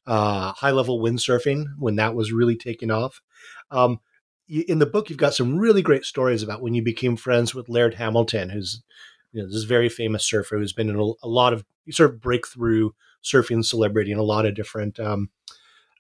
uh, 0.08 0.52
high 0.54 0.72
level 0.72 1.00
windsurfing 1.00 1.66
when 1.78 1.96
that 1.96 2.16
was 2.16 2.32
really 2.32 2.56
taking 2.56 2.90
off. 2.90 3.22
Um, 3.70 4.00
in 4.50 4.80
the 4.80 4.88
book, 4.88 5.10
you've 5.10 5.20
got 5.20 5.36
some 5.36 5.58
really 5.58 5.84
great 5.84 6.06
stories 6.06 6.42
about 6.42 6.62
when 6.62 6.74
you 6.74 6.82
became 6.82 7.16
friends 7.16 7.54
with 7.54 7.70
Laird 7.70 7.96
Hamilton, 7.96 8.50
who's 8.50 8.82
you 9.32 9.44
know, 9.44 9.48
this 9.48 9.64
very 9.64 9.90
famous 9.90 10.24
surfer 10.24 10.58
who's 10.58 10.74
been 10.74 10.90
in 10.90 10.96
a, 10.96 11.04
a, 11.24 11.28
lot 11.28 11.54
of 11.54 11.66
sort 11.92 12.10
of 12.10 12.22
breakthrough 12.22 12.92
surfing 13.24 13.64
celebrity 13.64 14.12
in 14.12 14.18
a 14.18 14.24
lot 14.24 14.46
of 14.46 14.56
different 14.56 15.00
um, 15.00 15.30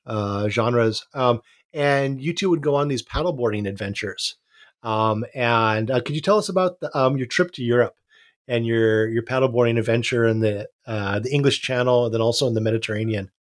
uh, 0.07 0.47
genres. 0.49 1.05
Um, 1.13 1.41
and 1.73 2.21
you 2.21 2.33
two 2.33 2.49
would 2.49 2.61
go 2.61 2.73
on 2.73 2.87
these 2.87 3.03
paddleboarding 3.03 3.67
adventures. 3.67 4.37
Um, 4.85 5.25
and 5.33 5.89
uh, 5.89 5.99
could 5.99 6.15
you 6.15 6.21
tell 6.21 6.37
us 6.37 6.47
about 6.47 6.79
the, 6.79 6.95
um, 6.95 7.17
your 7.17 7.25
trip 7.25 7.51
to 7.53 7.63
Europe 7.63 7.95
and 8.47 8.65
your 8.65 9.07
your 9.09 9.23
paddleboarding 9.23 9.79
adventure 9.79 10.25
in 10.25 10.39
the 10.39 10.69
uh, 10.85 11.19
the 11.19 11.31
English 11.33 11.61
Channel, 11.61 12.05
and 12.05 12.13
then 12.13 12.21
also 12.21 12.47
in 12.47 12.53
the 12.53 12.61
Mediterranean? 12.61 13.31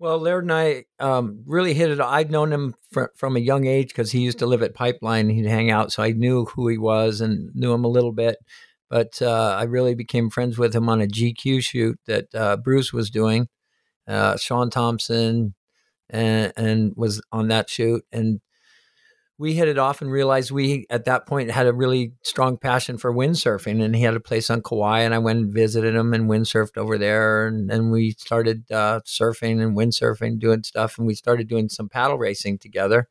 Well, 0.00 0.18
Laird 0.18 0.42
and 0.42 0.52
I 0.52 0.84
um, 0.98 1.44
really 1.46 1.74
hit 1.74 1.90
it. 1.90 2.00
I'd 2.00 2.32
known 2.32 2.52
him 2.52 2.74
fr- 2.90 3.12
from 3.14 3.36
a 3.36 3.40
young 3.40 3.66
age 3.66 3.88
because 3.88 4.10
he 4.10 4.18
used 4.18 4.40
to 4.40 4.46
live 4.46 4.60
at 4.60 4.74
Pipeline. 4.74 5.28
He'd 5.30 5.46
hang 5.46 5.70
out, 5.70 5.92
so 5.92 6.02
I 6.02 6.10
knew 6.10 6.44
who 6.46 6.66
he 6.66 6.76
was 6.76 7.20
and 7.20 7.54
knew 7.54 7.72
him 7.72 7.84
a 7.84 7.88
little 7.88 8.10
bit. 8.10 8.38
But 8.90 9.22
uh, 9.22 9.56
I 9.56 9.62
really 9.62 9.94
became 9.94 10.28
friends 10.28 10.58
with 10.58 10.74
him 10.74 10.88
on 10.88 11.00
a 11.00 11.06
GQ 11.06 11.62
shoot 11.62 12.00
that 12.06 12.34
uh, 12.34 12.56
Bruce 12.56 12.92
was 12.92 13.10
doing. 13.10 13.48
Uh, 14.08 14.36
Shaun 14.36 14.70
Tomson 14.70 15.54
and, 16.10 16.52
and 16.56 16.92
was 16.96 17.22
on 17.30 17.46
that 17.48 17.70
shoot, 17.70 18.04
and 18.10 18.40
we 19.38 19.54
hit 19.54 19.68
it 19.68 19.78
off 19.78 20.02
and 20.02 20.10
realized 20.10 20.50
we 20.50 20.86
at 20.90 21.04
that 21.06 21.26
point 21.26 21.50
had 21.50 21.66
a 21.66 21.72
really 21.72 22.12
strong 22.22 22.56
passion 22.56 22.98
for 22.98 23.12
windsurfing 23.12 23.82
and 23.82 23.96
he 23.96 24.02
had 24.02 24.14
a 24.14 24.20
place 24.20 24.50
on 24.50 24.62
Kauai 24.62 25.00
and 25.00 25.14
I 25.14 25.18
went 25.18 25.38
and 25.38 25.52
visited 25.52 25.94
him 25.94 26.12
and 26.14 26.28
windsurfed 26.28 26.76
over 26.76 26.98
there 26.98 27.46
and, 27.46 27.70
and 27.70 27.90
we 27.90 28.12
started 28.12 28.70
uh, 28.70 29.00
surfing 29.06 29.62
and 29.62 29.76
windsurfing 29.76 30.38
doing 30.38 30.62
stuff 30.62 30.98
and 30.98 31.06
we 31.06 31.14
started 31.14 31.48
doing 31.48 31.68
some 31.68 31.88
paddle 31.88 32.18
racing 32.18 32.58
together. 32.58 33.08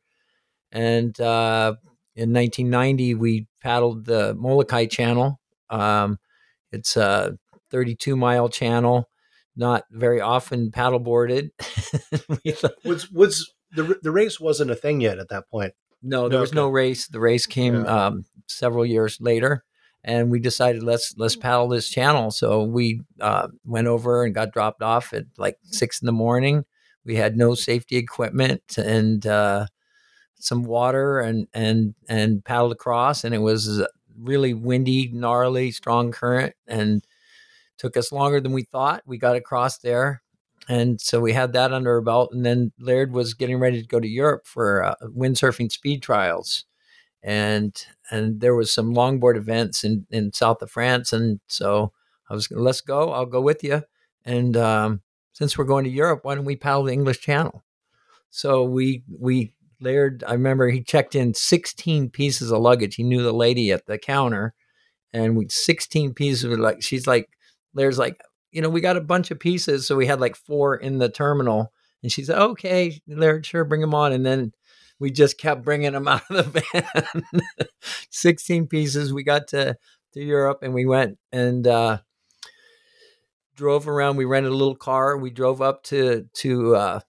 And 0.70 1.20
uh, 1.20 1.74
in 2.14 2.32
1990 2.32 3.14
we 3.14 3.46
paddled 3.60 4.06
the 4.06 4.34
Molokai 4.34 4.86
Channel. 4.86 5.38
Um, 5.70 6.18
it's 6.70 6.96
a 6.96 7.36
32 7.70 8.16
mile 8.16 8.48
channel 8.48 9.08
not 9.56 9.84
very 9.90 10.20
often 10.20 10.70
paddleboarded. 10.70 11.50
What's 12.82 13.10
what's 13.10 13.52
the 13.74 13.98
the 14.02 14.10
race 14.10 14.40
wasn't 14.40 14.70
a 14.70 14.74
thing 14.74 15.00
yet 15.00 15.18
at 15.18 15.28
that 15.28 15.48
point. 15.50 15.74
No, 16.02 16.28
there 16.28 16.40
was 16.40 16.52
no 16.52 16.68
race. 16.68 17.06
The 17.08 17.20
race 17.20 17.46
came 17.46 17.84
Yeah. 17.84 18.06
um, 18.06 18.24
several 18.48 18.84
years 18.84 19.18
later, 19.20 19.64
and 20.04 20.30
we 20.30 20.40
decided 20.40 20.82
let's 20.82 21.14
let's 21.16 21.36
paddle 21.36 21.68
this 21.68 21.88
channel. 21.88 22.30
So 22.30 22.64
we 22.64 23.00
uh, 23.20 23.48
went 23.64 23.86
over 23.86 24.24
and 24.24 24.34
got 24.34 24.52
dropped 24.52 24.82
off 24.82 25.12
at 25.12 25.24
like 25.38 25.58
six 25.64 26.00
in 26.02 26.06
the 26.06 26.12
morning. 26.12 26.64
We 27.04 27.16
had 27.16 27.36
no 27.36 27.54
safety 27.54 27.96
equipment 27.96 28.78
and 28.78 29.26
uh, 29.26 29.66
some 30.38 30.64
water 30.64 31.20
and 31.20 31.46
and 31.54 31.94
and 32.08 32.44
paddled 32.44 32.72
across, 32.72 33.24
and 33.24 33.34
it 33.34 33.38
was 33.38 33.82
really 34.18 34.54
windy, 34.54 35.08
gnarly, 35.12 35.70
strong 35.70 36.12
current, 36.12 36.54
and 36.66 37.04
took 37.78 37.96
us 37.96 38.12
longer 38.12 38.40
than 38.40 38.52
we 38.52 38.62
thought. 38.64 39.02
We 39.06 39.18
got 39.18 39.36
across 39.36 39.78
there. 39.78 40.22
And 40.68 41.00
so 41.00 41.20
we 41.20 41.32
had 41.32 41.52
that 41.52 41.72
under 41.72 41.94
our 41.94 42.00
belt. 42.00 42.30
And 42.32 42.46
then 42.46 42.72
Laird 42.78 43.12
was 43.12 43.34
getting 43.34 43.58
ready 43.58 43.80
to 43.82 43.88
go 43.88 43.98
to 44.00 44.08
Europe 44.08 44.46
for 44.46 44.84
uh, 44.84 44.94
windsurfing 45.02 45.72
speed 45.72 46.02
trials. 46.02 46.64
And 47.22 47.74
and 48.10 48.40
there 48.40 48.54
was 48.54 48.72
some 48.72 48.94
longboard 48.94 49.36
events 49.36 49.84
in, 49.84 50.06
in 50.10 50.32
south 50.32 50.60
of 50.62 50.70
France. 50.70 51.12
And 51.12 51.40
so 51.46 51.92
I 52.28 52.34
was, 52.34 52.50
let's 52.50 52.80
go. 52.80 53.12
I'll 53.12 53.26
go 53.26 53.40
with 53.40 53.64
you. 53.64 53.82
And 54.24 54.56
um, 54.56 55.02
since 55.32 55.56
we're 55.56 55.64
going 55.64 55.84
to 55.84 55.90
Europe, 55.90 56.20
why 56.22 56.34
don't 56.34 56.44
we 56.44 56.56
paddle 56.56 56.84
the 56.84 56.92
English 56.92 57.20
Channel? 57.20 57.62
So 58.30 58.64
we 58.64 59.04
we 59.18 59.54
Laird, 59.82 60.22
I 60.26 60.34
remember 60.34 60.68
he 60.68 60.80
checked 60.80 61.14
in 61.14 61.34
16 61.34 62.10
pieces 62.10 62.52
of 62.52 62.60
luggage. 62.60 62.94
He 62.94 63.02
knew 63.02 63.22
the 63.22 63.32
lady 63.32 63.72
at 63.72 63.86
the 63.86 63.98
counter, 63.98 64.54
and 65.12 65.36
we 65.36 65.48
16 65.48 66.14
pieces. 66.14 66.44
Of 66.44 66.58
like 66.58 66.82
she's 66.82 67.06
like, 67.06 67.28
Laird's 67.74 67.98
like, 67.98 68.22
you 68.52 68.62
know, 68.62 68.68
we 68.68 68.80
got 68.80 68.96
a 68.96 69.00
bunch 69.00 69.30
of 69.30 69.40
pieces, 69.40 69.86
so 69.86 69.96
we 69.96 70.06
had 70.06 70.20
like 70.20 70.36
four 70.36 70.76
in 70.76 70.98
the 70.98 71.08
terminal, 71.08 71.72
and 72.02 72.12
she 72.12 72.24
said, 72.24 72.38
okay, 72.38 73.00
Laird, 73.08 73.44
sure, 73.46 73.64
bring 73.64 73.80
them 73.80 73.94
on, 73.94 74.12
and 74.12 74.24
then. 74.24 74.52
We 74.98 75.10
just 75.10 75.36
kept 75.36 75.64
bringing 75.64 75.94
them 75.94 76.06
out 76.06 76.22
of 76.30 76.52
the 76.52 76.62
van. 76.72 77.42
16 78.10 78.68
pieces. 78.68 79.12
We 79.12 79.24
got 79.24 79.48
to, 79.48 79.76
to 80.12 80.22
Europe 80.22 80.60
and 80.62 80.72
we 80.72 80.86
went 80.86 81.18
and 81.32 81.66
uh, 81.66 81.98
drove 83.56 83.88
around. 83.88 84.16
We 84.16 84.24
rented 84.24 84.52
a 84.52 84.56
little 84.56 84.76
car. 84.76 85.16
We 85.16 85.30
drove 85.30 85.60
up 85.60 85.82
to 85.84 86.28
to 86.34 86.76
uh, 86.76 87.00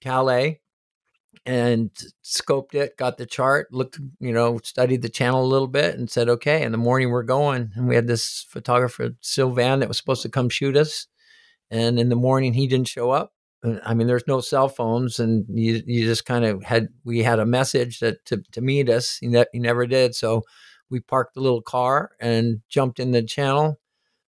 Calais 0.00 0.60
and 1.46 1.90
scoped 2.24 2.74
it, 2.74 2.96
got 2.96 3.18
the 3.18 3.24
chart, 3.24 3.72
looked, 3.72 4.00
you 4.18 4.32
know, 4.32 4.58
studied 4.64 5.02
the 5.02 5.08
channel 5.08 5.44
a 5.44 5.46
little 5.46 5.68
bit, 5.68 5.94
and 5.96 6.10
said, 6.10 6.28
"Okay." 6.28 6.62
In 6.62 6.72
the 6.72 6.78
morning, 6.78 7.10
we're 7.10 7.22
going, 7.22 7.70
and 7.76 7.88
we 7.88 7.94
had 7.94 8.08
this 8.08 8.44
photographer 8.50 9.10
Sylvan 9.20 9.80
that 9.80 9.88
was 9.88 9.96
supposed 9.96 10.22
to 10.22 10.28
come 10.28 10.48
shoot 10.48 10.76
us, 10.76 11.06
and 11.70 11.98
in 11.98 12.08
the 12.08 12.16
morning 12.16 12.52
he 12.54 12.66
didn't 12.66 12.88
show 12.88 13.10
up. 13.12 13.32
Uh, 13.64 13.76
I 13.84 13.94
mean, 13.94 14.08
there's 14.08 14.26
no 14.26 14.40
cell 14.40 14.68
phones, 14.68 15.20
and 15.20 15.46
you 15.48 15.82
you 15.86 16.04
just 16.04 16.26
kind 16.26 16.44
of 16.44 16.64
had 16.64 16.88
we 17.04 17.22
had 17.22 17.38
a 17.38 17.46
message 17.46 18.00
that 18.00 18.24
to 18.26 18.42
to 18.52 18.60
meet 18.60 18.88
us. 18.90 19.18
He, 19.18 19.28
ne- 19.28 19.46
he 19.52 19.60
never 19.60 19.86
did, 19.86 20.14
so 20.14 20.42
we 20.90 21.00
parked 21.00 21.34
the 21.34 21.40
little 21.40 21.62
car 21.62 22.10
and 22.20 22.62
jumped 22.68 23.00
in 23.00 23.12
the 23.12 23.22
channel, 23.22 23.78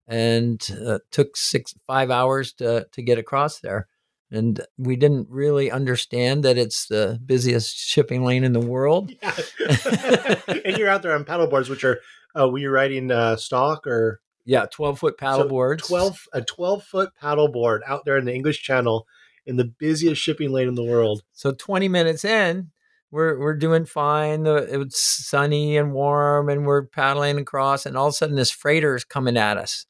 and 0.07 0.65
uh, 0.87 0.99
took 1.11 1.37
six 1.37 1.75
five 1.87 2.11
hours 2.11 2.53
to 2.55 2.87
to 2.93 3.03
get 3.03 3.19
across 3.19 3.61
there 3.61 3.89
and 4.31 4.61
we 4.77 4.97
didn't 4.97 5.29
really 5.31 5.71
understand 5.71 6.45
that 6.45 6.59
it's 6.59 6.87
the 6.87 7.21
busiest 7.25 7.77
shipping 7.77 8.25
lane 8.25 8.45
in 8.45 8.53
the 8.53 8.61
world. 8.61 9.11
Yeah. 9.23 9.35
and 10.65 10.77
you're 10.77 10.89
out 10.89 11.03
there 11.03 11.15
on 11.15 11.25
paddleboards, 11.25 11.69
which 11.69 11.85
are 11.85 12.01
uh, 12.39 12.49
were 12.49 12.59
you 12.59 12.71
riding 12.71 13.11
uh, 13.11 13.37
stock 13.37 13.87
or 13.87 14.21
Yeah, 14.45 14.67
twelve 14.67 14.99
foot 14.99 15.19
paddle 15.19 15.43
So 15.45 15.49
boards. 15.49 15.87
Twelve 15.87 16.27
a 16.33 16.43
twelve 16.43 16.85
foot 16.85 17.11
paddleboard 17.23 17.81
out 17.87 18.05
there 18.05 18.19
in 18.19 18.25
the 18.25 18.35
English 18.35 18.63
Channel 18.63 19.07
in 19.47 19.57
the 19.57 19.65
busiest 19.65 20.21
shipping 20.21 20.53
lane 20.53 20.69
in 20.69 20.75
the 20.75 20.85
world. 20.85 21.23
So 21.33 21.53
twenty 21.53 21.89
minutes 21.89 22.25
in, 22.25 22.71
we're 23.11 23.39
we're 23.39 23.57
doing 23.57 23.87
fine. 23.87 24.43
The, 24.43 24.73
it 24.73 24.77
was 24.77 25.01
sunny 25.01 25.77
and 25.79 25.93
warm, 25.93 26.49
and 26.49 26.67
we're 26.67 26.87
paddling 26.87 27.39
across, 27.39 27.87
and 27.87 27.97
all 27.97 28.09
of 28.09 28.13
a 28.13 28.17
sudden 28.17 28.37
this 28.37 28.51
freighter 28.51 28.95
is 28.95 29.05
coming 29.05 29.37
at 29.37 29.57
us. 29.57 29.87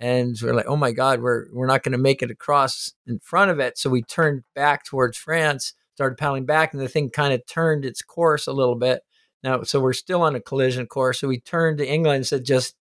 And 0.00 0.36
we're 0.40 0.54
like, 0.54 0.68
oh 0.68 0.76
my 0.76 0.92
God, 0.92 1.20
we're 1.20 1.46
we're 1.52 1.66
not 1.66 1.82
going 1.82 1.92
to 1.92 1.98
make 1.98 2.22
it 2.22 2.30
across 2.30 2.92
in 3.06 3.18
front 3.18 3.50
of 3.50 3.58
it. 3.58 3.78
So 3.78 3.90
we 3.90 4.02
turned 4.02 4.44
back 4.54 4.84
towards 4.84 5.18
France, 5.18 5.74
started 5.94 6.16
paddling 6.16 6.46
back, 6.46 6.72
and 6.72 6.80
the 6.80 6.88
thing 6.88 7.10
kind 7.10 7.34
of 7.34 7.44
turned 7.46 7.84
its 7.84 8.02
course 8.02 8.46
a 8.46 8.52
little 8.52 8.76
bit. 8.76 9.02
Now, 9.42 9.62
so 9.62 9.80
we're 9.80 9.92
still 9.92 10.22
on 10.22 10.36
a 10.36 10.40
collision 10.40 10.86
course. 10.86 11.20
So 11.20 11.28
we 11.28 11.40
turned 11.40 11.78
to 11.78 11.88
England 11.88 12.16
and 12.16 12.26
said, 12.26 12.44
just 12.44 12.74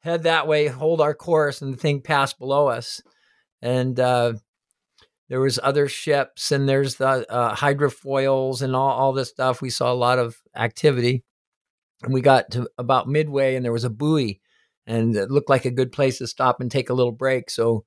head 0.00 0.24
that 0.24 0.46
way, 0.46 0.66
hold 0.66 1.00
our 1.00 1.14
course, 1.14 1.62
and 1.62 1.72
the 1.72 1.78
thing 1.78 2.00
passed 2.00 2.38
below 2.38 2.68
us. 2.68 3.00
And 3.60 3.98
uh, 3.98 4.34
there 5.28 5.40
was 5.40 5.58
other 5.62 5.88
ships, 5.88 6.52
and 6.52 6.68
there's 6.68 6.96
the 6.96 7.26
uh, 7.30 7.54
hydrofoils 7.54 8.62
and 8.62 8.74
all, 8.74 8.90
all 8.90 9.12
this 9.12 9.28
stuff. 9.30 9.60
We 9.60 9.70
saw 9.70 9.92
a 9.92 9.94
lot 9.94 10.18
of 10.18 10.36
activity. 10.54 11.24
And 12.02 12.14
we 12.14 12.20
got 12.20 12.52
to 12.52 12.68
about 12.78 13.08
midway, 13.08 13.56
and 13.56 13.64
there 13.64 13.72
was 13.72 13.82
a 13.82 13.90
buoy 13.90 14.40
and 14.88 15.14
it 15.14 15.30
looked 15.30 15.50
like 15.50 15.66
a 15.66 15.70
good 15.70 15.92
place 15.92 16.18
to 16.18 16.26
stop 16.26 16.60
and 16.60 16.70
take 16.70 16.90
a 16.90 16.94
little 16.94 17.12
break. 17.12 17.50
So 17.50 17.84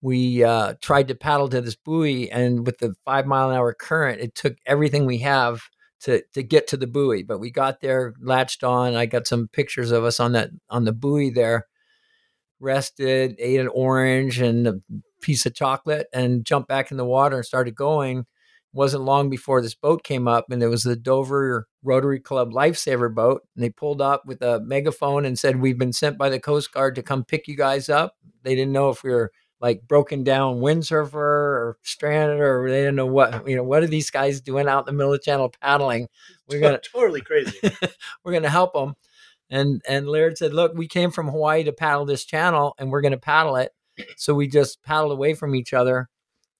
we 0.00 0.42
uh, 0.42 0.74
tried 0.82 1.08
to 1.08 1.14
paddle 1.14 1.48
to 1.50 1.60
this 1.60 1.76
buoy, 1.76 2.30
and 2.30 2.66
with 2.66 2.78
the 2.78 2.94
five 3.04 3.26
mile 3.26 3.50
an 3.50 3.56
hour 3.56 3.72
current, 3.72 4.20
it 4.20 4.34
took 4.34 4.56
everything 4.66 5.06
we 5.06 5.18
have 5.18 5.60
to 6.00 6.22
to 6.34 6.42
get 6.42 6.66
to 6.68 6.76
the 6.76 6.88
buoy. 6.88 7.22
But 7.22 7.38
we 7.38 7.50
got 7.52 7.80
there, 7.80 8.14
latched 8.20 8.64
on. 8.64 8.96
I 8.96 9.06
got 9.06 9.28
some 9.28 9.48
pictures 9.52 9.92
of 9.92 10.02
us 10.02 10.18
on 10.18 10.32
that 10.32 10.50
on 10.70 10.84
the 10.84 10.92
buoy 10.92 11.30
there, 11.30 11.66
rested, 12.58 13.36
ate 13.38 13.60
an 13.60 13.68
orange 13.68 14.40
and 14.40 14.66
a 14.66 14.80
piece 15.20 15.46
of 15.46 15.54
chocolate, 15.54 16.08
and 16.12 16.44
jumped 16.44 16.68
back 16.68 16.90
in 16.90 16.96
the 16.96 17.04
water 17.04 17.36
and 17.36 17.46
started 17.46 17.76
going. 17.76 18.24
Wasn't 18.72 19.04
long 19.04 19.28
before 19.28 19.60
this 19.60 19.74
boat 19.74 20.02
came 20.02 20.26
up, 20.26 20.50
and 20.50 20.62
it 20.62 20.68
was 20.68 20.82
the 20.82 20.96
Dover 20.96 21.68
Rotary 21.82 22.20
Club 22.20 22.52
Lifesaver 22.52 23.14
boat. 23.14 23.42
And 23.54 23.62
they 23.62 23.70
pulled 23.70 24.00
up 24.00 24.24
with 24.26 24.40
a 24.42 24.60
megaphone 24.60 25.24
and 25.24 25.38
said, 25.38 25.60
"We've 25.60 25.78
been 25.78 25.92
sent 25.92 26.18
by 26.18 26.30
the 26.30 26.40
Coast 26.40 26.72
Guard 26.72 26.94
to 26.94 27.02
come 27.02 27.24
pick 27.24 27.46
you 27.48 27.56
guys 27.56 27.88
up." 27.88 28.16
They 28.42 28.54
didn't 28.54 28.72
know 28.72 28.88
if 28.90 29.02
we 29.02 29.10
were 29.10 29.30
like 29.60 29.86
broken 29.86 30.24
down 30.24 30.56
windsurfer 30.56 31.14
or 31.14 31.78
stranded, 31.82 32.40
or 32.40 32.68
they 32.68 32.80
didn't 32.80 32.96
know 32.96 33.06
what 33.06 33.46
you 33.46 33.56
know. 33.56 33.62
What 33.62 33.82
are 33.82 33.88
these 33.88 34.10
guys 34.10 34.40
doing 34.40 34.68
out 34.68 34.80
in 34.80 34.86
the 34.86 34.92
middle 34.92 35.12
of 35.12 35.20
the 35.20 35.24
channel 35.24 35.52
paddling? 35.60 36.08
We're 36.48 36.60
gonna 36.60 36.80
totally 36.92 37.20
crazy. 37.20 37.58
we're 38.24 38.32
gonna 38.32 38.48
help 38.48 38.72
them. 38.72 38.94
And 39.50 39.82
and 39.86 40.08
Laird 40.08 40.38
said, 40.38 40.54
"Look, 40.54 40.72
we 40.74 40.88
came 40.88 41.10
from 41.10 41.28
Hawaii 41.28 41.64
to 41.64 41.72
paddle 41.72 42.06
this 42.06 42.24
channel, 42.24 42.74
and 42.78 42.90
we're 42.90 43.02
gonna 43.02 43.18
paddle 43.18 43.56
it." 43.56 43.72
So 44.16 44.34
we 44.34 44.48
just 44.48 44.82
paddled 44.82 45.12
away 45.12 45.34
from 45.34 45.54
each 45.54 45.74
other 45.74 46.08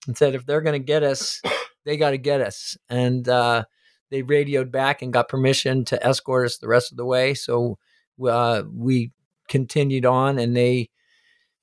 and 0.06 0.16
said, 0.16 0.34
"If 0.34 0.44
they're 0.44 0.60
gonna 0.60 0.78
get 0.78 1.02
us, 1.02 1.40
they 1.84 1.96
got 1.96 2.10
to 2.10 2.18
get 2.18 2.40
us." 2.40 2.76
And 2.88 3.28
uh, 3.28 3.64
they 4.10 4.22
radioed 4.22 4.70
back 4.70 5.02
and 5.02 5.12
got 5.12 5.28
permission 5.28 5.84
to 5.86 6.06
escort 6.06 6.46
us 6.46 6.58
the 6.58 6.68
rest 6.68 6.92
of 6.92 6.98
the 6.98 7.04
way. 7.04 7.34
So 7.34 7.78
uh, 8.26 8.62
we 8.72 9.12
continued 9.48 10.06
on, 10.06 10.38
and 10.38 10.56
they 10.56 10.90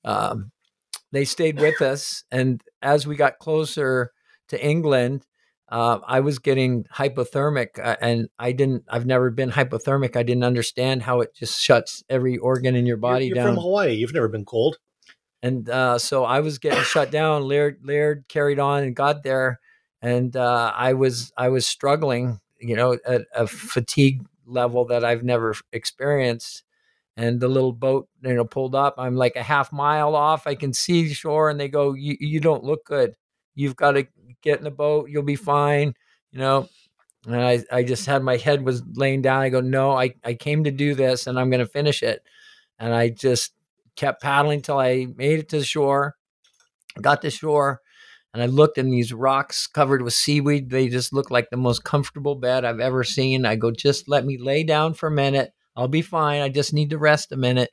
um, 0.04 0.50
they 1.12 1.24
stayed 1.24 1.60
with 1.60 1.80
us. 1.82 2.24
And 2.30 2.60
as 2.82 3.06
we 3.06 3.16
got 3.16 3.38
closer 3.38 4.12
to 4.48 4.64
England, 4.64 5.26
uh, 5.70 6.00
I 6.04 6.20
was 6.20 6.40
getting 6.40 6.84
hypothermic, 6.92 7.78
uh, 7.82 7.96
and 8.00 8.28
I 8.38 8.52
didn't. 8.52 8.84
I've 8.88 9.06
never 9.06 9.30
been 9.30 9.52
hypothermic. 9.52 10.16
I 10.16 10.24
didn't 10.24 10.44
understand 10.44 11.02
how 11.02 11.20
it 11.20 11.34
just 11.34 11.60
shuts 11.60 12.02
every 12.08 12.36
organ 12.38 12.74
in 12.74 12.86
your 12.86 12.96
body 12.96 13.26
you're, 13.26 13.36
you're 13.36 13.44
down. 13.44 13.54
from 13.54 13.62
Hawaii. 13.62 13.94
You've 13.94 14.14
never 14.14 14.28
been 14.28 14.44
cold. 14.44 14.78
And 15.42 15.68
uh, 15.70 15.98
so 15.98 16.24
I 16.24 16.40
was 16.40 16.58
getting 16.58 16.82
shut 16.82 17.10
down. 17.10 17.44
Laird, 17.44 17.78
Laird 17.82 18.24
carried 18.28 18.58
on 18.58 18.82
and 18.82 18.94
got 18.94 19.22
there, 19.22 19.58
and 20.02 20.36
uh, 20.36 20.72
I 20.74 20.94
was 20.94 21.32
I 21.36 21.48
was 21.48 21.66
struggling, 21.66 22.40
you 22.58 22.76
know, 22.76 22.98
at 23.06 23.22
a 23.34 23.46
fatigue 23.46 24.24
level 24.46 24.84
that 24.86 25.04
I've 25.04 25.22
never 25.24 25.54
experienced. 25.72 26.64
And 27.16 27.40
the 27.40 27.48
little 27.48 27.72
boat, 27.72 28.08
you 28.22 28.34
know, 28.34 28.44
pulled 28.44 28.74
up. 28.74 28.94
I'm 28.96 29.14
like 29.16 29.36
a 29.36 29.42
half 29.42 29.72
mile 29.72 30.14
off. 30.16 30.46
I 30.46 30.54
can 30.54 30.72
see 30.72 31.12
shore, 31.12 31.50
and 31.50 31.60
they 31.60 31.68
go, 31.68 31.92
"You 31.94 32.16
you 32.20 32.40
don't 32.40 32.64
look 32.64 32.84
good. 32.86 33.14
You've 33.54 33.76
got 33.76 33.92
to 33.92 34.06
get 34.42 34.58
in 34.58 34.64
the 34.64 34.70
boat. 34.70 35.10
You'll 35.10 35.22
be 35.22 35.36
fine." 35.36 35.94
You 36.32 36.38
know, 36.38 36.68
and 37.26 37.36
I, 37.36 37.62
I 37.70 37.82
just 37.82 38.06
had 38.06 38.22
my 38.22 38.36
head 38.36 38.64
was 38.64 38.82
laying 38.94 39.22
down. 39.22 39.42
I 39.42 39.48
go, 39.50 39.60
no, 39.60 39.92
I, 39.92 40.14
I 40.24 40.34
came 40.34 40.64
to 40.64 40.70
do 40.70 40.94
this 40.94 41.26
and 41.26 41.38
I'm 41.38 41.50
going 41.50 41.60
to 41.60 41.66
finish 41.66 42.02
it. 42.02 42.22
And 42.78 42.94
I 42.94 43.10
just 43.10 43.52
kept 43.96 44.22
paddling 44.22 44.62
till 44.62 44.78
I 44.78 45.06
made 45.16 45.38
it 45.38 45.48
to 45.50 45.58
the 45.58 45.64
shore, 45.64 46.16
got 47.00 47.22
to 47.22 47.30
shore, 47.30 47.80
and 48.32 48.42
I 48.42 48.46
looked 48.46 48.78
and 48.78 48.92
these 48.92 49.12
rocks 49.12 49.66
covered 49.66 50.02
with 50.02 50.12
seaweed. 50.12 50.70
They 50.70 50.88
just 50.88 51.12
looked 51.12 51.30
like 51.30 51.50
the 51.50 51.56
most 51.56 51.84
comfortable 51.84 52.36
bed 52.36 52.64
I've 52.64 52.80
ever 52.80 53.02
seen. 53.02 53.44
I 53.44 53.56
go, 53.56 53.70
just 53.70 54.08
let 54.08 54.24
me 54.24 54.38
lay 54.38 54.62
down 54.62 54.94
for 54.94 55.08
a 55.08 55.12
minute. 55.12 55.52
I'll 55.76 55.88
be 55.88 56.02
fine. 56.02 56.42
I 56.42 56.48
just 56.48 56.72
need 56.72 56.90
to 56.90 56.98
rest 56.98 57.32
a 57.32 57.36
minute. 57.36 57.70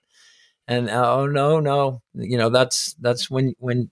And 0.67 0.89
oh 0.89 1.27
no, 1.27 1.59
no, 1.59 2.01
you 2.13 2.37
know 2.37 2.49
that's 2.49 2.93
that's 2.99 3.29
when 3.29 3.53
when 3.57 3.89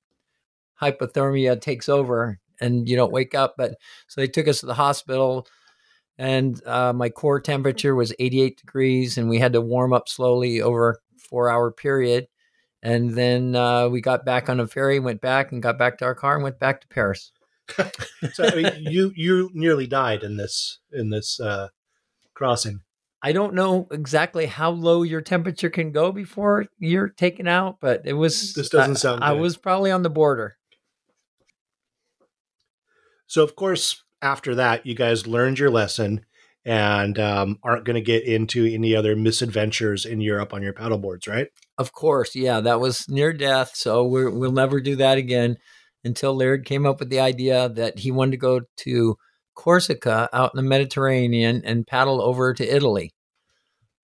hypothermia 0.81 1.59
takes 1.61 1.87
over 1.87 2.39
and 2.59 2.87
you 2.89 2.95
don't 2.95 3.13
wake 3.13 3.33
up. 3.33 3.55
But 3.57 3.75
so 4.07 4.19
they 4.19 4.27
took 4.27 4.47
us 4.47 4.59
to 4.59 4.65
the 4.65 4.73
hospital, 4.73 5.47
and 6.17 6.61
uh, 6.65 6.91
my 6.93 7.09
core 7.09 7.39
temperature 7.39 7.95
was 7.95 8.13
88 8.19 8.57
degrees, 8.57 9.17
and 9.17 9.29
we 9.29 9.39
had 9.39 9.53
to 9.53 9.61
warm 9.61 9.93
up 9.93 10.09
slowly 10.09 10.61
over 10.61 10.99
four 11.17 11.49
hour 11.49 11.71
period. 11.71 12.27
And 12.85 13.15
then 13.15 13.55
uh, 13.55 13.89
we 13.89 13.99
got 13.99 14.25
back 14.25 14.47
on 14.47 14.59
a 14.59 14.67
ferry, 14.67 14.99
went 14.99 15.19
back 15.19 15.51
and 15.51 15.59
got 15.59 15.79
back 15.79 15.97
to 15.97 16.05
our 16.05 16.13
car 16.13 16.35
and 16.35 16.43
went 16.43 16.59
back 16.59 16.81
to 16.81 16.87
Paris. 16.87 17.31
so 18.33 18.45
I 18.45 18.53
mean, 18.53 18.71
you 18.91 19.11
you 19.15 19.49
nearly 19.55 19.87
died 19.87 20.21
in 20.21 20.37
this 20.37 20.77
in 20.93 21.09
this 21.09 21.39
uh, 21.39 21.69
crossing. 22.35 22.81
I 23.23 23.31
don't 23.31 23.55
know 23.55 23.87
exactly 23.89 24.45
how 24.45 24.69
low 24.69 25.01
your 25.01 25.21
temperature 25.21 25.71
can 25.71 25.91
go 25.91 26.11
before 26.11 26.67
you're 26.77 27.09
taken 27.09 27.47
out, 27.47 27.77
but 27.81 28.03
it 28.05 28.13
was. 28.13 28.53
This 28.53 28.69
doesn't 28.69 28.97
I- 28.97 28.99
sound 28.99 29.23
I 29.23 29.33
good. 29.33 29.41
was 29.41 29.57
probably 29.57 29.89
on 29.89 30.03
the 30.03 30.11
border. 30.11 30.57
So 33.25 33.43
of 33.43 33.55
course, 33.55 34.03
after 34.21 34.53
that, 34.53 34.85
you 34.85 34.93
guys 34.93 35.25
learned 35.25 35.57
your 35.57 35.71
lesson 35.71 36.23
and 36.63 37.17
um, 37.17 37.57
aren't 37.63 37.85
going 37.85 37.95
to 37.95 38.01
get 38.01 38.25
into 38.25 38.65
any 38.65 38.95
other 38.95 39.15
misadventures 39.15 40.05
in 40.05 40.21
Europe 40.21 40.53
on 40.53 40.61
your 40.61 40.73
paddleboards, 40.73 41.27
right? 41.27 41.47
Of 41.77 41.91
course, 41.91 42.35
yeah, 42.35 42.61
that 42.61 42.79
was 42.79 43.09
near 43.09 43.33
death. 43.33 43.71
So 43.75 44.05
we're, 44.05 44.29
we'll 44.29 44.51
never 44.51 44.79
do 44.79 44.95
that 44.97 45.17
again 45.17 45.57
until 46.05 46.35
Laird 46.35 46.65
came 46.65 46.85
up 46.85 46.99
with 46.99 47.09
the 47.09 47.19
idea 47.19 47.67
that 47.69 47.99
he 47.99 48.11
wanted 48.11 48.31
to 48.31 48.37
go 48.37 48.61
to 48.77 49.17
Corsica 49.55 50.29
out 50.31 50.51
in 50.53 50.57
the 50.57 50.69
Mediterranean 50.69 51.61
and 51.65 51.87
paddle 51.87 52.21
over 52.21 52.53
to 52.53 52.75
Italy. 52.75 53.13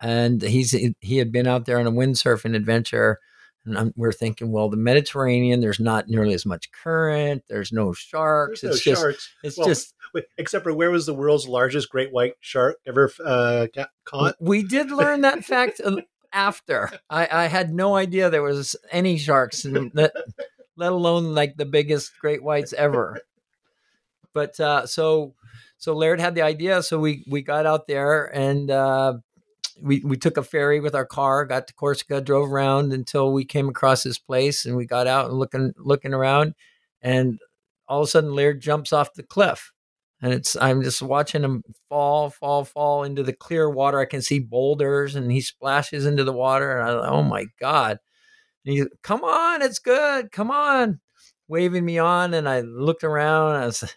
And 0.01 0.41
he's 0.41 0.71
he 0.99 1.17
had 1.17 1.31
been 1.31 1.47
out 1.47 1.65
there 1.65 1.79
on 1.79 1.85
a 1.85 1.91
windsurfing 1.91 2.55
adventure. 2.55 3.19
And 3.65 3.77
I'm, 3.77 3.93
we're 3.95 4.11
thinking, 4.11 4.51
well, 4.51 4.69
the 4.69 4.77
Mediterranean, 4.77 5.61
there's 5.61 5.79
not 5.79 6.07
nearly 6.07 6.33
as 6.33 6.47
much 6.47 6.71
current. 6.71 7.43
There's 7.47 7.71
no 7.71 7.93
sharks. 7.93 8.61
There's 8.61 8.77
it's 8.77 8.87
no 8.87 8.91
just, 8.91 9.01
sharks. 9.01 9.29
it's 9.43 9.57
Well, 9.57 9.67
just. 9.67 9.93
Wait, 10.15 10.25
except 10.39 10.63
for 10.63 10.73
where 10.73 10.89
was 10.89 11.05
the 11.05 11.13
world's 11.13 11.47
largest 11.47 11.89
great 11.89 12.11
white 12.11 12.33
shark 12.39 12.77
ever 12.87 13.11
uh, 13.23 13.67
caught? 14.03 14.35
We 14.41 14.63
did 14.63 14.89
learn 14.89 15.21
that 15.21 15.45
fact 15.45 15.79
after. 16.33 16.91
I, 17.09 17.27
I 17.31 17.45
had 17.47 17.73
no 17.73 17.95
idea 17.95 18.29
there 18.29 18.41
was 18.41 18.75
any 18.91 19.17
sharks, 19.17 19.63
that, 19.63 20.13
let 20.75 20.91
alone 20.91 21.33
like 21.33 21.57
the 21.57 21.65
biggest 21.65 22.11
great 22.19 22.43
whites 22.43 22.73
ever. 22.73 23.21
But 24.33 24.59
uh, 24.59 24.85
so 24.85 25.35
so 25.77 25.95
Laird 25.95 26.19
had 26.19 26.35
the 26.35 26.41
idea, 26.41 26.83
so 26.83 26.99
we 26.99 27.25
we 27.29 27.41
got 27.41 27.65
out 27.65 27.87
there 27.87 28.25
and 28.35 28.71
uh, 28.71 29.15
we 29.81 29.99
we 30.05 30.15
took 30.15 30.37
a 30.37 30.43
ferry 30.43 30.79
with 30.79 30.95
our 30.95 31.05
car, 31.05 31.45
got 31.45 31.67
to 31.67 31.73
Corsica, 31.73 32.21
drove 32.21 32.51
around 32.51 32.93
until 32.93 33.33
we 33.33 33.43
came 33.45 33.67
across 33.67 34.03
this 34.03 34.17
place, 34.17 34.65
and 34.65 34.77
we 34.77 34.85
got 34.85 35.07
out 35.07 35.29
and 35.29 35.37
looking 35.37 35.73
looking 35.77 36.13
around, 36.13 36.55
and 37.01 37.39
all 37.87 38.01
of 38.01 38.07
a 38.07 38.09
sudden 38.09 38.33
Laird 38.33 38.61
jumps 38.61 38.93
off 38.93 39.13
the 39.13 39.23
cliff 39.23 39.73
and 40.21 40.33
it's 40.33 40.55
I'm 40.55 40.83
just 40.83 41.01
watching 41.01 41.43
him 41.43 41.63
fall, 41.89 42.29
fall, 42.29 42.63
fall 42.63 43.03
into 43.03 43.23
the 43.23 43.33
clear 43.33 43.69
water. 43.69 43.99
I 43.99 44.05
can 44.05 44.21
see 44.21 44.39
boulders, 44.39 45.15
and 45.15 45.31
he 45.31 45.41
splashes 45.41 46.05
into 46.05 46.23
the 46.23 46.33
water, 46.33 46.77
and 46.77 46.89
I, 46.89 47.07
oh 47.09 47.23
my 47.23 47.45
god! 47.59 47.99
And 48.65 48.75
he, 48.75 48.85
come 49.01 49.23
on, 49.23 49.61
it's 49.61 49.79
good, 49.79 50.31
come 50.31 50.51
on, 50.51 50.99
waving 51.47 51.85
me 51.85 51.97
on, 51.97 52.33
and 52.33 52.47
I 52.47 52.61
looked 52.61 53.03
around. 53.03 53.55
I 53.55 53.65
was, 53.65 53.95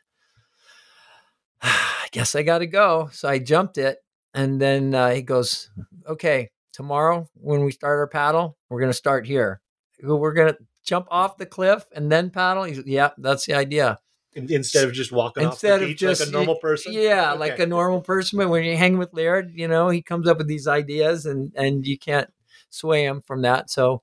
I 1.63 2.07
guess 2.11 2.35
I 2.35 2.43
got 2.43 2.59
to 2.59 2.67
go, 2.67 3.11
so 3.13 3.29
I 3.29 3.39
jumped 3.39 3.77
it, 3.79 3.99
and 4.33 4.61
then 4.61 4.95
uh, 4.95 5.11
he 5.11 5.23
goes, 5.23 5.71
okay, 6.07 6.51
tomorrow 6.73 7.29
when 7.35 7.65
we 7.65 7.73
start 7.73 7.99
our 7.99 8.09
paddle, 8.09 8.57
we're 8.71 8.81
gonna 8.81 8.93
start 8.95 9.27
here. 9.27 9.61
We're 10.03 10.33
gonna 10.33 10.57
jump 10.85 11.07
off 11.11 11.37
the 11.37 11.47
cliff 11.47 11.87
and 11.95 12.11
then 12.11 12.31
paddle. 12.31 12.65
He's, 12.65 12.83
yeah, 12.87 13.11
that's 13.19 13.47
the 13.47 13.55
idea 13.55 13.99
Instead 14.35 14.85
of 14.85 14.93
just 14.93 15.13
walking 15.13 15.45
instead 15.45 15.75
off 15.75 15.79
the 15.79 15.85
of 15.85 15.89
beach 15.91 15.99
just 15.99 16.21
like 16.21 16.29
a 16.29 16.33
normal 16.33 16.57
person? 16.57 16.93
Yeah, 16.93 17.31
Okay. 17.33 17.39
like 17.39 17.59
a 17.59 17.67
normal 17.67 18.01
person. 18.01 18.39
But 18.39 18.49
when 18.49 18.65
you 18.65 18.77
hang 18.77 18.99
with 18.99 19.13
Laird, 19.13 19.53
you 19.55 19.69
know, 19.69 19.89
he 19.89 20.03
comes 20.03 20.29
up 20.29 20.39
with 20.39 20.49
these 20.49 20.67
ideas, 20.67 21.27
and 21.27 21.53
and 21.55 21.87
you 21.87 21.99
can't 21.99 22.31
sway 22.71 23.05
him 23.05 23.23
from 23.23 23.43
that. 23.43 23.71
So 23.71 24.03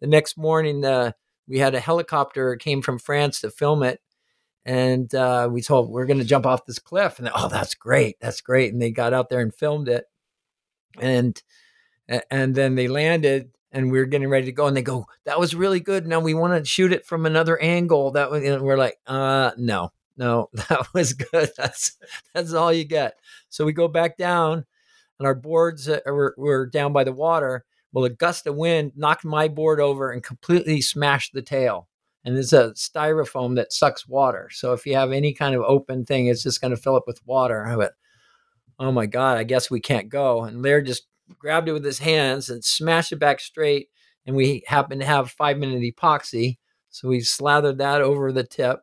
the 0.00 0.06
next 0.06 0.36
morning, 0.36 0.84
uh, 0.84 1.12
we 1.48 1.58
had 1.58 1.74
a 1.74 1.80
helicopter 1.80 2.56
came 2.56 2.82
from 2.82 2.98
France 2.98 3.40
to 3.40 3.50
film 3.50 3.82
it, 3.82 4.00
and 4.64 5.12
uh, 5.14 5.48
we 5.50 5.60
told 5.62 5.90
we're 5.90 6.06
going 6.06 6.18
to 6.20 6.24
jump 6.24 6.46
off 6.46 6.66
this 6.66 6.78
cliff, 6.78 7.18
and 7.18 7.30
oh, 7.34 7.48
that's 7.48 7.74
great, 7.74 8.16
that's 8.20 8.40
great, 8.40 8.72
and 8.72 8.80
they 8.80 8.90
got 8.90 9.12
out 9.12 9.28
there 9.28 9.40
and 9.40 9.54
filmed 9.54 9.88
it, 9.88 10.04
and 11.00 11.42
and 12.30 12.54
then 12.54 12.74
they 12.74 12.88
landed. 12.88 13.50
And 13.74 13.90
we 13.92 13.98
are 13.98 14.06
getting 14.06 14.28
ready 14.28 14.46
to 14.46 14.52
go, 14.52 14.66
and 14.66 14.76
they 14.76 14.82
go, 14.82 15.06
"That 15.26 15.38
was 15.38 15.54
really 15.54 15.80
good. 15.80 16.06
Now 16.06 16.20
we 16.20 16.32
want 16.32 16.54
to 16.54 16.64
shoot 16.64 16.92
it 16.92 17.04
from 17.04 17.26
another 17.26 17.60
angle." 17.60 18.12
That 18.12 18.30
was, 18.30 18.42
and 18.42 18.62
we're 18.62 18.78
like, 18.78 18.98
"Uh, 19.06 19.50
no, 19.58 19.92
no, 20.16 20.48
that 20.68 20.86
was 20.94 21.12
good. 21.12 21.50
That's 21.56 21.96
that's 22.32 22.52
all 22.52 22.72
you 22.72 22.84
get. 22.84 23.18
So 23.48 23.64
we 23.64 23.72
go 23.72 23.88
back 23.88 24.16
down, 24.16 24.64
and 25.18 25.26
our 25.26 25.34
boards 25.34 25.88
uh, 25.88 26.00
were, 26.06 26.34
were 26.38 26.66
down 26.66 26.92
by 26.92 27.04
the 27.04 27.12
water. 27.12 27.64
Well, 27.92 28.04
a 28.04 28.10
gust 28.10 28.46
of 28.46 28.56
wind 28.56 28.92
knocked 28.96 29.24
my 29.24 29.48
board 29.48 29.80
over 29.80 30.10
and 30.10 30.22
completely 30.22 30.80
smashed 30.80 31.32
the 31.32 31.42
tail. 31.42 31.88
And 32.24 32.36
it's 32.36 32.52
a 32.52 32.72
styrofoam 32.72 33.54
that 33.56 33.72
sucks 33.72 34.08
water. 34.08 34.48
So 34.50 34.72
if 34.72 34.86
you 34.86 34.96
have 34.96 35.12
any 35.12 35.32
kind 35.32 35.54
of 35.54 35.62
open 35.62 36.04
thing, 36.04 36.26
it's 36.26 36.42
just 36.42 36.60
going 36.60 36.72
to 36.72 36.76
fill 36.80 36.96
up 36.96 37.04
with 37.06 37.24
water. 37.26 37.66
I 37.66 37.76
went, 37.76 37.92
oh 38.80 38.90
my 38.90 39.06
god, 39.06 39.36
I 39.38 39.44
guess 39.44 39.70
we 39.70 39.80
can't 39.80 40.08
go. 40.08 40.42
And 40.42 40.62
Laird 40.62 40.86
just 40.86 41.06
grabbed 41.38 41.68
it 41.68 41.72
with 41.72 41.84
his 41.84 41.98
hands 41.98 42.48
and 42.50 42.64
smashed 42.64 43.12
it 43.12 43.16
back 43.16 43.40
straight. 43.40 43.88
And 44.26 44.36
we 44.36 44.62
happened 44.66 45.00
to 45.00 45.06
have 45.06 45.30
five 45.30 45.58
minute 45.58 45.82
epoxy, 45.82 46.58
so 46.90 47.08
we 47.08 47.20
slathered 47.20 47.78
that 47.78 48.00
over 48.00 48.32
the 48.32 48.44
tip 48.44 48.80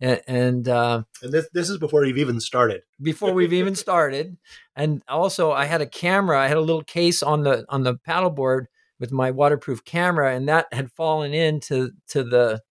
and, 0.00 0.20
and 0.26 0.68
uh, 0.68 1.02
And 1.22 1.32
this 1.32 1.48
this 1.52 1.68
is 1.68 1.78
before 1.78 2.04
you've 2.04 2.18
even 2.18 2.40
started. 2.40 2.82
before 3.02 3.32
we've 3.32 3.52
even 3.52 3.74
started. 3.86 4.36
And 4.74 5.02
also, 5.08 5.52
I 5.52 5.66
had 5.66 5.82
a 5.82 5.86
camera. 5.86 6.40
I 6.40 6.48
had 6.48 6.56
a 6.56 6.62
little 6.62 6.82
case 6.82 7.22
on 7.22 7.42
the 7.42 7.64
on 7.68 7.82
the 7.82 7.96
paddleboard 8.08 8.66
with 8.98 9.12
my 9.12 9.30
waterproof 9.30 9.84
camera, 9.84 10.34
and 10.34 10.48
that 10.48 10.72
had 10.72 10.90
fallen 10.92 11.34
into 11.34 11.90
to 12.08 12.24
the 12.24 12.62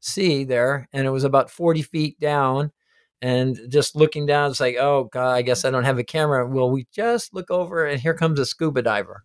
sea 0.00 0.44
there, 0.44 0.88
and 0.92 1.06
it 1.06 1.10
was 1.10 1.24
about 1.24 1.50
forty 1.50 1.82
feet 1.82 2.18
down. 2.18 2.72
And 3.20 3.58
just 3.68 3.96
looking 3.96 4.26
down, 4.26 4.50
it's 4.50 4.60
like, 4.60 4.76
oh 4.76 5.08
god, 5.12 5.34
I 5.34 5.42
guess 5.42 5.64
I 5.64 5.70
don't 5.70 5.84
have 5.84 5.98
a 5.98 6.04
camera. 6.04 6.46
Well, 6.46 6.70
we 6.70 6.86
just 6.92 7.34
look 7.34 7.50
over, 7.50 7.84
and 7.84 8.00
here 8.00 8.14
comes 8.14 8.38
a 8.38 8.46
scuba 8.46 8.82
diver. 8.82 9.24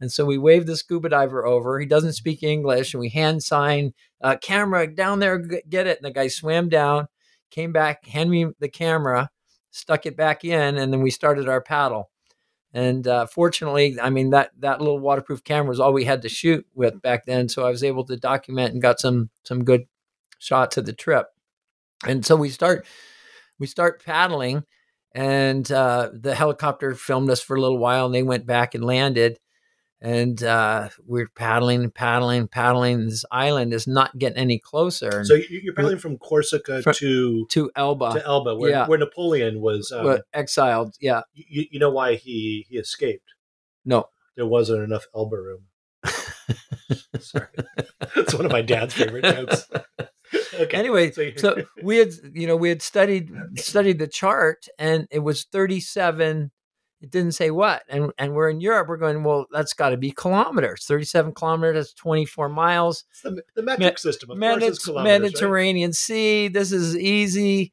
And 0.00 0.12
so 0.12 0.26
we 0.26 0.36
wave 0.36 0.66
the 0.66 0.76
scuba 0.76 1.08
diver 1.08 1.46
over. 1.46 1.78
He 1.78 1.86
doesn't 1.86 2.12
speak 2.14 2.42
English, 2.42 2.92
and 2.92 3.00
we 3.00 3.08
hand 3.08 3.42
sign, 3.42 3.94
uh, 4.20 4.36
"Camera 4.42 4.86
down 4.92 5.20
there, 5.20 5.38
get 5.38 5.86
it." 5.86 5.98
And 5.98 6.04
the 6.04 6.10
guy 6.10 6.28
swam 6.28 6.68
down, 6.68 7.08
came 7.50 7.72
back, 7.72 8.04
handed 8.06 8.30
me 8.30 8.46
the 8.58 8.68
camera, 8.68 9.30
stuck 9.70 10.04
it 10.04 10.16
back 10.16 10.44
in, 10.44 10.76
and 10.76 10.92
then 10.92 11.00
we 11.00 11.10
started 11.10 11.48
our 11.48 11.62
paddle. 11.62 12.10
And 12.74 13.06
uh, 13.06 13.26
fortunately, 13.26 13.96
I 14.02 14.10
mean 14.10 14.30
that 14.30 14.50
that 14.58 14.80
little 14.80 14.98
waterproof 14.98 15.44
camera 15.44 15.68
was 15.68 15.80
all 15.80 15.92
we 15.92 16.04
had 16.04 16.22
to 16.22 16.28
shoot 16.28 16.66
with 16.74 17.00
back 17.00 17.24
then, 17.24 17.48
so 17.48 17.64
I 17.64 17.70
was 17.70 17.84
able 17.84 18.04
to 18.06 18.16
document 18.16 18.72
and 18.72 18.82
got 18.82 19.00
some 19.00 19.30
some 19.44 19.64
good 19.64 19.86
shots 20.38 20.76
of 20.76 20.84
the 20.84 20.92
trip. 20.92 21.28
And 22.06 22.26
so 22.26 22.36
we 22.36 22.50
start 22.50 22.84
we 23.58 23.66
start 23.66 24.04
paddling, 24.04 24.64
and 25.14 25.70
uh, 25.70 26.10
the 26.12 26.34
helicopter 26.34 26.94
filmed 26.94 27.30
us 27.30 27.40
for 27.40 27.56
a 27.56 27.60
little 27.60 27.78
while, 27.78 28.06
and 28.06 28.14
they 28.14 28.22
went 28.22 28.46
back 28.46 28.74
and 28.74 28.84
landed. 28.84 29.38
And 30.00 30.42
uh, 30.42 30.90
we're 31.06 31.28
paddling, 31.34 31.82
and 31.82 31.94
paddling, 31.94 32.40
and 32.40 32.50
paddling. 32.50 33.06
This 33.06 33.24
island 33.30 33.72
is 33.72 33.86
not 33.86 34.18
getting 34.18 34.36
any 34.36 34.58
closer. 34.58 35.24
So 35.24 35.32
you- 35.34 35.60
you're 35.62 35.72
paddling 35.72 35.96
from 35.96 36.18
Corsica 36.18 36.82
Fr- 36.82 36.92
to 36.92 37.46
to 37.50 37.70
Elba, 37.74 38.12
to 38.12 38.22
Elba, 38.26 38.54
where, 38.56 38.70
yeah. 38.70 38.86
where 38.86 38.98
Napoleon 38.98 39.62
was. 39.62 39.90
Um, 39.92 40.18
exiled. 40.34 40.96
Yeah, 41.00 41.22
you, 41.32 41.64
you 41.70 41.78
know 41.78 41.88
why 41.90 42.16
he 42.16 42.66
he 42.68 42.76
escaped? 42.76 43.32
no, 43.86 44.08
There 44.36 44.44
wasn't 44.46 44.82
enough 44.82 45.06
Elba 45.14 45.36
room. 45.36 45.62
Sorry, 47.20 47.46
it's 48.16 48.34
one 48.34 48.44
of 48.44 48.52
my 48.52 48.62
dad's 48.62 48.92
favorite 48.94 49.24
jokes. 49.24 49.70
Okay. 50.54 50.76
anyway 50.76 51.10
so, 51.10 51.32
so 51.36 51.64
we 51.82 51.96
had 51.98 52.12
you 52.32 52.46
know 52.46 52.56
we 52.56 52.68
had 52.68 52.82
studied 52.82 53.30
studied 53.56 53.98
the 53.98 54.06
chart 54.06 54.66
and 54.78 55.08
it 55.10 55.18
was 55.18 55.44
37 55.44 56.50
it 57.00 57.10
didn't 57.10 57.32
say 57.32 57.50
what 57.50 57.82
and 57.88 58.12
and 58.18 58.34
we're 58.34 58.48
in 58.48 58.60
europe 58.60 58.88
we're 58.88 58.96
going 58.96 59.24
well 59.24 59.46
that's 59.52 59.72
got 59.72 59.90
to 59.90 59.96
be 59.96 60.10
kilometers 60.10 60.84
37 60.86 61.32
kilometers 61.34 61.74
that's 61.74 61.94
24 61.94 62.48
miles 62.48 63.04
it's 63.10 63.22
the, 63.22 63.42
the 63.56 63.62
metric 63.62 63.98
system, 63.98 64.30
of 64.30 64.38
course, 64.38 64.62
is 64.62 64.78
Medit- 64.78 64.94
right? 64.94 65.04
mediterranean 65.04 65.92
sea 65.92 66.48
this 66.48 66.72
is 66.72 66.96
easy 66.96 67.72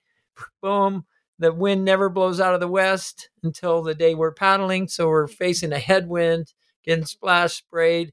boom 0.62 1.05
the 1.39 1.53
wind 1.53 1.84
never 1.86 2.09
blows 2.09 2.39
out 2.39 2.53
of 2.53 2.59
the 2.59 2.68
west 2.68 3.30
until 3.43 3.82
the 3.84 3.95
day 3.95 4.16
we're 4.16 4.34
paddling 4.34 4.88
so 4.88 5.07
we're 5.07 5.28
facing 5.28 5.72
a 5.72 5.80
headwind 5.80 6.53
getting 6.84 7.05
splashed 7.05 7.59
sprayed 7.59 8.12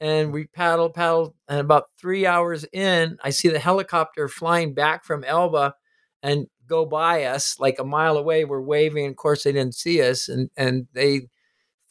and 0.00 0.32
we 0.32 0.46
paddle, 0.46 0.88
paddle, 0.88 1.34
and 1.48 1.60
about 1.60 1.90
three 2.00 2.26
hours 2.26 2.64
in, 2.72 3.18
I 3.22 3.30
see 3.30 3.48
the 3.48 3.58
helicopter 3.58 4.28
flying 4.28 4.72
back 4.72 5.04
from 5.04 5.24
Elba 5.24 5.74
and 6.22 6.46
go 6.66 6.86
by 6.86 7.24
us 7.24 7.60
like 7.60 7.78
a 7.78 7.84
mile 7.84 8.16
away. 8.16 8.44
We're 8.44 8.62
waving, 8.62 9.06
of 9.06 9.16
course 9.16 9.44
they 9.44 9.52
didn't 9.52 9.74
see 9.74 10.02
us, 10.02 10.28
and 10.28 10.50
and 10.56 10.86
they 10.94 11.28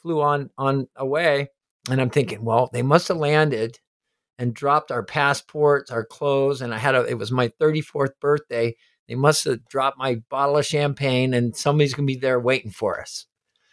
flew 0.02 0.20
on 0.20 0.50
on 0.58 0.88
away. 0.96 1.48
And 1.88 2.00
I'm 2.00 2.10
thinking, 2.10 2.44
well, 2.44 2.68
they 2.72 2.82
must 2.82 3.08
have 3.08 3.16
landed 3.16 3.78
and 4.38 4.54
dropped 4.54 4.90
our 4.90 5.04
passports, 5.04 5.90
our 5.90 6.04
clothes, 6.04 6.60
and 6.62 6.74
I 6.74 6.78
had 6.78 6.94
a. 6.96 7.04
It 7.04 7.18
was 7.18 7.30
my 7.30 7.48
34th 7.60 8.12
birthday. 8.20 8.74
They 9.08 9.14
must 9.14 9.44
have 9.44 9.64
dropped 9.68 9.98
my 9.98 10.16
bottle 10.30 10.56
of 10.56 10.66
champagne, 10.66 11.32
and 11.34 11.56
somebody's 11.56 11.94
gonna 11.94 12.06
be 12.06 12.16
there 12.16 12.40
waiting 12.40 12.72
for 12.72 13.00
us. 13.00 13.26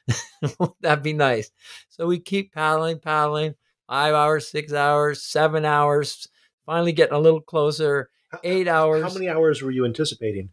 That'd 0.82 1.04
be 1.04 1.14
nice. 1.14 1.52
So 1.90 2.08
we 2.08 2.20
keep 2.20 2.54
paddling, 2.54 3.00
paddling 3.00 3.56
five 3.88 4.14
hours, 4.14 4.48
six 4.48 4.74
hours, 4.74 5.24
seven 5.24 5.66
hours, 5.66 6.28
finally 6.66 6.92
getting 6.92 7.16
a 7.16 7.20
little 7.20 7.42
closer. 7.42 8.10
eight 8.44 8.68
hours. 8.68 9.04
How 9.04 9.14
many 9.14 9.30
hours 9.30 9.62
were 9.62 9.72
you 9.72 9.86
anticipating? 9.86 10.50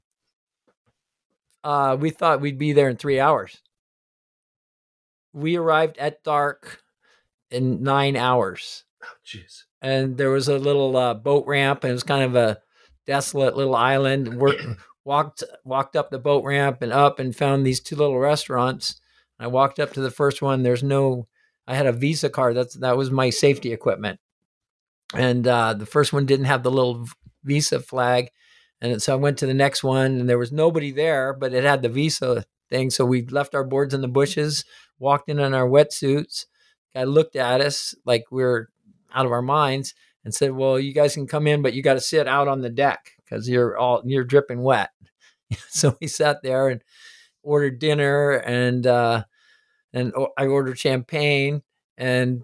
Uh, 1.62 1.96
we 1.98 2.10
thought 2.10 2.40
we'd 2.40 2.58
be 2.58 2.72
there 2.72 2.88
in 2.88 2.96
three 2.96 3.18
hours. 3.18 3.60
We 5.32 5.56
arrived 5.56 5.98
at 5.98 6.22
dark 6.22 6.82
in 7.50 7.82
nine 7.82 8.16
hours. 8.16 8.84
Oh, 9.02 9.08
jeez. 9.26 9.64
and 9.82 10.16
there 10.16 10.30
was 10.30 10.48
a 10.48 10.58
little 10.58 10.96
uh, 10.96 11.14
boat 11.14 11.46
ramp, 11.46 11.84
and 11.84 11.90
it 11.90 11.94
was 11.94 12.02
kind 12.02 12.22
of 12.24 12.34
a 12.36 12.58
desolate 13.06 13.56
little 13.56 13.74
island. 13.74 14.38
Work, 14.38 14.56
walked 15.04 15.42
walked 15.64 15.96
up 15.96 16.10
the 16.10 16.18
boat 16.18 16.44
ramp 16.44 16.80
and 16.82 16.92
up, 16.92 17.18
and 17.18 17.34
found 17.34 17.66
these 17.66 17.80
two 17.80 17.96
little 17.96 18.18
restaurants. 18.18 19.00
I 19.38 19.46
walked 19.48 19.78
up 19.80 19.92
to 19.94 20.00
the 20.00 20.10
first 20.10 20.40
one. 20.42 20.62
There's 20.62 20.82
no. 20.82 21.26
I 21.66 21.74
had 21.74 21.86
a 21.86 21.92
Visa 21.92 22.28
card. 22.28 22.56
That's 22.56 22.74
that 22.74 22.96
was 22.96 23.10
my 23.10 23.30
safety 23.30 23.72
equipment, 23.72 24.20
and 25.14 25.46
uh, 25.46 25.74
the 25.74 25.86
first 25.86 26.12
one 26.12 26.26
didn't 26.26 26.46
have 26.46 26.62
the 26.62 26.70
little 26.70 27.06
Visa 27.42 27.80
flag, 27.80 28.30
and 28.80 29.02
so 29.02 29.12
I 29.12 29.16
went 29.16 29.38
to 29.38 29.46
the 29.46 29.54
next 29.54 29.82
one, 29.82 30.18
and 30.20 30.28
there 30.28 30.38
was 30.38 30.52
nobody 30.52 30.90
there, 30.90 31.32
but 31.32 31.54
it 31.54 31.64
had 31.64 31.82
the 31.82 31.88
Visa 31.88 32.44
thing. 32.70 32.90
So 32.90 33.04
we 33.04 33.26
left 33.26 33.54
our 33.54 33.64
boards 33.64 33.94
in 33.94 34.00
the 34.00 34.08
bushes, 34.08 34.64
walked 34.98 35.28
in 35.28 35.38
in 35.38 35.54
our 35.54 35.68
wetsuits. 35.68 36.46
Guy 36.94 37.04
looked 37.04 37.36
at 37.36 37.60
us 37.60 37.94
like 38.04 38.24
we 38.30 38.42
are 38.44 38.68
out 39.12 39.26
of 39.26 39.32
our 39.32 39.42
minds 39.42 39.94
and 40.24 40.34
said, 40.34 40.52
"Well, 40.52 40.78
you 40.78 40.92
guys 40.92 41.14
can 41.14 41.26
come 41.26 41.46
in, 41.46 41.62
but 41.62 41.74
you 41.74 41.82
got 41.82 41.94
to 41.94 42.00
sit 42.00 42.28
out 42.28 42.48
on 42.48 42.60
the 42.60 42.70
deck 42.70 43.12
because 43.18 43.48
you're 43.48 43.76
all 43.76 44.02
you're 44.04 44.24
dripping 44.24 44.62
wet." 44.62 44.90
so 45.68 45.96
we 46.00 46.06
sat 46.06 46.42
there 46.42 46.68
and 46.68 46.82
ordered 47.42 47.78
dinner, 47.78 48.32
and 48.32 48.86
uh, 48.86 49.24
and 49.94 50.12
I 50.36 50.46
ordered 50.46 50.78
champagne, 50.78 51.62
and 51.96 52.42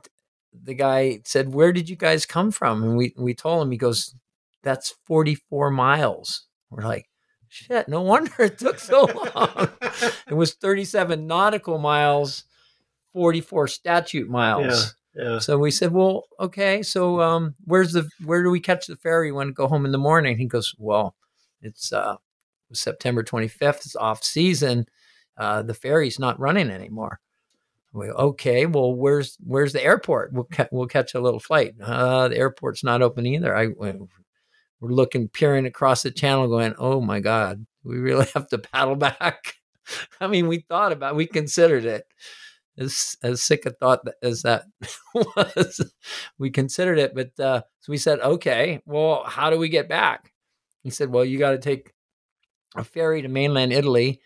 the 0.52 0.74
guy 0.74 1.20
said, 1.24 1.52
"Where 1.52 1.72
did 1.72 1.90
you 1.90 1.96
guys 1.96 2.24
come 2.24 2.52
from?" 2.52 2.82
And 2.82 2.96
we 2.96 3.12
we 3.18 3.34
told 3.34 3.62
him. 3.62 3.72
He 3.72 3.76
goes, 3.76 4.14
"That's 4.62 4.94
44 5.04 5.70
miles." 5.70 6.46
We're 6.70 6.84
like, 6.84 7.10
"Shit! 7.48 7.88
No 7.88 8.00
wonder 8.12 8.32
it 8.38 8.58
took 8.58 8.78
so 8.78 9.02
long." 9.02 9.68
it 10.28 10.34
was 10.34 10.54
37 10.54 11.26
nautical 11.26 11.78
miles, 11.78 12.44
44 13.12 13.66
statute 13.68 14.30
miles. 14.30 14.94
Yeah. 15.14 15.40
So 15.40 15.58
we 15.58 15.72
said, 15.72 15.92
"Well, 15.92 16.28
okay. 16.38 16.84
So 16.84 17.20
um, 17.20 17.56
where's 17.64 17.92
the 17.92 18.08
where 18.24 18.44
do 18.44 18.50
we 18.50 18.60
catch 18.60 18.86
the 18.86 18.96
ferry 18.96 19.32
when 19.32 19.48
we 19.48 19.52
go 19.52 19.66
home 19.66 19.84
in 19.84 19.92
the 19.92 19.98
morning?" 19.98 20.38
He 20.38 20.46
goes, 20.46 20.72
"Well, 20.78 21.16
it's 21.60 21.92
uh, 21.92 22.16
September 22.72 23.24
25th. 23.24 23.86
It's 23.86 23.96
off 23.96 24.22
season. 24.22 24.86
Uh, 25.36 25.62
the 25.62 25.74
ferry's 25.74 26.20
not 26.20 26.38
running 26.38 26.70
anymore." 26.70 27.18
We 27.92 28.08
okay. 28.10 28.66
Well, 28.66 28.94
where's 28.94 29.36
where's 29.44 29.72
the 29.72 29.82
airport? 29.82 30.32
We'll 30.32 30.44
ca- 30.44 30.68
we'll 30.70 30.86
catch 30.86 31.14
a 31.14 31.20
little 31.20 31.40
flight. 31.40 31.74
Uh, 31.82 32.28
the 32.28 32.38
airport's 32.38 32.84
not 32.84 33.02
open 33.02 33.26
either. 33.26 33.56
I 33.56 33.68
we're 34.80 34.90
looking 34.92 35.28
peering 35.28 35.66
across 35.66 36.02
the 36.02 36.10
channel, 36.10 36.48
going, 36.48 36.74
"Oh 36.78 37.00
my 37.00 37.20
God, 37.20 37.66
we 37.82 37.98
really 37.98 38.26
have 38.34 38.48
to 38.48 38.58
paddle 38.58 38.96
back." 38.96 39.54
I 40.20 40.26
mean, 40.26 40.46
we 40.46 40.60
thought 40.68 40.92
about, 40.92 41.16
we 41.16 41.26
considered 41.26 41.84
it 41.84 42.06
as 42.78 43.16
as 43.22 43.42
sick 43.42 43.66
a 43.66 43.70
thought 43.70 44.00
as 44.22 44.42
that 44.42 44.64
was, 45.14 45.92
we 46.38 46.50
considered 46.50 46.98
it. 46.98 47.14
But 47.14 47.38
uh, 47.38 47.62
so 47.80 47.90
we 47.90 47.98
said, 47.98 48.20
okay, 48.20 48.80
well, 48.86 49.24
how 49.26 49.50
do 49.50 49.58
we 49.58 49.68
get 49.68 49.88
back? 49.88 50.32
He 50.82 50.90
said, 50.90 51.10
well, 51.10 51.24
you 51.24 51.38
got 51.38 51.50
to 51.52 51.58
take 51.58 51.92
a 52.76 52.84
ferry 52.84 53.22
to 53.22 53.28
mainland 53.28 53.72
Italy, 53.72 54.20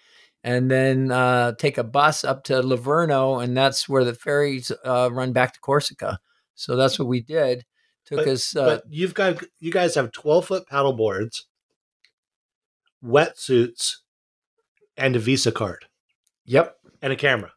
and 0.45 0.71
then 0.71 1.11
uh, 1.11 1.53
take 1.53 1.79
a 1.79 1.83
bus 1.83 2.23
up 2.23 2.45
to 2.45 2.61
Livorno, 2.63 3.39
and 3.41 3.57
that's 3.57 3.89
where 3.89 4.05
the 4.05 4.15
ferries 4.15 4.71
uh, 4.85 5.09
run 5.11 5.33
back 5.33 5.55
to 5.55 5.61
Corsica. 5.61 6.21
So 6.55 6.77
that's 6.77 6.99
what 6.99 7.09
we 7.09 7.21
did. 7.21 7.65
Took 8.05 8.19
But, 8.19 8.29
us. 8.29 8.55
Uh, 8.55 8.65
but 8.67 8.85
you've 8.91 9.15
got 9.15 9.43
you 9.59 9.73
guys 9.73 9.95
have 9.95 10.13
twelve 10.13 10.47
foot 10.47 10.69
paddle 10.69 10.93
boards, 10.93 11.47
wetsuits, 13.03 13.97
and 14.97 15.17
a 15.17 15.19
Visa 15.19 15.51
card 15.51 15.87
yep. 16.45 16.77
and 17.01 17.13
a 17.13 17.17
camera. 17.17 17.53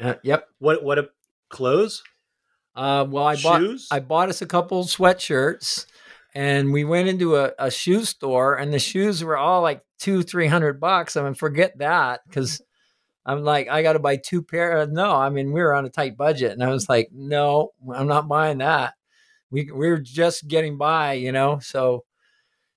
Uh, 0.00 0.14
yep. 0.22 0.46
What 0.60 0.84
what 0.84 1.00
a 1.00 1.08
clothes? 1.50 2.04
Uh, 2.76 3.04
well, 3.10 3.26
I 3.26 3.34
bought 3.34 3.60
Shoes? 3.60 3.88
I 3.90 3.98
bought 3.98 4.28
us 4.28 4.40
a 4.40 4.46
couple 4.46 4.84
sweatshirts, 4.84 5.86
and 6.38 6.72
we 6.72 6.84
went 6.84 7.08
into 7.08 7.34
a, 7.34 7.50
a 7.58 7.68
shoe 7.68 8.04
store, 8.04 8.54
and 8.54 8.72
the 8.72 8.76
mm-hmm. 8.76 8.82
shoes 8.82 9.24
were 9.24 9.36
all 9.36 9.60
like 9.60 9.82
two, 9.98 10.22
three 10.22 10.46
hundred 10.46 10.78
bucks. 10.78 11.16
I 11.16 11.24
mean, 11.24 11.34
forget 11.34 11.76
that 11.78 12.20
mm-hmm. 12.20 12.30
because 12.30 12.62
I'm 13.26 13.42
like, 13.42 13.68
I 13.68 13.82
got 13.82 13.94
to 13.94 13.98
buy 13.98 14.18
two 14.18 14.44
pair. 14.44 14.78
Uh, 14.78 14.86
no, 14.88 15.10
I 15.10 15.30
mean, 15.30 15.50
we 15.50 15.60
were 15.60 15.74
on 15.74 15.84
a 15.84 15.90
tight 15.90 16.16
budget, 16.16 16.52
and 16.52 16.62
I 16.62 16.68
was 16.68 16.88
like, 16.88 17.08
no, 17.12 17.72
I'm 17.92 18.06
not 18.06 18.28
buying 18.28 18.58
that. 18.58 18.94
We 19.50 19.68
we 19.74 19.88
were 19.88 19.98
just 19.98 20.46
getting 20.46 20.78
by, 20.78 21.14
you 21.14 21.32
know. 21.32 21.58
So 21.58 22.04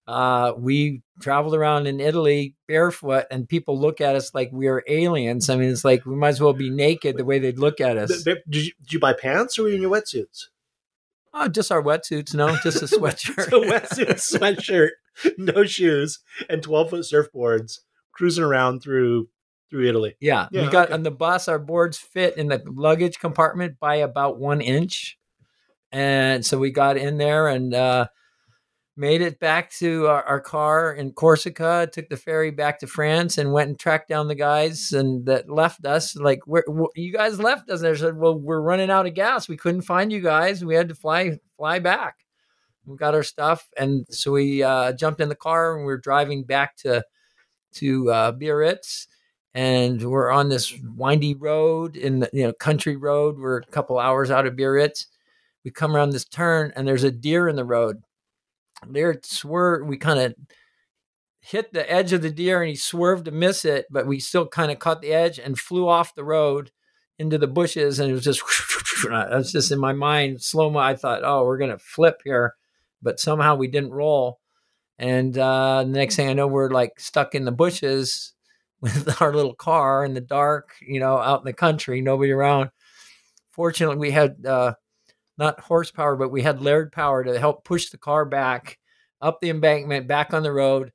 uh, 0.07 0.53
we 0.57 1.03
traveled 1.22 1.53
around 1.53 1.86
in 1.86 1.99
Italy 1.99 2.55
barefoot, 2.68 3.26
and 3.30 3.47
people 3.47 3.80
look 3.80 4.01
at 4.01 4.16
us 4.16 4.34
like 4.34 4.49
we 4.51 4.70
are 4.70 4.84
aliens. 4.88 5.51
I 5.51 5.55
mean, 5.55 5.70
it's 5.70 5.86
like 5.86 6.03
we 6.03 6.16
might 6.16 6.30
as 6.30 6.41
well 6.41 6.53
be 6.53 6.70
naked 6.88 7.16
the 7.16 7.26
way 7.26 7.38
they'd 7.38 7.59
look 7.59 7.80
at 7.80 7.95
us. 7.95 8.24
Did 8.24 8.39
you, 8.47 8.72
did 8.82 8.93
you 8.93 8.99
buy 8.99 9.14
pants 9.14 9.59
or 9.59 9.64
were 9.64 9.70
you 9.70 9.76
in 9.76 9.84
your 9.84 9.91
wetsuits? 9.91 10.47
Oh, 11.34 11.48
just 11.48 11.72
our 11.72 11.82
wetsuits. 11.82 12.34
No, 12.36 12.56
just 12.58 12.82
a 12.82 12.86
sweatshirt. 12.98 13.50
so 13.50 13.62
wetsuit, 13.64 14.16
sweatshirt, 14.16 14.90
no 15.38 15.64
shoes, 15.66 16.20
and 16.50 16.62
twelve 16.62 16.90
foot 16.90 17.02
surfboards, 17.06 17.80
cruising 18.12 18.44
around 18.44 18.82
through 18.82 19.30
through 19.70 19.88
Italy. 19.88 20.16
Yeah, 20.20 20.48
Yeah, 20.52 20.66
we 20.66 20.70
got 20.72 20.86
okay. 20.88 20.94
on 20.96 21.04
the 21.04 21.12
bus. 21.12 21.48
Our 21.48 21.60
boards 21.60 21.98
fit 21.98 22.36
in 22.38 22.48
the 22.48 22.62
luggage 22.66 23.20
compartment 23.20 23.80
by 23.80 23.96
about 23.96 24.38
one 24.40 24.60
inch, 24.62 25.18
and 25.92 26.46
so 26.46 26.58
we 26.58 26.72
got 26.72 26.98
in 26.98 27.18
there 27.18 27.48
and 27.48 27.74
uh, 27.74 28.08
made 28.98 29.22
it 29.22 29.39
back 29.39 29.72
to 29.72 30.08
our, 30.08 30.24
our 30.24 30.39
car 30.39 30.94
in 30.94 31.12
Corsica. 31.14 31.89
Took 31.92 32.10
the 32.10 32.18
ferry 32.18 32.52
back 32.52 32.80
to 32.80 32.88
France 32.88 33.38
and 33.38 33.54
went 33.54 33.70
and 33.70 33.80
tracked 33.80 34.10
down 34.10 34.28
the 34.28 34.36
guys 34.36 34.92
and 34.92 35.26
that 35.26 35.50
left 35.50 35.86
us. 35.86 36.16
Like, 36.16 36.39
where, 36.46 36.64
wh- 36.68 36.96
you 36.96 37.14
guys 37.14 37.39
left 37.39 37.70
us? 37.70 37.82
They 37.82 37.96
said, 37.96 38.18
"Well, 38.18 38.38
we're 38.38 38.62
running 38.62 38.92
out 38.92 39.08
of 39.08 39.14
gas. 39.14 39.48
We 39.48 39.58
couldn't 39.58 39.82
find 39.84 40.12
you 40.12 40.22
guys. 40.22 40.64
We 40.64 40.76
had 40.76 40.89
to 40.89 40.96
fly 40.96 41.39
fly 41.58 41.80
back." 41.80 42.18
We 42.86 42.98
got 42.98 43.14
our 43.16 43.24
stuff, 43.24 43.70
and 43.78 44.06
so 44.10 44.32
we 44.32 44.64
uh, 44.64 44.94
jumped 44.94 45.22
in 45.22 45.30
the 45.30 45.36
car 45.36 45.78
and 45.78 45.86
we 45.86 45.94
are 45.94 45.98
driving 45.98 46.44
back 46.44 46.76
to 46.78 47.04
to 47.74 48.12
uh, 48.12 48.32
Biarritz 48.34 49.08
and 49.54 50.02
we're 50.02 50.32
on 50.32 50.50
this 50.50 50.74
windy 50.96 51.36
road 51.36 51.98
in 51.98 52.20
the 52.20 52.30
you 52.34 52.44
know 52.44 52.54
country 52.54 52.96
road. 52.96 53.38
We're 53.38 53.58
a 53.58 53.66
couple 53.66 54.00
hours 54.00 54.32
out 54.32 54.46
of 54.46 54.56
Biarritz. 54.56 55.08
We 55.64 55.72
come 55.72 55.96
around 55.96 56.12
this 56.12 56.26
turn 56.26 56.72
and 56.76 56.88
there's 56.88 57.04
a 57.04 57.12
deer 57.12 57.48
in 57.48 57.56
the 57.56 57.66
road. 57.66 58.02
There 58.88 59.20
swerve. 59.24 59.86
We 59.86 59.98
kind 59.98 60.20
of 60.20 60.36
hit 61.40 61.74
the 61.74 61.90
edge 61.92 62.14
of 62.14 62.22
the 62.22 62.30
deer 62.30 62.62
and 62.62 62.70
he 62.70 62.76
swerved 62.76 63.26
to 63.26 63.32
miss 63.32 63.66
it, 63.66 63.86
but 63.90 64.08
we 64.08 64.20
still 64.20 64.48
kind 64.48 64.72
of 64.72 64.80
caught 64.80 65.02
the 65.02 65.14
edge 65.14 65.40
and 65.40 65.60
flew 65.60 65.88
off 65.88 66.16
the 66.16 66.24
road 66.24 66.72
into 67.18 67.38
the 67.38 67.48
bushes. 67.48 68.00
And 68.00 68.10
it 68.10 68.14
was 68.14 68.24
just 68.24 68.42
that 69.04 69.30
was 69.32 69.52
just 69.52 69.72
in 69.72 69.80
my 69.80 69.94
mind 69.94 70.42
slow 70.42 70.70
mo. 70.70 70.80
I 70.80 70.96
thought, 70.96 71.24
oh, 71.24 71.46
we're 71.46 71.58
gonna 71.58 71.80
flip 71.80 72.22
here, 72.24 72.56
but 73.02 73.20
somehow 73.20 73.56
we 73.56 73.68
didn't 73.68 73.92
roll. 73.92 74.40
And 74.98 75.36
uh, 75.38 75.84
the 75.84 75.90
next 75.90 76.16
thing 76.16 76.30
I 76.30 76.34
know, 76.34 76.48
we're 76.48 76.70
like 76.70 77.00
stuck 77.00 77.34
in 77.34 77.46
the 77.46 77.52
bushes 77.52 78.34
with 78.82 79.22
our 79.22 79.34
little 79.34 79.56
car 79.56 80.06
in 80.06 80.14
the 80.14 80.22
dark, 80.22 80.74
you 80.82 81.00
know, 81.00 81.18
out 81.18 81.42
in 81.42 81.46
the 81.46 81.54
country, 81.54 82.02
nobody 82.02 82.32
around. 82.32 82.70
Fortunately, 83.52 83.98
we 83.98 84.12
had 84.12 84.46
uh, 84.46 84.74
not 85.38 85.60
horsepower, 85.60 86.16
but 86.16 86.32
we 86.32 86.42
had 86.42 86.62
Laird 86.62 86.92
power 86.92 87.24
to 87.24 87.40
help 87.40 87.64
push 87.64 87.90
the 87.90 87.98
car 87.98 88.26
back 88.26 88.78
up 89.22 89.40
the 89.42 89.50
embankment, 89.50 90.08
back 90.08 90.34
on 90.34 90.44
the 90.44 90.52
road. 90.52 90.92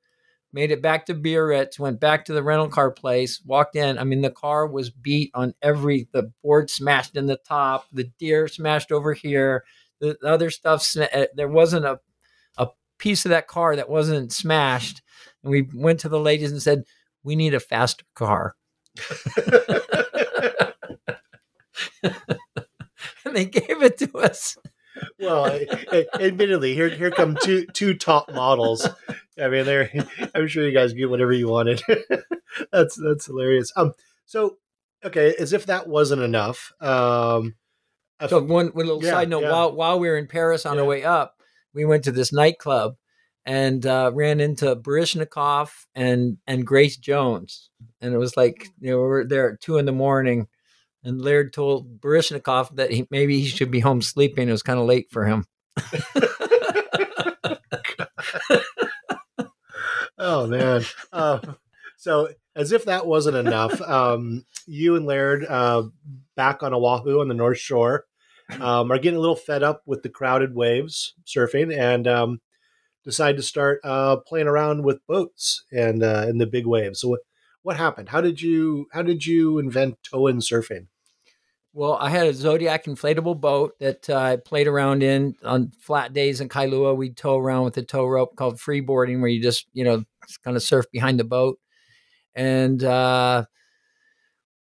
Made 0.52 0.70
it 0.70 0.80
back 0.80 1.06
to 1.06 1.14
Biarritz, 1.14 1.78
went 1.78 2.00
back 2.00 2.24
to 2.26 2.32
the 2.32 2.42
rental 2.42 2.68
car 2.68 2.90
place, 2.90 3.42
walked 3.44 3.76
in. 3.76 3.98
I 3.98 4.04
mean, 4.04 4.22
the 4.22 4.30
car 4.30 4.66
was 4.66 4.90
beat 4.90 5.30
on 5.34 5.54
every, 5.60 6.08
the 6.12 6.32
board 6.42 6.70
smashed 6.70 7.16
in 7.16 7.26
the 7.26 7.36
top, 7.36 7.86
the 7.92 8.04
deer 8.18 8.48
smashed 8.48 8.90
over 8.90 9.12
here, 9.12 9.64
the, 10.00 10.16
the 10.20 10.28
other 10.28 10.50
stuff. 10.50 10.86
uh, 10.96 11.26
There 11.34 11.48
wasn't 11.48 11.84
a, 11.84 12.00
a 12.58 12.68
piece 12.98 13.26
of 13.26 13.30
that 13.30 13.48
car 13.48 13.76
that 13.76 13.90
wasn't 13.90 14.32
smashed. 14.32 15.02
And 15.42 15.50
we 15.52 15.68
went 15.74 16.00
to 16.00 16.08
the 16.08 16.20
ladies 16.20 16.52
and 16.52 16.62
said, 16.62 16.84
we 17.22 17.36
need 17.36 17.54
a 17.54 17.60
faster 17.60 18.04
car. 18.14 18.56
they 23.36 23.44
gave 23.44 23.82
it 23.82 23.98
to 23.98 24.18
us. 24.18 24.56
well, 25.20 25.44
I- 25.46 25.66
I- 25.92 26.06
admittedly, 26.20 26.74
here 26.74 26.88
here 26.88 27.10
come 27.10 27.36
two 27.42 27.66
two 27.66 27.94
top 27.94 28.32
models. 28.32 28.88
I 29.40 29.48
mean, 29.48 29.64
they're. 29.66 29.90
I'm 30.34 30.48
sure 30.48 30.66
you 30.66 30.72
guys 30.72 30.92
get 30.94 31.10
whatever 31.10 31.32
you 31.32 31.48
wanted. 31.48 31.82
that's 32.72 32.96
that's 33.02 33.26
hilarious. 33.26 33.72
Um, 33.76 33.92
so 34.24 34.56
okay, 35.04 35.34
as 35.38 35.52
if 35.52 35.66
that 35.66 35.86
wasn't 35.88 36.22
enough. 36.22 36.72
Um, 36.80 37.54
So 38.28 38.40
one, 38.42 38.68
one 38.68 38.86
little 38.86 39.04
Yeah, 39.04 39.10
side 39.10 39.28
note: 39.28 39.42
yeah. 39.42 39.52
while 39.52 39.72
while 39.76 40.00
we 40.00 40.08
were 40.08 40.16
in 40.16 40.26
Paris 40.26 40.64
on 40.64 40.76
Yeah. 40.76 40.82
our 40.82 40.88
way 40.88 41.04
up, 41.04 41.34
we 41.74 41.84
went 41.84 42.04
to 42.04 42.12
this 42.12 42.32
nightclub 42.32 42.96
and 43.44 43.84
uh, 43.86 44.10
ran 44.14 44.40
into 44.40 44.74
Baryshnikov 44.74 45.70
and 45.94 46.38
and 46.46 46.66
Grace 46.66 46.96
Jones, 46.96 47.68
and 48.00 48.14
it 48.14 48.18
was 48.18 48.34
like 48.36 48.68
you 48.80 48.90
know 48.92 48.96
we 49.02 49.06
were 49.08 49.24
there 49.26 49.52
at 49.52 49.60
two 49.60 49.76
in 49.76 49.84
the 49.84 49.92
morning, 49.92 50.48
and 51.06 51.22
Laird 51.22 51.52
told 51.52 52.00
Baryshnikov 52.00 52.74
that 52.76 52.90
he, 52.90 53.06
maybe 53.12 53.38
he 53.40 53.46
should 53.46 53.70
be 53.70 53.78
home 53.78 54.02
sleeping. 54.02 54.48
It 54.48 54.52
was 54.52 54.64
kind 54.64 54.80
of 54.80 54.86
late 54.86 55.06
for 55.10 55.24
him. 55.24 55.46
oh 60.18 60.48
man. 60.48 60.82
Uh, 61.12 61.38
so 61.96 62.28
as 62.56 62.72
if 62.72 62.86
that 62.86 63.06
wasn't 63.06 63.36
enough, 63.36 63.80
um, 63.82 64.44
you 64.66 64.96
and 64.96 65.06
Laird 65.06 65.44
uh, 65.44 65.84
back 66.34 66.64
on 66.64 66.74
Oahu 66.74 67.20
on 67.20 67.28
the 67.28 67.34
North 67.34 67.58
Shore 67.58 68.06
um, 68.60 68.90
are 68.90 68.98
getting 68.98 69.16
a 69.16 69.20
little 69.20 69.36
fed 69.36 69.62
up 69.62 69.82
with 69.86 70.02
the 70.02 70.08
crowded 70.08 70.56
waves 70.56 71.14
surfing 71.24 71.72
and 71.72 72.08
um, 72.08 72.40
decide 73.04 73.36
to 73.36 73.42
start 73.42 73.78
uh, 73.84 74.16
playing 74.16 74.48
around 74.48 74.82
with 74.82 75.06
boats 75.06 75.64
and 75.70 76.02
uh, 76.02 76.26
in 76.28 76.38
the 76.38 76.46
big 76.46 76.66
waves. 76.66 77.00
So 77.00 77.10
what, 77.10 77.20
what 77.62 77.76
happened? 77.76 78.08
How 78.08 78.20
did 78.20 78.42
you 78.42 78.88
how 78.92 79.02
did 79.02 79.24
you 79.24 79.60
invent 79.60 79.98
tow-in 80.02 80.38
surfing? 80.38 80.88
Well, 81.76 81.98
I 82.00 82.08
had 82.08 82.26
a 82.26 82.32
Zodiac 82.32 82.84
inflatable 82.86 83.38
boat 83.38 83.78
that 83.80 84.08
uh, 84.08 84.16
I 84.16 84.36
played 84.36 84.66
around 84.66 85.02
in 85.02 85.34
on 85.44 85.72
flat 85.78 86.14
days 86.14 86.40
in 86.40 86.48
Kailua. 86.48 86.96
We'd 86.96 87.18
tow 87.18 87.36
around 87.36 87.64
with 87.64 87.76
a 87.76 87.82
tow 87.82 88.06
rope 88.06 88.34
called 88.34 88.56
freeboarding, 88.56 89.20
where 89.20 89.28
you 89.28 89.42
just, 89.42 89.66
you 89.74 89.84
know, 89.84 90.02
kind 90.42 90.56
of 90.56 90.62
surf 90.62 90.86
behind 90.90 91.20
the 91.20 91.24
boat. 91.24 91.58
And 92.34 92.82
uh, 92.82 93.44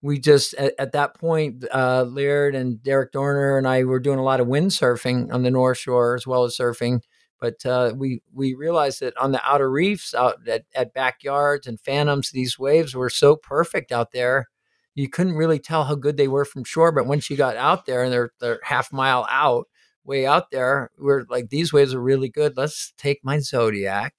we 0.01 0.19
just, 0.19 0.55
at, 0.55 0.73
at 0.77 0.91
that 0.91 1.17
point, 1.17 1.63
uh, 1.73 2.03
Laird 2.03 2.53
and 2.53 2.79
Darrick 2.79 3.13
Doerner 3.13 3.57
and 3.57 3.65
I 3.65 3.85
were 3.85 4.01
doing 4.01 4.19
a 4.19 4.23
lot 4.23 4.41
of 4.41 4.47
windsurfing 4.47 5.33
on 5.33 5.43
the 5.43 5.51
North 5.51 5.77
Shore 5.77 6.15
as 6.15 6.27
well 6.27 6.43
as 6.43 6.57
surfing. 6.57 6.99
But 7.39 7.65
uh, 7.65 7.93
we 7.95 8.23
we 8.33 8.55
realized 8.55 8.99
that 8.99 9.15
on 9.17 9.31
the 9.31 9.41
outer 9.49 9.71
reefs, 9.71 10.13
out 10.13 10.45
at, 10.49 10.65
at 10.75 10.93
backyards 10.93 11.65
and 11.65 11.79
phantoms, 11.79 12.31
these 12.31 12.59
waves 12.59 12.93
were 12.93 13.09
so 13.09 13.37
perfect 13.37 13.93
out 13.93 14.11
there 14.11 14.49
you 14.95 15.09
couldn't 15.09 15.35
really 15.35 15.59
tell 15.59 15.83
how 15.83 15.95
good 15.95 16.17
they 16.17 16.27
were 16.27 16.45
from 16.45 16.63
shore. 16.63 16.91
But 16.91 17.05
once 17.05 17.29
you 17.29 17.37
got 17.37 17.57
out 17.57 17.85
there 17.85 18.03
and 18.03 18.11
they're 18.11 18.31
they're 18.39 18.59
half 18.63 18.91
mile 18.91 19.27
out, 19.29 19.67
way 20.05 20.25
out 20.25 20.51
there, 20.51 20.91
we're 20.97 21.25
like 21.29 21.49
these 21.49 21.73
waves 21.73 21.93
are 21.93 22.01
really 22.01 22.29
good. 22.29 22.57
Let's 22.57 22.93
take 22.97 23.23
my 23.23 23.39
Zodiac 23.39 24.13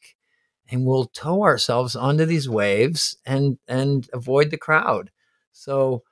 and 0.68 0.84
we'll 0.84 1.06
tow 1.06 1.42
ourselves 1.42 1.96
onto 1.96 2.24
these 2.26 2.48
waves 2.48 3.16
and 3.26 3.58
and 3.68 4.08
avoid 4.12 4.50
the 4.50 4.58
crowd. 4.58 5.10
So 5.52 6.02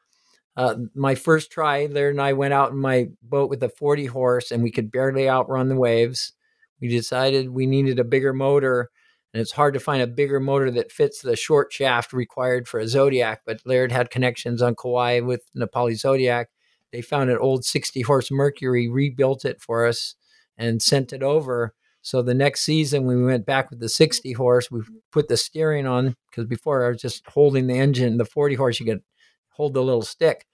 uh, 0.57 0.77
my 0.95 1.15
first 1.15 1.51
try, 1.51 1.87
there 1.87 2.11
and 2.11 2.21
I 2.21 2.33
went 2.33 2.55
out 2.55 2.73
in 2.73 2.79
my 2.79 3.09
boat 3.23 3.51
with 3.51 3.63
a 3.63 3.69
40 3.69 4.07
horse 4.07 4.51
and 4.51 4.63
we 4.63 4.71
could 4.71 4.91
barely 4.93 5.29
outrun 5.29 5.69
the 5.69 5.77
waves. 5.77 6.33
We 6.81 6.89
decided 6.89 7.51
we 7.51 7.67
needed 7.67 7.99
a 7.99 8.05
bigger 8.05 8.33
motor 8.33 8.91
and 9.35 9.41
it's 9.41 9.51
hard 9.51 9.75
to 9.75 9.81
find 9.81 10.01
a 10.01 10.07
bigger 10.07 10.39
motor 10.39 10.71
that 10.71 10.93
fits 10.93 11.21
the 11.21 11.35
short 11.35 11.73
shaft 11.73 12.13
required 12.13 12.69
for 12.69 12.79
a 12.79 12.87
Zodiac. 12.87 13.41
But 13.45 13.63
Laird 13.67 13.91
had 13.91 14.09
connections 14.09 14.63
on 14.63 14.77
Kauai 14.77 15.21
with 15.21 15.43
Na 15.57 15.67
Pali 15.67 15.97
Zodiac. 15.97 16.51
They 16.93 17.03
found 17.03 17.31
an 17.31 17.39
old 17.39 17.65
60 17.65 18.03
horse 18.03 18.31
Mercury, 18.31 18.89
rebuilt 18.89 19.45
it 19.45 19.61
for 19.61 19.87
us, 19.87 20.15
and 20.57 20.81
sent 20.81 21.13
it 21.13 21.25
over. 21.25 21.75
So 22.01 22.23
the 22.23 22.33
next 22.33 22.61
season, 22.61 23.07
when 23.07 23.17
we 23.17 23.25
went 23.25 23.45
back 23.45 23.71
with 23.71 23.81
the 23.81 23.89
60 23.89 24.35
horse, 24.35 24.71
we 24.71 24.83
put 25.11 25.27
the 25.27 25.37
steering 25.37 25.85
on 25.89 26.15
because 26.31 26.47
before 26.47 26.87
I 26.87 26.91
was 26.91 27.03
just 27.03 27.29
holding 27.29 27.67
the 27.67 27.79
engine. 27.79 28.19
The 28.19 28.25
40 28.25 28.55
horse, 28.55 28.79
you 28.79 28.87
could 28.87 29.03
hold 29.49 29.75
the 29.75 29.83
little 29.83 30.03
stick. 30.03 30.47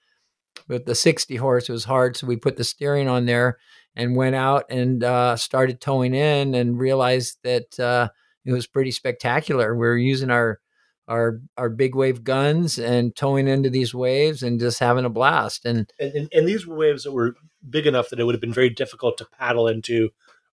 But 0.67 0.87
the 0.87 0.95
60 0.95 1.35
horse 1.35 1.69
was 1.69 1.83
hard, 1.83 2.17
so 2.17 2.25
we 2.25 2.35
put 2.35 2.57
the 2.57 2.63
steering 2.63 3.07
on 3.07 3.27
there 3.27 3.59
and 3.95 4.15
went 4.15 4.35
out 4.35 4.65
and 4.71 5.03
uh, 5.03 5.35
started 5.35 5.79
towing 5.79 6.15
in 6.15 6.55
and 6.55 6.79
realized 6.79 7.37
that 7.43 7.79
uh, 7.79 8.09
it 8.45 8.51
was 8.51 8.67
pretty 8.67 8.91
spectacular. 8.91 9.73
We 9.73 9.87
were 9.87 9.97
using 9.97 10.29
our 10.29 10.59
our 11.07 11.41
our 11.57 11.69
big 11.69 11.95
wave 11.95 12.23
guns 12.23 12.77
and 12.77 13.15
towing 13.15 13.47
into 13.47 13.69
these 13.69 13.93
waves 13.93 14.43
and 14.43 14.59
just 14.59 14.79
having 14.79 15.05
a 15.05 15.09
blast. 15.09 15.65
And 15.65 15.91
and, 15.99 16.13
and, 16.13 16.29
and 16.33 16.47
these 16.47 16.65
were 16.65 16.75
waves 16.75 17.03
that 17.03 17.11
were 17.11 17.35
big 17.69 17.87
enough 17.87 18.09
that 18.09 18.19
it 18.19 18.23
would 18.23 18.35
have 18.35 18.41
been 18.41 18.53
very 18.53 18.69
difficult 18.69 19.17
to 19.17 19.25
paddle 19.39 19.67
into 19.67 20.09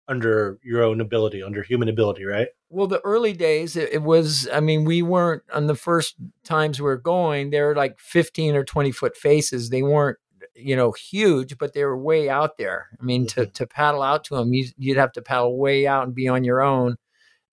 under 0.09 0.59
your 0.65 0.83
own 0.83 1.01
ability, 1.01 1.43
under 1.43 1.63
human 1.63 1.89
ability, 1.89 2.25
right? 2.25 2.49
Well, 2.71 2.87
the 2.87 3.01
early 3.01 3.35
days, 3.35 3.77
it, 3.77 3.93
it, 3.93 4.03
was, 4.03 4.49
I 4.53 4.61
mean, 4.61 4.85
we 4.85 5.03
weren't 5.03 5.43
on 5.53 5.67
the 5.67 5.75
first 5.75 6.17
times 6.45 6.81
we 6.81 6.85
were 6.85 6.97
going, 6.97 7.51
they 7.51 7.61
were 7.61 7.77
like 7.77 8.01
15 8.01 8.57
or 8.57 8.65
20 8.65 8.91
foot 8.91 9.17
faces. 9.17 9.69
They 9.69 9.83
weren't, 9.83 10.19
you 10.55 10.75
know, 10.75 10.93
huge, 10.93 11.59
but 11.59 11.75
they 11.75 11.85
were 11.85 11.97
way 11.97 12.31
out 12.31 12.57
there. 12.57 12.89
I 12.99 13.05
mean, 13.05 13.27
mm-hmm. 13.27 13.43
to, 13.43 13.47
to 13.47 13.67
paddle 13.67 14.03
out 14.03 14.25
to 14.25 14.37
them, 14.37 14.53
you, 14.55 14.69
would 14.89 14.97
have 14.97 15.13
to 15.13 15.23
paddle 15.23 15.59
way 15.59 15.87
out 15.87 16.05
and 16.05 16.15
be 16.15 16.27
on 16.27 16.43
your 16.43 16.63
own. 16.63 16.97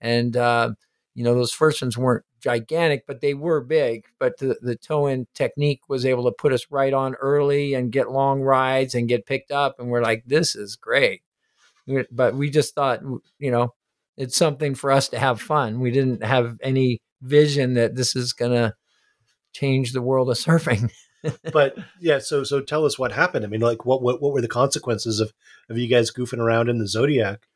And, 0.05 0.37
uh, 0.37 0.73
you 1.15 1.23
know, 1.23 1.33
those 1.33 1.51
first 1.51 1.81
ones 1.81 1.97
weren't 1.97 2.23
gigantic, 2.39 3.07
but 3.07 3.21
they 3.21 3.33
were 3.33 3.59
big. 3.59 4.05
But 4.19 4.37
the, 4.37 4.55
the 4.61 4.75
tow 4.75 5.07
in 5.07 5.25
technique 5.33 5.89
was 5.89 6.05
able 6.05 6.25
to 6.25 6.31
put 6.31 6.53
us 6.53 6.67
right 6.69 6.93
on 6.93 7.15
early 7.15 7.73
and 7.73 7.91
get 7.91 8.11
long 8.11 8.41
rides 8.41 8.93
and 8.93 9.07
get 9.07 9.25
picked 9.25 9.49
up. 9.49 9.79
And 9.79 9.89
we're 9.89 10.03
like, 10.03 10.23
this 10.27 10.55
is 10.55 10.75
great. 10.75 11.23
But 12.11 12.35
we 12.35 12.51
just 12.51 12.75
thought, 12.75 13.01
you 13.39 13.49
know, 13.49 13.73
it's 14.15 14.37
something 14.37 14.75
for 14.75 14.91
us 14.91 15.09
to 15.09 15.17
have 15.17 15.41
fun. 15.41 15.79
We 15.79 15.89
didn't 15.89 16.23
have 16.23 16.57
any 16.61 16.99
vision 17.21 17.73
that 17.73 17.95
this 17.95 18.15
is 18.15 18.31
going 18.31 18.51
to 18.51 18.75
change 19.53 19.91
the 19.91 20.03
world 20.03 20.29
of 20.29 20.37
surfing. 20.37 20.91
but 21.51 21.75
yeah, 21.99 22.19
so 22.19 22.43
so 22.43 22.61
tell 22.61 22.85
us 22.85 22.99
what 22.99 23.11
happened. 23.11 23.43
I 23.43 23.47
mean, 23.47 23.61
like 23.61 23.85
what 23.85 24.03
what 24.03 24.21
what 24.21 24.33
were 24.33 24.41
the 24.41 24.47
consequences 24.47 25.19
of 25.19 25.33
of 25.67 25.79
you 25.79 25.87
guys 25.87 26.11
goofing 26.11 26.37
around 26.37 26.69
in 26.69 26.77
the 26.77 26.87
Zodiac? 26.87 27.47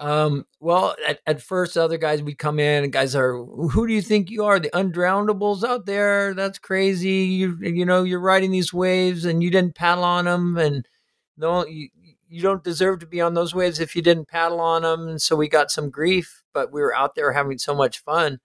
Um, 0.00 0.46
well, 0.60 0.96
at, 1.06 1.20
at 1.26 1.42
first, 1.42 1.76
other 1.76 1.98
guys 1.98 2.22
would 2.22 2.38
come 2.38 2.58
in 2.58 2.84
and 2.84 2.92
guys 2.92 3.14
are, 3.14 3.36
who 3.36 3.86
do 3.86 3.92
you 3.92 4.00
think 4.00 4.30
you 4.30 4.44
are? 4.44 4.58
The 4.58 4.70
undrownables 4.70 5.62
out 5.62 5.84
there? 5.84 6.32
That's 6.32 6.58
crazy. 6.58 7.26
You, 7.26 7.58
you 7.60 7.84
know, 7.84 8.02
you're 8.02 8.18
riding 8.18 8.50
these 8.50 8.72
waves 8.72 9.26
and 9.26 9.42
you 9.42 9.50
didn't 9.50 9.74
paddle 9.74 10.04
on 10.04 10.24
them, 10.24 10.56
and 10.56 10.88
no, 11.36 11.66
you, 11.66 11.90
you 12.30 12.40
don't 12.40 12.64
deserve 12.64 13.00
to 13.00 13.06
be 13.06 13.20
on 13.20 13.34
those 13.34 13.54
waves 13.54 13.78
if 13.78 13.94
you 13.94 14.00
didn't 14.00 14.28
paddle 14.28 14.60
on 14.60 14.82
them. 14.82 15.06
And 15.06 15.20
so 15.20 15.36
we 15.36 15.48
got 15.48 15.70
some 15.70 15.90
grief, 15.90 16.42
but 16.54 16.72
we 16.72 16.80
were 16.80 16.94
out 16.94 17.14
there 17.14 17.32
having 17.32 17.58
so 17.58 17.74
much 17.74 17.98
fun 17.98 18.38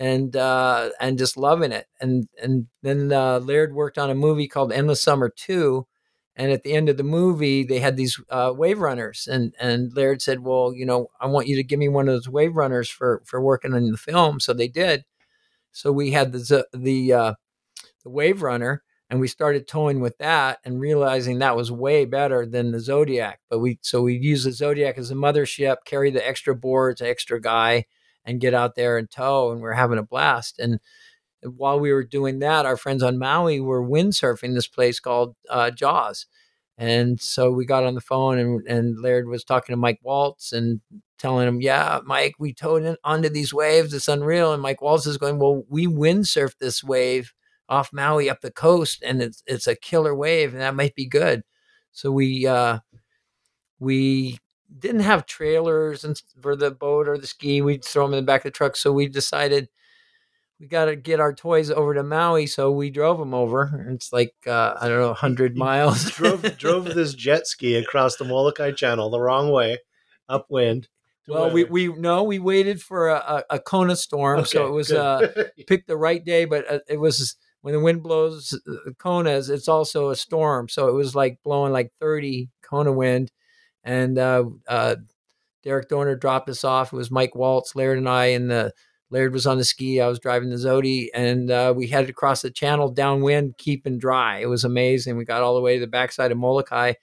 and 0.00 0.34
uh, 0.34 0.90
and 0.98 1.18
just 1.18 1.36
loving 1.36 1.70
it. 1.70 1.86
And 2.00 2.26
and 2.42 2.66
then 2.82 3.12
uh, 3.12 3.38
Laird 3.38 3.74
worked 3.74 3.98
on 3.98 4.10
a 4.10 4.14
movie 4.16 4.48
called 4.48 4.72
Endless 4.72 5.02
Summer 5.02 5.30
Two, 5.34 5.86
and 6.36 6.50
at 6.50 6.62
the 6.62 6.72
end 6.72 6.88
of 6.88 6.96
the 6.96 7.02
movie, 7.04 7.64
they 7.64 7.78
had 7.80 7.96
these 7.96 8.18
uh, 8.30 8.52
wave 8.54 8.78
runners, 8.80 9.28
and 9.30 9.54
and 9.60 9.94
Laird 9.94 10.22
said, 10.22 10.40
"Well, 10.40 10.72
you 10.74 10.86
know, 10.86 11.08
I 11.20 11.26
want 11.26 11.46
you 11.46 11.56
to 11.56 11.64
give 11.64 11.78
me 11.78 11.88
one 11.88 12.08
of 12.08 12.14
those 12.14 12.28
wave 12.28 12.56
runners 12.56 12.88
for 12.88 13.22
for 13.26 13.40
working 13.40 13.74
on 13.74 13.90
the 13.90 13.98
film." 13.98 14.40
So 14.40 14.52
they 14.54 14.68
did. 14.68 15.04
So 15.72 15.92
we 15.92 16.12
had 16.12 16.32
the 16.32 16.66
the 16.72 17.12
uh, 17.12 17.34
the 18.04 18.10
wave 18.10 18.42
runner, 18.42 18.82
and 19.10 19.20
we 19.20 19.28
started 19.28 19.68
towing 19.68 20.00
with 20.00 20.18
that, 20.18 20.58
and 20.64 20.80
realizing 20.80 21.38
that 21.38 21.56
was 21.56 21.72
way 21.72 22.04
better 22.04 22.46
than 22.46 22.72
the 22.72 22.80
Zodiac. 22.80 23.40
But 23.50 23.60
we 23.60 23.78
so 23.82 24.02
we 24.02 24.14
use 24.16 24.44
the 24.44 24.52
Zodiac 24.52 24.98
as 24.98 25.10
a 25.10 25.14
mothership, 25.14 25.78
carry 25.86 26.10
the 26.10 26.26
extra 26.26 26.54
boards, 26.56 27.02
extra 27.02 27.40
guy, 27.40 27.86
and 28.24 28.40
get 28.40 28.54
out 28.54 28.74
there 28.74 28.98
and 28.98 29.10
tow, 29.10 29.52
and 29.52 29.60
we're 29.60 29.72
having 29.72 29.98
a 29.98 30.02
blast. 30.02 30.58
And 30.58 30.80
while 31.44 31.80
we 31.80 31.92
were 31.92 32.04
doing 32.04 32.38
that, 32.40 32.66
our 32.66 32.76
friends 32.76 33.02
on 33.02 33.18
Maui 33.18 33.60
were 33.60 33.82
windsurfing 33.86 34.54
this 34.54 34.68
place 34.68 35.00
called 35.00 35.34
uh, 35.50 35.70
Jaws. 35.70 36.26
And 36.78 37.20
so 37.20 37.50
we 37.52 37.66
got 37.66 37.84
on 37.84 37.94
the 37.94 38.00
phone 38.00 38.38
and, 38.38 38.66
and 38.66 39.00
Laird 39.00 39.28
was 39.28 39.44
talking 39.44 39.72
to 39.72 39.76
Mike 39.76 40.00
Waltze 40.04 40.52
and 40.52 40.80
telling 41.18 41.46
him, 41.46 41.60
Yeah, 41.60 42.00
Mike, 42.04 42.34
we 42.38 42.52
towed 42.52 42.82
in 42.82 42.96
onto 43.04 43.28
these 43.28 43.52
waves. 43.52 43.92
It's 43.94 44.08
unreal. 44.08 44.52
And 44.52 44.62
Mike 44.62 44.80
Waltze 44.80 45.06
is 45.06 45.18
going, 45.18 45.38
Well, 45.38 45.64
we 45.68 45.86
windsurfed 45.86 46.58
this 46.58 46.82
wave 46.82 47.32
off 47.68 47.92
Maui 47.92 48.28
up 48.28 48.40
the 48.40 48.50
coast 48.50 49.02
and 49.02 49.22
it's 49.22 49.42
it's 49.46 49.66
a 49.66 49.76
killer 49.76 50.14
wave 50.14 50.52
and 50.52 50.60
that 50.62 50.74
might 50.74 50.94
be 50.94 51.06
good. 51.06 51.42
So 51.92 52.10
we 52.10 52.46
uh 52.46 52.80
we 53.78 54.38
didn't 54.78 55.00
have 55.02 55.26
trailers 55.26 56.04
for 56.40 56.56
the 56.56 56.70
boat 56.70 57.08
or 57.08 57.18
the 57.18 57.26
ski. 57.26 57.60
We'd 57.60 57.84
throw 57.84 58.06
them 58.06 58.14
in 58.14 58.24
the 58.24 58.26
back 58.26 58.40
of 58.40 58.44
the 58.44 58.50
truck. 58.50 58.76
So 58.76 58.92
we 58.92 59.08
decided 59.08 59.68
we 60.62 60.68
got 60.68 60.84
to 60.84 60.94
get 60.94 61.18
our 61.18 61.34
toys 61.34 61.72
over 61.72 61.92
to 61.92 62.04
Maui, 62.04 62.46
so 62.46 62.70
we 62.70 62.88
drove 62.88 63.18
them 63.18 63.34
over. 63.34 63.84
It's 63.90 64.12
like 64.12 64.32
uh, 64.46 64.74
I 64.80 64.88
don't 64.88 65.00
know, 65.00 65.12
hundred 65.12 65.56
miles. 65.56 66.08
drove 66.12 66.42
drove 66.56 66.84
this 66.84 67.14
jet 67.14 67.48
ski 67.48 67.74
across 67.74 68.16
the 68.16 68.24
Molokai 68.24 68.70
Channel 68.70 69.10
the 69.10 69.20
wrong 69.20 69.50
way, 69.50 69.78
upwind. 70.28 70.86
Well, 71.26 71.50
we 71.50 71.64
we 71.64 71.88
no, 71.88 72.22
we 72.22 72.38
waited 72.38 72.80
for 72.80 73.08
a, 73.08 73.44
a, 73.50 73.58
Kona 73.58 73.96
storm, 73.96 74.40
okay, 74.40 74.50
so 74.50 74.68
it 74.68 74.70
was 74.70 74.92
uh, 74.92 75.48
picked 75.66 75.88
the 75.88 75.96
right 75.96 76.24
day, 76.24 76.44
but 76.44 76.70
uh, 76.70 76.78
it 76.88 76.98
was 76.98 77.34
when 77.62 77.74
the 77.74 77.80
wind 77.80 78.04
blows 78.04 78.56
uh, 78.68 78.90
Konas, 79.00 79.50
it's 79.50 79.68
also 79.68 80.10
a 80.10 80.16
storm, 80.16 80.68
so 80.68 80.86
it 80.86 80.94
was 80.94 81.16
like 81.16 81.40
blowing 81.42 81.72
like 81.72 81.90
thirty 81.98 82.50
Kona 82.62 82.92
wind, 82.92 83.32
and 83.82 84.16
uh, 84.16 84.44
uh, 84.68 84.94
Darrick 85.64 85.88
Doerner 85.88 86.14
dropped 86.14 86.48
us 86.48 86.62
off. 86.62 86.92
It 86.92 86.96
was 86.96 87.10
Mike 87.10 87.32
Waltze, 87.34 87.74
Laird, 87.74 87.98
and 87.98 88.08
I 88.08 88.26
in 88.26 88.46
the 88.46 88.72
Laird 89.12 89.34
was 89.34 89.46
on 89.46 89.58
the 89.58 89.64
ski. 89.64 90.00
I 90.00 90.08
was 90.08 90.18
driving 90.18 90.48
the 90.48 90.56
Zodi, 90.56 91.08
and 91.12 91.50
uh, 91.50 91.74
we 91.76 91.86
headed 91.86 92.08
across 92.08 92.40
the 92.40 92.50
channel 92.50 92.90
downwind, 92.90 93.58
keeping 93.58 93.98
dry. 93.98 94.38
It 94.38 94.46
was 94.46 94.64
amazing. 94.64 95.18
We 95.18 95.26
got 95.26 95.42
all 95.42 95.54
the 95.54 95.60
way 95.60 95.74
to 95.74 95.80
the 95.80 95.86
backside 95.86 96.32
of 96.32 96.38
Molokai, 96.38 96.94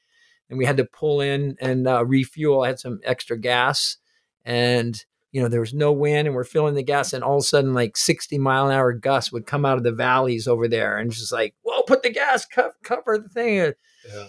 and 0.50 0.58
we 0.58 0.66
had 0.66 0.78
to 0.78 0.86
pull 0.86 1.22
in 1.22 1.56
and 1.62 1.88
uh, 1.88 2.04
refuel. 2.04 2.64
I 2.64 2.70
had 2.70 2.80
some 2.80 3.00
extra 3.04 3.38
gas, 3.38 3.98
and 4.44 5.06
you 5.32 5.40
know 5.40 5.48
there 5.48 5.60
was 5.60 5.76
no 5.76 5.92
wind, 5.92 6.28
and 6.28 6.36
we're 6.36 6.46
filling 6.46 6.74
the 6.74 6.82
gas, 6.82 7.14
and 7.14 7.24
all 7.24 7.38
of 7.38 7.42
a 7.42 7.46
sudden, 7.46 7.76
like 7.76 7.96
sixty 7.96 8.40
mile 8.40 8.66
an 8.66 8.76
hour 8.76 8.92
gusts 8.92 9.32
would 9.32 9.46
come 9.46 9.64
out 9.64 9.78
of 9.78 9.84
the 9.84 9.92
valleys 9.92 10.48
over 10.48 10.68
there, 10.68 10.98
and 10.98 11.12
just 11.12 11.32
like, 11.32 11.54
whoa, 11.62 11.84
put 11.84 12.02
the 12.02 12.10
gas, 12.10 12.44
co- 12.44 12.72
cover 12.84 13.20
the 13.20 13.30
thing. 13.30 13.74
Yeah. 14.12 14.28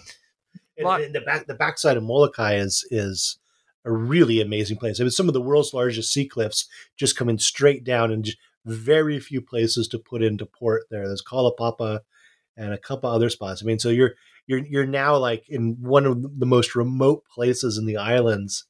And, 0.77 1.03
and 1.03 1.15
the 1.15 1.21
back, 1.21 1.47
the 1.47 1.55
backside 1.55 1.97
of 1.97 2.03
Molokai 2.03 2.57
is 2.57 2.85
is 2.91 3.39
a 3.85 3.91
really 3.91 4.41
amazing 4.41 4.77
place. 4.77 4.99
I 4.99 5.03
mean, 5.03 5.11
some 5.11 5.27
of 5.27 5.33
the 5.33 5.41
world's 5.41 5.73
largest 5.73 6.13
sea 6.13 6.27
cliffs 6.27 6.67
just 6.97 7.17
coming 7.17 7.39
straight 7.39 7.83
down 7.83 8.11
and 8.11 8.23
just 8.23 8.37
very 8.65 9.19
few 9.19 9.41
places 9.41 9.87
to 9.89 9.99
put 9.99 10.21
into 10.21 10.45
port 10.45 10.83
there. 10.91 11.07
There's 11.07 11.23
Kalaupapa 11.23 12.01
and 12.57 12.73
a 12.73 12.77
couple 12.77 13.09
other 13.09 13.29
spots. 13.29 13.61
I 13.61 13.65
mean, 13.65 13.79
so 13.79 13.89
you're 13.89 14.13
you're 14.47 14.65
you're 14.65 14.85
now 14.85 15.17
like 15.17 15.45
in 15.49 15.77
one 15.79 16.05
of 16.05 16.39
the 16.39 16.45
most 16.45 16.75
remote 16.75 17.23
places 17.33 17.77
in 17.77 17.85
the 17.85 17.97
islands. 17.97 18.65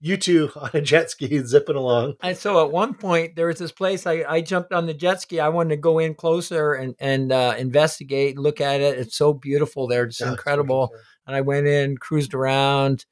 You 0.00 0.16
two 0.16 0.50
on 0.56 0.70
a 0.74 0.80
jet 0.80 1.10
ski 1.10 1.38
zipping 1.44 1.76
along. 1.76 2.14
And 2.22 2.36
so 2.36 2.64
at 2.64 2.72
one 2.72 2.94
point 2.94 3.36
there 3.36 3.46
was 3.46 3.58
this 3.58 3.72
place 3.72 4.06
I, 4.06 4.24
I 4.28 4.40
jumped 4.40 4.72
on 4.72 4.86
the 4.86 4.94
jet 4.94 5.20
ski. 5.20 5.40
I 5.40 5.48
wanted 5.48 5.70
to 5.70 5.76
go 5.76 5.98
in 5.98 6.14
closer 6.14 6.72
and 6.72 6.94
and 6.98 7.32
uh, 7.32 7.54
investigate, 7.58 8.38
look 8.38 8.60
at 8.60 8.80
it. 8.80 8.98
It's 8.98 9.16
so 9.16 9.32
beautiful 9.34 9.86
there. 9.86 10.04
It's 10.04 10.20
incredible. 10.20 10.90
and 11.26 11.34
I 11.34 11.40
went 11.40 11.66
in, 11.66 11.96
cruised 11.96 12.34
around, 12.34 13.04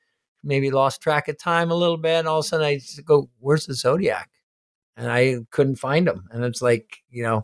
maybe 0.45 0.71
lost 0.71 1.01
track 1.03 1.29
of 1.29 1.39
time 1.39 1.71
a 1.71 1.75
little 1.75 1.97
bit. 1.99 2.21
And 2.21 2.29
all 2.29 2.41
of 2.41 2.45
a 2.45 2.49
sudden, 2.49 2.67
I 2.67 2.77
just 2.77 3.05
go, 3.05 3.31
"Where's 3.41 3.67
the 3.67 3.75
Zodiac?" 3.75 4.31
And 4.97 5.11
I 5.11 5.39
couldn't 5.51 5.77
find 5.77 6.09
him. 6.09 6.29
And 6.33 6.45
it's 6.45 6.63
like, 6.63 6.99
you 7.11 7.23
know, 7.25 7.43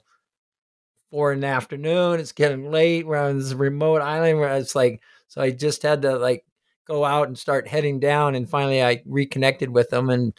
four 1.11 1.33
in 1.33 1.41
the 1.41 1.47
afternoon. 1.47 2.21
It's 2.21 2.33
getting 2.33 2.71
late. 2.71 3.07
We're 3.07 3.17
on 3.19 3.39
this 3.39 3.53
remote 3.55 4.03
island 4.03 4.39
where 4.39 4.55
it's 4.57 4.75
like, 4.75 5.01
so 5.29 5.41
I 5.41 5.51
just 5.51 5.83
had 5.83 6.03
to 6.03 6.19
like 6.19 6.45
go 6.87 7.05
out 7.05 7.29
and 7.29 7.39
start 7.39 7.69
heading 7.69 8.01
down. 8.01 8.35
And 8.35 8.49
finally, 8.49 8.83
I 8.83 9.03
reconnected 9.07 9.71
with 9.71 9.91
them, 9.91 10.11
and 10.11 10.35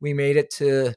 we 0.00 0.14
made 0.14 0.36
it 0.36 0.50
to, 0.52 0.94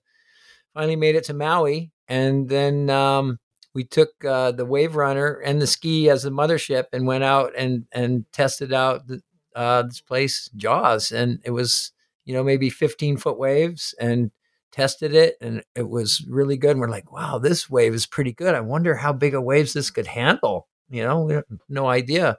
finally 0.74 0.95
made 0.95 1.16
it 1.16 1.26
to 1.26 1.34
Maui, 1.34 1.91
and 2.08 2.49
then. 2.49 2.89
um 2.89 3.39
we 3.76 3.84
took 3.84 4.10
uh, 4.24 4.51
the 4.51 4.66
Wave 4.66 4.95
Runner 4.95 5.41
and 5.43 5.60
the 5.60 5.66
ski 5.68 6.08
as 6.10 6.24
the 6.24 6.30
mothership 6.30 6.86
and 6.93 7.08
went 7.08 7.24
out 7.24 7.54
and 7.58 7.86
and 7.91 8.26
tested 8.32 8.72
out 8.74 9.08
the, 9.08 9.20
uh, 9.56 9.84
this 9.84 10.01
place 10.01 10.49
Jaws, 10.56 11.12
and 11.12 11.39
it 11.43 11.51
was 11.51 11.91
you 12.26 12.34
know 12.34 12.43
maybe 12.43 12.70
15 12.70 13.18
foot 13.18 13.38
waves 13.38 13.93
and 13.99 14.32
tested 14.72 15.14
it, 15.14 15.36
and 15.41 15.64
it 15.76 15.88
was 15.88 16.26
really 16.28 16.58
good. 16.58 16.72
And 16.72 16.80
we're 16.80 16.89
like, 16.89 17.12
wow, 17.12 17.38
this 17.38 17.70
wave 17.70 17.93
is 17.93 18.06
pretty 18.06 18.34
good. 18.34 18.56
I 18.56 18.62
wonder 18.62 18.95
how 18.95 19.14
big 19.14 19.36
of 19.36 19.43
waves 19.43 19.74
this 19.74 19.91
could 19.91 20.08
handle. 20.08 20.68
You 20.89 21.04
know, 21.04 21.22
we 21.22 21.34
have 21.36 21.45
no 21.70 21.88
idea. 21.88 22.38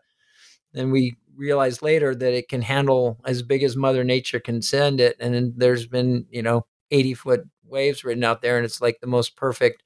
And 0.75 0.93
we 0.93 1.17
realized 1.37 1.83
later 1.83 2.15
that 2.15 2.35
it 2.35 2.49
can 2.49 2.63
handle 2.63 3.19
as 3.25 3.43
big 3.43 3.63
as 3.63 3.77
Mother 3.77 4.05
Nature 4.05 4.41
can 4.41 4.63
send 4.63 5.01
it, 5.01 5.17
and 5.21 5.55
there's 5.57 5.87
been 5.87 6.27
you 6.31 6.43
know 6.43 6.67
80 6.91 7.15
foot 7.15 7.41
waves 7.65 8.05
written 8.05 8.25
out 8.25 8.43
there, 8.43 8.57
and 8.57 8.65
it's 8.65 8.81
like 8.81 9.01
the 9.01 9.07
most 9.07 9.37
perfect 9.37 9.83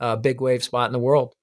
uh, 0.00 0.16
big 0.16 0.40
wave 0.40 0.62
spot 0.62 0.88
in 0.88 0.92
the 0.92 0.98
world. 0.98 1.34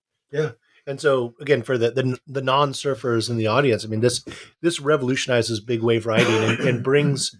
And 0.87 1.01
so 1.01 1.33
again, 1.39 1.63
for 1.63 1.77
the 1.77 1.91
the, 1.91 2.19
the 2.27 2.41
non 2.41 2.73
surfers 2.73 3.29
in 3.29 3.37
the 3.37 3.47
audience, 3.47 3.83
I 3.83 3.87
mean 3.87 4.01
this 4.01 4.23
this 4.61 4.79
revolutionizes 4.79 5.59
big 5.59 5.81
wave 5.81 6.05
riding 6.05 6.27
and, 6.27 6.59
and 6.59 6.83
brings 6.83 7.35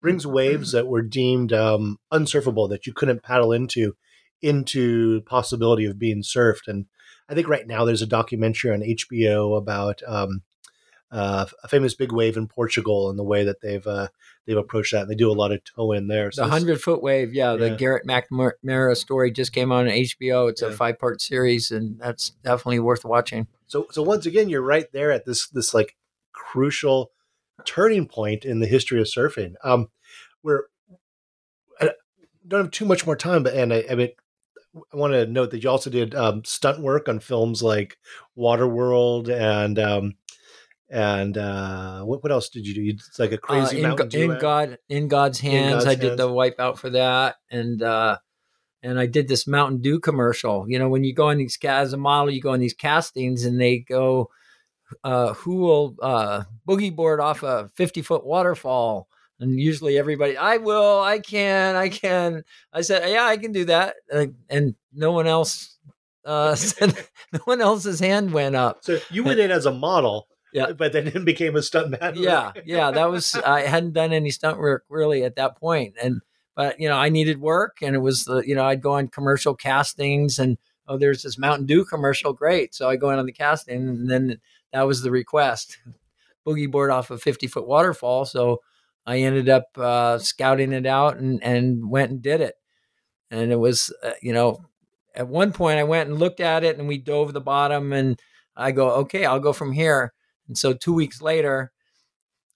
brings 0.00 0.26
waves 0.26 0.72
that 0.72 0.86
were 0.86 1.02
deemed 1.02 1.52
um, 1.52 1.98
unsurfable 2.12 2.68
that 2.70 2.86
you 2.86 2.92
couldn't 2.92 3.22
paddle 3.22 3.52
into 3.52 3.94
into 4.42 5.22
possibility 5.22 5.84
of 5.84 5.98
being 5.98 6.22
surfed. 6.22 6.68
And 6.68 6.86
I 7.28 7.34
think 7.34 7.48
right 7.48 7.66
now 7.66 7.84
there's 7.84 8.02
a 8.02 8.06
documentary 8.06 8.72
on 8.72 8.80
HBO 8.80 9.56
about 9.56 10.02
um, 10.06 10.42
uh, 11.16 11.46
a 11.64 11.68
famous 11.68 11.94
big 11.94 12.12
wave 12.12 12.36
in 12.36 12.46
Portugal 12.46 13.08
and 13.08 13.18
the 13.18 13.24
way 13.24 13.42
that 13.42 13.62
they've 13.62 13.86
uh, 13.86 14.08
they've 14.44 14.58
approached 14.58 14.92
that. 14.92 15.02
And 15.02 15.10
they 15.10 15.14
do 15.14 15.30
a 15.30 15.32
lot 15.32 15.50
of 15.50 15.64
tow 15.64 15.92
in 15.92 16.08
there. 16.08 16.30
So 16.30 16.42
The 16.42 16.50
hundred 16.50 16.82
foot 16.82 17.02
wave, 17.02 17.32
yeah, 17.32 17.54
the 17.54 17.70
Garrett 17.70 18.06
McNamara 18.06 18.94
story 18.96 19.30
just 19.30 19.54
came 19.54 19.72
out 19.72 19.86
on 19.86 19.92
HBO. 19.92 20.50
It's 20.50 20.60
a 20.60 20.70
five 20.70 20.98
part 20.98 21.22
series, 21.22 21.70
and 21.70 21.98
that's 21.98 22.30
definitely 22.44 22.80
worth 22.80 23.06
watching. 23.06 23.46
So 23.66 23.86
so 23.90 24.02
once 24.02 24.26
again, 24.26 24.50
you're 24.50 24.60
right 24.60 24.92
there 24.92 25.10
at 25.10 25.24
this 25.24 25.48
this 25.48 25.72
like 25.72 25.96
crucial 26.32 27.12
turning 27.64 28.06
point 28.06 28.44
in 28.44 28.60
the 28.60 28.66
history 28.66 29.00
of 29.00 29.06
surfing. 29.06 29.54
Um, 29.64 29.88
where 30.42 30.66
I 31.80 31.92
don't 32.46 32.64
have 32.64 32.70
too 32.70 32.84
much 32.84 33.06
more 33.06 33.16
time, 33.16 33.42
but 33.42 33.54
and 33.54 33.72
I, 33.72 33.84
I 33.90 33.94
mean, 33.94 34.10
I 34.92 34.96
want 34.96 35.14
to 35.14 35.26
note 35.26 35.50
that 35.50 35.62
you 35.62 35.70
also 35.70 35.88
did 35.88 36.14
um, 36.14 36.44
stunt 36.44 36.80
work 36.80 37.08
on 37.08 37.20
films 37.20 37.62
like 37.62 37.96
Waterworld 38.36 39.30
and 39.30 39.78
um, 39.78 40.14
and 40.88 41.36
uh, 41.36 42.02
what 42.02 42.22
what 42.22 42.32
else 42.32 42.48
did 42.48 42.66
you 42.66 42.74
do? 42.74 42.82
You 42.82 42.92
did 42.94 43.02
like 43.18 43.32
a 43.32 43.34
Uh, 43.34 43.38
crazy 43.38 43.76
in, 43.78 43.82
Mountain 43.82 44.08
Go- 44.08 44.18
in 44.18 44.38
God, 44.38 44.78
in 44.88 45.08
God's 45.08 45.40
hands, 45.40 45.84
God's 45.84 45.86
I 45.86 45.94
did 45.94 46.16
the 46.16 46.28
Hands. 46.28 46.54
wipeout 46.56 46.78
for 46.78 46.90
that, 46.90 47.36
and 47.50 47.82
uh, 47.82 48.18
and 48.82 48.98
I 48.98 49.06
did 49.06 49.28
this 49.28 49.46
Mountain 49.46 49.80
Dew 49.82 49.98
commercial. 50.00 50.66
You 50.68 50.78
know, 50.78 50.88
when 50.88 51.04
you 51.04 51.14
go 51.14 51.28
on 51.28 51.38
these 51.38 51.58
as 51.64 51.92
a 51.92 51.96
model, 51.96 52.30
you 52.30 52.40
go 52.40 52.52
on 52.52 52.60
these 52.60 52.74
castings, 52.74 53.44
and 53.44 53.60
they 53.60 53.78
go, 53.78 54.30
uh, 55.02 55.34
"Who 55.34 55.56
will 55.56 55.96
uh, 56.00 56.44
boogie 56.68 56.94
board 56.94 57.20
off 57.20 57.42
a 57.42 57.70
fifty 57.74 58.02
foot 58.02 58.24
waterfall?" 58.24 59.08
And 59.38 59.60
usually 59.60 59.98
everybody, 59.98 60.34
I 60.38 60.56
will, 60.56 61.00
I 61.02 61.18
can, 61.18 61.76
I 61.76 61.90
can. 61.90 62.42
I 62.72 62.80
said, 62.80 63.10
yeah, 63.10 63.24
I 63.26 63.36
can 63.36 63.52
do 63.52 63.66
that, 63.66 63.96
uh, 64.10 64.26
and 64.48 64.74
no 64.94 65.12
one 65.12 65.26
else 65.26 65.76
uh, 66.24 66.54
said, 66.54 66.94
no 67.32 67.40
one 67.44 67.60
else's 67.60 68.00
hand 68.00 68.32
went 68.32 68.56
up. 68.56 68.78
So 68.82 68.98
you 69.10 69.24
went 69.24 69.38
in 69.38 69.50
as 69.50 69.66
a 69.66 69.72
model, 69.72 70.26
Yeah. 70.52 70.72
but 70.78 70.92
then 70.92 71.08
it 71.08 71.24
became 71.24 71.56
a 71.56 71.60
stuntman. 71.60 72.14
yeah 72.16 72.52
yeah 72.64 72.90
that 72.90 73.10
was 73.10 73.34
i 73.46 73.62
hadn't 73.62 73.92
done 73.92 74.12
any 74.12 74.30
stunt 74.30 74.58
work 74.58 74.84
really 74.88 75.24
at 75.24 75.36
that 75.36 75.56
point 75.56 75.94
and 76.02 76.22
but 76.54 76.80
you 76.80 76.88
know 76.88 76.96
i 76.96 77.08
needed 77.08 77.40
work 77.40 77.78
and 77.82 77.94
it 77.94 78.00
was 78.00 78.24
the 78.24 78.38
you 78.46 78.54
know 78.54 78.64
i'd 78.64 78.82
go 78.82 78.92
on 78.92 79.08
commercial 79.08 79.54
castings 79.54 80.38
and 80.38 80.56
oh 80.88 80.96
there's 80.96 81.22
this 81.22 81.38
mountain 81.38 81.66
dew 81.66 81.84
commercial 81.84 82.32
great 82.32 82.74
so 82.74 82.88
i 82.88 82.96
go 82.96 83.10
in 83.10 83.18
on 83.18 83.26
the 83.26 83.32
casting 83.32 83.88
and 83.88 84.10
then 84.10 84.38
that 84.72 84.82
was 84.82 85.02
the 85.02 85.10
request 85.10 85.78
boogie 86.46 86.70
board 86.70 86.90
off 86.90 87.10
a 87.10 87.18
50 87.18 87.46
foot 87.46 87.66
waterfall 87.66 88.24
so 88.24 88.60
i 89.04 89.18
ended 89.18 89.48
up 89.48 89.66
uh, 89.76 90.18
scouting 90.18 90.72
it 90.72 90.86
out 90.86 91.16
and 91.18 91.42
and 91.42 91.90
went 91.90 92.10
and 92.10 92.22
did 92.22 92.40
it 92.40 92.54
and 93.30 93.52
it 93.52 93.58
was 93.58 93.92
uh, 94.02 94.12
you 94.22 94.32
know 94.32 94.64
at 95.14 95.28
one 95.28 95.52
point 95.52 95.78
i 95.78 95.84
went 95.84 96.08
and 96.08 96.18
looked 96.18 96.40
at 96.40 96.64
it 96.64 96.78
and 96.78 96.88
we 96.88 96.98
dove 96.98 97.32
the 97.32 97.40
bottom 97.40 97.92
and 97.92 98.20
i 98.56 98.70
go 98.70 98.90
okay 98.90 99.24
i'll 99.24 99.40
go 99.40 99.52
from 99.52 99.72
here 99.72 100.12
and 100.48 100.56
so 100.56 100.72
two 100.72 100.92
weeks 100.92 101.20
later, 101.20 101.72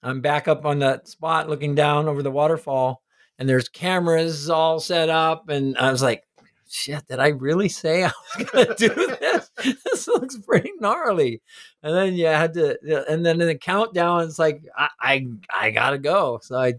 I'm 0.02 0.20
back 0.20 0.48
up 0.48 0.64
on 0.64 0.78
that 0.80 1.08
spot 1.08 1.48
looking 1.48 1.74
down 1.74 2.08
over 2.08 2.22
the 2.22 2.30
waterfall, 2.30 3.02
and 3.38 3.48
there's 3.48 3.68
cameras 3.68 4.48
all 4.48 4.80
set 4.80 5.08
up. 5.08 5.48
And 5.48 5.76
I 5.76 5.90
was 5.90 6.02
like, 6.02 6.24
shit, 6.68 7.06
did 7.08 7.18
I 7.18 7.28
really 7.28 7.68
say 7.68 8.04
I 8.04 8.12
was 8.36 8.46
going 8.46 8.66
to 8.76 8.88
do 8.88 8.94
this? 8.94 9.50
this 9.84 10.08
looks 10.08 10.38
pretty 10.38 10.72
gnarly. 10.80 11.42
And 11.82 11.94
then 11.94 12.14
you 12.14 12.26
had 12.26 12.54
to, 12.54 12.78
and 13.08 13.26
then 13.26 13.40
in 13.40 13.48
the 13.48 13.56
countdown, 13.56 14.24
it's 14.24 14.38
like, 14.38 14.62
I, 14.76 14.88
I, 15.00 15.26
I 15.52 15.70
got 15.70 15.90
to 15.90 15.98
go. 15.98 16.38
So 16.42 16.58
I 16.58 16.74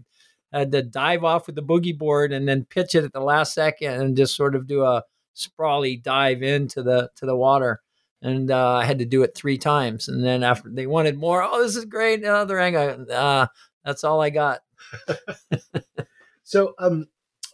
had 0.52 0.72
to 0.72 0.82
dive 0.82 1.24
off 1.24 1.46
with 1.46 1.56
the 1.56 1.62
boogie 1.62 1.96
board 1.96 2.32
and 2.32 2.48
then 2.48 2.64
pitch 2.64 2.94
it 2.94 3.04
at 3.04 3.12
the 3.12 3.20
last 3.20 3.54
second 3.54 4.00
and 4.00 4.16
just 4.16 4.34
sort 4.34 4.54
of 4.54 4.66
do 4.66 4.82
a 4.82 5.04
sprawly 5.34 5.96
dive 5.96 6.42
into 6.42 6.82
the, 6.82 7.08
to 7.16 7.26
the 7.26 7.36
water 7.36 7.81
and 8.22 8.50
uh, 8.50 8.74
I 8.76 8.84
had 8.84 9.00
to 9.00 9.04
do 9.04 9.22
it 9.22 9.34
three 9.34 9.58
times. 9.58 10.08
And 10.08 10.24
then 10.24 10.42
after 10.42 10.70
they 10.70 10.86
wanted 10.86 11.18
more, 11.18 11.42
oh, 11.42 11.62
this 11.62 11.76
is 11.76 11.84
great. 11.84 12.20
Another 12.20 12.58
angle. 12.58 13.06
Uh, 13.12 13.48
that's 13.84 14.04
all 14.04 14.20
I 14.20 14.30
got. 14.30 14.60
So, 16.44 16.74
um, 16.78 17.06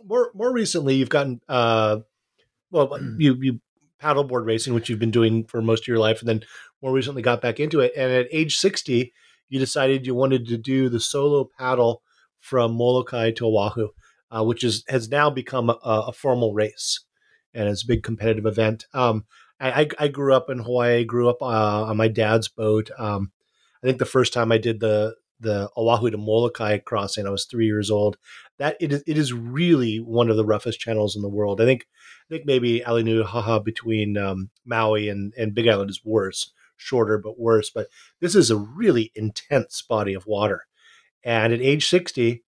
more 0.04 0.30
more 0.34 0.52
recently, 0.52 0.94
you've 0.96 1.08
gotten 1.10 1.40
uh, 1.48 1.98
well, 2.70 2.88
Mm. 2.88 3.16
you 3.20 3.34
you 3.40 3.60
paddleboard 4.02 4.46
racing, 4.46 4.74
which 4.74 4.88
you've 4.88 4.98
been 4.98 5.10
doing 5.10 5.44
for 5.44 5.60
most 5.60 5.84
of 5.84 5.88
your 5.88 5.98
life, 5.98 6.20
and 6.20 6.28
then 6.28 6.42
more 6.82 6.92
recently 6.92 7.22
got 7.22 7.40
back 7.40 7.60
into 7.60 7.80
it. 7.80 7.92
And 7.96 8.10
at 8.12 8.26
age 8.32 8.56
sixty, 8.56 9.12
you 9.48 9.58
decided 9.58 10.06
you 10.06 10.14
wanted 10.14 10.46
to 10.48 10.56
do 10.58 10.88
the 10.88 11.00
solo 11.00 11.48
paddle 11.58 12.02
from 12.40 12.72
Molokai 12.74 13.32
to 13.32 13.46
Oahu, 13.46 13.88
uh, 14.30 14.44
which 14.44 14.64
is 14.64 14.84
has 14.88 15.08
now 15.08 15.30
become 15.30 15.70
a, 15.70 15.78
a 15.84 16.12
formal 16.12 16.54
race, 16.54 17.04
and 17.54 17.68
it's 17.68 17.84
a 17.84 17.88
big 17.88 18.02
competitive 18.02 18.46
event. 18.46 18.86
Um, 18.94 19.26
I, 19.60 19.82
I, 19.82 19.88
I 19.98 20.08
grew 20.08 20.34
up 20.34 20.50
in 20.50 20.58
Hawaii. 20.58 21.04
Grew 21.04 21.28
up 21.28 21.42
uh, 21.42 21.84
on 21.84 21.96
my 21.96 22.08
dad's 22.08 22.48
boat. 22.48 22.90
Um, 22.98 23.32
I 23.82 23.86
think 23.86 23.98
the 23.98 24.04
first 24.04 24.32
time 24.32 24.52
I 24.52 24.58
did 24.58 24.80
the 24.80 25.16
the 25.40 25.70
Oahu 25.76 26.10
to 26.10 26.18
Molokai 26.18 26.78
crossing, 26.78 27.26
I 27.26 27.30
was 27.30 27.44
three 27.44 27.66
years 27.66 27.92
old 27.92 28.16
that 28.58 28.76
it 28.80 28.92
is, 28.92 29.04
it 29.06 29.16
is 29.16 29.32
really 29.32 29.98
one 29.98 30.30
of 30.30 30.36
the 30.36 30.44
roughest 30.44 30.80
channels 30.80 31.14
in 31.14 31.22
the 31.22 31.28
world. 31.28 31.60
I 31.60 31.64
think 31.64 31.86
I 32.28 32.34
think 32.34 32.44
maybe 32.44 32.80
Alenuihaha 32.80 33.64
between 33.64 34.16
um, 34.16 34.50
Maui 34.64 35.08
and, 35.08 35.32
and 35.38 35.54
Big 35.54 35.68
Island 35.68 35.90
is 35.90 36.04
worse, 36.04 36.52
shorter 36.76 37.18
but 37.18 37.38
worse. 37.38 37.70
But 37.70 37.86
this 38.20 38.34
is 38.34 38.50
a 38.50 38.56
really 38.56 39.12
intense 39.14 39.80
body 39.80 40.12
of 40.14 40.26
water. 40.26 40.66
And 41.22 41.52
at 41.52 41.60
age 41.60 41.86
sixty, 41.86 42.42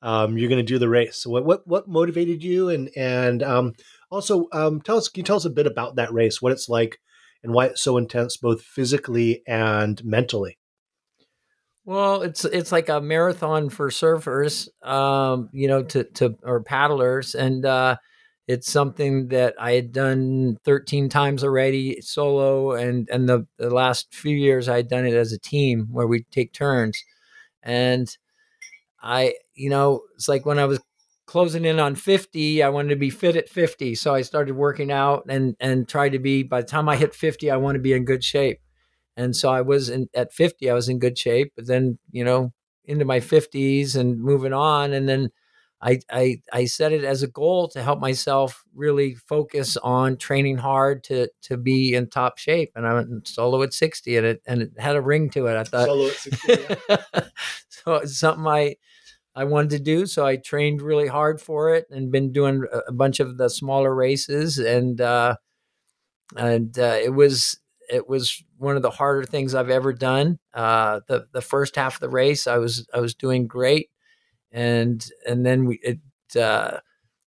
um, 0.00 0.38
you're 0.38 0.48
going 0.48 0.64
to 0.64 0.72
do 0.72 0.78
the 0.78 0.88
race. 0.88 1.18
So 1.18 1.30
what 1.30 1.44
what 1.44 1.68
what 1.68 1.86
motivated 1.88 2.42
you? 2.42 2.70
And 2.70 2.88
and 2.96 3.42
um, 3.42 3.74
also 4.12 4.46
um, 4.52 4.80
tell 4.80 4.98
us 4.98 5.08
can 5.08 5.20
you 5.20 5.24
tell 5.24 5.36
us 5.36 5.44
a 5.44 5.50
bit 5.50 5.66
about 5.66 5.96
that 5.96 6.12
race, 6.12 6.40
what 6.40 6.52
it's 6.52 6.68
like, 6.68 6.98
and 7.42 7.52
why 7.52 7.66
it's 7.66 7.82
so 7.82 7.96
intense, 7.96 8.36
both 8.36 8.62
physically 8.62 9.42
and 9.46 10.04
mentally. 10.04 10.58
Well, 11.84 12.22
it's 12.22 12.44
it's 12.44 12.70
like 12.70 12.88
a 12.88 13.00
marathon 13.00 13.68
for 13.68 13.90
surfers, 13.90 14.68
um, 14.86 15.48
you 15.52 15.66
know, 15.66 15.82
to 15.84 16.04
to 16.04 16.36
or 16.44 16.62
paddlers, 16.62 17.34
and 17.34 17.66
uh, 17.66 17.96
it's 18.46 18.70
something 18.70 19.28
that 19.28 19.54
I 19.58 19.72
had 19.72 19.92
done 19.92 20.58
13 20.64 21.08
times 21.08 21.42
already 21.42 22.00
solo, 22.00 22.72
and 22.72 23.08
and 23.10 23.28
the, 23.28 23.46
the 23.58 23.70
last 23.70 24.14
few 24.14 24.36
years 24.36 24.68
I 24.68 24.76
had 24.76 24.88
done 24.88 25.06
it 25.06 25.14
as 25.14 25.32
a 25.32 25.38
team 25.40 25.88
where 25.90 26.06
we 26.06 26.24
take 26.30 26.52
turns, 26.52 27.02
and 27.64 28.08
I, 29.02 29.34
you 29.54 29.70
know, 29.70 30.02
it's 30.14 30.28
like 30.28 30.46
when 30.46 30.60
I 30.60 30.66
was 30.66 30.80
closing 31.26 31.64
in 31.64 31.78
on 31.78 31.94
50, 31.94 32.62
I 32.62 32.68
wanted 32.68 32.90
to 32.90 32.96
be 32.96 33.10
fit 33.10 33.36
at 33.36 33.48
50. 33.48 33.94
So 33.94 34.14
I 34.14 34.22
started 34.22 34.54
working 34.54 34.90
out 34.90 35.24
and, 35.28 35.56
and 35.60 35.88
tried 35.88 36.10
to 36.10 36.18
be, 36.18 36.42
by 36.42 36.60
the 36.60 36.66
time 36.66 36.88
I 36.88 36.96
hit 36.96 37.14
50, 37.14 37.50
I 37.50 37.56
want 37.56 37.76
to 37.76 37.80
be 37.80 37.92
in 37.92 38.04
good 38.04 38.24
shape. 38.24 38.60
And 39.16 39.36
so 39.36 39.50
I 39.50 39.60
was 39.60 39.88
in, 39.88 40.08
at 40.14 40.32
50, 40.32 40.70
I 40.70 40.74
was 40.74 40.88
in 40.88 40.98
good 40.98 41.18
shape, 41.18 41.52
but 41.54 41.66
then, 41.66 41.98
you 42.10 42.24
know, 42.24 42.52
into 42.84 43.04
my 43.04 43.20
50s 43.20 43.94
and 43.96 44.20
moving 44.20 44.52
on. 44.52 44.92
And 44.92 45.08
then 45.08 45.30
I, 45.80 46.00
I, 46.10 46.40
I 46.52 46.64
set 46.64 46.92
it 46.92 47.04
as 47.04 47.22
a 47.22 47.28
goal 47.28 47.68
to 47.68 47.82
help 47.82 48.00
myself 48.00 48.62
really 48.74 49.14
focus 49.14 49.76
on 49.76 50.16
training 50.16 50.58
hard 50.58 51.04
to, 51.04 51.28
to 51.42 51.56
be 51.56 51.94
in 51.94 52.08
top 52.08 52.38
shape. 52.38 52.70
And 52.74 52.86
I 52.86 52.94
went 52.94 53.28
solo 53.28 53.62
at 53.62 53.74
60 53.74 54.16
and 54.16 54.26
it, 54.26 54.42
and 54.46 54.62
it 54.62 54.70
had 54.78 54.96
a 54.96 55.00
ring 55.00 55.28
to 55.30 55.46
it. 55.46 55.56
I 55.56 55.64
thought, 55.64 55.86
Solo 55.86 56.06
at 56.06 56.14
60, 56.14 56.52
yeah. 56.88 56.98
so 57.68 57.94
it's 57.96 58.16
something 58.16 58.46
I, 58.46 58.76
I 59.34 59.44
wanted 59.44 59.70
to 59.70 59.78
do. 59.78 60.06
So 60.06 60.26
I 60.26 60.36
trained 60.36 60.82
really 60.82 61.08
hard 61.08 61.40
for 61.40 61.74
it 61.74 61.86
and 61.90 62.12
been 62.12 62.32
doing 62.32 62.64
a, 62.88 62.92
bunch 62.92 63.20
of 63.20 63.38
the 63.38 63.48
smaller 63.48 63.94
races. 63.94 64.58
And, 64.58 65.00
uh, 65.00 65.36
and, 66.36 66.78
uh, 66.78 66.98
it 67.02 67.14
was, 67.14 67.58
it 67.90 68.08
was 68.08 68.42
one 68.58 68.76
of 68.76 68.82
the 68.82 68.90
harder 68.90 69.24
things 69.24 69.54
I've 69.54 69.70
ever 69.70 69.92
done. 69.92 70.38
Uh, 70.54 71.00
the 71.08 71.26
the 71.32 71.42
first 71.42 71.76
half 71.76 71.94
of 71.94 72.00
the 72.00 72.08
race, 72.08 72.46
I 72.46 72.58
was 72.58 72.86
I 72.94 73.00
was 73.00 73.14
doing 73.14 73.46
great, 73.46 73.90
and 74.50 75.04
and 75.26 75.44
then 75.44 75.66
we 75.66 75.80
it 75.82 76.00
uh, 76.40 76.78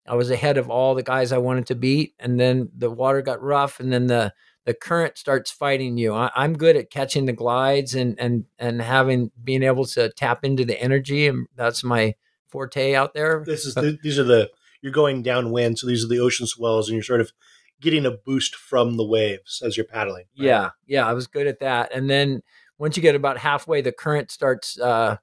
I 0.07 0.15
was 0.15 0.31
ahead 0.31 0.59
of 0.59 0.71
all 0.71 0.95
the 0.95 1.03
guys 1.03 1.33
I 1.33 1.39
wanted 1.39 1.67
to 1.69 1.75
beat, 1.75 2.15
and 2.19 2.39
then 2.39 2.71
the 2.77 2.91
water 2.91 3.23
got 3.23 3.43
rough, 3.43 3.81
and 3.81 3.93
then 3.93 4.07
the 4.07 4.33
the 4.65 4.75
current 4.75 5.19
starts 5.19 5.51
fighting 5.51 5.97
you. 5.97 6.15
I, 6.15 6.31
I'm 6.35 6.57
good 6.57 6.77
at 6.77 6.91
catching 6.91 7.27
the 7.27 7.33
glides 7.33 7.95
and 7.95 8.19
and 8.19 8.45
and 8.59 8.81
having 8.81 9.31
being 9.43 9.63
able 9.63 9.87
to 9.87 10.11
tap 10.11 10.45
into 10.45 10.65
the 10.65 10.81
energy, 10.81 11.27
and 11.27 11.47
that's 11.57 11.83
my 11.83 12.15
forte 12.49 12.95
out 12.95 13.15
there. 13.15 13.43
This 13.47 13.65
is 13.65 13.75
the, 13.75 13.99
these 14.03 14.19
are 14.19 14.25
the 14.25 14.51
you're 14.81 14.93
going 14.93 15.23
downwind, 15.23 15.79
so 15.79 15.87
these 15.87 16.05
are 16.05 16.09
the 16.09 16.21
ocean 16.21 16.47
swells, 16.47 16.89
and 16.89 16.95
you're 16.95 17.05
sort 17.05 17.21
of 17.21 17.33
getting 17.81 18.07
a 18.07 18.11
boost 18.11 18.55
from 18.55 18.97
the 18.97 19.05
waves 19.05 19.63
as 19.65 19.77
you're 19.77 19.87
paddling. 19.87 20.25
right? 20.39 20.47
Yeah, 20.47 20.71
yeah, 20.87 21.07
I 21.07 21.15
was 21.15 21.27
good 21.27 21.47
at 21.47 21.61
that. 21.61 21.93
And 21.93 22.09
then 22.09 22.43
once 22.79 22.97
you 22.97 23.03
get 23.03 23.15
about 23.15 23.39
halfway, 23.39 23.81
the 23.81 23.93
current 23.93 24.31
starts 24.31 24.79
uh, 24.79 25.17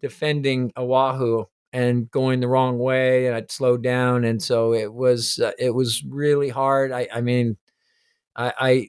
defending 0.00 0.72
Oahu 0.76 1.44
and 1.72 2.10
going 2.10 2.40
the 2.40 2.48
wrong 2.48 2.78
way, 2.78 3.26
and 3.26 3.34
I'd 3.34 3.50
slow 3.50 3.76
down, 3.76 4.24
and 4.24 4.42
so 4.42 4.72
it 4.72 4.92
was 4.92 5.38
uh, 5.38 5.52
it 5.58 5.74
was 5.74 6.02
really 6.04 6.48
hard. 6.48 6.92
I, 6.92 7.08
I 7.12 7.20
mean, 7.20 7.56
I, 8.38 8.54
I 8.60 8.88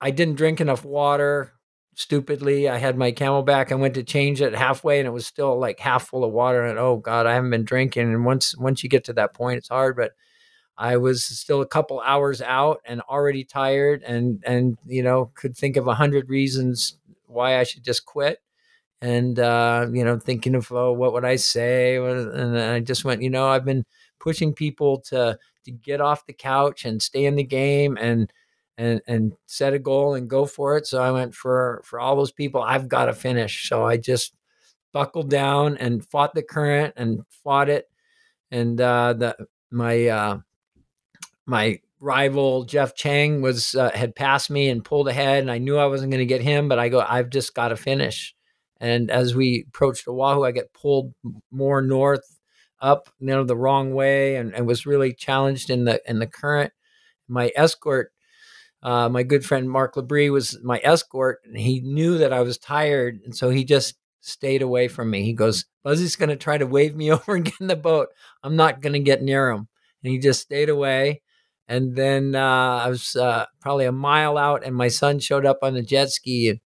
I 0.00 0.12
didn't 0.12 0.36
drink 0.36 0.60
enough 0.60 0.84
water. 0.84 1.54
Stupidly, 1.96 2.68
I 2.68 2.78
had 2.78 2.96
my 2.98 3.12
CamelBak. 3.12 3.72
I 3.72 3.76
went 3.76 3.94
to 3.94 4.04
change 4.04 4.40
it 4.42 4.54
halfway, 4.54 5.00
and 5.00 5.08
it 5.08 5.12
was 5.12 5.26
still 5.26 5.58
like 5.58 5.80
half 5.80 6.08
full 6.08 6.24
of 6.24 6.32
water. 6.32 6.64
And 6.64 6.78
oh 6.78 6.98
god, 6.98 7.26
I 7.26 7.34
haven't 7.34 7.50
been 7.50 7.64
drinking. 7.64 8.12
And 8.12 8.24
once 8.24 8.56
once 8.56 8.84
you 8.84 8.90
get 8.90 9.04
to 9.06 9.12
that 9.14 9.34
point, 9.34 9.58
it's 9.58 9.68
hard. 9.68 9.96
But 9.96 10.12
I 10.78 10.96
was 10.96 11.24
still 11.24 11.60
a 11.60 11.66
couple 11.66 12.00
hours 12.00 12.40
out 12.42 12.80
and 12.84 13.00
already 13.02 13.44
tired 13.44 14.02
and 14.04 14.42
and 14.46 14.78
you 14.86 15.02
know 15.02 15.32
could 15.34 15.56
think 15.56 15.76
of 15.76 15.88
a 15.88 15.94
hundred 15.94 16.28
reasons 16.30 16.98
why 17.26 17.58
I 17.58 17.64
should 17.64 17.84
just 17.84 18.06
quit 18.06 18.38
and 19.00 19.38
uh, 19.38 19.86
you 19.92 20.04
know 20.04 20.18
thinking 20.18 20.54
of 20.54 20.70
oh 20.72 20.92
what 20.92 21.12
would 21.12 21.24
I 21.24 21.36
say 21.36 21.96
and 21.96 22.58
I 22.58 22.80
just 22.80 23.04
went 23.04 23.22
you 23.22 23.30
know 23.30 23.48
I've 23.48 23.64
been 23.64 23.84
pushing 24.20 24.52
people 24.54 25.00
to 25.08 25.38
to 25.64 25.70
get 25.70 26.00
off 26.00 26.26
the 26.26 26.32
couch 26.32 26.84
and 26.84 27.02
stay 27.02 27.24
in 27.26 27.36
the 27.36 27.44
game 27.44 27.96
and 28.00 28.32
and 28.78 29.02
and 29.06 29.34
set 29.44 29.74
a 29.74 29.78
goal 29.78 30.14
and 30.14 30.30
go 30.30 30.46
for 30.46 30.78
it 30.78 30.86
so 30.86 31.02
I 31.02 31.10
went 31.10 31.34
for 31.34 31.82
for 31.84 32.00
all 32.00 32.16
those 32.16 32.32
people 32.32 32.62
I've 32.62 32.88
got 32.88 33.06
to 33.06 33.12
finish 33.12 33.68
so 33.68 33.84
I 33.84 33.98
just 33.98 34.34
buckled 34.92 35.28
down 35.28 35.76
and 35.76 36.06
fought 36.06 36.34
the 36.34 36.42
current 36.42 36.94
and 36.96 37.20
fought 37.44 37.68
it 37.68 37.90
and 38.50 38.80
uh, 38.80 39.12
the 39.12 39.36
my 39.70 40.06
uh, 40.06 40.38
my 41.46 41.80
rival 42.00 42.64
Jeff 42.64 42.94
Chang 42.94 43.42
was 43.42 43.74
uh, 43.74 43.90
had 43.94 44.14
passed 44.14 44.50
me 44.50 44.68
and 44.68 44.84
pulled 44.84 45.08
ahead, 45.08 45.40
and 45.40 45.50
I 45.50 45.58
knew 45.58 45.76
I 45.76 45.86
wasn't 45.86 46.10
going 46.10 46.20
to 46.20 46.26
get 46.26 46.42
him. 46.42 46.68
But 46.68 46.78
I 46.78 46.88
go, 46.88 47.00
I've 47.00 47.30
just 47.30 47.54
got 47.54 47.68
to 47.68 47.76
finish. 47.76 48.34
And 48.80 49.10
as 49.10 49.34
we 49.34 49.64
approached 49.68 50.06
Oahu, 50.06 50.44
I 50.44 50.52
get 50.52 50.72
pulled 50.72 51.12
more 51.50 51.82
north, 51.82 52.38
up, 52.80 53.08
you 53.18 53.26
know, 53.26 53.42
the 53.44 53.56
wrong 53.56 53.92
way, 53.92 54.36
and, 54.36 54.54
and 54.54 54.66
was 54.66 54.86
really 54.86 55.12
challenged 55.12 55.70
in 55.70 55.84
the 55.84 56.00
in 56.08 56.18
the 56.18 56.26
current. 56.26 56.72
My 57.28 57.52
escort, 57.56 58.12
uh, 58.82 59.08
my 59.08 59.22
good 59.22 59.44
friend 59.44 59.68
Mark 59.68 59.94
Labrie, 59.94 60.32
was 60.32 60.58
my 60.62 60.80
escort, 60.84 61.40
and 61.44 61.56
he 61.56 61.80
knew 61.80 62.18
that 62.18 62.32
I 62.32 62.40
was 62.40 62.58
tired, 62.58 63.20
and 63.24 63.34
so 63.34 63.50
he 63.50 63.64
just 63.64 63.94
stayed 64.20 64.62
away 64.62 64.88
from 64.88 65.10
me. 65.10 65.24
He 65.24 65.32
goes, 65.32 65.64
Buzzy's 65.82 66.16
going 66.16 66.28
to 66.28 66.36
try 66.36 66.58
to 66.58 66.66
wave 66.66 66.94
me 66.94 67.10
over 67.12 67.34
and 67.34 67.44
get 67.44 67.60
in 67.60 67.66
the 67.66 67.76
boat. 67.76 68.08
I'm 68.42 68.56
not 68.56 68.80
going 68.80 68.92
to 68.92 69.00
get 69.00 69.22
near 69.22 69.50
him. 69.50 69.68
And 70.02 70.12
he 70.12 70.18
just 70.18 70.40
stayed 70.40 70.68
away. 70.68 71.22
And 71.66 71.96
then 71.96 72.34
uh, 72.34 72.80
I 72.84 72.88
was 72.88 73.14
uh, 73.16 73.46
probably 73.60 73.84
a 73.84 73.92
mile 73.92 74.38
out, 74.38 74.64
and 74.64 74.74
my 74.74 74.88
son 74.88 75.18
showed 75.18 75.44
up 75.44 75.58
on 75.62 75.74
the 75.74 75.82
jet 75.82 76.10
ski 76.10 76.48
and, 76.48 76.60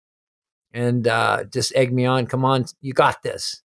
and 0.74 1.08
uh, 1.08 1.46
just 1.46 1.74
egged 1.76 1.94
me 1.94 2.06
on. 2.06 2.28
Come 2.28 2.46
on, 2.46 2.66
you 2.82 2.94
got 2.94 3.24
this. 3.24 3.64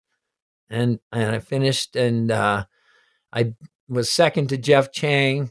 And 0.69 0.99
and 1.11 1.35
I 1.35 1.39
finished, 1.39 1.97
and 1.97 2.31
uh, 2.31 2.67
I 3.33 3.55
was 3.89 4.11
second 4.11 4.49
to 4.49 4.59
Jeff 4.59 4.93
Chang 4.93 5.51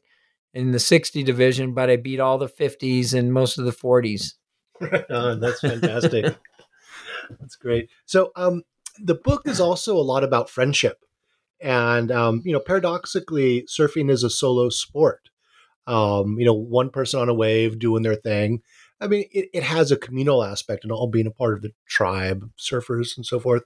in 0.54 0.72
the 0.72 0.80
60 0.80 1.24
division, 1.24 1.74
but 1.74 1.90
I 1.90 1.96
beat 1.96 2.20
all 2.20 2.38
the 2.38 2.48
50s 2.48 3.14
and 3.14 3.34
most 3.34 3.58
of 3.58 3.66
the 3.66 3.72
40s. 3.72 4.34
Right 4.80 5.10
on. 5.12 5.40
That's 5.40 5.60
fantastic. 5.60 6.36
That's 7.40 7.56
great. 7.56 7.90
So, 8.06 8.32
um, 8.36 8.64
the 9.00 9.16
book 9.16 9.44
is 9.46 9.60
also 9.60 9.96
a 9.96 10.02
lot 10.02 10.24
about 10.24 10.50
friendship, 10.50 11.06
and 11.62 12.12
um, 12.12 12.42
you 12.44 12.52
know, 12.52 12.60
paradoxically, 12.60 13.64
surfing 13.64 14.10
is 14.12 14.24
a 14.24 14.30
solo 14.30 14.70
sport. 14.70 15.30
Um, 15.88 16.38
you 16.38 16.46
know, 16.46 16.54
one 16.54 16.90
person 16.90 17.20
on 17.20 17.30
a 17.30 17.34
wave 17.34 17.80
doing 17.80 18.04
their 18.04 18.16
thing. 18.16 18.62
I 19.00 19.08
mean, 19.08 19.26
it, 19.32 19.50
it 19.54 19.64
has 19.64 19.92
a 19.92 19.98
communal 19.98 20.44
aspect 20.44 20.84
and 20.84 20.92
all 20.92 21.08
being 21.08 21.26
a 21.26 21.32
part 21.32 21.54
of 21.54 21.62
the 21.62 21.72
tribe, 21.88 22.52
surfers, 22.58 23.16
and 23.16 23.26
so 23.26 23.40
forth. 23.40 23.64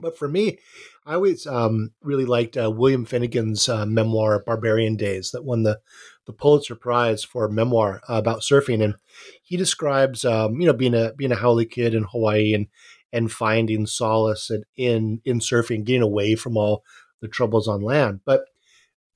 But 0.00 0.16
for 0.16 0.28
me, 0.28 0.58
I 1.06 1.14
always 1.14 1.46
um, 1.46 1.90
really 2.02 2.24
liked 2.24 2.56
uh, 2.56 2.70
William 2.70 3.04
Finnegan's 3.04 3.68
uh, 3.68 3.86
memoir 3.86 4.42
"Barbarian 4.44 4.96
Days" 4.96 5.30
that 5.32 5.44
won 5.44 5.62
the 5.62 5.80
the 6.26 6.32
Pulitzer 6.32 6.74
Prize 6.74 7.24
for 7.24 7.48
memoir 7.48 8.00
uh, 8.08 8.14
about 8.14 8.40
surfing, 8.40 8.82
and 8.82 8.94
he 9.42 9.56
describes 9.56 10.24
um, 10.24 10.60
you 10.60 10.66
know 10.66 10.72
being 10.72 10.94
a 10.94 11.12
being 11.14 11.32
a 11.32 11.36
haole 11.36 11.64
kid 11.64 11.94
in 11.94 12.04
Hawaii 12.04 12.54
and 12.54 12.66
and 13.12 13.32
finding 13.32 13.86
solace 13.86 14.50
in, 14.50 14.62
in 14.76 15.20
in 15.24 15.40
surfing, 15.40 15.84
getting 15.84 16.02
away 16.02 16.34
from 16.34 16.56
all 16.56 16.84
the 17.20 17.28
troubles 17.28 17.66
on 17.66 17.80
land. 17.80 18.20
But 18.24 18.44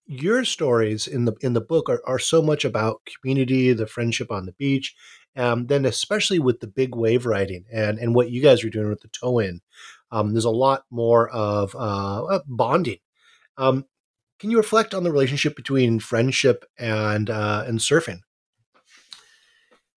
your 0.06 0.44
stories 0.44 1.06
in 1.06 1.24
the 1.24 1.34
in 1.40 1.52
the 1.52 1.60
book 1.60 1.88
are, 1.88 2.02
are 2.06 2.18
so 2.18 2.42
much 2.42 2.64
about 2.64 3.02
community, 3.20 3.72
the 3.72 3.86
friendship 3.86 4.30
on 4.30 4.46
the 4.46 4.52
beach, 4.52 4.94
um, 5.36 5.66
then 5.66 5.84
especially 5.84 6.38
with 6.38 6.60
the 6.60 6.66
big 6.66 6.94
wave 6.94 7.26
riding 7.26 7.64
and 7.72 7.98
and 7.98 8.14
what 8.14 8.30
you 8.30 8.42
guys 8.42 8.64
are 8.64 8.70
doing 8.70 8.88
with 8.88 9.00
the 9.00 9.08
tow 9.08 9.38
in. 9.38 9.60
Um, 10.12 10.32
there's 10.32 10.44
a 10.44 10.50
lot 10.50 10.84
more 10.90 11.28
of 11.30 11.74
uh, 11.76 12.40
bonding. 12.46 12.98
Um, 13.56 13.86
can 14.38 14.50
you 14.50 14.58
reflect 14.58 14.92
on 14.92 15.04
the 15.04 15.12
relationship 15.12 15.56
between 15.56 15.98
friendship 16.00 16.64
and 16.78 17.30
uh, 17.30 17.64
and 17.66 17.78
surfing? 17.78 18.20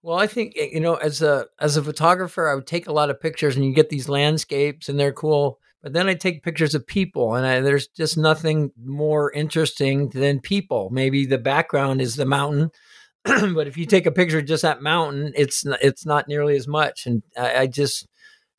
Well, 0.01 0.19
I 0.19 0.27
think 0.27 0.53
eh, 0.55 0.69
you 0.71 0.79
know, 0.79 0.95
as 0.95 1.21
a 1.21 1.47
as 1.59 1.77
a 1.77 1.83
photographer, 1.83 2.47
I 2.47 2.55
would 2.55 2.67
take 2.67 2.87
a 2.87 2.93
lot 2.93 3.09
of 3.09 3.19
pictures, 3.19 3.55
and 3.55 3.65
you 3.65 3.73
get 3.73 3.89
these 3.89 4.07
landscapes, 4.07 4.87
and 4.87 4.99
they're 4.99 5.11
cool. 5.11 5.59
But 5.81 5.93
then 5.93 6.07
I 6.07 6.13
take 6.13 6.43
pictures 6.43 6.75
of 6.75 6.87
people, 6.87 7.35
and 7.35 7.45
I, 7.45 7.59
there's 7.59 7.87
just 7.87 8.17
nothing 8.17 8.71
more 8.83 9.31
interesting 9.31 10.09
than 10.09 10.39
people. 10.39 10.89
Maybe 10.91 11.25
the 11.25 11.37
background 11.37 12.01
is 12.01 12.15
the 12.15 12.25
mountain, 12.25 12.69
but 13.23 13.67
if 13.67 13.77
you 13.77 13.85
take 13.85 14.05
a 14.05 14.11
picture 14.11 14.39
of 14.39 14.45
just 14.45 14.61
that 14.61 14.81
mountain, 14.81 15.33
it's 15.35 15.65
it's 15.81 16.05
not 16.05 16.27
nearly 16.27 16.55
as 16.55 16.67
much. 16.67 17.07
And 17.07 17.23
I, 17.35 17.61
I 17.61 17.67
just 17.67 18.07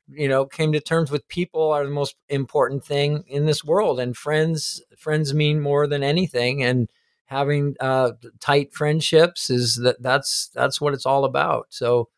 you 0.09 0.27
know 0.27 0.45
came 0.45 0.71
to 0.73 0.79
terms 0.79 1.11
with 1.11 1.27
people 1.27 1.71
are 1.71 1.85
the 1.85 1.91
most 1.91 2.15
important 2.29 2.83
thing 2.85 3.23
in 3.27 3.45
this 3.45 3.63
world, 3.63 3.99
and 3.99 4.15
friends 4.17 4.81
friends 4.97 5.33
mean 5.33 5.59
more 5.59 5.87
than 5.87 6.03
anything. 6.03 6.63
And 6.63 6.89
having 7.25 7.75
uh, 7.79 8.11
tight 8.39 8.73
friendships 8.73 9.49
is 9.49 9.75
that 9.77 10.01
that's 10.01 10.49
that's 10.53 10.79
what 10.81 10.93
it's 10.93 11.05
all 11.05 11.25
about. 11.25 11.67
So 11.69 12.09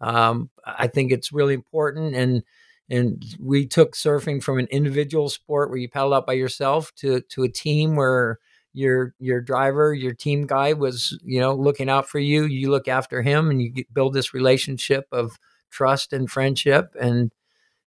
um, 0.00 0.50
I 0.66 0.86
think 0.86 1.12
it's 1.12 1.32
really 1.32 1.54
important 1.54 2.14
and 2.14 2.42
and 2.88 3.24
we 3.38 3.66
took 3.66 3.94
surfing 3.94 4.42
from 4.42 4.58
an 4.58 4.66
individual 4.70 5.28
sport 5.28 5.70
where 5.70 5.78
you 5.78 5.88
paddle 5.88 6.14
out 6.14 6.26
by 6.26 6.32
yourself 6.32 6.92
to 6.96 7.20
to 7.22 7.42
a 7.44 7.48
team 7.48 7.96
where 7.96 8.38
your 8.72 9.14
your 9.18 9.40
driver 9.40 9.92
your 9.92 10.14
team 10.14 10.46
guy 10.46 10.72
was 10.72 11.18
you 11.24 11.40
know 11.40 11.54
looking 11.54 11.88
out 11.88 12.08
for 12.08 12.18
you 12.18 12.44
you 12.44 12.70
look 12.70 12.88
after 12.88 13.22
him 13.22 13.50
and 13.50 13.60
you 13.62 13.84
build 13.92 14.14
this 14.14 14.32
relationship 14.32 15.06
of 15.12 15.38
trust 15.70 16.12
and 16.12 16.30
friendship 16.30 16.94
and 17.00 17.32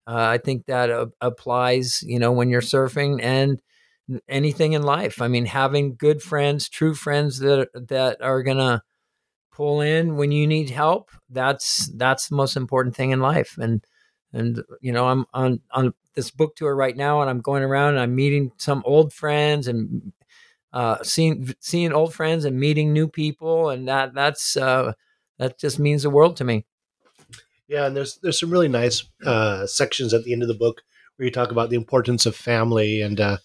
uh, 0.08 0.28
i 0.28 0.38
think 0.38 0.66
that 0.68 0.90
uh, 0.92 1.08
applies 1.22 2.04
you 2.04 2.20
know 2.20 2.32
when 2.32 2.50
you're 2.50 2.62
surfing 2.62 3.22
and 3.24 3.62
anything 4.30 4.74
in 4.74 4.84
life 4.84 5.22
i 5.22 5.28
mean 5.28 5.46
having 5.46 5.96
good 5.96 6.22
friends 6.22 6.70
true 6.70 6.96
friends 6.96 7.40
that 7.40 7.70
that 7.76 8.22
are 8.22 8.44
gonna 8.44 8.84
pull 9.52 9.82
in 9.82 10.16
when 10.16 10.32
you 10.32 10.48
need 10.48 10.70
help 10.70 11.12
that's 11.30 11.88
that's 11.96 12.30
the 12.30 12.36
most 12.36 12.56
important 12.58 12.96
thing 12.96 13.12
in 13.12 13.20
life 13.20 13.58
and 13.60 13.86
and 14.34 14.64
you 14.82 14.92
know 14.92 15.06
I'm 15.08 15.26
on 15.34 15.62
on 15.72 15.94
this 16.16 16.32
book 16.32 16.56
tour 16.56 16.76
right 16.76 16.96
now, 16.96 17.22
and 17.22 17.30
I'm 17.30 17.42
going 17.42 17.64
around 17.64 17.92
and 17.96 18.00
I'm 18.00 18.16
meeting 18.16 18.52
some 18.58 18.84
old 18.86 19.14
friends 19.14 19.68
and 19.68 20.12
uh, 20.74 20.98
seeing 21.04 21.54
seeing 21.60 21.94
old 21.94 22.14
friends 22.14 22.46
and 22.46 22.60
meeting 22.60 22.94
new 22.94 23.08
people, 23.08 23.70
and 23.70 23.88
that 23.88 24.14
that's 24.14 24.58
uh, 24.58 24.94
that 25.40 25.60
just 25.60 25.80
means 25.80 26.04
the 26.04 26.10
world 26.12 26.38
to 26.38 26.44
me. 26.44 26.66
Yeah, 27.68 27.86
and 27.86 27.96
there's 27.96 28.18
there's 28.22 28.40
some 28.40 28.52
really 28.52 28.68
nice 28.68 29.04
uh, 29.26 29.66
sections 29.66 30.14
at 30.14 30.24
the 30.24 30.34
end 30.34 30.42
of 30.42 30.48
the 30.48 30.54
book 30.54 30.82
where 31.16 31.26
you 31.26 31.32
talk 31.32 31.52
about 31.52 31.70
the 31.70 31.76
importance 31.76 32.26
of 32.26 32.36
family 32.36 33.02
and 33.02 33.20
uh, 33.20 33.38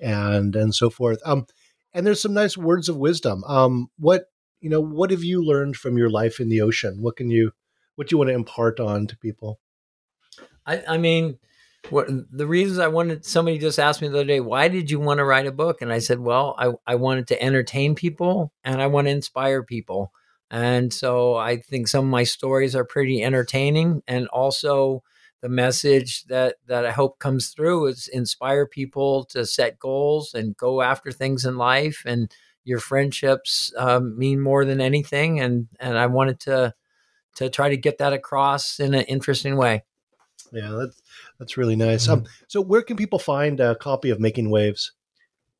and 0.00 0.54
and 0.54 0.74
so 0.74 0.90
forth. 0.90 1.18
Um, 1.24 1.46
and 1.92 2.06
there's 2.06 2.20
some 2.20 2.34
nice 2.34 2.56
words 2.56 2.88
of 2.88 2.96
wisdom. 2.96 3.44
Um, 3.44 3.88
what 3.98 4.26
you 4.64 4.70
know, 4.70 4.80
what 4.80 5.10
have 5.10 5.22
you 5.22 5.44
learned 5.44 5.76
from 5.76 5.98
your 5.98 6.08
life 6.08 6.40
in 6.40 6.48
the 6.48 6.62
ocean? 6.62 7.02
What 7.02 7.16
can 7.16 7.28
you, 7.28 7.52
what 7.96 8.08
do 8.08 8.14
you 8.14 8.18
want 8.18 8.28
to 8.28 8.34
impart 8.34 8.80
on 8.80 9.06
to 9.08 9.16
people? 9.18 9.60
I, 10.64 10.82
I 10.88 10.96
mean, 10.96 11.38
what 11.90 12.08
the 12.32 12.46
reasons 12.46 12.78
I 12.78 12.86
wanted 12.86 13.26
somebody 13.26 13.58
just 13.58 13.78
asked 13.78 14.00
me 14.00 14.08
the 14.08 14.14
other 14.14 14.24
day, 14.24 14.40
why 14.40 14.68
did 14.68 14.90
you 14.90 14.98
want 14.98 15.18
to 15.18 15.24
write 15.24 15.46
a 15.46 15.52
book? 15.52 15.82
And 15.82 15.92
I 15.92 15.98
said, 15.98 16.18
well, 16.18 16.54
I, 16.58 16.72
I 16.86 16.94
wanted 16.94 17.26
to 17.26 17.42
entertain 17.42 17.94
people 17.94 18.54
and 18.64 18.80
I 18.80 18.86
want 18.86 19.06
to 19.06 19.10
inspire 19.10 19.62
people. 19.62 20.12
And 20.54 20.92
so 20.94 21.34
I 21.34 21.56
think 21.56 21.88
some 21.88 22.04
of 22.04 22.10
my 22.12 22.22
stories 22.22 22.76
are 22.76 22.84
pretty 22.84 23.24
entertaining 23.24 24.04
and 24.06 24.28
also 24.28 25.02
the 25.42 25.48
message 25.48 26.22
that 26.26 26.58
that 26.68 26.86
I 26.86 26.92
hope 26.92 27.18
comes 27.18 27.48
through 27.48 27.86
is 27.86 28.06
inspire 28.06 28.64
people 28.64 29.24
to 29.30 29.46
set 29.46 29.80
goals 29.80 30.32
and 30.32 30.56
go 30.56 30.80
after 30.80 31.10
things 31.10 31.44
in 31.44 31.58
life 31.58 32.04
and 32.06 32.32
your 32.62 32.78
friendships 32.78 33.72
um, 33.76 34.16
mean 34.16 34.38
more 34.38 34.64
than 34.64 34.80
anything 34.80 35.40
and 35.40 35.66
and 35.80 35.98
I 35.98 36.06
wanted 36.06 36.38
to 36.40 36.72
to 37.38 37.50
try 37.50 37.68
to 37.68 37.76
get 37.76 37.98
that 37.98 38.12
across 38.12 38.78
in 38.78 38.94
an 38.94 39.06
interesting 39.06 39.56
way. 39.56 39.82
Yeah, 40.52 40.70
that's 40.70 41.02
that's 41.40 41.56
really 41.56 41.74
nice. 41.74 42.08
Um, 42.08 42.26
so 42.46 42.60
where 42.60 42.82
can 42.82 42.96
people 42.96 43.18
find 43.18 43.58
a 43.58 43.74
copy 43.74 44.10
of 44.10 44.20
Making 44.20 44.50
Waves? 44.50 44.92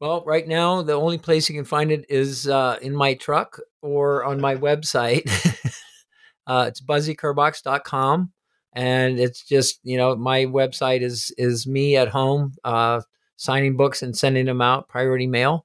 Well, 0.04 0.22
right 0.26 0.46
now 0.46 0.82
the 0.82 0.92
only 0.92 1.16
place 1.16 1.48
you 1.48 1.54
can 1.54 1.64
find 1.64 1.90
it 1.90 2.04
is 2.10 2.46
uh, 2.46 2.76
in 2.82 2.94
my 2.94 3.14
truck 3.14 3.58
or 3.80 4.22
on 4.22 4.38
my 4.38 4.54
website. 4.54 5.24
uh, 6.46 6.66
it's 6.68 6.82
buzzykerbox.com 6.82 8.30
and 8.74 9.18
it's 9.18 9.46
just 9.46 9.80
you 9.82 9.96
know 9.96 10.14
my 10.14 10.44
website 10.44 11.00
is 11.00 11.32
is 11.38 11.66
me 11.66 11.96
at 11.96 12.08
home 12.08 12.52
uh, 12.64 13.00
signing 13.36 13.78
books 13.78 14.02
and 14.02 14.14
sending 14.14 14.44
them 14.44 14.60
out 14.60 14.90
priority 14.90 15.26
mail. 15.26 15.64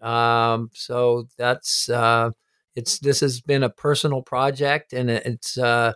Um, 0.00 0.70
so 0.72 1.26
that's 1.36 1.88
uh, 1.88 2.30
it's 2.76 3.00
this 3.00 3.18
has 3.18 3.40
been 3.40 3.64
a 3.64 3.68
personal 3.68 4.22
project 4.22 4.92
and 4.92 5.10
it's 5.10 5.58
uh, 5.58 5.92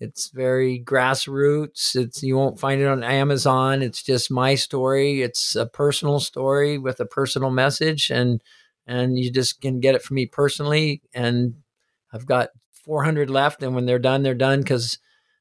it's 0.00 0.30
very 0.30 0.82
grassroots. 0.82 1.94
It's 1.94 2.22
you 2.22 2.36
won't 2.36 2.58
find 2.58 2.80
it 2.80 2.86
on 2.86 3.04
Amazon. 3.04 3.82
It's 3.82 4.02
just 4.02 4.30
my 4.30 4.54
story. 4.54 5.22
It's 5.22 5.54
a 5.54 5.66
personal 5.66 6.20
story 6.20 6.78
with 6.78 7.00
a 7.00 7.06
personal 7.06 7.50
message, 7.50 8.10
and 8.10 8.42
and 8.86 9.18
you 9.18 9.30
just 9.30 9.60
can 9.60 9.78
get 9.78 9.94
it 9.94 10.02
from 10.02 10.16
me 10.16 10.26
personally. 10.26 11.02
And 11.14 11.56
I've 12.12 12.26
got 12.26 12.48
400 12.72 13.28
left, 13.28 13.62
and 13.62 13.74
when 13.74 13.84
they're 13.84 13.98
done, 13.98 14.22
they're 14.22 14.34
done 14.34 14.60
because 14.60 14.98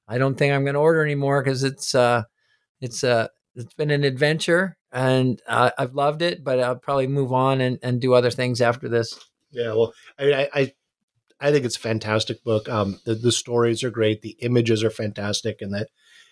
I 0.07 0.18
don't 0.18 0.36
think 0.36 0.53
I'm 0.53 0.64
going 0.64 0.73
to 0.73 0.80
order 0.81 1.03
anymore 1.03 1.41
because 1.41 1.64
it's 1.64 1.95
uh 1.95 2.23
it's 2.81 3.03
uh 3.03 3.30
it's 3.56 3.73
been 3.73 3.91
an 3.91 4.03
adventure 4.03 4.77
and 4.91 5.41
uh, 5.48 5.72
I've 5.77 5.94
loved 5.94 6.22
it, 6.22 6.44
but 6.44 6.60
I'll 6.60 6.76
probably 6.76 7.07
move 7.07 7.31
on 7.31 7.61
and, 7.61 7.77
and 7.84 8.02
do 8.02 8.14
other 8.14 8.31
things 8.31 8.61
after 8.61 8.90
this. 8.90 9.19
Yeah, 9.52 9.73
well, 9.73 9.94
I, 10.18 10.34
I 10.34 10.49
I 10.53 10.73
think 11.51 11.65
it's 11.65 11.77
a 11.77 11.79
fantastic 11.79 12.43
book. 12.43 12.67
Um, 12.67 12.99
the, 13.05 13.15
the 13.15 13.31
stories 13.31 13.83
are 13.83 13.89
great. 13.89 14.21
The 14.21 14.37
images 14.41 14.83
are 14.83 14.89
fantastic. 14.89 15.61
And 15.61 15.73
that, 15.73 15.87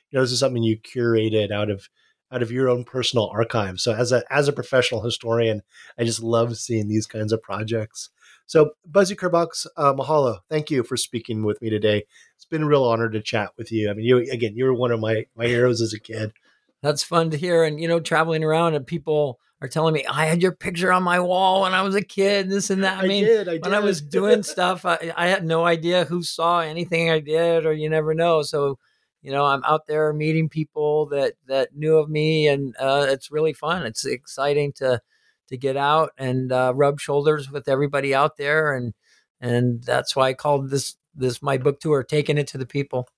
you 0.09 0.17
know, 0.17 0.23
this 0.23 0.31
is 0.31 0.39
something 0.39 0.63
you 0.63 0.77
curated 0.77 1.51
out 1.51 1.69
of, 1.69 1.89
out 2.31 2.41
of 2.41 2.51
your 2.51 2.67
own 2.69 2.83
personal 2.83 3.29
archive. 3.33 3.79
So 3.79 3.93
as 3.93 4.11
a, 4.11 4.23
as 4.29 4.47
a 4.47 4.53
professional 4.53 5.01
historian, 5.01 5.61
I 5.97 6.03
just 6.03 6.21
love 6.21 6.57
seeing 6.57 6.87
these 6.87 7.07
kinds 7.07 7.31
of 7.31 7.41
projects. 7.41 8.09
So 8.45 8.71
Buzzy 8.85 9.15
Kerbox, 9.15 9.65
uh, 9.77 9.93
mahalo. 9.93 10.39
Thank 10.49 10.69
you 10.69 10.83
for 10.83 10.97
speaking 10.97 11.43
with 11.43 11.61
me 11.61 11.69
today. 11.69 12.05
It's 12.35 12.45
been 12.45 12.63
a 12.63 12.67
real 12.67 12.83
honor 12.83 13.09
to 13.09 13.21
chat 13.21 13.51
with 13.57 13.71
you. 13.71 13.89
I 13.89 13.93
mean, 13.93 14.05
you, 14.05 14.17
again, 14.17 14.55
you 14.55 14.65
were 14.65 14.73
one 14.73 14.91
of 14.91 14.99
my, 14.99 15.25
my 15.35 15.47
heroes 15.47 15.81
as 15.81 15.93
a 15.93 15.99
kid. 15.99 16.33
That's 16.81 17.03
fun 17.03 17.29
to 17.31 17.37
hear. 17.37 17.63
And, 17.63 17.79
you 17.79 17.87
know, 17.87 17.99
traveling 17.99 18.43
around 18.43 18.75
and 18.75 18.85
people, 18.85 19.39
are 19.61 19.67
telling 19.67 19.93
me 19.93 20.05
I 20.05 20.25
had 20.25 20.41
your 20.41 20.51
picture 20.51 20.91
on 20.91 21.03
my 21.03 21.19
wall 21.19 21.61
when 21.61 21.73
I 21.73 21.81
was 21.81 21.95
a 21.95 22.01
kid, 22.01 22.49
this 22.49 22.69
and 22.69 22.83
that. 22.83 22.99
I, 22.99 23.03
I 23.03 23.07
mean, 23.07 23.25
did, 23.25 23.47
I 23.47 23.57
when. 23.57 23.73
I 23.73 23.79
was 23.79 24.01
doing 24.01 24.43
stuff, 24.43 24.85
I, 24.85 25.11
I, 25.15 25.27
had 25.27 25.45
no 25.45 25.65
idea 25.65 26.05
who 26.05 26.21
saw 26.23 26.59
anything 26.59 27.09
I 27.09 27.19
did, 27.19 27.65
or 27.65 27.73
you 27.73 27.89
never 27.89 28.13
know. 28.13 28.43
So, 28.43 28.77
you 29.21 29.31
know, 29.31 29.45
I'm 29.45 29.63
out 29.63 29.87
there 29.87 30.13
meeting 30.13 30.49
people 30.49 31.07
that 31.07 31.33
that 31.47 31.75
knew 31.75 31.97
of 31.97 32.09
me, 32.09 32.47
and 32.47 32.75
uh, 32.79 33.07
it's 33.09 33.31
really 33.31 33.53
fun. 33.53 33.85
It's 33.85 34.05
exciting 34.05 34.73
to 34.73 35.01
to 35.49 35.57
get 35.57 35.77
out 35.77 36.11
and 36.17 36.51
uh, 36.51 36.73
rub 36.75 36.99
shoulders 36.99 37.49
with 37.49 37.67
everybody 37.67 38.13
out 38.13 38.37
there, 38.37 38.75
and 38.75 38.93
and 39.41 39.83
that's 39.83 40.15
why 40.15 40.29
I 40.29 40.33
called 40.33 40.69
this 40.69 40.97
this 41.15 41.41
my 41.41 41.57
book 41.57 41.79
tour, 41.79 42.03
taking 42.03 42.37
it 42.37 42.47
to 42.47 42.57
the 42.59 42.65
people. 42.67 43.09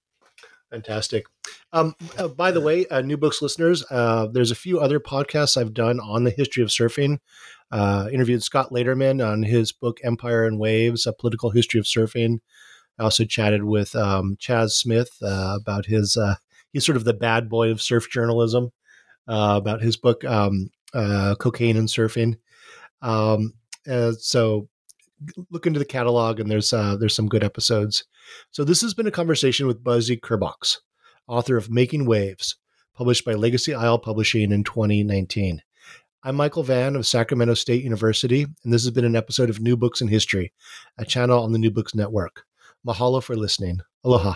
Fantastic. 0.71 1.25
Um, 1.73 1.95
uh, 2.17 2.27
by 2.27 2.51
the 2.51 2.61
way, 2.61 2.85
uh, 2.87 3.01
New 3.01 3.17
Books 3.17 3.41
listeners, 3.41 3.83
uh, 3.89 4.27
there's 4.27 4.51
a 4.51 4.55
few 4.55 4.79
other 4.79 4.99
podcasts 4.99 5.57
I've 5.57 5.73
done 5.73 5.99
on 5.99 6.23
the 6.23 6.29
history 6.29 6.61
of 6.61 6.69
surfing. 6.69 7.19
Uh, 7.71 8.07
interviewed 8.11 8.43
Scott 8.43 8.69
Laderman 8.71 9.25
on 9.25 9.43
his 9.43 9.71
book 9.71 9.99
Empire 10.03 10.45
and 10.45 10.59
Waves: 10.59 11.07
A 11.07 11.13
Political 11.13 11.51
History 11.51 11.79
of 11.79 11.85
Surfing. 11.85 12.39
I 12.99 13.03
also 13.03 13.25
chatted 13.25 13.63
with 13.63 13.95
um, 13.95 14.37
Chas 14.39 14.77
Smith 14.77 15.17
uh, 15.23 15.57
about 15.59 15.85
his. 15.85 16.17
Uh, 16.17 16.35
he's 16.71 16.85
sort 16.85 16.97
of 16.97 17.03
the 17.03 17.13
bad 17.13 17.49
boy 17.49 17.71
of 17.71 17.81
surf 17.81 18.09
journalism. 18.09 18.71
about 19.27 19.81
his 19.81 19.97
book 19.97 20.23
um, 20.25 20.69
Cocaine 20.93 21.77
and 21.77 21.87
Surfing. 21.87 22.37
Um, 23.01 23.53
so 24.17 24.67
look 25.49 25.65
into 25.65 25.79
the 25.79 25.85
catalog, 25.85 26.39
and 26.39 26.49
there's 26.49 26.73
uh, 26.73 26.95
there's 26.97 27.15
some 27.15 27.27
good 27.27 27.43
episodes. 27.43 28.03
So 28.51 28.63
this 28.63 28.81
has 28.81 28.93
been 28.93 29.07
a 29.07 29.11
conversation 29.11 29.67
with 29.67 29.83
Buzzy 29.83 30.17
Kerbox, 30.17 30.77
author 31.27 31.57
of 31.57 31.69
Making 31.69 32.05
Waves, 32.05 32.55
published 32.95 33.25
by 33.25 33.33
Legacy 33.33 33.73
Isle 33.73 33.99
Publishing 33.99 34.51
in 34.51 34.63
2019. 34.63 35.61
I'm 36.23 36.35
Michael 36.35 36.63
Vann 36.63 36.97
of 36.97 37.07
Sacramento 37.07 37.53
State 37.53 37.83
University, 37.83 38.45
and 38.63 38.73
this 38.73 38.83
has 38.83 38.91
been 38.91 39.05
an 39.05 39.15
episode 39.15 39.49
of 39.49 39.61
New 39.61 39.77
Books 39.77 40.01
in 40.01 40.09
History, 40.09 40.51
a 40.97 41.05
channel 41.05 41.41
on 41.41 41.53
the 41.53 41.59
New 41.59 41.71
Books 41.71 41.95
Network. 41.95 42.43
Mahalo 42.85 43.23
for 43.23 43.35
listening. 43.35 43.79
Aloha. 44.03 44.35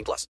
18 0.01 0.05
plus. 0.05 0.31